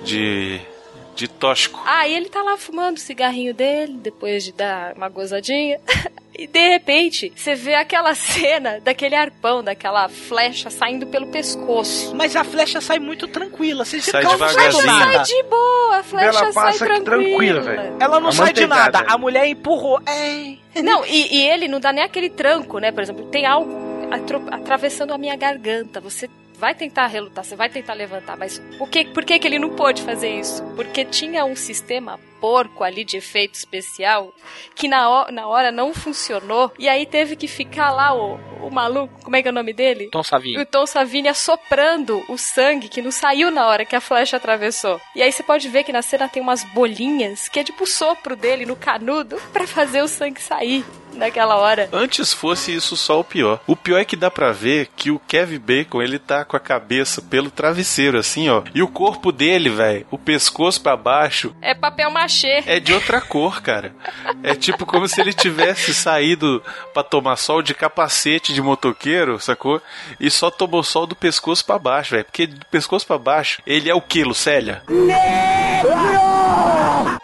de 0.02 0.60
de 1.16 1.26
tóxico. 1.28 1.82
Aí 1.86 2.14
ele 2.14 2.28
tá 2.28 2.42
lá 2.42 2.56
fumando 2.56 2.96
o 2.96 3.00
cigarrinho 3.00 3.52
dele, 3.54 3.94
depois 4.00 4.44
de 4.44 4.52
dar 4.52 4.92
uma 4.96 5.08
gozadinha. 5.08 5.80
E 6.38 6.46
de 6.46 6.68
repente, 6.68 7.32
você 7.34 7.54
vê 7.54 7.74
aquela 7.74 8.12
cena 8.14 8.78
daquele 8.84 9.14
arpão, 9.14 9.64
daquela 9.64 10.06
flecha 10.06 10.68
saindo 10.68 11.06
pelo 11.06 11.28
pescoço. 11.28 12.14
Mas 12.14 12.36
a 12.36 12.44
flecha 12.44 12.78
sai 12.78 12.98
muito 12.98 13.26
tranquila. 13.26 13.86
Vocês 13.86 14.04
Sai 14.04 14.20
que 14.20 14.26
ela 14.26 14.34
devagarzinho. 14.36 14.84
sai 14.84 15.22
de 15.22 15.42
boa, 15.44 15.96
a 15.96 16.02
flecha 16.02 16.26
Ela 16.28 16.52
sai 16.52 16.72
tranquila. 16.74 17.04
tranquila, 17.04 17.60
velho. 17.62 17.96
Ela 17.98 18.20
não 18.20 18.28
A 18.28 18.32
sai 18.32 18.52
de 18.52 18.66
nada. 18.66 18.98
A 19.08 19.16
mulher 19.16 19.46
empurrou. 19.46 19.98
Ei. 20.06 20.60
Não, 20.82 21.06
e, 21.06 21.38
e 21.38 21.42
ele 21.48 21.68
não 21.68 21.80
dá 21.80 21.90
nem 21.90 22.04
aquele 22.04 22.28
tranco, 22.28 22.78
né? 22.80 22.92
Por 22.92 23.02
exemplo, 23.02 23.24
tem 23.30 23.46
algo 23.46 23.72
atro- 24.10 24.46
atravessando 24.50 25.14
a 25.14 25.16
minha 25.18 25.36
garganta. 25.36 26.00
Você 26.02 26.28
vai 26.58 26.74
tentar 26.74 27.06
relutar, 27.06 27.44
você 27.44 27.54
vai 27.54 27.68
tentar 27.68 27.94
levantar, 27.94 28.36
mas 28.36 28.58
por 28.78 28.88
que, 28.88 29.04
por 29.04 29.24
que, 29.24 29.38
que 29.38 29.46
ele 29.46 29.58
não 29.58 29.70
pôde 29.70 30.02
fazer 30.02 30.40
isso? 30.40 30.62
Porque 30.74 31.04
tinha 31.04 31.44
um 31.44 31.56
sistema 31.56 32.18
porco 32.46 32.84
ali 32.84 33.04
de 33.04 33.16
efeito 33.16 33.54
especial 33.54 34.32
que 34.74 34.86
na, 34.86 35.08
ho- 35.10 35.32
na 35.32 35.48
hora 35.48 35.72
não 35.72 35.92
funcionou 35.92 36.72
e 36.78 36.88
aí 36.88 37.04
teve 37.04 37.34
que 37.34 37.48
ficar 37.48 37.90
lá 37.90 38.14
o, 38.14 38.38
o 38.62 38.70
maluco, 38.70 39.20
como 39.24 39.34
é 39.34 39.42
que 39.42 39.48
é 39.48 39.50
o 39.50 39.54
nome 39.54 39.72
dele? 39.72 40.08
Tom 40.12 40.22
Savini. 40.22 40.58
O 40.58 40.64
Tom 40.64 40.86
Savini 40.86 41.28
assoprando 41.28 42.22
o 42.28 42.38
sangue 42.38 42.88
que 42.88 43.02
não 43.02 43.10
saiu 43.10 43.50
na 43.50 43.66
hora 43.66 43.84
que 43.84 43.96
a 43.96 44.00
flecha 44.00 44.36
atravessou. 44.36 45.00
E 45.14 45.22
aí 45.22 45.32
você 45.32 45.42
pode 45.42 45.68
ver 45.68 45.82
que 45.82 45.92
na 45.92 46.02
cena 46.02 46.28
tem 46.28 46.40
umas 46.40 46.62
bolinhas 46.62 47.48
que 47.48 47.58
é 47.58 47.64
tipo 47.64 47.82
o 47.82 47.86
sopro 47.86 48.36
dele 48.36 48.64
no 48.64 48.76
canudo 48.76 49.36
pra 49.52 49.66
fazer 49.66 50.02
o 50.02 50.08
sangue 50.08 50.40
sair 50.40 50.84
naquela 51.14 51.56
hora. 51.56 51.88
Antes 51.92 52.32
fosse 52.32 52.74
isso 52.74 52.94
só 52.96 53.18
o 53.20 53.24
pior. 53.24 53.58
O 53.66 53.74
pior 53.74 53.98
é 53.98 54.04
que 54.04 54.14
dá 54.16 54.30
pra 54.30 54.52
ver 54.52 54.88
que 54.94 55.10
o 55.10 55.18
Kevin 55.18 55.58
Bacon, 55.58 56.02
ele 56.02 56.18
tá 56.18 56.44
com 56.44 56.56
a 56.56 56.60
cabeça 56.60 57.22
pelo 57.22 57.50
travesseiro 57.50 58.18
assim, 58.18 58.50
ó. 58.50 58.62
E 58.74 58.82
o 58.82 58.88
corpo 58.88 59.32
dele, 59.32 59.70
velho, 59.70 60.06
o 60.10 60.18
pescoço 60.18 60.78
pra 60.82 60.94
baixo 60.94 61.56
É 61.62 61.74
papel 61.74 62.10
machê. 62.10 62.35
É 62.44 62.80
de 62.80 62.92
outra 62.92 63.20
cor, 63.20 63.62
cara. 63.62 63.94
É 64.42 64.54
tipo 64.54 64.84
como 64.86 65.08
se 65.08 65.20
ele 65.20 65.32
tivesse 65.32 65.94
saído 65.94 66.62
pra 66.92 67.02
tomar 67.02 67.36
sol 67.36 67.62
de 67.62 67.74
capacete 67.74 68.52
de 68.52 68.60
motoqueiro, 68.60 69.40
sacou? 69.40 69.80
E 70.18 70.30
só 70.30 70.50
tomou 70.50 70.82
sol 70.82 71.06
do 71.06 71.14
pescoço 71.14 71.64
pra 71.64 71.78
baixo, 71.78 72.12
velho. 72.12 72.24
Porque 72.24 72.46
do 72.46 72.66
pescoço 72.66 73.06
pra 73.06 73.18
baixo, 73.18 73.60
ele 73.66 73.88
é 73.90 73.94
o 73.94 74.00
que, 74.00 74.24
Lucélia? 74.24 74.82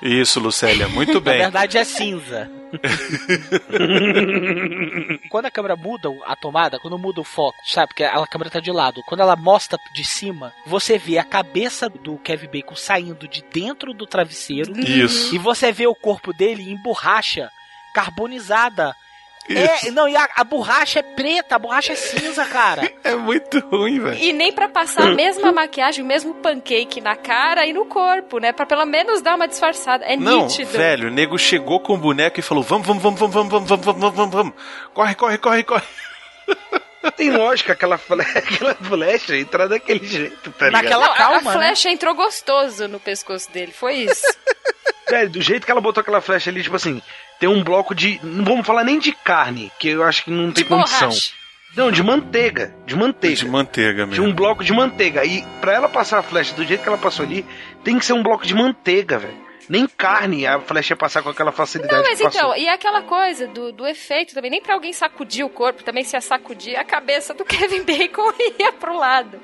Isso, 0.03 0.41
Lucélia, 0.41 0.89
muito 0.89 1.15
Na 1.15 1.21
bem. 1.21 1.39
verdade 1.39 1.79
é 1.79 1.85
cinza. 1.85 2.51
quando 5.31 5.47
a 5.47 5.51
câmera 5.51 5.77
muda 5.77 6.09
a 6.25 6.35
tomada, 6.35 6.79
quando 6.81 6.99
muda 6.99 7.21
o 7.21 7.25
foco, 7.25 7.59
sabe? 7.65 7.89
Porque 7.89 8.05
a 8.05 8.27
câmera 8.27 8.51
tá 8.51 8.61
de 8.61 8.73
lado. 8.73 9.03
Quando 9.07 9.21
ela 9.21 9.37
mostra 9.37 9.79
de 9.95 10.05
cima, 10.05 10.53
você 10.67 10.99
vê 10.99 11.19
a 11.19 11.25
cabeça 11.25 11.89
do 11.89 12.19
Kevin 12.19 12.49
Bacon 12.49 12.75
saindo 12.75 13.29
de 13.29 13.45
dentro 13.53 13.95
do 13.95 14.07
travesseiro. 14.07 14.79
Isso. 14.81 15.35
E 15.35 15.39
você 15.39 15.71
vê 15.71 15.87
o 15.87 15.95
corpo 15.95 16.33
dele 16.33 16.71
em 16.71 16.77
borracha 16.83 17.49
carbonizada. 17.95 18.95
É, 19.49 19.91
não, 19.91 20.09
e 20.09 20.17
a, 20.17 20.29
a 20.37 20.45
borracha 20.45 21.01
é 21.01 21.03
preta, 21.03 21.57
a 21.57 21.59
borracha 21.59 21.93
é 21.93 21.97
cinza, 21.97 22.45
cara. 22.45 22.91
É 23.05 23.15
muito 23.17 23.59
ruim, 23.59 23.99
velho. 23.99 24.17
E 24.19 24.33
nem 24.33 24.53
pra 24.53 24.69
passar 24.69 25.09
a 25.09 25.15
mesma 25.15 25.51
maquiagem, 25.53 26.05
o 26.05 26.07
mesmo 26.07 26.35
pancake 26.35 27.01
na 27.01 27.17
cara 27.17 27.67
e 27.67 27.73
no 27.73 27.85
corpo, 27.87 28.39
né? 28.39 28.53
Pra 28.53 28.65
pelo 28.65 28.87
menos 28.87 29.21
dar 29.21 29.35
uma 29.35 29.49
disfarçada. 29.49 30.05
É 30.05 30.17
Não, 30.17 30.43
nítido. 30.45 30.71
velho, 30.71 31.09
o 31.09 31.11
nego 31.11 31.37
chegou 31.37 31.81
com 31.81 31.95
o 31.95 31.99
boneco 31.99 32.39
e 32.39 32.43
falou: 32.43 32.63
vamos, 32.63 32.87
vamos, 32.87 33.03
vamos, 33.03 33.21
vamos, 33.21 33.33
vamos, 33.35 33.51
vamos, 33.51 33.69
vamos, 33.69 33.85
vamos, 34.01 34.15
vamos, 34.17 34.35
vamos. 34.35 34.53
Corre, 34.95 35.15
corre, 35.15 35.39
corre, 35.39 35.63
corre. 35.65 35.83
Tem 37.11 37.31
lógica 37.31 37.73
aquela, 37.73 37.99
fle- 37.99 38.23
aquela 38.37 38.75
flecha 38.75 39.37
entrar 39.37 39.67
daquele 39.67 40.07
jeito, 40.07 40.51
tá 40.53 40.67
ligado? 40.67 40.83
Naquela 40.85 41.07
Não, 41.09 41.15
calma, 41.15 41.37
a 41.39 41.43
né? 41.45 41.53
flecha 41.53 41.91
entrou 41.91 42.15
gostoso 42.15 42.87
no 42.89 43.01
pescoço 43.01 43.51
dele, 43.51 43.73
foi 43.73 43.95
isso. 43.95 44.23
Velho, 45.09 45.31
do 45.31 45.43
jeito 45.43 45.67
que 45.67 45.71
ela 45.73 45.81
botou 45.81 46.01
aquela 46.01 46.21
flecha 46.21 46.49
ali, 46.49 46.63
tipo 46.63 46.77
assim, 46.77 47.03
tem 47.39 47.49
um 47.49 47.63
bloco 47.63 47.95
de. 47.95 48.19
Não 48.23 48.45
vamos 48.45 48.67
falar 48.67 48.85
nem 48.85 48.99
de 48.99 49.13
carne, 49.13 49.71
que 49.79 49.89
eu 49.89 50.03
acho 50.05 50.25
que 50.25 50.31
não 50.31 50.53
tem 50.53 50.63
De 50.65 50.69
condição. 50.69 51.09
borracha. 51.09 51.33
Não, 51.77 51.91
de 51.91 52.03
manteiga. 52.03 52.75
De 52.87 52.95
manteiga. 52.95 53.37
De 53.37 53.47
manteiga 53.49 54.05
De 54.05 54.11
mesmo. 54.11 54.27
um 54.27 54.33
bloco 54.35 54.63
de 54.63 54.73
manteiga. 54.73 55.25
E 55.25 55.43
pra 55.61 55.73
ela 55.73 55.89
passar 55.89 56.19
a 56.19 56.23
flecha 56.23 56.55
do 56.55 56.65
jeito 56.65 56.83
que 56.83 56.89
ela 56.89 56.99
passou 56.99 57.25
ali, 57.25 57.45
tem 57.83 57.99
que 57.99 58.05
ser 58.05 58.13
um 58.13 58.23
bloco 58.23 58.47
de 58.47 58.55
manteiga, 58.55 59.19
velho. 59.19 59.37
Nem 59.69 59.87
carne 59.87 60.47
a 60.47 60.61
flecha 60.61 60.93
ia 60.93 60.97
passar 60.97 61.23
com 61.23 61.29
aquela 61.29 61.53
facilidade 61.53 62.03
Não, 62.03 62.09
mas 62.09 62.21
então, 62.21 62.57
e 62.57 62.69
aquela 62.69 63.03
coisa 63.03 63.47
do, 63.47 63.73
do 63.73 63.87
efeito 63.87 64.35
também, 64.35 64.51
nem 64.51 64.61
pra 64.61 64.75
alguém 64.75 64.93
sacudir 64.93 65.45
o 65.45 65.49
corpo, 65.49 65.83
também 65.83 66.05
se 66.05 66.17
ia 66.17 66.21
sacudir, 66.21 66.79
a 66.79 66.85
cabeça 66.85 67.35
do 67.35 67.45
Kevin 67.47 67.83
Bacon 67.83 68.33
ia 68.59 68.73
pro 68.73 68.97
lado. 68.97 69.41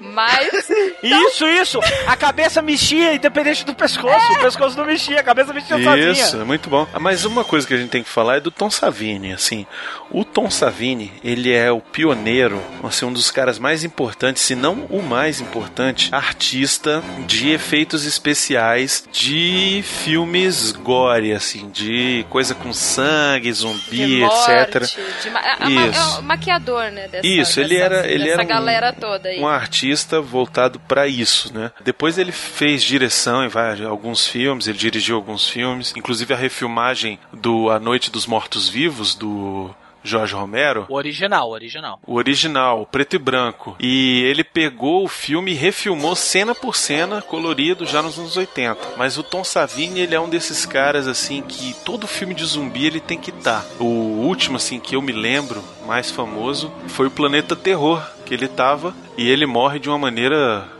Mas. 0.00 0.70
Isso, 1.02 1.46
isso! 1.46 1.80
A 2.06 2.16
cabeça 2.16 2.60
mexia 2.60 3.14
independente 3.14 3.64
do 3.64 3.74
pescoço. 3.74 4.32
O 4.32 4.40
pescoço 4.40 4.76
não 4.76 4.84
mexia, 4.84 5.20
a 5.20 5.22
cabeça 5.22 5.52
mexia 5.52 5.82
sozinha. 5.82 6.10
Isso, 6.10 6.36
é 6.36 6.44
muito 6.44 6.68
bom. 6.68 6.86
Mas 7.00 7.24
uma 7.24 7.44
coisa 7.44 7.66
que 7.66 7.74
a 7.74 7.76
gente 7.76 7.90
tem 7.90 8.02
que 8.02 8.08
falar 8.08 8.36
é 8.36 8.40
do 8.40 8.50
Tom 8.50 8.70
Savini, 8.70 9.32
assim. 9.32 9.66
O 10.10 10.24
Tom 10.24 10.50
Savini, 10.50 11.12
ele 11.22 11.52
é 11.52 11.70
o 11.70 11.80
pioneiro, 11.80 12.62
assim, 12.82 13.04
um 13.04 13.12
dos 13.12 13.30
caras 13.30 13.58
mais 13.58 13.84
importantes, 13.84 14.42
se 14.42 14.54
não 14.54 14.86
o 14.90 15.02
mais 15.02 15.40
importante, 15.40 16.14
artista 16.14 17.02
de 17.26 17.50
efeitos 17.50 18.04
especiais 18.04 19.04
de 19.12 19.59
filmes 19.82 20.72
gore, 20.72 21.32
assim, 21.32 21.68
de 21.70 22.24
coisa 22.28 22.54
com 22.54 22.72
sangue, 22.72 23.52
zumbi, 23.52 24.06
de 24.06 24.20
morte, 24.20 24.50
etc. 24.50 24.82
de 25.22 25.30
ma- 25.30 25.40
a- 25.40 25.56
a- 25.66 25.70
ma- 25.70 25.86
Isso. 25.86 26.16
é 26.16 26.18
o 26.18 26.22
maquiador, 26.22 26.90
né? 26.90 27.08
Dessa, 27.08 27.26
Isso, 27.26 27.60
ele 27.60 27.68
dessa- 27.78 27.84
era, 27.84 28.06
ele 28.10 28.28
era 28.28 28.42
um, 28.42 28.46
galera 28.46 28.92
toda 28.92 29.28
aí. 29.28 29.40
um 29.40 29.46
artista 29.48 30.20
voltado 30.20 30.78
para 30.80 31.06
isso, 31.06 31.52
né? 31.52 31.70
Depois 31.82 32.18
ele 32.18 32.32
fez 32.32 32.82
direção 32.82 33.44
em 33.44 33.48
vários, 33.48 33.86
alguns 33.86 34.26
filmes, 34.26 34.66
ele 34.66 34.78
dirigiu 34.78 35.16
alguns 35.16 35.48
filmes, 35.48 35.92
inclusive 35.96 36.32
a 36.32 36.36
refilmagem 36.36 37.18
do 37.32 37.70
A 37.70 37.78
Noite 37.78 38.10
dos 38.10 38.26
Mortos 38.26 38.68
Vivos 38.68 39.14
do 39.14 39.74
Jorge 40.02 40.34
Romero. 40.34 40.86
O 40.88 40.94
original, 40.94 41.48
o 41.48 41.52
original. 41.52 42.00
O 42.06 42.14
original, 42.14 42.86
preto 42.86 43.16
e 43.16 43.18
branco. 43.18 43.76
E 43.78 44.22
ele 44.24 44.42
pegou 44.42 45.04
o 45.04 45.08
filme 45.08 45.52
e 45.52 45.54
refilmou 45.54 46.16
cena 46.16 46.54
por 46.54 46.74
cena, 46.76 47.22
colorido, 47.22 47.86
já 47.86 48.02
nos 48.02 48.18
anos 48.18 48.36
80. 48.36 48.94
Mas 48.96 49.18
o 49.18 49.22
Tom 49.22 49.44
Savini, 49.44 50.00
ele 50.00 50.14
é 50.14 50.20
um 50.20 50.28
desses 50.28 50.64
caras, 50.64 51.06
assim, 51.06 51.42
que 51.42 51.74
todo 51.84 52.06
filme 52.06 52.34
de 52.34 52.44
zumbi 52.44 52.86
ele 52.86 53.00
tem 53.00 53.18
que 53.18 53.30
estar. 53.30 53.64
O 53.78 53.84
último, 53.84 54.56
assim, 54.56 54.80
que 54.80 54.96
eu 54.96 55.02
me 55.02 55.12
lembro, 55.12 55.62
mais 55.86 56.10
famoso, 56.10 56.72
foi 56.88 57.06
o 57.06 57.10
Planeta 57.10 57.54
Terror, 57.54 58.02
que 58.24 58.34
ele 58.34 58.48
tava. 58.48 58.94
E 59.16 59.28
ele 59.28 59.46
morre 59.46 59.78
de 59.78 59.88
uma 59.88 59.98
maneira... 59.98 60.79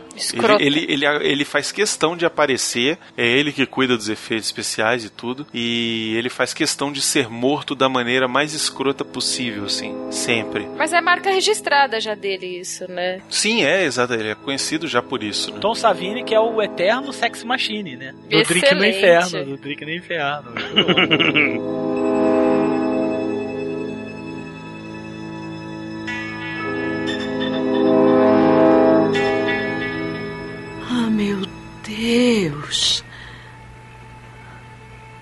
Ele, 0.59 0.85
ele, 0.87 1.05
ele, 1.05 1.05
ele 1.27 1.45
faz 1.45 1.71
questão 1.71 2.15
de 2.15 2.25
aparecer, 2.25 2.97
é 3.17 3.25
ele 3.25 3.51
que 3.51 3.65
cuida 3.65 3.95
dos 3.95 4.09
efeitos 4.09 4.47
especiais 4.47 5.05
e 5.05 5.09
tudo, 5.09 5.45
e 5.53 6.15
ele 6.17 6.29
faz 6.29 6.53
questão 6.53 6.91
de 6.91 7.01
ser 7.01 7.29
morto 7.29 7.75
da 7.75 7.87
maneira 7.89 8.27
mais 8.27 8.53
escrota 8.53 9.03
possível, 9.03 9.65
assim, 9.65 9.95
sempre. 10.11 10.67
Mas 10.77 10.93
é 10.93 11.01
marca 11.01 11.29
registrada 11.31 11.99
já 11.99 12.15
dele, 12.15 12.59
isso, 12.59 12.89
né? 12.89 13.21
Sim, 13.29 13.63
é, 13.63 13.83
exato. 13.83 14.13
Ele 14.13 14.29
é 14.29 14.35
conhecido 14.35 14.87
já 14.87 15.01
por 15.01 15.23
isso, 15.23 15.51
né? 15.53 15.59
Tom 15.59 15.75
Savini, 15.75 16.23
que 16.23 16.33
é 16.33 16.39
o 16.39 16.61
eterno 16.61 17.11
sex 17.13 17.43
machine, 17.43 17.95
né? 17.95 18.13
Do 18.29 18.43
Drink 18.43 18.75
no 18.75 18.85
Excelente. 18.85 18.97
Inferno, 18.97 19.45
do 19.45 19.57
Drink 19.57 19.85
no 19.85 19.91
Inferno. 19.91 20.51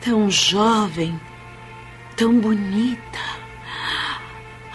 Tão 0.10 0.28
jovem, 0.32 1.22
tão 2.16 2.40
bonita. 2.40 3.20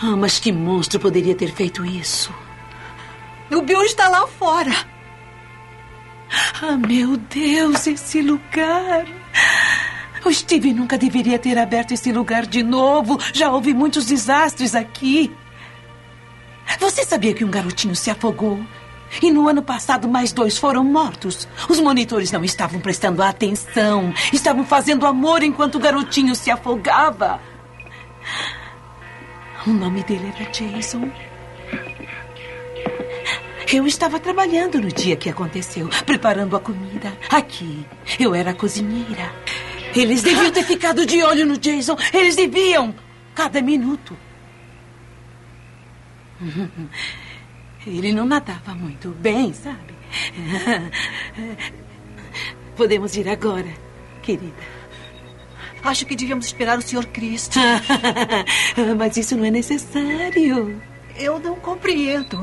Ah, 0.01 0.15
mas 0.17 0.39
que 0.39 0.53
monstro 0.53 1.01
poderia 1.01 1.35
ter 1.35 1.53
feito 1.53 1.85
isso? 1.85 2.33
O 3.51 3.61
Bill 3.61 3.83
está 3.83 4.09
lá 4.09 4.29
fora. 4.29 4.71
Ah, 6.63 6.77
meu 6.77 7.17
Deus, 7.17 7.85
esse 7.85 8.23
lugar. 8.23 9.07
O 10.25 10.33
Steve 10.33 10.73
nunca 10.73 10.97
deveria 10.97 11.37
ter 11.37 11.59
aberto 11.59 11.91
esse 11.91 12.13
lugar 12.13 12.47
de 12.47 12.63
novo. 12.63 13.19
Já 13.33 13.51
houve 13.51 13.75
muitos 13.75 14.07
desastres 14.07 14.73
aqui. 14.73 15.35
Você 16.79 17.05
sabia 17.05 17.35
que 17.35 17.45
um 17.45 17.51
garotinho 17.51 17.97
se 17.97 18.09
afogou? 18.09 18.65
E 19.23 19.31
no 19.31 19.49
ano 19.49 19.63
passado, 19.63 20.09
mais 20.09 20.33
dois 20.33 20.59
foram 20.59 20.85
mortos. 20.85 21.49
Os 21.69 21.81
monitores 21.81 22.33
não 22.33 22.45
estavam 22.45 22.81
prestando 22.81 23.23
atenção. 23.23 24.13
Estavam 24.33 24.65
fazendo 24.65 25.07
amor 25.07 25.43
enquanto 25.43 25.77
o 25.77 25.81
garotinho 25.81 26.35
se 26.35 26.51
afogava. 26.51 27.41
O 29.67 29.71
nome 29.71 30.03
dele 30.05 30.33
era 30.35 30.51
Jason. 30.51 31.11
Eu 33.73 33.87
estava 33.87 34.21
trabalhando 34.21 34.81
no 34.81 34.89
dia 34.89 35.17
que 35.17 35.31
aconteceu, 35.31 35.89
preparando 36.05 36.55
a 36.55 36.61
comida. 36.61 37.17
Aqui, 37.31 37.85
eu 38.21 38.35
era 38.35 38.53
cozinheira. 38.53 39.33
Eles 39.95 40.23
deviam 40.23 40.51
ter 40.51 40.65
ficado 40.65 41.07
de 41.07 41.23
olho 41.23 41.47
no 41.47 41.57
Jason. 41.57 41.97
Eles 42.13 42.37
deviam. 42.37 42.95
Cada 43.35 43.61
minuto. 43.63 44.17
Ele 47.87 48.13
não 48.13 48.25
nadava 48.25 48.75
muito 48.75 49.11
bem, 49.11 49.53
sabe? 49.53 49.95
Podemos 52.77 53.17
ir 53.17 53.29
agora, 53.29 53.69
querida. 54.23 54.75
Acho 55.83 56.07
que 56.07 56.17
devíamos 56.17 56.47
esperar 56.47 56.79
o 56.79 56.83
Sr. 56.83 57.07
Cristo. 57.09 57.59
Mas 58.97 59.19
isso 59.19 59.37
não 59.37 59.45
é 59.45 59.51
necessário. 59.51 60.81
Eu 61.17 61.39
não 61.39 61.57
compreendo. 61.57 62.41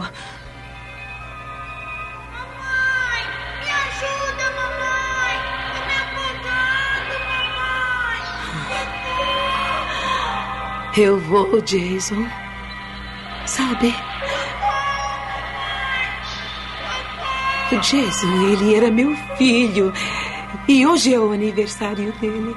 Eu 10.96 11.18
vou, 11.20 11.62
Jason. 11.62 12.28
Sabe? 13.46 13.96
Jason, 17.78 18.52
ele 18.52 18.76
era 18.76 18.92
meu 18.92 19.16
filho. 19.38 19.94
E 20.68 20.86
hoje 20.86 21.14
é 21.14 21.20
o 21.20 21.32
aniversário 21.32 22.12
dele. 22.20 22.56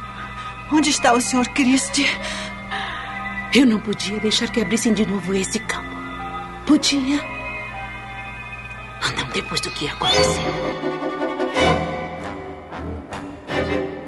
Onde 0.73 0.91
está 0.91 1.13
o 1.13 1.21
Sr. 1.21 1.49
Christie? 1.55 2.07
Eu 3.55 3.67
não 3.67 3.79
podia 3.79 4.19
deixar 4.19 4.51
que 4.51 4.61
abrissem 4.61 4.93
de 4.93 5.07
novo 5.07 5.33
esse 5.35 5.59
campo. 5.61 5.95
Podia? 6.67 7.21
Não 9.17 9.27
depois 9.33 9.61
do 9.61 9.71
que 9.71 9.89
aconteceu. 9.89 11.14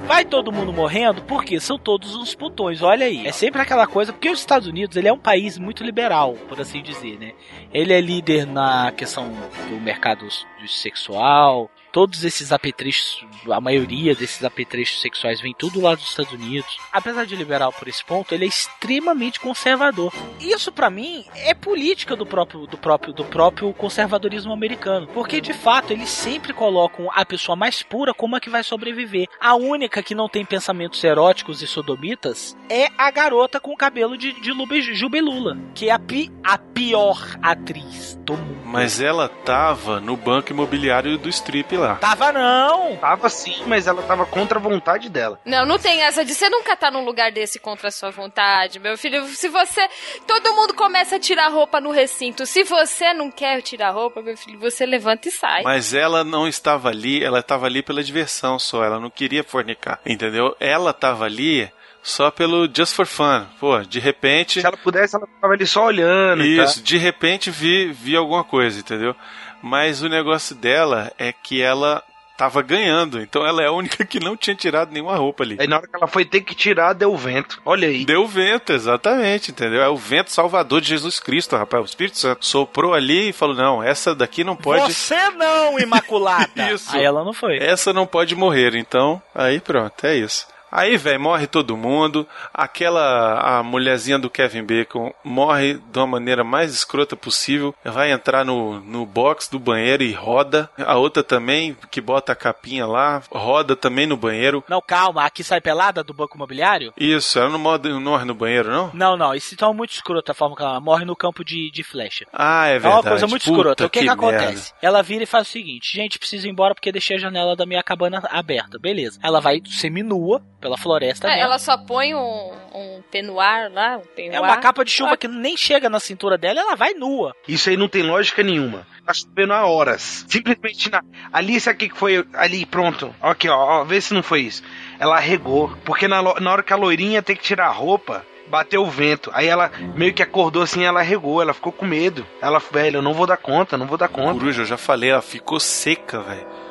Vai 0.06 0.24
todo 0.24 0.52
mundo 0.52 0.72
morrendo 0.72 1.20
porque 1.22 1.58
são 1.58 1.76
todos 1.76 2.14
uns 2.14 2.32
putões, 2.32 2.80
olha 2.80 3.06
aí. 3.06 3.26
É 3.26 3.32
sempre 3.32 3.60
aquela 3.60 3.88
coisa, 3.88 4.12
porque 4.12 4.30
os 4.30 4.38
Estados 4.38 4.68
Unidos 4.68 4.96
ele 4.96 5.08
é 5.08 5.12
um 5.12 5.18
país 5.18 5.58
muito 5.58 5.82
liberal, 5.82 6.34
por 6.48 6.60
assim 6.60 6.80
dizer, 6.80 7.18
né? 7.18 7.32
Ele 7.74 7.92
é 7.92 8.00
líder 8.00 8.46
na 8.46 8.92
questão 8.92 9.28
do 9.68 9.80
mercado 9.80 10.26
sexual, 10.68 11.68
todos 11.92 12.24
esses 12.24 12.52
apetrechos, 12.52 13.24
a 13.50 13.60
maioria 13.60 14.14
desses 14.14 14.42
apetrechos 14.44 15.00
sexuais 15.00 15.40
vem 15.40 15.54
tudo 15.56 15.80
lá 15.80 15.94
dos 15.94 16.08
Estados 16.08 16.32
Unidos. 16.32 16.78
Apesar 16.92 17.24
de 17.26 17.36
liberal 17.36 17.72
por 17.72 17.88
esse 17.88 18.04
ponto, 18.04 18.34
ele 18.34 18.44
é 18.44 18.48
extremamente 18.48 19.40
conservador. 19.40 20.12
Isso 20.40 20.70
pra 20.70 20.90
mim 20.90 21.24
é 21.34 21.54
política 21.54 22.14
do 22.14 22.26
próprio 22.26 22.66
do 22.66 22.76
próprio 22.78 23.12
do 23.12 23.24
próprio 23.24 23.72
conservadorismo 23.72 24.52
americano, 24.52 25.06
porque 25.14 25.40
de 25.40 25.52
fato 25.52 25.92
eles 25.92 26.08
sempre 26.08 26.52
colocam 26.52 27.08
a 27.12 27.24
pessoa 27.24 27.56
mais 27.56 27.82
pura 27.82 28.12
como 28.14 28.36
a 28.36 28.40
que 28.40 28.50
vai 28.50 28.62
sobreviver. 28.62 29.26
A 29.40 29.54
única 29.54 30.02
que 30.02 30.14
não 30.14 30.28
tem 30.28 30.44
pensamentos 30.44 31.02
eróticos 31.02 31.62
e 31.62 31.66
sodomitas 31.66 32.56
é 32.68 32.88
a 32.98 33.10
garota 33.10 33.58
com 33.60 33.74
cabelo 33.76 34.16
de, 34.16 34.32
de 34.40 34.52
Lube- 34.52 34.76
Jubelula, 34.94 35.56
que 35.74 35.88
é 35.88 35.92
a, 35.92 35.98
pi, 35.98 36.30
a 36.44 36.58
pior 36.58 37.18
atriz 37.42 38.16
do 38.24 38.36
mundo. 38.36 38.56
Mas 38.64 39.00
ela 39.00 39.28
tava 39.28 40.00
no 40.00 40.16
banco 40.16 40.52
imobiliário 40.52 41.16
do 41.16 41.28
strip 41.28 41.75
lá. 41.76 41.96
Tava 41.96 42.32
não! 42.32 42.96
Tava 42.96 43.28
sim, 43.28 43.62
mas 43.66 43.86
ela 43.86 44.02
tava 44.02 44.26
contra 44.26 44.58
a 44.58 44.62
vontade 44.62 45.08
dela. 45.08 45.38
Não, 45.44 45.64
não 45.66 45.78
tem 45.78 46.02
essa 46.02 46.24
de 46.24 46.34
você 46.34 46.48
nunca 46.48 46.76
tá 46.76 46.90
num 46.90 47.04
lugar 47.04 47.30
desse 47.32 47.58
contra 47.58 47.88
a 47.88 47.90
sua 47.90 48.10
vontade, 48.10 48.78
meu 48.78 48.96
filho. 48.96 49.26
Se 49.28 49.48
você. 49.48 49.88
Todo 50.26 50.54
mundo 50.54 50.74
começa 50.74 51.16
a 51.16 51.20
tirar 51.20 51.48
roupa 51.48 51.80
no 51.80 51.90
recinto. 51.90 52.46
Se 52.46 52.64
você 52.64 53.12
não 53.12 53.30
quer 53.30 53.60
tirar 53.62 53.90
roupa, 53.90 54.22
meu 54.22 54.36
filho, 54.36 54.58
você 54.58 54.86
levanta 54.86 55.28
e 55.28 55.32
sai. 55.32 55.62
Mas 55.62 55.94
ela 55.94 56.24
não 56.24 56.46
estava 56.46 56.88
ali, 56.88 57.22
ela 57.22 57.40
estava 57.40 57.66
ali 57.66 57.82
pela 57.82 58.02
diversão 58.02 58.58
só, 58.58 58.84
ela 58.84 59.00
não 59.00 59.10
queria 59.10 59.44
fornicar, 59.44 60.00
entendeu? 60.04 60.56
Ela 60.60 60.90
estava 60.90 61.24
ali 61.24 61.70
só 62.06 62.30
pelo 62.30 62.68
just 62.72 62.94
for 62.94 63.04
fun. 63.04 63.44
Pô, 63.58 63.80
de 63.80 63.98
repente. 63.98 64.60
Se 64.60 64.66
ela 64.66 64.76
pudesse, 64.76 65.16
ela 65.16 65.26
tava 65.40 65.54
ali 65.54 65.66
só 65.66 65.86
olhando. 65.86 66.44
Isso, 66.44 66.76
tal. 66.76 66.84
de 66.84 66.96
repente 66.98 67.50
vi, 67.50 67.92
vi 67.92 68.14
alguma 68.14 68.44
coisa, 68.44 68.78
entendeu? 68.78 69.14
Mas 69.62 70.02
o 70.02 70.08
negócio 70.08 70.54
dela 70.54 71.12
é 71.18 71.32
que 71.32 71.60
ela 71.60 72.02
tava 72.36 72.62
ganhando. 72.62 73.20
Então 73.20 73.44
ela 73.46 73.62
é 73.62 73.66
a 73.66 73.72
única 73.72 74.04
que 74.04 74.20
não 74.20 74.36
tinha 74.36 74.54
tirado 74.54 74.92
nenhuma 74.92 75.16
roupa 75.16 75.42
ali. 75.42 75.56
Aí 75.58 75.66
na 75.66 75.76
hora 75.76 75.86
que 75.86 75.96
ela 75.96 76.06
foi 76.06 76.24
ter 76.24 76.42
que 76.42 76.54
tirar, 76.54 76.92
deu 76.92 77.16
vento. 77.16 77.60
Olha 77.64 77.88
aí. 77.88 78.04
Deu 78.04 78.26
vento, 78.26 78.72
exatamente, 78.72 79.50
entendeu? 79.50 79.82
É 79.82 79.88
o 79.88 79.96
vento 79.96 80.30
salvador 80.30 80.80
de 80.80 80.88
Jesus 80.88 81.18
Cristo, 81.18 81.56
rapaz. 81.56 81.82
O 81.82 81.86
Espírito 81.86 82.18
Santo 82.18 82.44
soprou 82.44 82.94
ali 82.94 83.30
e 83.30 83.32
falou: 83.32 83.56
não, 83.56 83.82
essa 83.82 84.14
daqui 84.14 84.44
não 84.44 84.56
pode. 84.56 84.92
Você 84.92 85.30
não, 85.30 85.78
Imaculada! 85.78 86.46
Isso. 86.70 86.94
Aí 86.94 87.04
ela 87.04 87.24
não 87.24 87.32
foi. 87.32 87.58
Essa 87.58 87.92
não 87.92 88.06
pode 88.06 88.34
morrer, 88.34 88.74
então. 88.76 89.22
Aí 89.34 89.60
pronto, 89.60 90.04
é 90.04 90.16
isso. 90.16 90.46
Aí, 90.76 90.98
velho, 90.98 91.18
morre 91.18 91.46
todo 91.46 91.74
mundo. 91.74 92.28
Aquela 92.52 93.40
a 93.40 93.62
mulherzinha 93.62 94.18
do 94.18 94.28
Kevin 94.28 94.62
Bacon 94.62 95.10
morre 95.24 95.80
de 95.90 95.98
uma 95.98 96.06
maneira 96.06 96.44
mais 96.44 96.74
escrota 96.74 97.16
possível. 97.16 97.74
Vai 97.82 98.12
entrar 98.12 98.44
no, 98.44 98.78
no 98.80 99.06
box 99.06 99.48
do 99.50 99.58
banheiro 99.58 100.02
e 100.02 100.12
roda. 100.12 100.68
A 100.78 100.96
outra 100.96 101.22
também, 101.24 101.74
que 101.90 101.98
bota 101.98 102.32
a 102.32 102.36
capinha 102.36 102.86
lá, 102.86 103.22
roda 103.30 103.74
também 103.74 104.06
no 104.06 104.18
banheiro. 104.18 104.62
Não, 104.68 104.82
calma, 104.86 105.24
aqui 105.24 105.42
sai 105.42 105.62
pelada 105.62 106.04
do 106.04 106.12
banco 106.12 106.36
imobiliário? 106.36 106.92
Isso, 106.98 107.38
ela 107.38 107.48
não 107.48 107.58
morre, 107.58 107.88
não 107.88 108.00
morre 108.02 108.26
no 108.26 108.34
banheiro, 108.34 108.70
não? 108.70 108.90
Não, 108.92 109.16
não, 109.16 109.34
isso 109.34 109.54
então 109.54 109.70
é 109.70 109.74
muito 109.74 109.92
escroto 109.92 110.30
a 110.30 110.34
forma 110.34 110.54
que 110.54 110.62
ela 110.62 110.78
morre 110.78 111.06
no 111.06 111.16
campo 111.16 111.42
de, 111.42 111.70
de 111.70 111.82
flecha. 111.82 112.26
Ah, 112.30 112.66
é 112.68 112.76
É 112.76 112.78
verdade. 112.78 112.96
uma 112.96 113.10
coisa 113.10 113.26
muito 113.26 113.44
Puta 113.44 113.56
escrota. 113.56 113.86
O 113.86 113.88
que, 113.90 114.00
que, 114.00 114.06
merda. 114.06 114.22
acontece? 114.26 114.74
Ela 114.82 115.02
vira 115.02 115.22
e 115.22 115.26
faz 115.26 115.48
o 115.48 115.50
seguinte: 115.50 115.90
gente, 115.96 116.18
preciso 116.18 116.46
ir 116.46 116.50
embora 116.50 116.74
porque 116.74 116.92
deixei 116.92 117.16
a 117.16 117.20
janela 117.20 117.56
da 117.56 117.64
minha 117.64 117.82
cabana 117.82 118.22
aberta. 118.30 118.78
Beleza. 118.78 119.18
Ela 119.22 119.40
vai 119.40 119.62
seminua 119.64 120.42
pela 120.66 120.76
floresta. 120.76 121.28
É, 121.28 121.38
ela 121.38 121.58
só 121.60 121.78
põe 121.78 122.12
um, 122.12 122.52
um 122.74 123.02
penuar 123.08 123.70
lá, 123.70 123.98
um 123.98 124.06
penuar. 124.16 124.36
É 124.36 124.40
uma 124.40 124.56
capa 124.56 124.84
de 124.84 124.90
chuva 124.90 125.16
que 125.16 125.28
nem 125.28 125.56
chega 125.56 125.88
na 125.88 126.00
cintura 126.00 126.36
dela, 126.36 126.60
ela 126.60 126.74
vai 126.74 126.92
nua. 126.92 127.34
Isso 127.46 127.70
aí 127.70 127.76
não 127.76 127.88
tem 127.88 128.02
lógica 128.02 128.42
nenhuma. 128.42 128.84
Tá 129.06 129.14
chovendo 129.14 129.52
há 129.52 129.64
horas. 129.64 130.26
Simplesmente 130.28 130.90
na... 130.90 131.02
ali, 131.32 131.60
sabe 131.60 131.86
o 131.86 131.88
que 131.88 131.96
foi? 131.96 132.26
Ali, 132.34 132.66
pronto. 132.66 133.14
Aqui, 133.22 133.48
ó, 133.48 133.56
ó, 133.56 133.84
vê 133.84 134.00
se 134.00 134.12
não 134.12 134.24
foi 134.24 134.40
isso. 134.40 134.64
Ela 134.98 135.20
regou. 135.20 135.72
Porque 135.84 136.08
na, 136.08 136.20
na 136.20 136.52
hora 136.52 136.62
que 136.64 136.72
a 136.72 136.76
loirinha 136.76 137.22
tem 137.22 137.36
que 137.36 137.42
tirar 137.44 137.68
a 137.68 137.72
roupa, 137.72 138.26
bateu 138.48 138.82
o 138.82 138.90
vento. 138.90 139.30
Aí 139.32 139.46
ela 139.46 139.70
meio 139.94 140.12
que 140.12 140.22
acordou 140.22 140.62
assim, 140.62 140.84
ela 140.84 141.00
regou. 141.00 141.40
Ela 141.40 141.54
ficou 141.54 141.70
com 141.70 141.86
medo. 141.86 142.26
Ela, 142.42 142.58
velho, 142.58 142.96
eu 142.96 143.02
não 143.02 143.14
vou 143.14 143.26
dar 143.26 143.36
conta, 143.36 143.76
não 143.76 143.86
vou 143.86 143.96
dar 143.96 144.08
conta. 144.08 144.40
Coruja, 144.40 144.62
eu 144.62 144.66
já 144.66 144.76
falei, 144.76 145.10
ela 145.10 145.22
ficou 145.22 145.60
seca, 145.60 146.20
velho. 146.20 146.65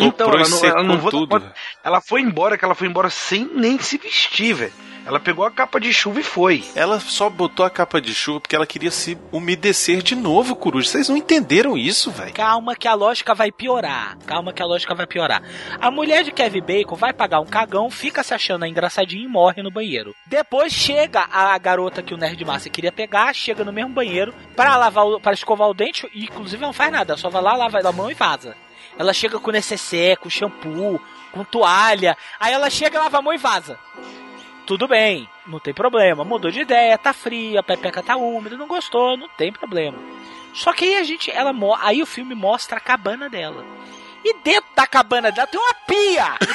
Então, 0.00 0.26
Soprou 0.26 0.38
ela 0.38 0.46
e 0.46 0.50
não, 0.50 0.64
ela 0.64 0.82
não 0.82 1.10
tudo. 1.10 1.28
conta. 1.28 1.52
Ela 1.82 2.00
foi 2.00 2.20
embora, 2.20 2.56
que 2.56 2.64
ela 2.64 2.74
foi 2.74 2.86
embora 2.86 3.10
sem 3.10 3.50
nem 3.54 3.78
se 3.78 3.98
vestir, 3.98 4.54
velho. 4.54 4.72
Ela 5.06 5.20
pegou 5.20 5.44
a 5.44 5.50
capa 5.52 5.78
de 5.78 5.92
chuva 5.92 6.18
e 6.18 6.22
foi. 6.24 6.64
Ela 6.74 6.98
só 6.98 7.30
botou 7.30 7.64
a 7.64 7.70
capa 7.70 8.00
de 8.00 8.12
chuva 8.12 8.40
porque 8.40 8.56
ela 8.56 8.66
queria 8.66 8.90
se 8.90 9.16
umedecer 9.30 10.02
de 10.02 10.16
novo, 10.16 10.56
Coruja. 10.56 10.88
Vocês 10.88 11.08
não 11.08 11.16
entenderam 11.16 11.78
isso, 11.78 12.10
velho? 12.10 12.32
Calma 12.32 12.74
que 12.74 12.88
a 12.88 12.94
lógica 12.94 13.32
vai 13.32 13.52
piorar. 13.52 14.18
Calma 14.26 14.52
que 14.52 14.60
a 14.60 14.66
lógica 14.66 14.96
vai 14.96 15.06
piorar. 15.06 15.42
A 15.80 15.92
mulher 15.92 16.24
de 16.24 16.32
Kevin 16.32 16.60
Bacon 16.60 16.96
vai 16.96 17.12
pagar 17.12 17.38
um 17.38 17.46
cagão, 17.46 17.88
fica 17.88 18.24
se 18.24 18.34
achando 18.34 18.66
engraçadinha 18.66 19.22
e 19.22 19.28
morre 19.28 19.62
no 19.62 19.70
banheiro. 19.70 20.12
Depois 20.26 20.72
chega 20.72 21.28
a 21.30 21.56
garota 21.56 22.02
que 22.02 22.12
o 22.12 22.16
Nerd 22.16 22.44
Master 22.44 22.72
queria 22.72 22.90
pegar, 22.90 23.32
chega 23.32 23.64
no 23.64 23.72
mesmo 23.72 23.92
banheiro 23.94 24.34
para 24.56 24.76
lavar, 24.76 25.20
para 25.20 25.34
escovar 25.34 25.68
o 25.68 25.74
dente 25.74 26.10
e 26.12 26.24
inclusive 26.24 26.60
não 26.60 26.72
faz 26.72 26.90
nada, 26.90 27.12
ela 27.12 27.18
só 27.18 27.28
vai 27.28 27.42
lá, 27.42 27.54
lava 27.54 27.78
a 27.78 27.92
mão 27.92 28.10
e 28.10 28.14
vaza. 28.14 28.56
Ela 28.98 29.12
chega 29.12 29.38
com 29.38 29.50
necessaire, 29.50 30.16
com 30.20 30.30
shampoo, 30.30 31.00
com 31.32 31.44
toalha. 31.44 32.16
Aí 32.40 32.52
ela 32.52 32.70
chega, 32.70 32.98
lava 32.98 33.18
a 33.18 33.22
mão 33.22 33.32
e 33.32 33.38
vaza. 33.38 33.78
Tudo 34.66 34.88
bem, 34.88 35.28
não 35.46 35.60
tem 35.60 35.72
problema. 35.74 36.24
Mudou 36.24 36.50
de 36.50 36.60
ideia, 36.60 36.96
tá 36.98 37.12
fria, 37.12 37.60
a 37.60 37.62
pepeca 37.62 38.02
tá 38.02 38.16
úmida, 38.16 38.56
não 38.56 38.66
gostou, 38.66 39.16
não 39.16 39.28
tem 39.28 39.52
problema. 39.52 39.96
Só 40.54 40.72
que 40.72 40.84
aí 40.86 40.96
a 40.96 41.04
gente, 41.04 41.30
ela 41.30 41.52
aí 41.82 42.02
o 42.02 42.06
filme 42.06 42.34
mostra 42.34 42.78
a 42.78 42.80
cabana 42.80 43.28
dela. 43.28 43.64
E 44.24 44.34
dentro 44.42 44.68
da 44.74 44.86
cabana 44.86 45.30
dela 45.30 45.46
tem 45.46 45.60
uma 45.60 45.74
pia. 45.86 46.34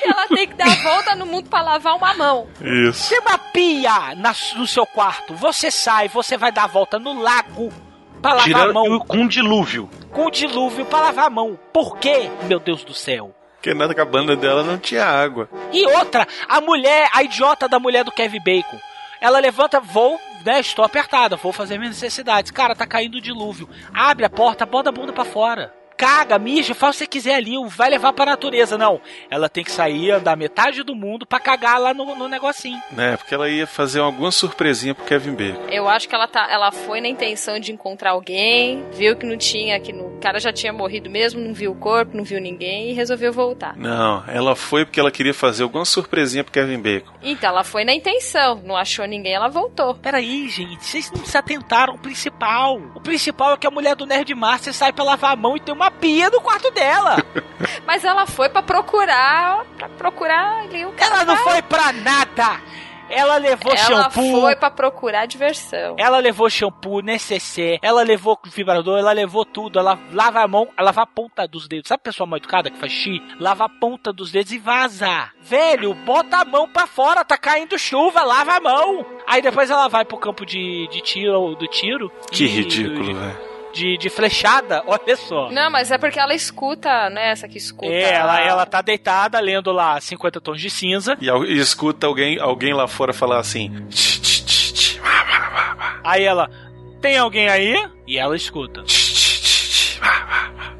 E 0.00 0.08
ela 0.08 0.28
tem 0.28 0.46
que 0.48 0.54
dar 0.54 0.66
a 0.70 0.74
volta 0.82 1.14
no 1.16 1.26
mundo 1.26 1.48
pra 1.50 1.60
lavar 1.60 1.96
uma 1.96 2.14
mão. 2.14 2.48
Isso. 2.60 3.08
Tem 3.10 3.18
uma 3.20 3.36
pia 3.38 4.14
na- 4.16 4.34
no 4.56 4.66
seu 4.66 4.86
quarto. 4.86 5.34
Você 5.34 5.70
sai, 5.70 6.08
você 6.08 6.36
vai 6.36 6.52
dar 6.52 6.64
a 6.64 6.68
volta 6.68 6.98
no 6.98 7.20
lago 7.20 7.72
pra 8.20 8.34
lavar 8.34 8.68
a 8.68 8.72
mão. 8.72 8.98
com 9.00 9.26
dilúvio. 9.26 9.88
Com 10.10 10.30
dilúvio 10.30 10.84
pra 10.86 11.00
lavar 11.00 11.26
a 11.26 11.30
mão. 11.30 11.58
Por 11.72 11.98
quê, 11.98 12.30
meu 12.44 12.58
Deus 12.58 12.84
do 12.84 12.94
céu? 12.94 13.34
Porque 13.54 13.74
na 13.74 13.92
cabana 13.92 14.36
dela 14.36 14.62
não 14.62 14.78
tinha 14.78 15.04
água. 15.04 15.48
E 15.72 15.84
outra, 15.86 16.26
a 16.48 16.60
mulher, 16.60 17.08
a 17.12 17.22
idiota 17.22 17.68
da 17.68 17.78
mulher 17.78 18.04
do 18.04 18.12
Kevin 18.12 18.40
Bacon. 18.40 18.78
Ela 19.20 19.40
levanta, 19.40 19.80
vou, 19.80 20.18
né? 20.44 20.60
Estou 20.60 20.84
apertada, 20.84 21.34
vou 21.36 21.52
fazer 21.52 21.76
minhas 21.76 22.00
necessidades. 22.00 22.52
Cara, 22.52 22.76
tá 22.76 22.86
caindo 22.86 23.16
o 23.16 23.20
dilúvio. 23.20 23.68
Abre 23.92 24.24
a 24.24 24.30
porta, 24.30 24.64
bota 24.64 24.90
a 24.90 24.92
bunda 24.92 25.12
pra 25.12 25.24
fora. 25.24 25.74
Caga, 25.98 26.38
mija, 26.38 26.76
faz 26.76 26.94
o 26.94 26.98
que 26.98 26.98
você 26.98 27.06
quiser 27.08 27.34
ali, 27.34 27.54
vai 27.66 27.90
levar 27.90 28.12
pra 28.12 28.24
natureza. 28.24 28.78
Não, 28.78 29.00
ela 29.28 29.48
tem 29.48 29.64
que 29.64 29.72
sair, 29.72 30.12
andar 30.12 30.36
metade 30.36 30.84
do 30.84 30.94
mundo 30.94 31.26
pra 31.26 31.40
cagar 31.40 31.80
lá 31.80 31.92
no, 31.92 32.14
no 32.14 32.28
negocinho. 32.28 32.80
Né? 32.92 33.16
Porque 33.16 33.34
ela 33.34 33.48
ia 33.48 33.66
fazer 33.66 33.98
alguma 33.98 34.30
surpresinha 34.30 34.94
pro 34.94 35.04
Kevin 35.04 35.34
Bacon. 35.34 35.60
Eu 35.68 35.88
acho 35.88 36.08
que 36.08 36.14
ela 36.14 36.28
tá, 36.28 36.46
ela 36.48 36.70
foi 36.70 37.00
na 37.00 37.08
intenção 37.08 37.58
de 37.58 37.72
encontrar 37.72 38.10
alguém, 38.10 38.84
viu 38.92 39.16
que 39.16 39.26
não 39.26 39.36
tinha, 39.36 39.80
que 39.80 39.92
no, 39.92 40.06
o 40.16 40.20
cara 40.20 40.38
já 40.38 40.52
tinha 40.52 40.72
morrido 40.72 41.10
mesmo, 41.10 41.40
não 41.40 41.52
viu 41.52 41.72
o 41.72 41.74
corpo, 41.74 42.16
não 42.16 42.22
viu 42.22 42.40
ninguém 42.40 42.90
e 42.90 42.92
resolveu 42.92 43.32
voltar. 43.32 43.76
Não, 43.76 44.22
ela 44.28 44.54
foi 44.54 44.84
porque 44.84 45.00
ela 45.00 45.10
queria 45.10 45.34
fazer 45.34 45.64
alguma 45.64 45.84
surpresinha 45.84 46.44
pro 46.44 46.52
Kevin 46.52 46.80
Bacon. 46.80 47.12
Então 47.22 47.50
ela 47.50 47.64
foi 47.64 47.84
na 47.84 47.92
intenção, 47.92 48.62
não 48.64 48.76
achou 48.76 49.04
ninguém, 49.04 49.34
ela 49.34 49.48
voltou. 49.48 49.96
Peraí, 49.96 50.48
gente, 50.48 50.84
vocês 50.84 51.10
não 51.10 51.24
se 51.24 51.36
atentaram 51.36 51.94
ao 51.94 51.98
principal. 51.98 52.76
O 52.94 53.00
principal 53.00 53.54
é 53.54 53.56
que 53.56 53.66
a 53.66 53.70
mulher 53.70 53.96
do 53.96 54.06
Nerd 54.06 54.32
Master 54.32 54.72
sai 54.72 54.92
pra 54.92 55.02
lavar 55.02 55.32
a 55.32 55.36
mão 55.36 55.56
e 55.56 55.60
tem 55.60 55.74
uma 55.74 55.87
pia 55.90 56.30
no 56.30 56.40
quarto 56.40 56.70
dela. 56.70 57.16
Mas 57.86 58.04
ela 58.04 58.26
foi 58.26 58.48
pra 58.48 58.62
procurar, 58.62 59.64
pra 59.76 59.88
procurar 59.88 60.62
ali 60.62 60.84
o 60.84 60.92
cara. 60.92 61.14
Ela 61.16 61.24
não 61.24 61.36
foi 61.38 61.62
pra 61.62 61.92
nada. 61.92 62.60
Ela 63.10 63.38
levou 63.38 63.72
Ela 63.72 64.02
shampoo. 64.10 64.40
foi 64.42 64.54
pra 64.54 64.70
procurar 64.70 65.24
diversão. 65.24 65.96
Ela 65.98 66.18
levou 66.18 66.50
shampoo, 66.50 67.00
necessaire, 67.00 67.78
ela 67.82 68.02
levou 68.02 68.38
vibrador, 68.44 68.98
ela 68.98 69.12
levou 69.12 69.46
tudo. 69.46 69.78
Ela 69.78 69.98
lava 70.12 70.40
a 70.42 70.46
mão, 70.46 70.68
ela 70.76 70.88
lava 70.88 71.00
a 71.00 71.06
ponta 71.06 71.48
dos 71.48 71.66
dedos. 71.66 71.88
Sabe 71.88 72.00
a 72.02 72.04
pessoa 72.04 72.26
mal 72.26 72.36
educada 72.36 72.70
que 72.70 72.76
faz 72.78 72.92
xixi? 72.92 73.22
Lava 73.40 73.64
a 73.64 73.68
ponta 73.70 74.12
dos 74.12 74.30
dedos 74.30 74.52
e 74.52 74.58
vaza. 74.58 75.30
Velho, 75.40 75.94
bota 75.94 76.36
a 76.36 76.44
mão 76.44 76.68
pra 76.68 76.86
fora, 76.86 77.24
tá 77.24 77.38
caindo 77.38 77.78
chuva, 77.78 78.22
lava 78.24 78.56
a 78.56 78.60
mão. 78.60 79.06
Aí 79.26 79.40
depois 79.40 79.70
ela 79.70 79.88
vai 79.88 80.04
pro 80.04 80.18
campo 80.18 80.44
de, 80.44 80.86
de 80.88 81.00
tiro, 81.00 81.54
do 81.54 81.66
tiro. 81.66 82.12
Que 82.30 82.44
e- 82.44 82.46
ridículo, 82.46 83.14
velho. 83.14 83.47
De, 83.72 83.98
de 83.98 84.08
flechada, 84.08 84.82
olha 84.88 85.16
só. 85.16 85.50
Não, 85.50 85.70
mas 85.70 85.90
é 85.90 85.98
porque 85.98 86.18
ela 86.18 86.34
escuta, 86.34 87.10
né? 87.10 87.30
Essa 87.30 87.48
que 87.48 87.58
escuta. 87.58 87.92
É, 87.92 88.14
ela, 88.14 88.40
ela 88.40 88.66
tá 88.66 88.80
deitada 88.80 89.38
lendo 89.40 89.72
lá 89.72 90.00
50 90.00 90.40
tons 90.40 90.60
de 90.60 90.70
cinza. 90.70 91.16
E, 91.20 91.28
e 91.28 91.58
escuta 91.58 92.06
alguém, 92.06 92.38
alguém 92.38 92.72
lá 92.74 92.88
fora 92.88 93.12
falar 93.12 93.38
assim. 93.38 93.70
Aí 96.02 96.24
ela, 96.24 96.50
tem 97.00 97.18
alguém 97.18 97.48
aí? 97.48 97.88
E 98.06 98.18
ela 98.18 98.34
escuta. 98.34 98.82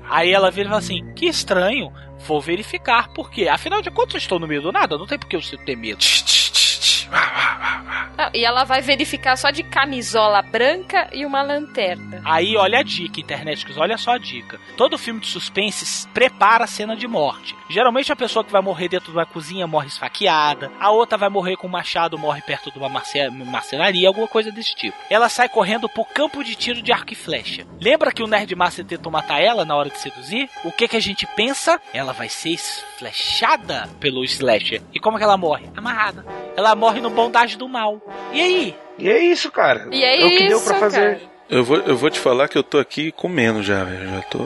Aí 0.09 0.33
ela 0.33 0.51
vira 0.51 0.69
e 0.69 0.71
fala 0.71 0.79
assim: 0.79 1.13
que 1.15 1.27
estranho, 1.27 1.93
vou 2.27 2.41
verificar, 2.41 3.09
por 3.13 3.31
quê? 3.31 3.49
Afinal 3.49 3.83
de 3.83 3.91
contas, 3.91 4.15
eu 4.15 4.19
estou 4.19 4.39
no 4.39 4.47
meio 4.47 4.63
do 4.63 4.73
nada, 4.73 4.97
não 4.97 5.07
tem 5.07 5.19
por 5.19 5.29
que 5.29 5.37
eu 5.37 5.41
ter 5.65 5.77
medo. 5.77 6.05
E 8.35 8.45
ela 8.45 8.65
vai 8.65 8.83
verificar 8.83 9.37
só 9.37 9.51
de 9.51 9.63
camisola 9.63 10.43
branca 10.43 11.09
e 11.13 11.25
uma 11.25 11.41
lanterna. 11.41 12.21
Aí 12.25 12.57
olha 12.57 12.81
a 12.81 12.83
dica, 12.83 13.21
interneticos, 13.21 13.77
olha 13.79 13.97
só 13.97 14.13
a 14.13 14.19
dica. 14.19 14.59
Todo 14.77 14.99
filme 14.99 15.21
de 15.21 15.29
suspense 15.29 16.07
prepara 16.09 16.65
a 16.65 16.67
cena 16.67 16.97
de 16.97 17.07
morte. 17.07 17.55
Geralmente 17.71 18.11
a 18.13 18.17
pessoa 18.17 18.45
que 18.45 18.51
vai 18.51 18.61
morrer 18.61 18.89
dentro 18.89 19.13
de 19.13 19.17
uma 19.17 19.25
cozinha 19.25 19.67
morre 19.69 19.87
esfaqueada, 19.87 20.71
a 20.81 20.91
outra 20.91 21.17
vai 21.17 21.29
morrer 21.29 21.57
com 21.57 21.69
um 21.69 21.71
machado, 21.71 22.19
morre 22.19 22.43
perto 22.43 22.73
de 22.73 22.79
uma 22.79 22.89
marce- 22.89 23.31
marcenaria, 23.31 24.09
alguma 24.09 24.27
coisa 24.27 24.51
desse 24.51 24.75
tipo. 24.75 24.97
Ela 25.09 25.29
sai 25.29 25.49
correndo 25.49 25.89
pro 25.89 26.05
campo 26.05 26.43
de 26.43 26.55
tiro 26.57 26.83
de 26.83 26.91
arco 26.93 27.13
e 27.13 27.17
flecha. 27.17 27.65
Lembra 27.81 28.11
que 28.13 28.23
o 28.23 28.27
Nerd 28.27 28.53
Master 28.57 28.85
tentou 28.85 29.13
matar 29.13 29.41
ela 29.41 29.65
na 29.65 29.77
hora 29.77 29.91
de 29.91 29.99
seduzir? 29.99 30.51
O 30.65 30.73
que 30.73 30.89
que 30.89 30.97
a 30.97 31.01
gente 31.01 31.25
pensa? 31.37 31.81
Ela 31.95 32.13
vai 32.13 32.29
ser 32.29 32.57
flechada 32.99 33.89
pelo 34.01 34.25
slasher. 34.25 34.83
E 34.93 34.99
como 34.99 35.17
que 35.19 35.23
ela 35.25 35.37
morre? 35.37 35.71
Amarrada. 35.77 36.27
Ela 36.57 36.75
morre 36.75 36.98
no 37.01 37.11
bondage 37.11 37.57
do 37.57 37.69
mal. 37.69 38.01
E 38.33 38.41
aí? 38.41 38.77
E 38.99 39.09
é 39.09 39.19
isso, 39.19 39.51
cara. 39.51 39.89
E 39.93 40.03
é, 40.03 40.25
o 40.25 40.31
que 40.31 40.49
deu 40.49 40.59
isso, 40.59 40.67
pra 40.67 40.79
fazer. 40.79 41.19
cara. 41.19 41.21
Eu 41.49 41.65
vou, 41.65 41.79
eu 41.79 41.97
vou 41.97 42.11
te 42.11 42.21
falar 42.21 42.49
que 42.49 42.59
eu 42.59 42.63
tô 42.63 42.79
aqui 42.79 43.11
comendo 43.13 43.63
já, 43.63 43.85
velho. 43.85 44.09
Já 44.09 44.23
tô. 44.23 44.39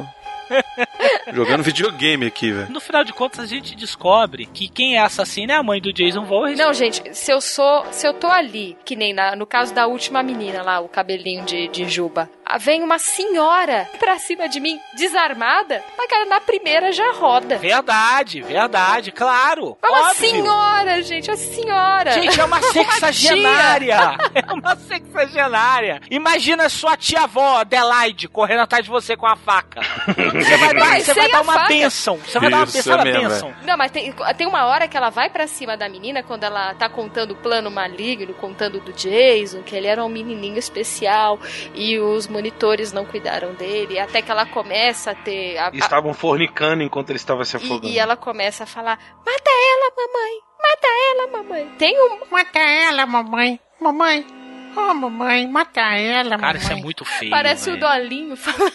Jogando 1.32 1.62
videogame 1.62 2.26
aqui, 2.26 2.52
velho. 2.52 2.70
No 2.70 2.80
final 2.80 3.04
de 3.04 3.12
contas, 3.12 3.40
a 3.40 3.46
gente 3.46 3.74
descobre 3.74 4.46
que 4.46 4.68
quem 4.68 4.96
é 4.96 5.00
assassino 5.00 5.52
é 5.52 5.56
a 5.56 5.62
mãe 5.62 5.80
do 5.80 5.92
Jason 5.92 6.24
Voorhees. 6.24 6.58
Não, 6.58 6.72
gente, 6.72 7.02
se 7.14 7.30
eu 7.32 7.40
sou. 7.40 7.84
Se 7.90 8.06
eu 8.06 8.14
tô 8.14 8.28
ali, 8.28 8.76
que 8.84 8.94
nem 8.96 9.12
na- 9.12 9.34
no 9.36 9.46
caso 9.46 9.72
da 9.74 9.86
última 9.86 10.22
menina 10.22 10.62
lá, 10.62 10.80
o 10.80 10.88
cabelinho 10.88 11.44
de, 11.44 11.68
de 11.68 11.88
juba, 11.88 12.28
ah, 12.44 12.58
vem 12.58 12.82
uma 12.82 12.98
senhora 12.98 13.88
pra 13.98 14.18
cima 14.18 14.48
de 14.48 14.60
mim, 14.60 14.78
desarmada, 14.96 15.82
mas 15.96 16.08
cara, 16.08 16.24
na 16.26 16.40
primeira 16.40 16.92
já 16.92 17.12
roda. 17.12 17.58
Verdade, 17.58 18.42
verdade, 18.42 19.10
claro. 19.12 19.76
É 19.82 19.88
uma 19.88 20.08
óbvio. 20.10 20.30
senhora, 20.30 21.02
gente, 21.02 21.30
a 21.30 21.36
senhora. 21.36 22.12
Gente, 22.12 22.40
é 22.40 22.44
uma 22.44 22.60
sexagenária. 22.72 24.16
É 24.34 24.52
uma 24.52 24.74
sexagenária. 24.76 26.00
Imagina 26.10 26.68
sua 26.68 26.96
tia-avó, 26.96 27.58
Adelaide, 27.58 28.28
correndo 28.28 28.60
atrás 28.60 28.84
de 28.84 28.90
você 28.90 29.16
com 29.16 29.26
a 29.26 29.36
faca. 29.36 29.80
Você 30.06 30.56
vai 30.56 30.74
dar, 30.74 30.91
Mas 30.92 31.04
você 31.04 31.14
vai 31.14 31.28
dar 31.30 31.38
a 31.38 31.42
uma 31.42 31.52
faca. 31.54 31.68
bênção. 31.68 32.16
Você 32.18 32.38
vai 32.38 32.50
dar 32.50 32.56
uma 32.58 32.66
bênção, 32.66 32.98
é 33.00 33.04
mesmo, 33.04 33.28
bênção. 33.28 33.54
Não, 33.62 33.76
mas 33.76 33.90
tem, 33.90 34.12
tem 34.36 34.46
uma 34.46 34.66
hora 34.66 34.86
que 34.88 34.96
ela 34.96 35.10
vai 35.10 35.30
pra 35.30 35.46
cima 35.46 35.76
da 35.76 35.88
menina 35.88 36.22
quando 36.22 36.44
ela 36.44 36.74
tá 36.74 36.88
contando 36.88 37.32
o 37.32 37.36
plano 37.36 37.70
maligno, 37.70 38.34
contando 38.34 38.80
do 38.80 38.92
Jason, 38.92 39.62
que 39.62 39.74
ele 39.74 39.86
era 39.86 40.04
um 40.04 40.08
menininho 40.08 40.58
especial 40.58 41.38
e 41.74 41.98
os 41.98 42.26
monitores 42.28 42.92
não 42.92 43.04
cuidaram 43.04 43.52
dele, 43.54 43.98
até 43.98 44.22
que 44.22 44.30
ela 44.30 44.46
começa 44.46 45.12
a 45.12 45.14
ter. 45.14 45.56
a- 45.58 45.68
a- 45.68 45.70
Estavam 45.76 46.12
fornicando 46.14 46.82
enquanto 46.82 47.10
ele 47.10 47.16
estava 47.18 47.44
se 47.44 47.56
e, 47.56 47.58
afogando. 47.58 47.88
e 47.88 47.98
ela 47.98 48.16
começa 48.16 48.64
a 48.64 48.66
falar: 48.66 48.98
Mata 49.24 49.50
ela, 49.50 49.92
mamãe! 49.96 50.38
Mata 50.62 50.88
ela, 51.10 51.26
mamãe! 51.42 51.74
Tem 51.78 51.98
um. 52.00 52.18
Mata 52.30 52.58
ela, 52.60 53.06
mamãe. 53.06 53.58
Mamãe. 53.80 54.24
Oh, 54.76 54.94
mamãe, 54.94 55.46
mata 55.46 55.80
ela, 55.80 56.30
mamãe. 56.30 56.40
Cara, 56.40 56.58
isso 56.58 56.72
é 56.72 56.76
muito 56.76 57.04
feio. 57.04 57.30
Parece 57.30 57.70
o 57.70 57.78
Dolinho 57.78 58.36
falando. 58.36 58.72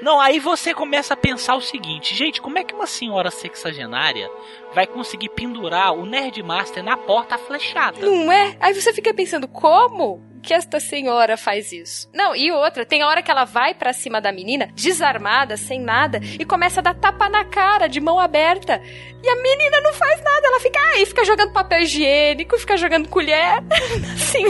Não, 0.00 0.20
aí 0.20 0.38
você 0.38 0.72
começa 0.72 1.14
a 1.14 1.16
pensar 1.16 1.56
o 1.56 1.60
seguinte, 1.60 2.14
gente, 2.14 2.40
como 2.40 2.58
é 2.58 2.64
que 2.64 2.74
uma 2.74 2.86
senhora 2.86 3.30
sexagenária 3.30 4.30
vai 4.74 4.86
conseguir 4.86 5.28
pendurar 5.30 5.92
o 5.92 6.06
Nerdmaster 6.06 6.82
na 6.82 6.96
porta 6.96 7.36
flechada? 7.36 8.00
Não 8.00 8.32
é? 8.32 8.56
Aí 8.60 8.72
você 8.72 8.92
fica 8.94 9.12
pensando, 9.12 9.46
como 9.46 10.22
que 10.42 10.54
esta 10.54 10.80
senhora 10.80 11.36
faz 11.36 11.72
isso? 11.72 12.08
Não, 12.12 12.34
e 12.34 12.50
outra, 12.50 12.84
tem 12.84 13.02
hora 13.02 13.22
que 13.22 13.30
ela 13.30 13.44
vai 13.44 13.74
pra 13.74 13.92
cima 13.92 14.20
da 14.20 14.32
menina, 14.32 14.70
desarmada, 14.74 15.56
sem 15.56 15.80
nada, 15.80 16.20
e 16.38 16.44
começa 16.44 16.80
a 16.80 16.82
dar 16.82 16.94
tapa 16.94 17.28
na 17.28 17.44
cara, 17.44 17.88
de 17.88 18.00
mão 18.00 18.18
aberta. 18.18 18.80
E 19.22 19.28
a 19.28 19.36
menina 19.36 19.80
não 19.82 19.92
faz 19.92 20.22
nada, 20.22 20.46
ela 20.46 20.60
fica 20.60 20.80
aí, 20.80 21.04
fica 21.04 21.24
jogando 21.24 21.52
papel 21.52 21.82
higiênico, 21.82 22.58
fica 22.58 22.76
jogando 22.76 23.08
colher. 23.08 23.62
assim, 24.14 24.44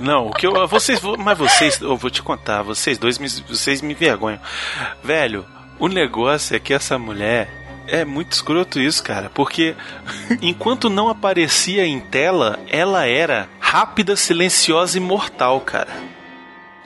Não, 0.00 0.28
o 0.28 0.30
que 0.30 0.46
eu. 0.46 0.66
Vocês. 0.66 1.00
Mas 1.18 1.36
vocês. 1.36 1.80
Eu 1.80 1.96
vou 1.96 2.10
te 2.10 2.22
contar, 2.22 2.62
vocês 2.62 2.96
dois 2.98 3.18
vocês 3.48 3.82
me 3.82 3.92
envergonham. 3.92 4.40
Velho, 5.02 5.46
o 5.78 5.88
negócio 5.88 6.56
é 6.56 6.58
que 6.58 6.72
essa 6.72 6.98
mulher. 6.98 7.65
É 7.88 8.04
muito 8.04 8.32
escroto 8.32 8.80
isso, 8.80 9.02
cara. 9.02 9.30
Porque 9.32 9.74
enquanto 10.42 10.90
não 10.90 11.08
aparecia 11.08 11.86
em 11.86 12.00
tela, 12.00 12.58
ela 12.68 13.06
era 13.06 13.48
rápida, 13.60 14.16
silenciosa 14.16 14.96
e 14.96 15.00
mortal, 15.00 15.60
cara. 15.60 15.92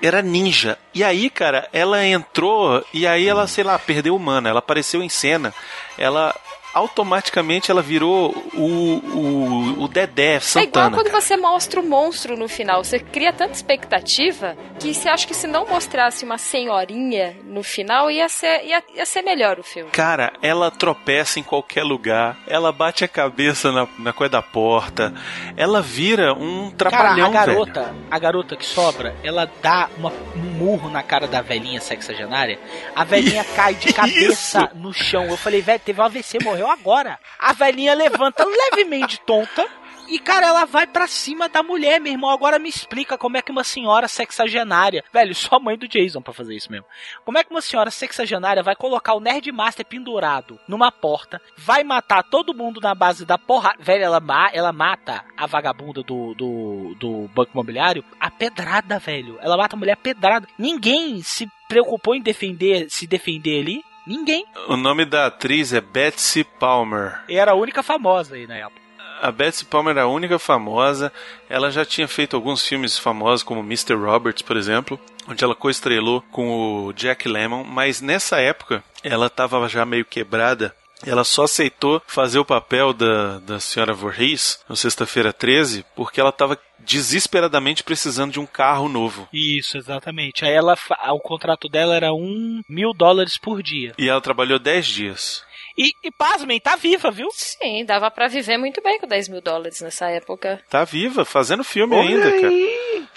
Era 0.03 0.23
ninja. 0.23 0.79
E 0.95 1.05
aí, 1.05 1.29
cara, 1.29 1.69
ela 1.73 2.05
entrou 2.05 2.85
e 2.93 3.07
aí 3.07 3.29
ela, 3.29 3.47
sei 3.47 3.65
lá, 3.65 3.79
perdeu 3.79 4.17
o 4.17 4.21
mana. 4.21 4.49
Ela 4.49 4.61
apareceu 4.61 5.03
em 5.03 5.09
cena. 5.09 5.53
Ela 5.99 6.35
automaticamente 6.75 7.71
ela 7.71 7.83
virou 7.83 8.31
o, 8.55 8.61
o, 8.63 9.83
o 9.85 9.89
Dedé 9.89 10.35
É 10.35 10.37
igual 10.37 10.41
Santana. 10.41 10.91
quando 10.97 11.11
você 11.11 11.37
mostra 11.37 11.81
o 11.81 11.87
monstro 11.87 12.37
no 12.37 12.49
final. 12.49 12.83
Você 12.85 12.99
cria 12.99 13.33
tanta 13.33 13.53
expectativa 13.55 14.57
que 14.79 14.93
você 14.95 15.09
acha 15.09 15.27
que 15.27 15.35
se 15.35 15.47
não 15.47 15.67
mostrasse 15.67 16.25
uma 16.25 16.39
senhorinha 16.39 17.37
no 17.45 17.63
final, 17.63 18.11
ia 18.11 18.29
ser, 18.29 18.65
ia, 18.65 18.83
ia 18.95 19.07
ser 19.07 19.23
melhor 19.23 19.59
o 19.59 19.63
filme. 19.63 19.91
Cara, 19.91 20.33
ela 20.43 20.71
tropeça 20.71 21.39
em 21.39 21.43
qualquer 21.43 21.83
lugar, 21.83 22.39
ela 22.47 22.73
bate 22.73 23.05
a 23.05 23.09
cabeça 23.09 23.71
na, 23.73 23.87
na 23.99 24.13
coisa 24.13 24.33
da 24.33 24.43
porta, 24.43 25.13
ela 25.57 25.83
vira 25.83 26.33
um 26.35 26.71
trapalhão, 26.71 27.33
cara, 27.33 27.43
a 27.43 27.55
velho. 27.55 27.67
garota, 27.67 27.95
a 28.11 28.19
garota 28.19 28.57
que 28.57 28.65
sobra, 28.65 29.15
ela 29.23 29.51
dá 29.63 29.89
uma- 29.99 30.13
um 30.37 30.41
murro 30.41 30.89
na 30.91 31.03
cara 31.03 31.27
da 31.27 31.41
velhinha 31.43 31.81
sexagenária. 31.81 32.59
A 32.95 33.05
velhinha 33.05 33.45
cai 33.45 33.75
de 33.75 33.93
cabeça 33.95 34.71
no 34.75 34.93
chão. 34.93 35.25
Eu 35.27 35.37
falei, 35.37 35.61
velho, 35.61 35.81
teve 35.81 36.01
um 36.01 36.05
AVC, 36.05 36.39
morreu 36.61 36.71
agora. 36.71 37.19
A 37.39 37.53
velhinha 37.53 37.95
levanta 37.95 38.45
levemente 38.71 39.21
tonta. 39.21 39.67
E, 40.09 40.19
cara, 40.19 40.49
ela 40.49 40.65
vai 40.65 40.89
pra 40.89 41.07
cima 41.07 41.49
da 41.49 41.63
mulher, 41.63 42.01
meu 42.01 42.13
irmão. 42.13 42.31
Agora 42.31 42.59
me 42.59 42.69
explica 42.69 43.17
como 43.17 43.37
é 43.37 43.43
que 43.43 43.53
uma 43.53 43.63
senhora 43.63 44.09
sexagenária. 44.09 45.05
Velho, 45.13 45.33
só 45.37 45.55
a 45.55 45.61
mãe 45.61 45.79
do 45.79 45.87
Jason 45.87 46.21
pra 46.21 46.33
fazer 46.33 46.57
isso 46.57 46.71
mesmo. 46.71 46.85
Como 47.25 47.39
é 47.39 47.45
que 47.45 47.51
uma 47.53 47.61
senhora 47.61 47.93
sexagenária 47.93 48.61
vai 48.61 48.75
colocar 48.75 49.15
o 49.15 49.21
Nerdmaster 49.21 49.87
pendurado 49.87 50.59
numa 50.67 50.91
porta, 50.91 51.41
vai 51.57 51.85
matar 51.85 52.25
todo 52.25 52.53
mundo 52.53 52.81
na 52.81 52.93
base 52.93 53.25
da 53.25 53.39
porrada. 53.39 53.77
Velho, 53.79 54.03
ela, 54.03 54.19
ma 54.19 54.51
ela 54.53 54.73
mata 54.73 55.25
a 55.37 55.47
vagabunda 55.47 56.03
do, 56.03 56.35
do, 56.35 56.97
do 56.99 57.31
banco 57.33 57.53
imobiliário 57.55 58.05
a 58.19 58.33
pedrada, 58.33 58.99
velho. 58.99 59.39
Ela 59.41 59.57
mata 59.57 59.77
a 59.77 59.79
mulher 59.79 59.93
a 59.93 59.97
pedrada. 59.97 60.49
Ninguém 60.59 61.23
se 61.23 61.49
preocupou 61.69 62.17
em 62.17 62.21
defender, 62.21 62.89
se 62.91 63.07
defender 63.07 63.61
ali. 63.61 63.90
Ninguém. 64.11 64.45
O 64.67 64.77
nome 64.77 65.05
da 65.05 65.27
atriz 65.27 65.73
é 65.73 65.81
Betsy 65.81 66.43
Palmer. 66.43 67.21
E 67.29 67.37
era 67.37 67.53
a 67.53 67.55
única 67.55 67.81
famosa 67.81 68.35
aí 68.35 68.45
na 68.45 68.57
época. 68.57 68.81
A 69.23 69.31
Betsy 69.31 69.65
Palmer 69.65 69.93
era 69.93 70.03
a 70.03 70.09
única 70.09 70.37
famosa. 70.37 71.13
Ela 71.49 71.71
já 71.71 71.85
tinha 71.85 72.09
feito 72.09 72.35
alguns 72.35 72.67
filmes 72.67 72.99
famosos, 72.99 73.45
como 73.45 73.61
Mr. 73.61 73.95
Roberts, 73.95 74.43
por 74.43 74.57
exemplo, 74.57 74.99
onde 75.29 75.45
ela 75.45 75.55
coestrelou 75.55 76.25
com 76.33 76.87
o 76.87 76.93
Jack 76.93 77.29
Lemmon, 77.29 77.63
mas 77.63 78.01
nessa 78.01 78.41
época 78.41 78.83
ela 79.05 79.27
estava 79.27 79.69
já 79.69 79.87
meio 79.87 80.05
quebrada. 80.05 80.75
Ela 81.07 81.25
só 81.25 81.45
aceitou 81.45 82.03
fazer 82.07 82.39
o 82.39 82.45
papel 82.45 82.93
da, 82.93 83.39
da 83.41 83.61
senhora 83.61 83.95
Voorhees 83.95 84.61
no 84.69 84.77
Sexta-feira 84.77 85.33
13 85.33 85.85
porque 85.95 86.21
ela 86.21 86.31
estava 86.31 86.59
desesperadamente 86.79 87.83
precisando 87.83 88.33
de 88.33 88.41
um 88.41 88.47
carro 88.47 88.89
novo. 88.89 89.29
Isso, 89.33 89.77
exatamente. 89.77 90.45
Aí 90.45 90.53
ela, 90.53 90.77
o 91.13 91.21
contrato 91.21 91.69
dela 91.69 91.95
era 91.95 92.13
um 92.13 92.63
mil 92.69 92.93
dólares 92.93 93.39
por 93.39 93.63
dia. 93.63 93.95
E 93.99 94.09
ela 94.09 94.21
trabalhou 94.21 94.59
10 94.59 94.87
dias. 94.87 95.51
E, 95.77 95.93
e 96.03 96.11
pasmem, 96.11 96.61
tá 96.61 96.77
viva, 96.77 97.11
viu? 97.11 97.29
Sim, 97.33 97.85
dava 97.85 98.11
pra 98.11 98.29
viver 98.29 98.59
muito 98.59 98.83
bem 98.83 98.99
com 98.99 99.07
10 99.07 99.29
mil 99.29 99.41
dólares 99.41 99.81
nessa 99.81 100.11
época. 100.11 100.61
Tá 100.69 100.85
viva, 100.85 101.25
fazendo 101.25 101.65
filme 101.65 101.97
Olha 101.97 102.09
ainda, 102.09 102.41
cara. 102.41 102.53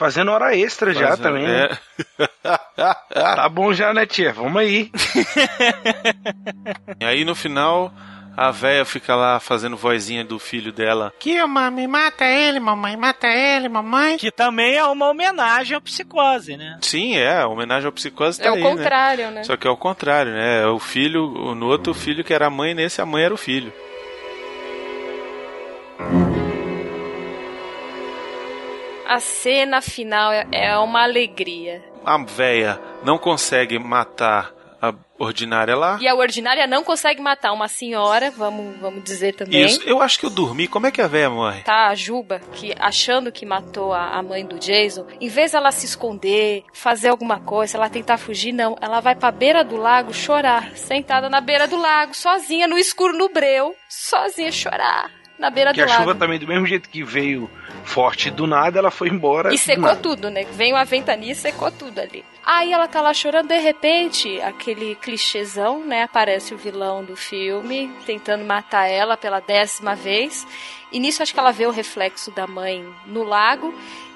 Fazendo 0.03 0.31
hora 0.31 0.53
extra 0.53 0.93
já 0.93 1.11
Fazendo- 1.11 1.23
também. 1.23 1.47
né? 1.47 1.69
é. 2.19 2.93
Tá 3.13 3.47
bom 3.47 3.71
já, 3.71 3.93
né, 3.93 4.05
tia? 4.05 4.33
Vamos 4.33 4.57
aí. 4.61 4.91
E 6.99 7.05
aí 7.05 7.23
no 7.23 7.33
final, 7.33 7.89
a 8.35 8.51
véia 8.51 8.83
fica 8.83 9.15
lá 9.15 9.39
fazendo 9.39 9.77
vozinha 9.77 10.25
do 10.25 10.37
filho 10.39 10.73
dela. 10.73 11.13
Que, 11.19 11.41
mami, 11.45 11.87
mata 11.87 12.25
ele, 12.25 12.59
mamãe, 12.59 12.97
mata 12.97 13.27
ele, 13.27 13.69
mamãe. 13.69 14.17
Que 14.17 14.29
também 14.29 14.75
é 14.75 14.83
uma 14.85 15.07
homenagem 15.09 15.77
à 15.77 15.81
psicose, 15.81 16.57
né? 16.57 16.77
Sim, 16.81 17.15
é, 17.15 17.39
a 17.41 17.47
homenagem 17.47 17.85
ao 17.85 17.93
psicose 17.93 18.39
tá 18.41 18.47
É 18.47 18.51
o 18.51 18.55
aí, 18.55 18.61
contrário, 18.61 19.31
né? 19.31 19.43
Só 19.45 19.55
que 19.55 19.65
é 19.65 19.69
o 19.71 19.77
contrário, 19.77 20.33
né? 20.33 20.63
É 20.63 20.67
o 20.67 20.79
filho, 20.79 21.55
no 21.55 21.67
outro 21.67 21.93
filho 21.93 22.25
que 22.25 22.33
era 22.33 22.47
a 22.47 22.49
mãe, 22.49 22.73
nesse 22.73 23.01
a 23.01 23.05
mãe 23.05 23.23
era 23.23 23.33
o 23.33 23.37
filho. 23.37 23.71
A 29.07 29.19
cena 29.19 29.81
final 29.81 30.31
é- 30.31 30.47
é 30.51 30.77
uma 30.77 31.03
alegria. 31.03 31.83
A 32.05 32.17
véia 32.17 32.79
não 33.03 33.17
consegue 33.17 33.77
matar 33.79 34.51
a 34.81 34.93
ordinária 35.17 35.73
lá. 35.77 35.97
E 36.01 36.07
a 36.09 36.13
ordinária 36.15 36.67
não 36.67 36.83
consegue 36.83 37.21
matar 37.21 37.53
uma 37.53 37.69
senhora, 37.69 38.29
vamos, 38.31 38.77
vamos 38.81 39.01
dizer 39.03 39.33
também. 39.33 39.63
Isso, 39.63 39.81
eu 39.85 40.01
acho 40.01 40.19
que 40.19 40.25
eu 40.25 40.29
dormi. 40.29 40.67
Como 40.67 40.85
é 40.85 40.91
que 40.91 41.01
a 41.01 41.07
véia 41.07 41.29
morre? 41.29 41.61
Tá, 41.61 41.87
a 41.87 41.95
Juba, 41.95 42.41
que 42.51 42.73
achando 42.77 43.31
que 43.31 43.45
matou 43.45 43.93
a, 43.93 44.09
a 44.09 44.21
mãe 44.21 44.45
do 44.45 44.59
Jason, 44.59 45.05
em 45.21 45.29
vez 45.29 45.53
dela 45.53 45.71
se 45.71 45.85
esconder, 45.85 46.65
fazer 46.73 47.07
alguma 47.07 47.39
coisa, 47.39 47.77
ela 47.77 47.89
tentar 47.89 48.17
fugir, 48.17 48.51
não. 48.51 48.75
Ela 48.81 48.99
vai 48.99 49.15
pra 49.15 49.31
beira 49.31 49.63
do 49.63 49.77
lago 49.77 50.13
chorar, 50.13 50.75
sentada 50.75 51.29
na 51.29 51.39
beira 51.39 51.65
do 51.67 51.77
lago, 51.77 52.13
sozinha, 52.13 52.67
no 52.67 52.77
escuro, 52.77 53.17
no 53.17 53.29
breu, 53.29 53.73
sozinha 53.87 54.51
chorar, 54.51 55.09
na 55.37 55.49
beira 55.49 55.73
Que 55.73 55.81
do 55.81 55.83
a 55.83 55.87
lago. 55.87 56.01
chuva 56.03 56.15
também, 56.15 56.39
do 56.39 56.47
mesmo 56.47 56.65
jeito 56.65 56.89
que 56.89 57.03
veio 57.03 57.49
forte 57.83 58.29
do 58.29 58.47
nada, 58.47 58.79
ela 58.79 58.91
foi 58.91 59.09
embora. 59.09 59.53
E 59.53 59.57
secou 59.57 59.95
tudo, 59.95 60.29
né? 60.29 60.45
Veio 60.53 60.75
uma 60.75 60.85
ventania 60.85 61.31
e 61.31 61.35
secou 61.35 61.71
tudo 61.71 61.99
ali. 61.99 62.23
Aí 62.45 62.71
ela 62.71 62.87
tá 62.87 63.01
lá 63.01 63.13
chorando, 63.13 63.47
de 63.47 63.57
repente, 63.57 64.39
aquele 64.41 64.95
clichêzão, 64.95 65.83
né? 65.85 66.03
Aparece 66.03 66.53
o 66.53 66.57
vilão 66.57 67.03
do 67.03 67.15
filme, 67.15 67.91
tentando 68.05 68.43
matar 68.45 68.87
ela 68.87 69.15
pela 69.17 69.39
décima 69.39 69.95
vez. 69.95 70.45
E 70.91 70.99
nisso 70.99 71.23
acho 71.23 71.33
que 71.33 71.39
ela 71.39 71.51
vê 71.51 71.65
o 71.65 71.71
reflexo 71.71 72.29
da 72.31 72.45
mãe 72.45 72.85
no 73.07 73.23
lago 73.23 73.73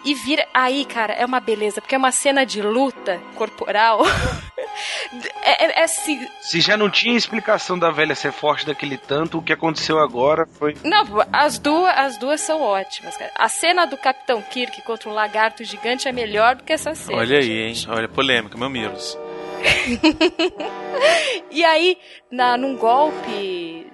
e 0.10 0.14
vira. 0.14 0.48
Aí, 0.54 0.86
cara, 0.86 1.14
é 1.14 1.26
uma 1.26 1.40
beleza, 1.40 1.82
porque 1.82 1.96
é 1.96 1.98
uma 1.98 2.12
cena 2.12 2.46
de 2.46 2.62
luta 2.62 3.20
corporal. 3.36 4.02
é, 5.44 5.66
é, 5.66 5.80
é 5.80 5.84
assim. 5.84 6.26
Se 6.42 6.62
já 6.62 6.78
não 6.78 6.90
tinha 6.90 7.18
explicação 7.18 7.78
da 7.78 7.92
velha 7.92 8.16
ser 8.16 8.32
forte 8.32 8.66
daquele 8.66 8.98
tanto, 8.98 9.38
o 9.38 9.42
que 9.42 9.52
aconteceu 9.54 10.00
agora 10.00 10.48
foi. 10.58 10.76
Não, 10.84 11.04
as 11.34 11.60
duas, 11.60 11.98
as 11.98 12.18
duas 12.18 12.40
são 12.42 12.62
ótimas, 12.62 13.18
cara. 13.18 13.32
A 13.36 13.50
cena 13.50 13.86
do 13.86 13.98
Capitão 13.98 14.42
Kirk 14.42 14.82
contra 14.84 15.10
um 15.10 15.14
lagarto 15.14 15.64
gigante 15.64 16.08
é 16.08 16.12
melhor 16.12 16.56
do 16.56 16.64
que 16.64 16.74
essa 16.74 16.96
cena. 16.96 17.18
Olha 17.20 17.38
aí, 17.40 17.52
hein? 17.68 17.74
Olha, 17.90 18.08
polêmica, 18.08 18.58
mamilos. 18.58 19.18
e 21.52 21.64
aí, 21.66 21.98
na, 22.32 22.56
num 22.58 22.76
golpe, 22.78 23.88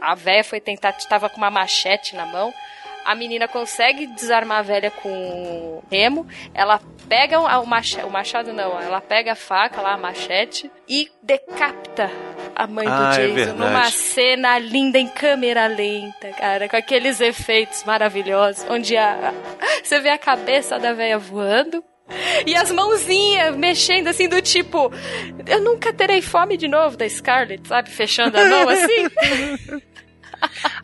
a- 0.00 0.12
a 0.12 0.14
véia 0.14 0.44
foi 0.44 0.60
tentar, 0.60 0.90
estava 0.98 1.28
com 1.28 1.38
uma 1.38 1.50
machete 1.50 2.14
na 2.14 2.26
mão. 2.26 2.52
A 3.04 3.14
menina 3.14 3.48
consegue 3.48 4.06
desarmar 4.06 4.58
a 4.58 4.62
velha 4.62 4.90
com 4.90 5.08
o 5.10 5.82
remo. 5.90 6.26
Ela 6.54 6.80
pega 7.08 7.38
o, 7.40 7.66
machado, 7.66 8.06
o 8.06 8.10
machado 8.10 8.52
não, 8.52 8.80
ela 8.80 9.00
pega 9.00 9.32
a 9.32 9.36
faca 9.36 9.80
lá, 9.80 9.94
a 9.94 9.98
machete, 9.98 10.70
e 10.88 11.10
decapita 11.22 12.10
a 12.54 12.66
mãe 12.66 12.86
Ah, 12.88 12.96
do 12.96 13.04
é 13.04 13.16
Jason 13.26 13.34
verdade. 13.34 13.58
numa 13.58 13.84
cena 13.90 14.58
linda 14.58 14.98
em 14.98 15.08
câmera 15.08 15.66
lenta, 15.66 16.28
cara, 16.30 16.68
com 16.68 16.76
aqueles 16.76 17.20
efeitos 17.20 17.84
maravilhosos, 17.84 18.64
onde 18.70 18.96
a, 18.96 19.34
você 19.82 20.00
vê 20.00 20.08
a 20.10 20.18
cabeça 20.18 20.78
da 20.78 20.92
velha 20.92 21.18
voando. 21.18 21.84
E 22.46 22.54
as 22.54 22.70
mãozinhas 22.70 23.56
mexendo 23.56 24.08
assim, 24.08 24.28
do 24.28 24.40
tipo, 24.42 24.92
eu 25.46 25.60
nunca 25.62 25.92
terei 25.94 26.20
fome 26.20 26.56
de 26.58 26.68
novo 26.68 26.94
da 26.96 27.08
Scarlett, 27.08 27.66
sabe? 27.66 27.88
Fechando 27.90 28.38
a 28.38 28.44
mão 28.44 28.68
assim. 28.68 29.08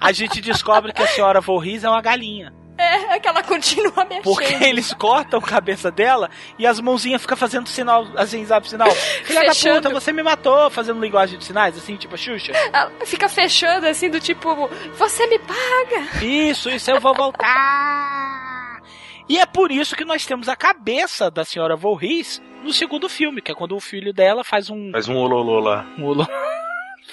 A 0.01 0.13
gente 0.13 0.41
descobre 0.41 0.93
que 0.93 1.03
a 1.03 1.07
senhora 1.07 1.41
Voorhees 1.41 1.85
é 1.85 1.89
uma 1.89 2.01
galinha. 2.01 2.53
É, 2.79 3.17
é 3.17 3.19
que 3.19 3.27
ela 3.27 3.43
continua 3.43 4.05
mexendo. 4.05 4.23
Porque 4.23 4.55
eles 4.65 4.95
cortam 4.95 5.41
a 5.41 5.43
cabeça 5.43 5.91
dela 5.91 6.31
e 6.57 6.65
as 6.65 6.79
mãozinhas 6.79 7.21
ficam 7.21 7.37
fazendo 7.37 7.69
sinal, 7.69 8.07
assim, 8.17 8.47
sabe, 8.47 8.69
sinal. 8.69 8.89
Filha 8.91 9.41
da 9.41 9.49
Fechando. 9.49 9.83
puta, 9.83 10.01
você 10.01 10.13
me 10.13 10.23
matou, 10.23 10.71
fazendo 10.71 11.01
linguagem 11.01 11.39
de 11.39 11.45
sinais, 11.45 11.77
assim, 11.77 11.97
tipo 11.97 12.15
a 12.15 12.19
Xuxa. 12.19 12.53
Ela 12.53 12.93
fica 13.05 13.29
fechando 13.29 13.87
assim, 13.87 14.09
do 14.09 14.21
tipo, 14.21 14.71
você 14.97 15.27
me 15.27 15.41
paga. 15.41 16.25
Isso, 16.25 16.71
isso, 16.71 16.89
eu 16.89 17.01
vou 17.01 17.15
voltar. 17.15 18.81
E 19.29 19.39
é 19.39 19.45
por 19.45 19.73
isso 19.73 19.97
que 19.97 20.05
nós 20.05 20.25
temos 20.25 20.49
a 20.49 20.55
cabeça 20.55 21.31
da 21.31 21.45
senhora 21.45 21.75
Voorhees 21.75 22.41
no 22.63 22.73
segundo 22.73 23.09
filme, 23.09 23.43
que 23.43 23.51
é 23.51 23.55
quando 23.55 23.75
o 23.77 23.81
filho 23.81 24.13
dela 24.13 24.45
faz 24.45 24.71
um. 24.71 24.93
Faz 24.93 25.09
um 25.09 25.17
ololô 25.17 25.59
lá. 25.59 25.85
Um 25.99 26.05
ololô. 26.05 26.29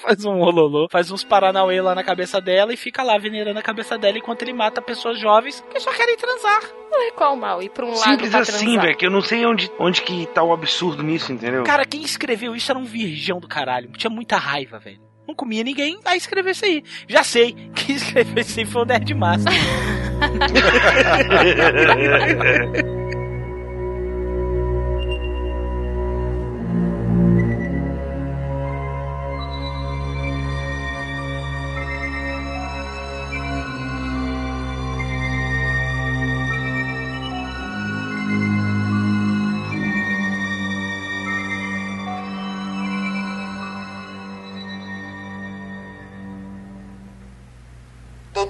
Faz 0.02 0.26
um 0.26 0.40
ololô, 0.40 0.88
faz 0.92 1.10
uns 1.10 1.24
paranauê 1.24 1.82
lá 1.82 1.96
na 1.96 2.04
cabeça 2.04 2.42
dela 2.42 2.74
e 2.74 2.78
fica 2.78 3.02
lá 3.02 3.18
venerando 3.18 3.58
a 3.58 3.62
cabeça 3.62 3.98
dela 3.98 4.18
enquanto 4.18 4.42
ele 4.42 4.54
mata 4.54 4.82
pessoas 4.82 5.20
jovens 5.20 5.64
que 5.70 5.80
só 5.80 5.92
querem 5.94 6.18
transar. 6.18 6.62
Ué, 6.92 7.12
qual 7.12 7.34
o 7.34 7.38
mal? 7.38 7.62
Ir 7.62 7.70
pra 7.70 7.86
um 7.86 7.90
lado 7.90 8.04
Simples 8.04 8.30
pra 8.30 8.40
assim, 8.42 8.78
velho, 8.78 8.98
que 8.98 9.06
eu 9.06 9.12
não 9.12 9.22
sei 9.22 9.46
onde, 9.46 9.72
onde 9.80 10.02
que 10.02 10.26
tá 10.28 10.44
o 10.44 10.54
absurdo 10.54 11.02
nisso, 11.02 11.32
entendeu? 11.32 11.64
Cara, 11.64 11.86
quem 11.86 12.02
escreveu 12.02 12.56
isso 12.56 12.72
era 12.72 12.80
um 12.80 12.86
virgão 12.86 13.40
do 13.40 13.48
caralho. 13.48 13.90
Tinha 13.92 14.10
muita 14.10 14.38
raiva, 14.38 14.80
velho. 14.80 15.00
Não 15.28 15.34
comia 15.34 15.64
ninguém, 15.64 16.00
aí 16.06 16.18
escreveu 16.18 16.52
isso 16.52 16.66
aí. 16.66 16.84
Já 17.08 17.24
sei, 17.24 17.54
quem 17.74 17.96
escreveu 17.96 18.42
isso 18.42 18.60
aí 18.60 18.66
foi 18.66 18.82
o 18.82 18.86
Nerd 18.86 19.14
Master. 19.14 19.54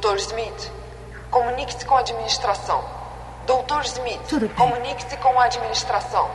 Doutor 0.06 0.20
Smith, 0.20 0.72
comunique-se 1.32 1.84
com 1.84 1.96
a 1.96 2.00
administração. 2.02 2.86
Doutor 3.48 3.84
Smith, 3.86 4.22
comunique-se 4.56 5.18
com 5.18 5.40
a 5.40 5.46
administração. 5.46 6.30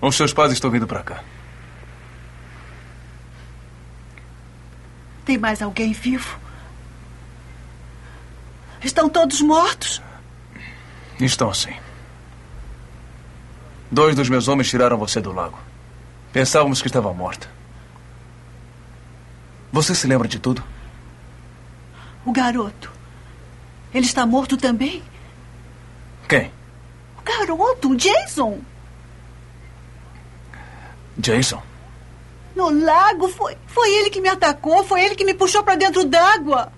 Os 0.00 0.16
seus 0.16 0.32
pais 0.32 0.52
estão 0.52 0.70
vindo 0.70 0.86
pra 0.86 1.02
cá. 1.02 1.22
Tem 5.26 5.36
mais 5.36 5.60
alguém 5.60 5.92
vivo? 5.92 6.38
Estão 8.82 9.06
todos 9.06 9.42
mortos? 9.42 10.00
Estão 11.20 11.52
sim. 11.52 11.76
Dois 13.90 14.16
dos 14.16 14.30
meus 14.30 14.48
homens 14.48 14.70
tiraram 14.70 14.96
você 14.96 15.20
do 15.20 15.30
lago. 15.30 15.58
Pensávamos 16.32 16.80
que 16.80 16.88
estava 16.88 17.12
morta. 17.12 17.59
Você 19.72 19.94
se 19.94 20.06
lembra 20.06 20.26
de 20.26 20.38
tudo? 20.38 20.62
O 22.24 22.32
garoto. 22.32 22.90
Ele 23.92 24.06
está 24.06 24.26
morto 24.26 24.56
também? 24.56 25.02
Quem? 26.28 26.52
O 27.18 27.22
garoto, 27.22 27.90
o 27.90 27.96
Jason. 27.96 28.60
Jason. 31.18 31.62
No 32.54 32.70
lago, 32.70 33.28
foi, 33.28 33.56
foi 33.66 33.90
ele 33.94 34.10
que 34.10 34.20
me 34.20 34.28
atacou, 34.28 34.84
foi 34.84 35.04
ele 35.04 35.14
que 35.14 35.24
me 35.24 35.34
puxou 35.34 35.62
para 35.62 35.76
dentro 35.76 36.04
d'água. 36.04 36.72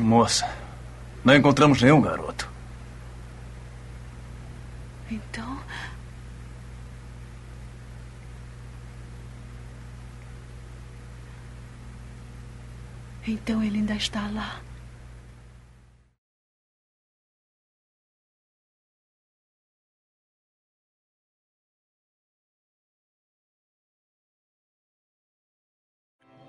Moça, 0.00 0.48
não 1.22 1.36
encontramos 1.36 1.82
nenhum 1.82 2.00
garoto. 2.00 2.48
Então. 5.10 5.49
Então 13.26 13.62
ele 13.62 13.78
ainda 13.78 13.94
está 13.94 14.28
lá. 14.32 14.60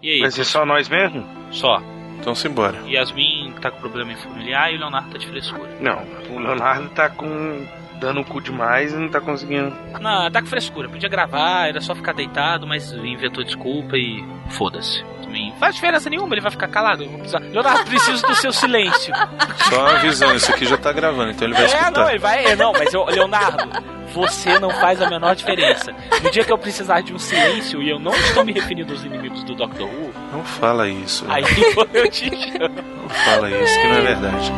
E 0.01 0.09
aí? 0.09 0.19
Vai 0.19 0.31
ser 0.31 0.45
só 0.45 0.65
nós 0.65 0.89
mesmo? 0.89 1.23
Só. 1.51 1.81
Então 2.19 2.33
simbora. 2.33 2.77
Yasmin 2.87 3.53
tá 3.61 3.69
com 3.71 3.79
problema 3.79 4.11
em 4.11 4.15
familiar 4.15 4.71
e 4.71 4.75
o 4.77 4.79
Leonardo 4.79 5.11
tá 5.11 5.17
de 5.17 5.27
frescura. 5.27 5.69
Não, 5.79 6.03
o 6.35 6.39
Leonardo 6.39 6.89
tá 6.89 7.09
com. 7.09 7.67
dando 7.99 8.21
o 8.21 8.25
cu 8.25 8.41
demais 8.41 8.93
e 8.93 8.95
não 8.95 9.09
tá 9.09 9.21
conseguindo. 9.21 9.75
Não, 9.99 10.31
tá 10.31 10.41
com 10.41 10.47
frescura. 10.47 10.89
Podia 10.89 11.09
gravar, 11.09 11.67
era 11.67 11.81
só 11.81 11.93
ficar 11.95 12.13
deitado, 12.13 12.65
mas 12.67 12.91
inventou 12.91 13.43
desculpa 13.43 13.95
e 13.95 14.23
foda-se. 14.49 15.03
Também 15.31 15.53
faz 15.59 15.75
diferença 15.75 16.09
nenhuma, 16.09 16.33
ele 16.33 16.41
vai 16.41 16.51
ficar 16.51 16.67
calado. 16.67 17.03
Eu 17.03 17.09
vou 17.09 17.19
precisar... 17.19 17.39
Leonardo, 17.39 17.85
preciso 17.85 18.25
do 18.27 18.35
seu 18.35 18.51
silêncio. 18.51 19.13
Só 19.69 19.97
visão, 19.99 20.35
isso 20.35 20.51
aqui 20.51 20.65
já 20.65 20.77
tá 20.77 20.91
gravando, 20.91 21.31
então 21.31 21.47
ele 21.47 21.53
vai 21.53 21.63
É, 21.63 21.67
escutar. 21.67 21.91
não, 21.91 22.09
ele 22.09 22.19
vai. 22.19 22.45
é, 22.45 22.55
Não, 22.55 22.73
mas 22.73 22.93
eu, 22.93 23.05
Leonardo, 23.05 23.69
você 24.13 24.59
não 24.59 24.69
faz 24.71 25.01
a 25.01 25.09
menor 25.09 25.33
diferença. 25.35 25.93
No 26.21 26.29
dia 26.31 26.43
que 26.43 26.51
eu 26.51 26.57
precisar 26.57 26.99
de 27.01 27.13
um 27.13 27.17
silêncio, 27.19 27.81
e 27.81 27.89
eu 27.89 27.97
não 27.97 28.11
estou 28.13 28.43
me 28.43 28.51
referindo 28.51 28.91
aos 28.91 29.03
inimigos 29.05 29.41
do 29.45 29.55
Doctor 29.55 29.87
Who, 29.87 30.13
Não 30.33 30.43
fala 30.43 30.89
isso. 30.89 31.25
aí 31.29 31.43
eu 31.93 32.09
te 32.09 32.29
chamo. 32.29 32.75
Não 33.03 33.09
fala 33.09 33.49
isso, 33.49 33.79
que 33.79 33.87
não 33.87 33.95
é 33.95 34.01
verdade. 34.01 34.51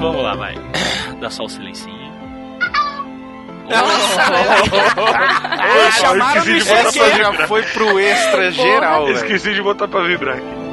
Vamos 0.00 0.22
lá, 0.22 0.34
vai. 0.36 0.54
Dá 1.20 1.30
só 1.30 1.44
o 1.44 1.48
silencinho. 1.48 2.03
Ô, 3.66 5.90
chamaram 5.92 6.40
esqueci 6.42 6.64
de 6.64 6.70
no 6.72 6.74
botar 6.74 6.88
ICQ. 6.88 6.98
pra 6.98 7.08
vibrar. 7.08 7.34
Já 7.38 7.46
foi 7.48 7.62
pro 7.62 7.98
extra 8.00 8.50
geral. 8.52 9.10
Esqueci 9.10 9.54
de 9.54 9.62
botar 9.62 9.88
pra 9.88 10.02
vibrar 10.02 10.36
aqui. 10.36 10.64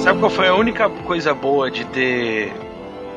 Sabe 0.00 0.18
qual 0.18 0.30
foi 0.30 0.48
a 0.48 0.54
única 0.54 0.88
coisa 0.88 1.32
boa 1.32 1.70
de 1.70 1.84
ter 1.86 2.52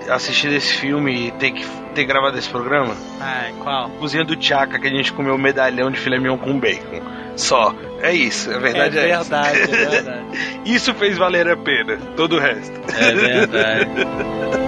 assistido 0.09 0.53
esse 0.53 0.73
filme 0.73 1.27
e 1.27 1.31
ter, 1.31 1.51
que, 1.51 1.65
ter 1.95 2.05
gravado 2.05 2.37
esse 2.37 2.49
programa? 2.49 2.95
Ai, 3.19 3.53
qual? 3.63 3.89
Cozinha 3.91 4.23
do 4.23 4.35
Tchaka, 4.35 4.77
que 4.77 4.87
a 4.87 4.91
gente 4.91 5.11
comeu 5.11 5.35
medalhão 5.37 5.89
de 5.89 5.99
filé 5.99 6.19
mignon 6.19 6.37
com 6.37 6.59
bacon. 6.59 7.01
Só. 7.35 7.73
É 8.01 8.13
isso, 8.13 8.51
a 8.53 8.59
verdade 8.59 8.99
é, 8.99 9.09
É 9.09 9.17
verdade, 9.17 9.61
essa. 9.61 9.71
é 9.71 9.75
verdade. 9.89 10.25
isso 10.65 10.93
fez 10.93 11.17
valer 11.17 11.49
a 11.49 11.57
pena, 11.57 11.97
todo 12.15 12.35
o 12.35 12.39
resto. 12.39 12.79
É 12.95 13.11
verdade. 13.13 13.89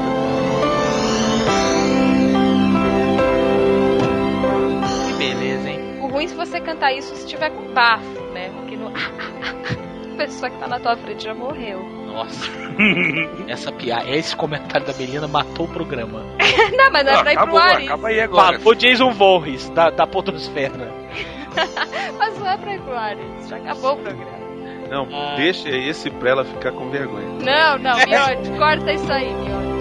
ruim 6.28 6.30
se 6.30 6.36
você 6.36 6.60
cantar 6.60 6.94
isso 6.94 7.16
se 7.16 7.28
tiver 7.28 7.50
com 7.50 7.74
bafo, 7.74 8.22
né? 8.34 8.50
Porque 8.50 8.76
no... 8.76 8.88
a 10.14 10.18
pessoa 10.18 10.50
que 10.50 10.58
tá 10.58 10.68
na 10.68 10.80
tua 10.80 10.96
frente 10.98 11.24
já 11.24 11.34
morreu. 11.34 11.80
Nossa. 12.06 12.50
Essa 13.48 13.72
piada, 13.72 14.10
esse 14.10 14.36
comentário 14.36 14.86
da 14.86 14.94
Melina 14.94 15.28
matou 15.28 15.66
o 15.66 15.70
programa. 15.70 16.24
não, 16.76 16.92
mas 16.92 17.06
não 17.06 17.14
é 17.14 17.16
Ah, 17.16 17.24
pra 17.24 17.34
ir 17.34 17.38
pro 17.38 17.58
ar 17.58 17.80
isso. 17.82 17.86
acaba 17.94 18.08
aí 18.08 18.22
agora. 18.22 18.60
O 18.64 18.74
Jason 18.76 19.12
Voorhees, 19.12 19.70
da, 19.70 19.90
da 19.90 20.08
Podosfera. 20.08 20.94
Mas 22.18 22.38
não 22.40 22.48
é 22.48 22.58
pra 22.58 22.76
ir 22.76 22.82
pro 22.82 22.94
ar 22.98 23.18
isso. 23.18 23.50
Já 23.50 23.58
acabou 23.58 23.94
o 23.94 23.98
programa. 23.98 24.38
Não, 24.90 25.08
deixa 25.36 25.70
esse 25.70 26.10
pra 26.10 26.30
ela 26.30 26.46
ficar 26.46 26.72
com 26.72 26.90
vergonha. 26.90 27.28
Não, 27.44 27.78
não, 27.78 27.98
Miotti, 27.98 28.58
corta 28.58 28.94
isso 28.94 29.12
aí, 29.12 29.34
Miotti. 29.34 29.77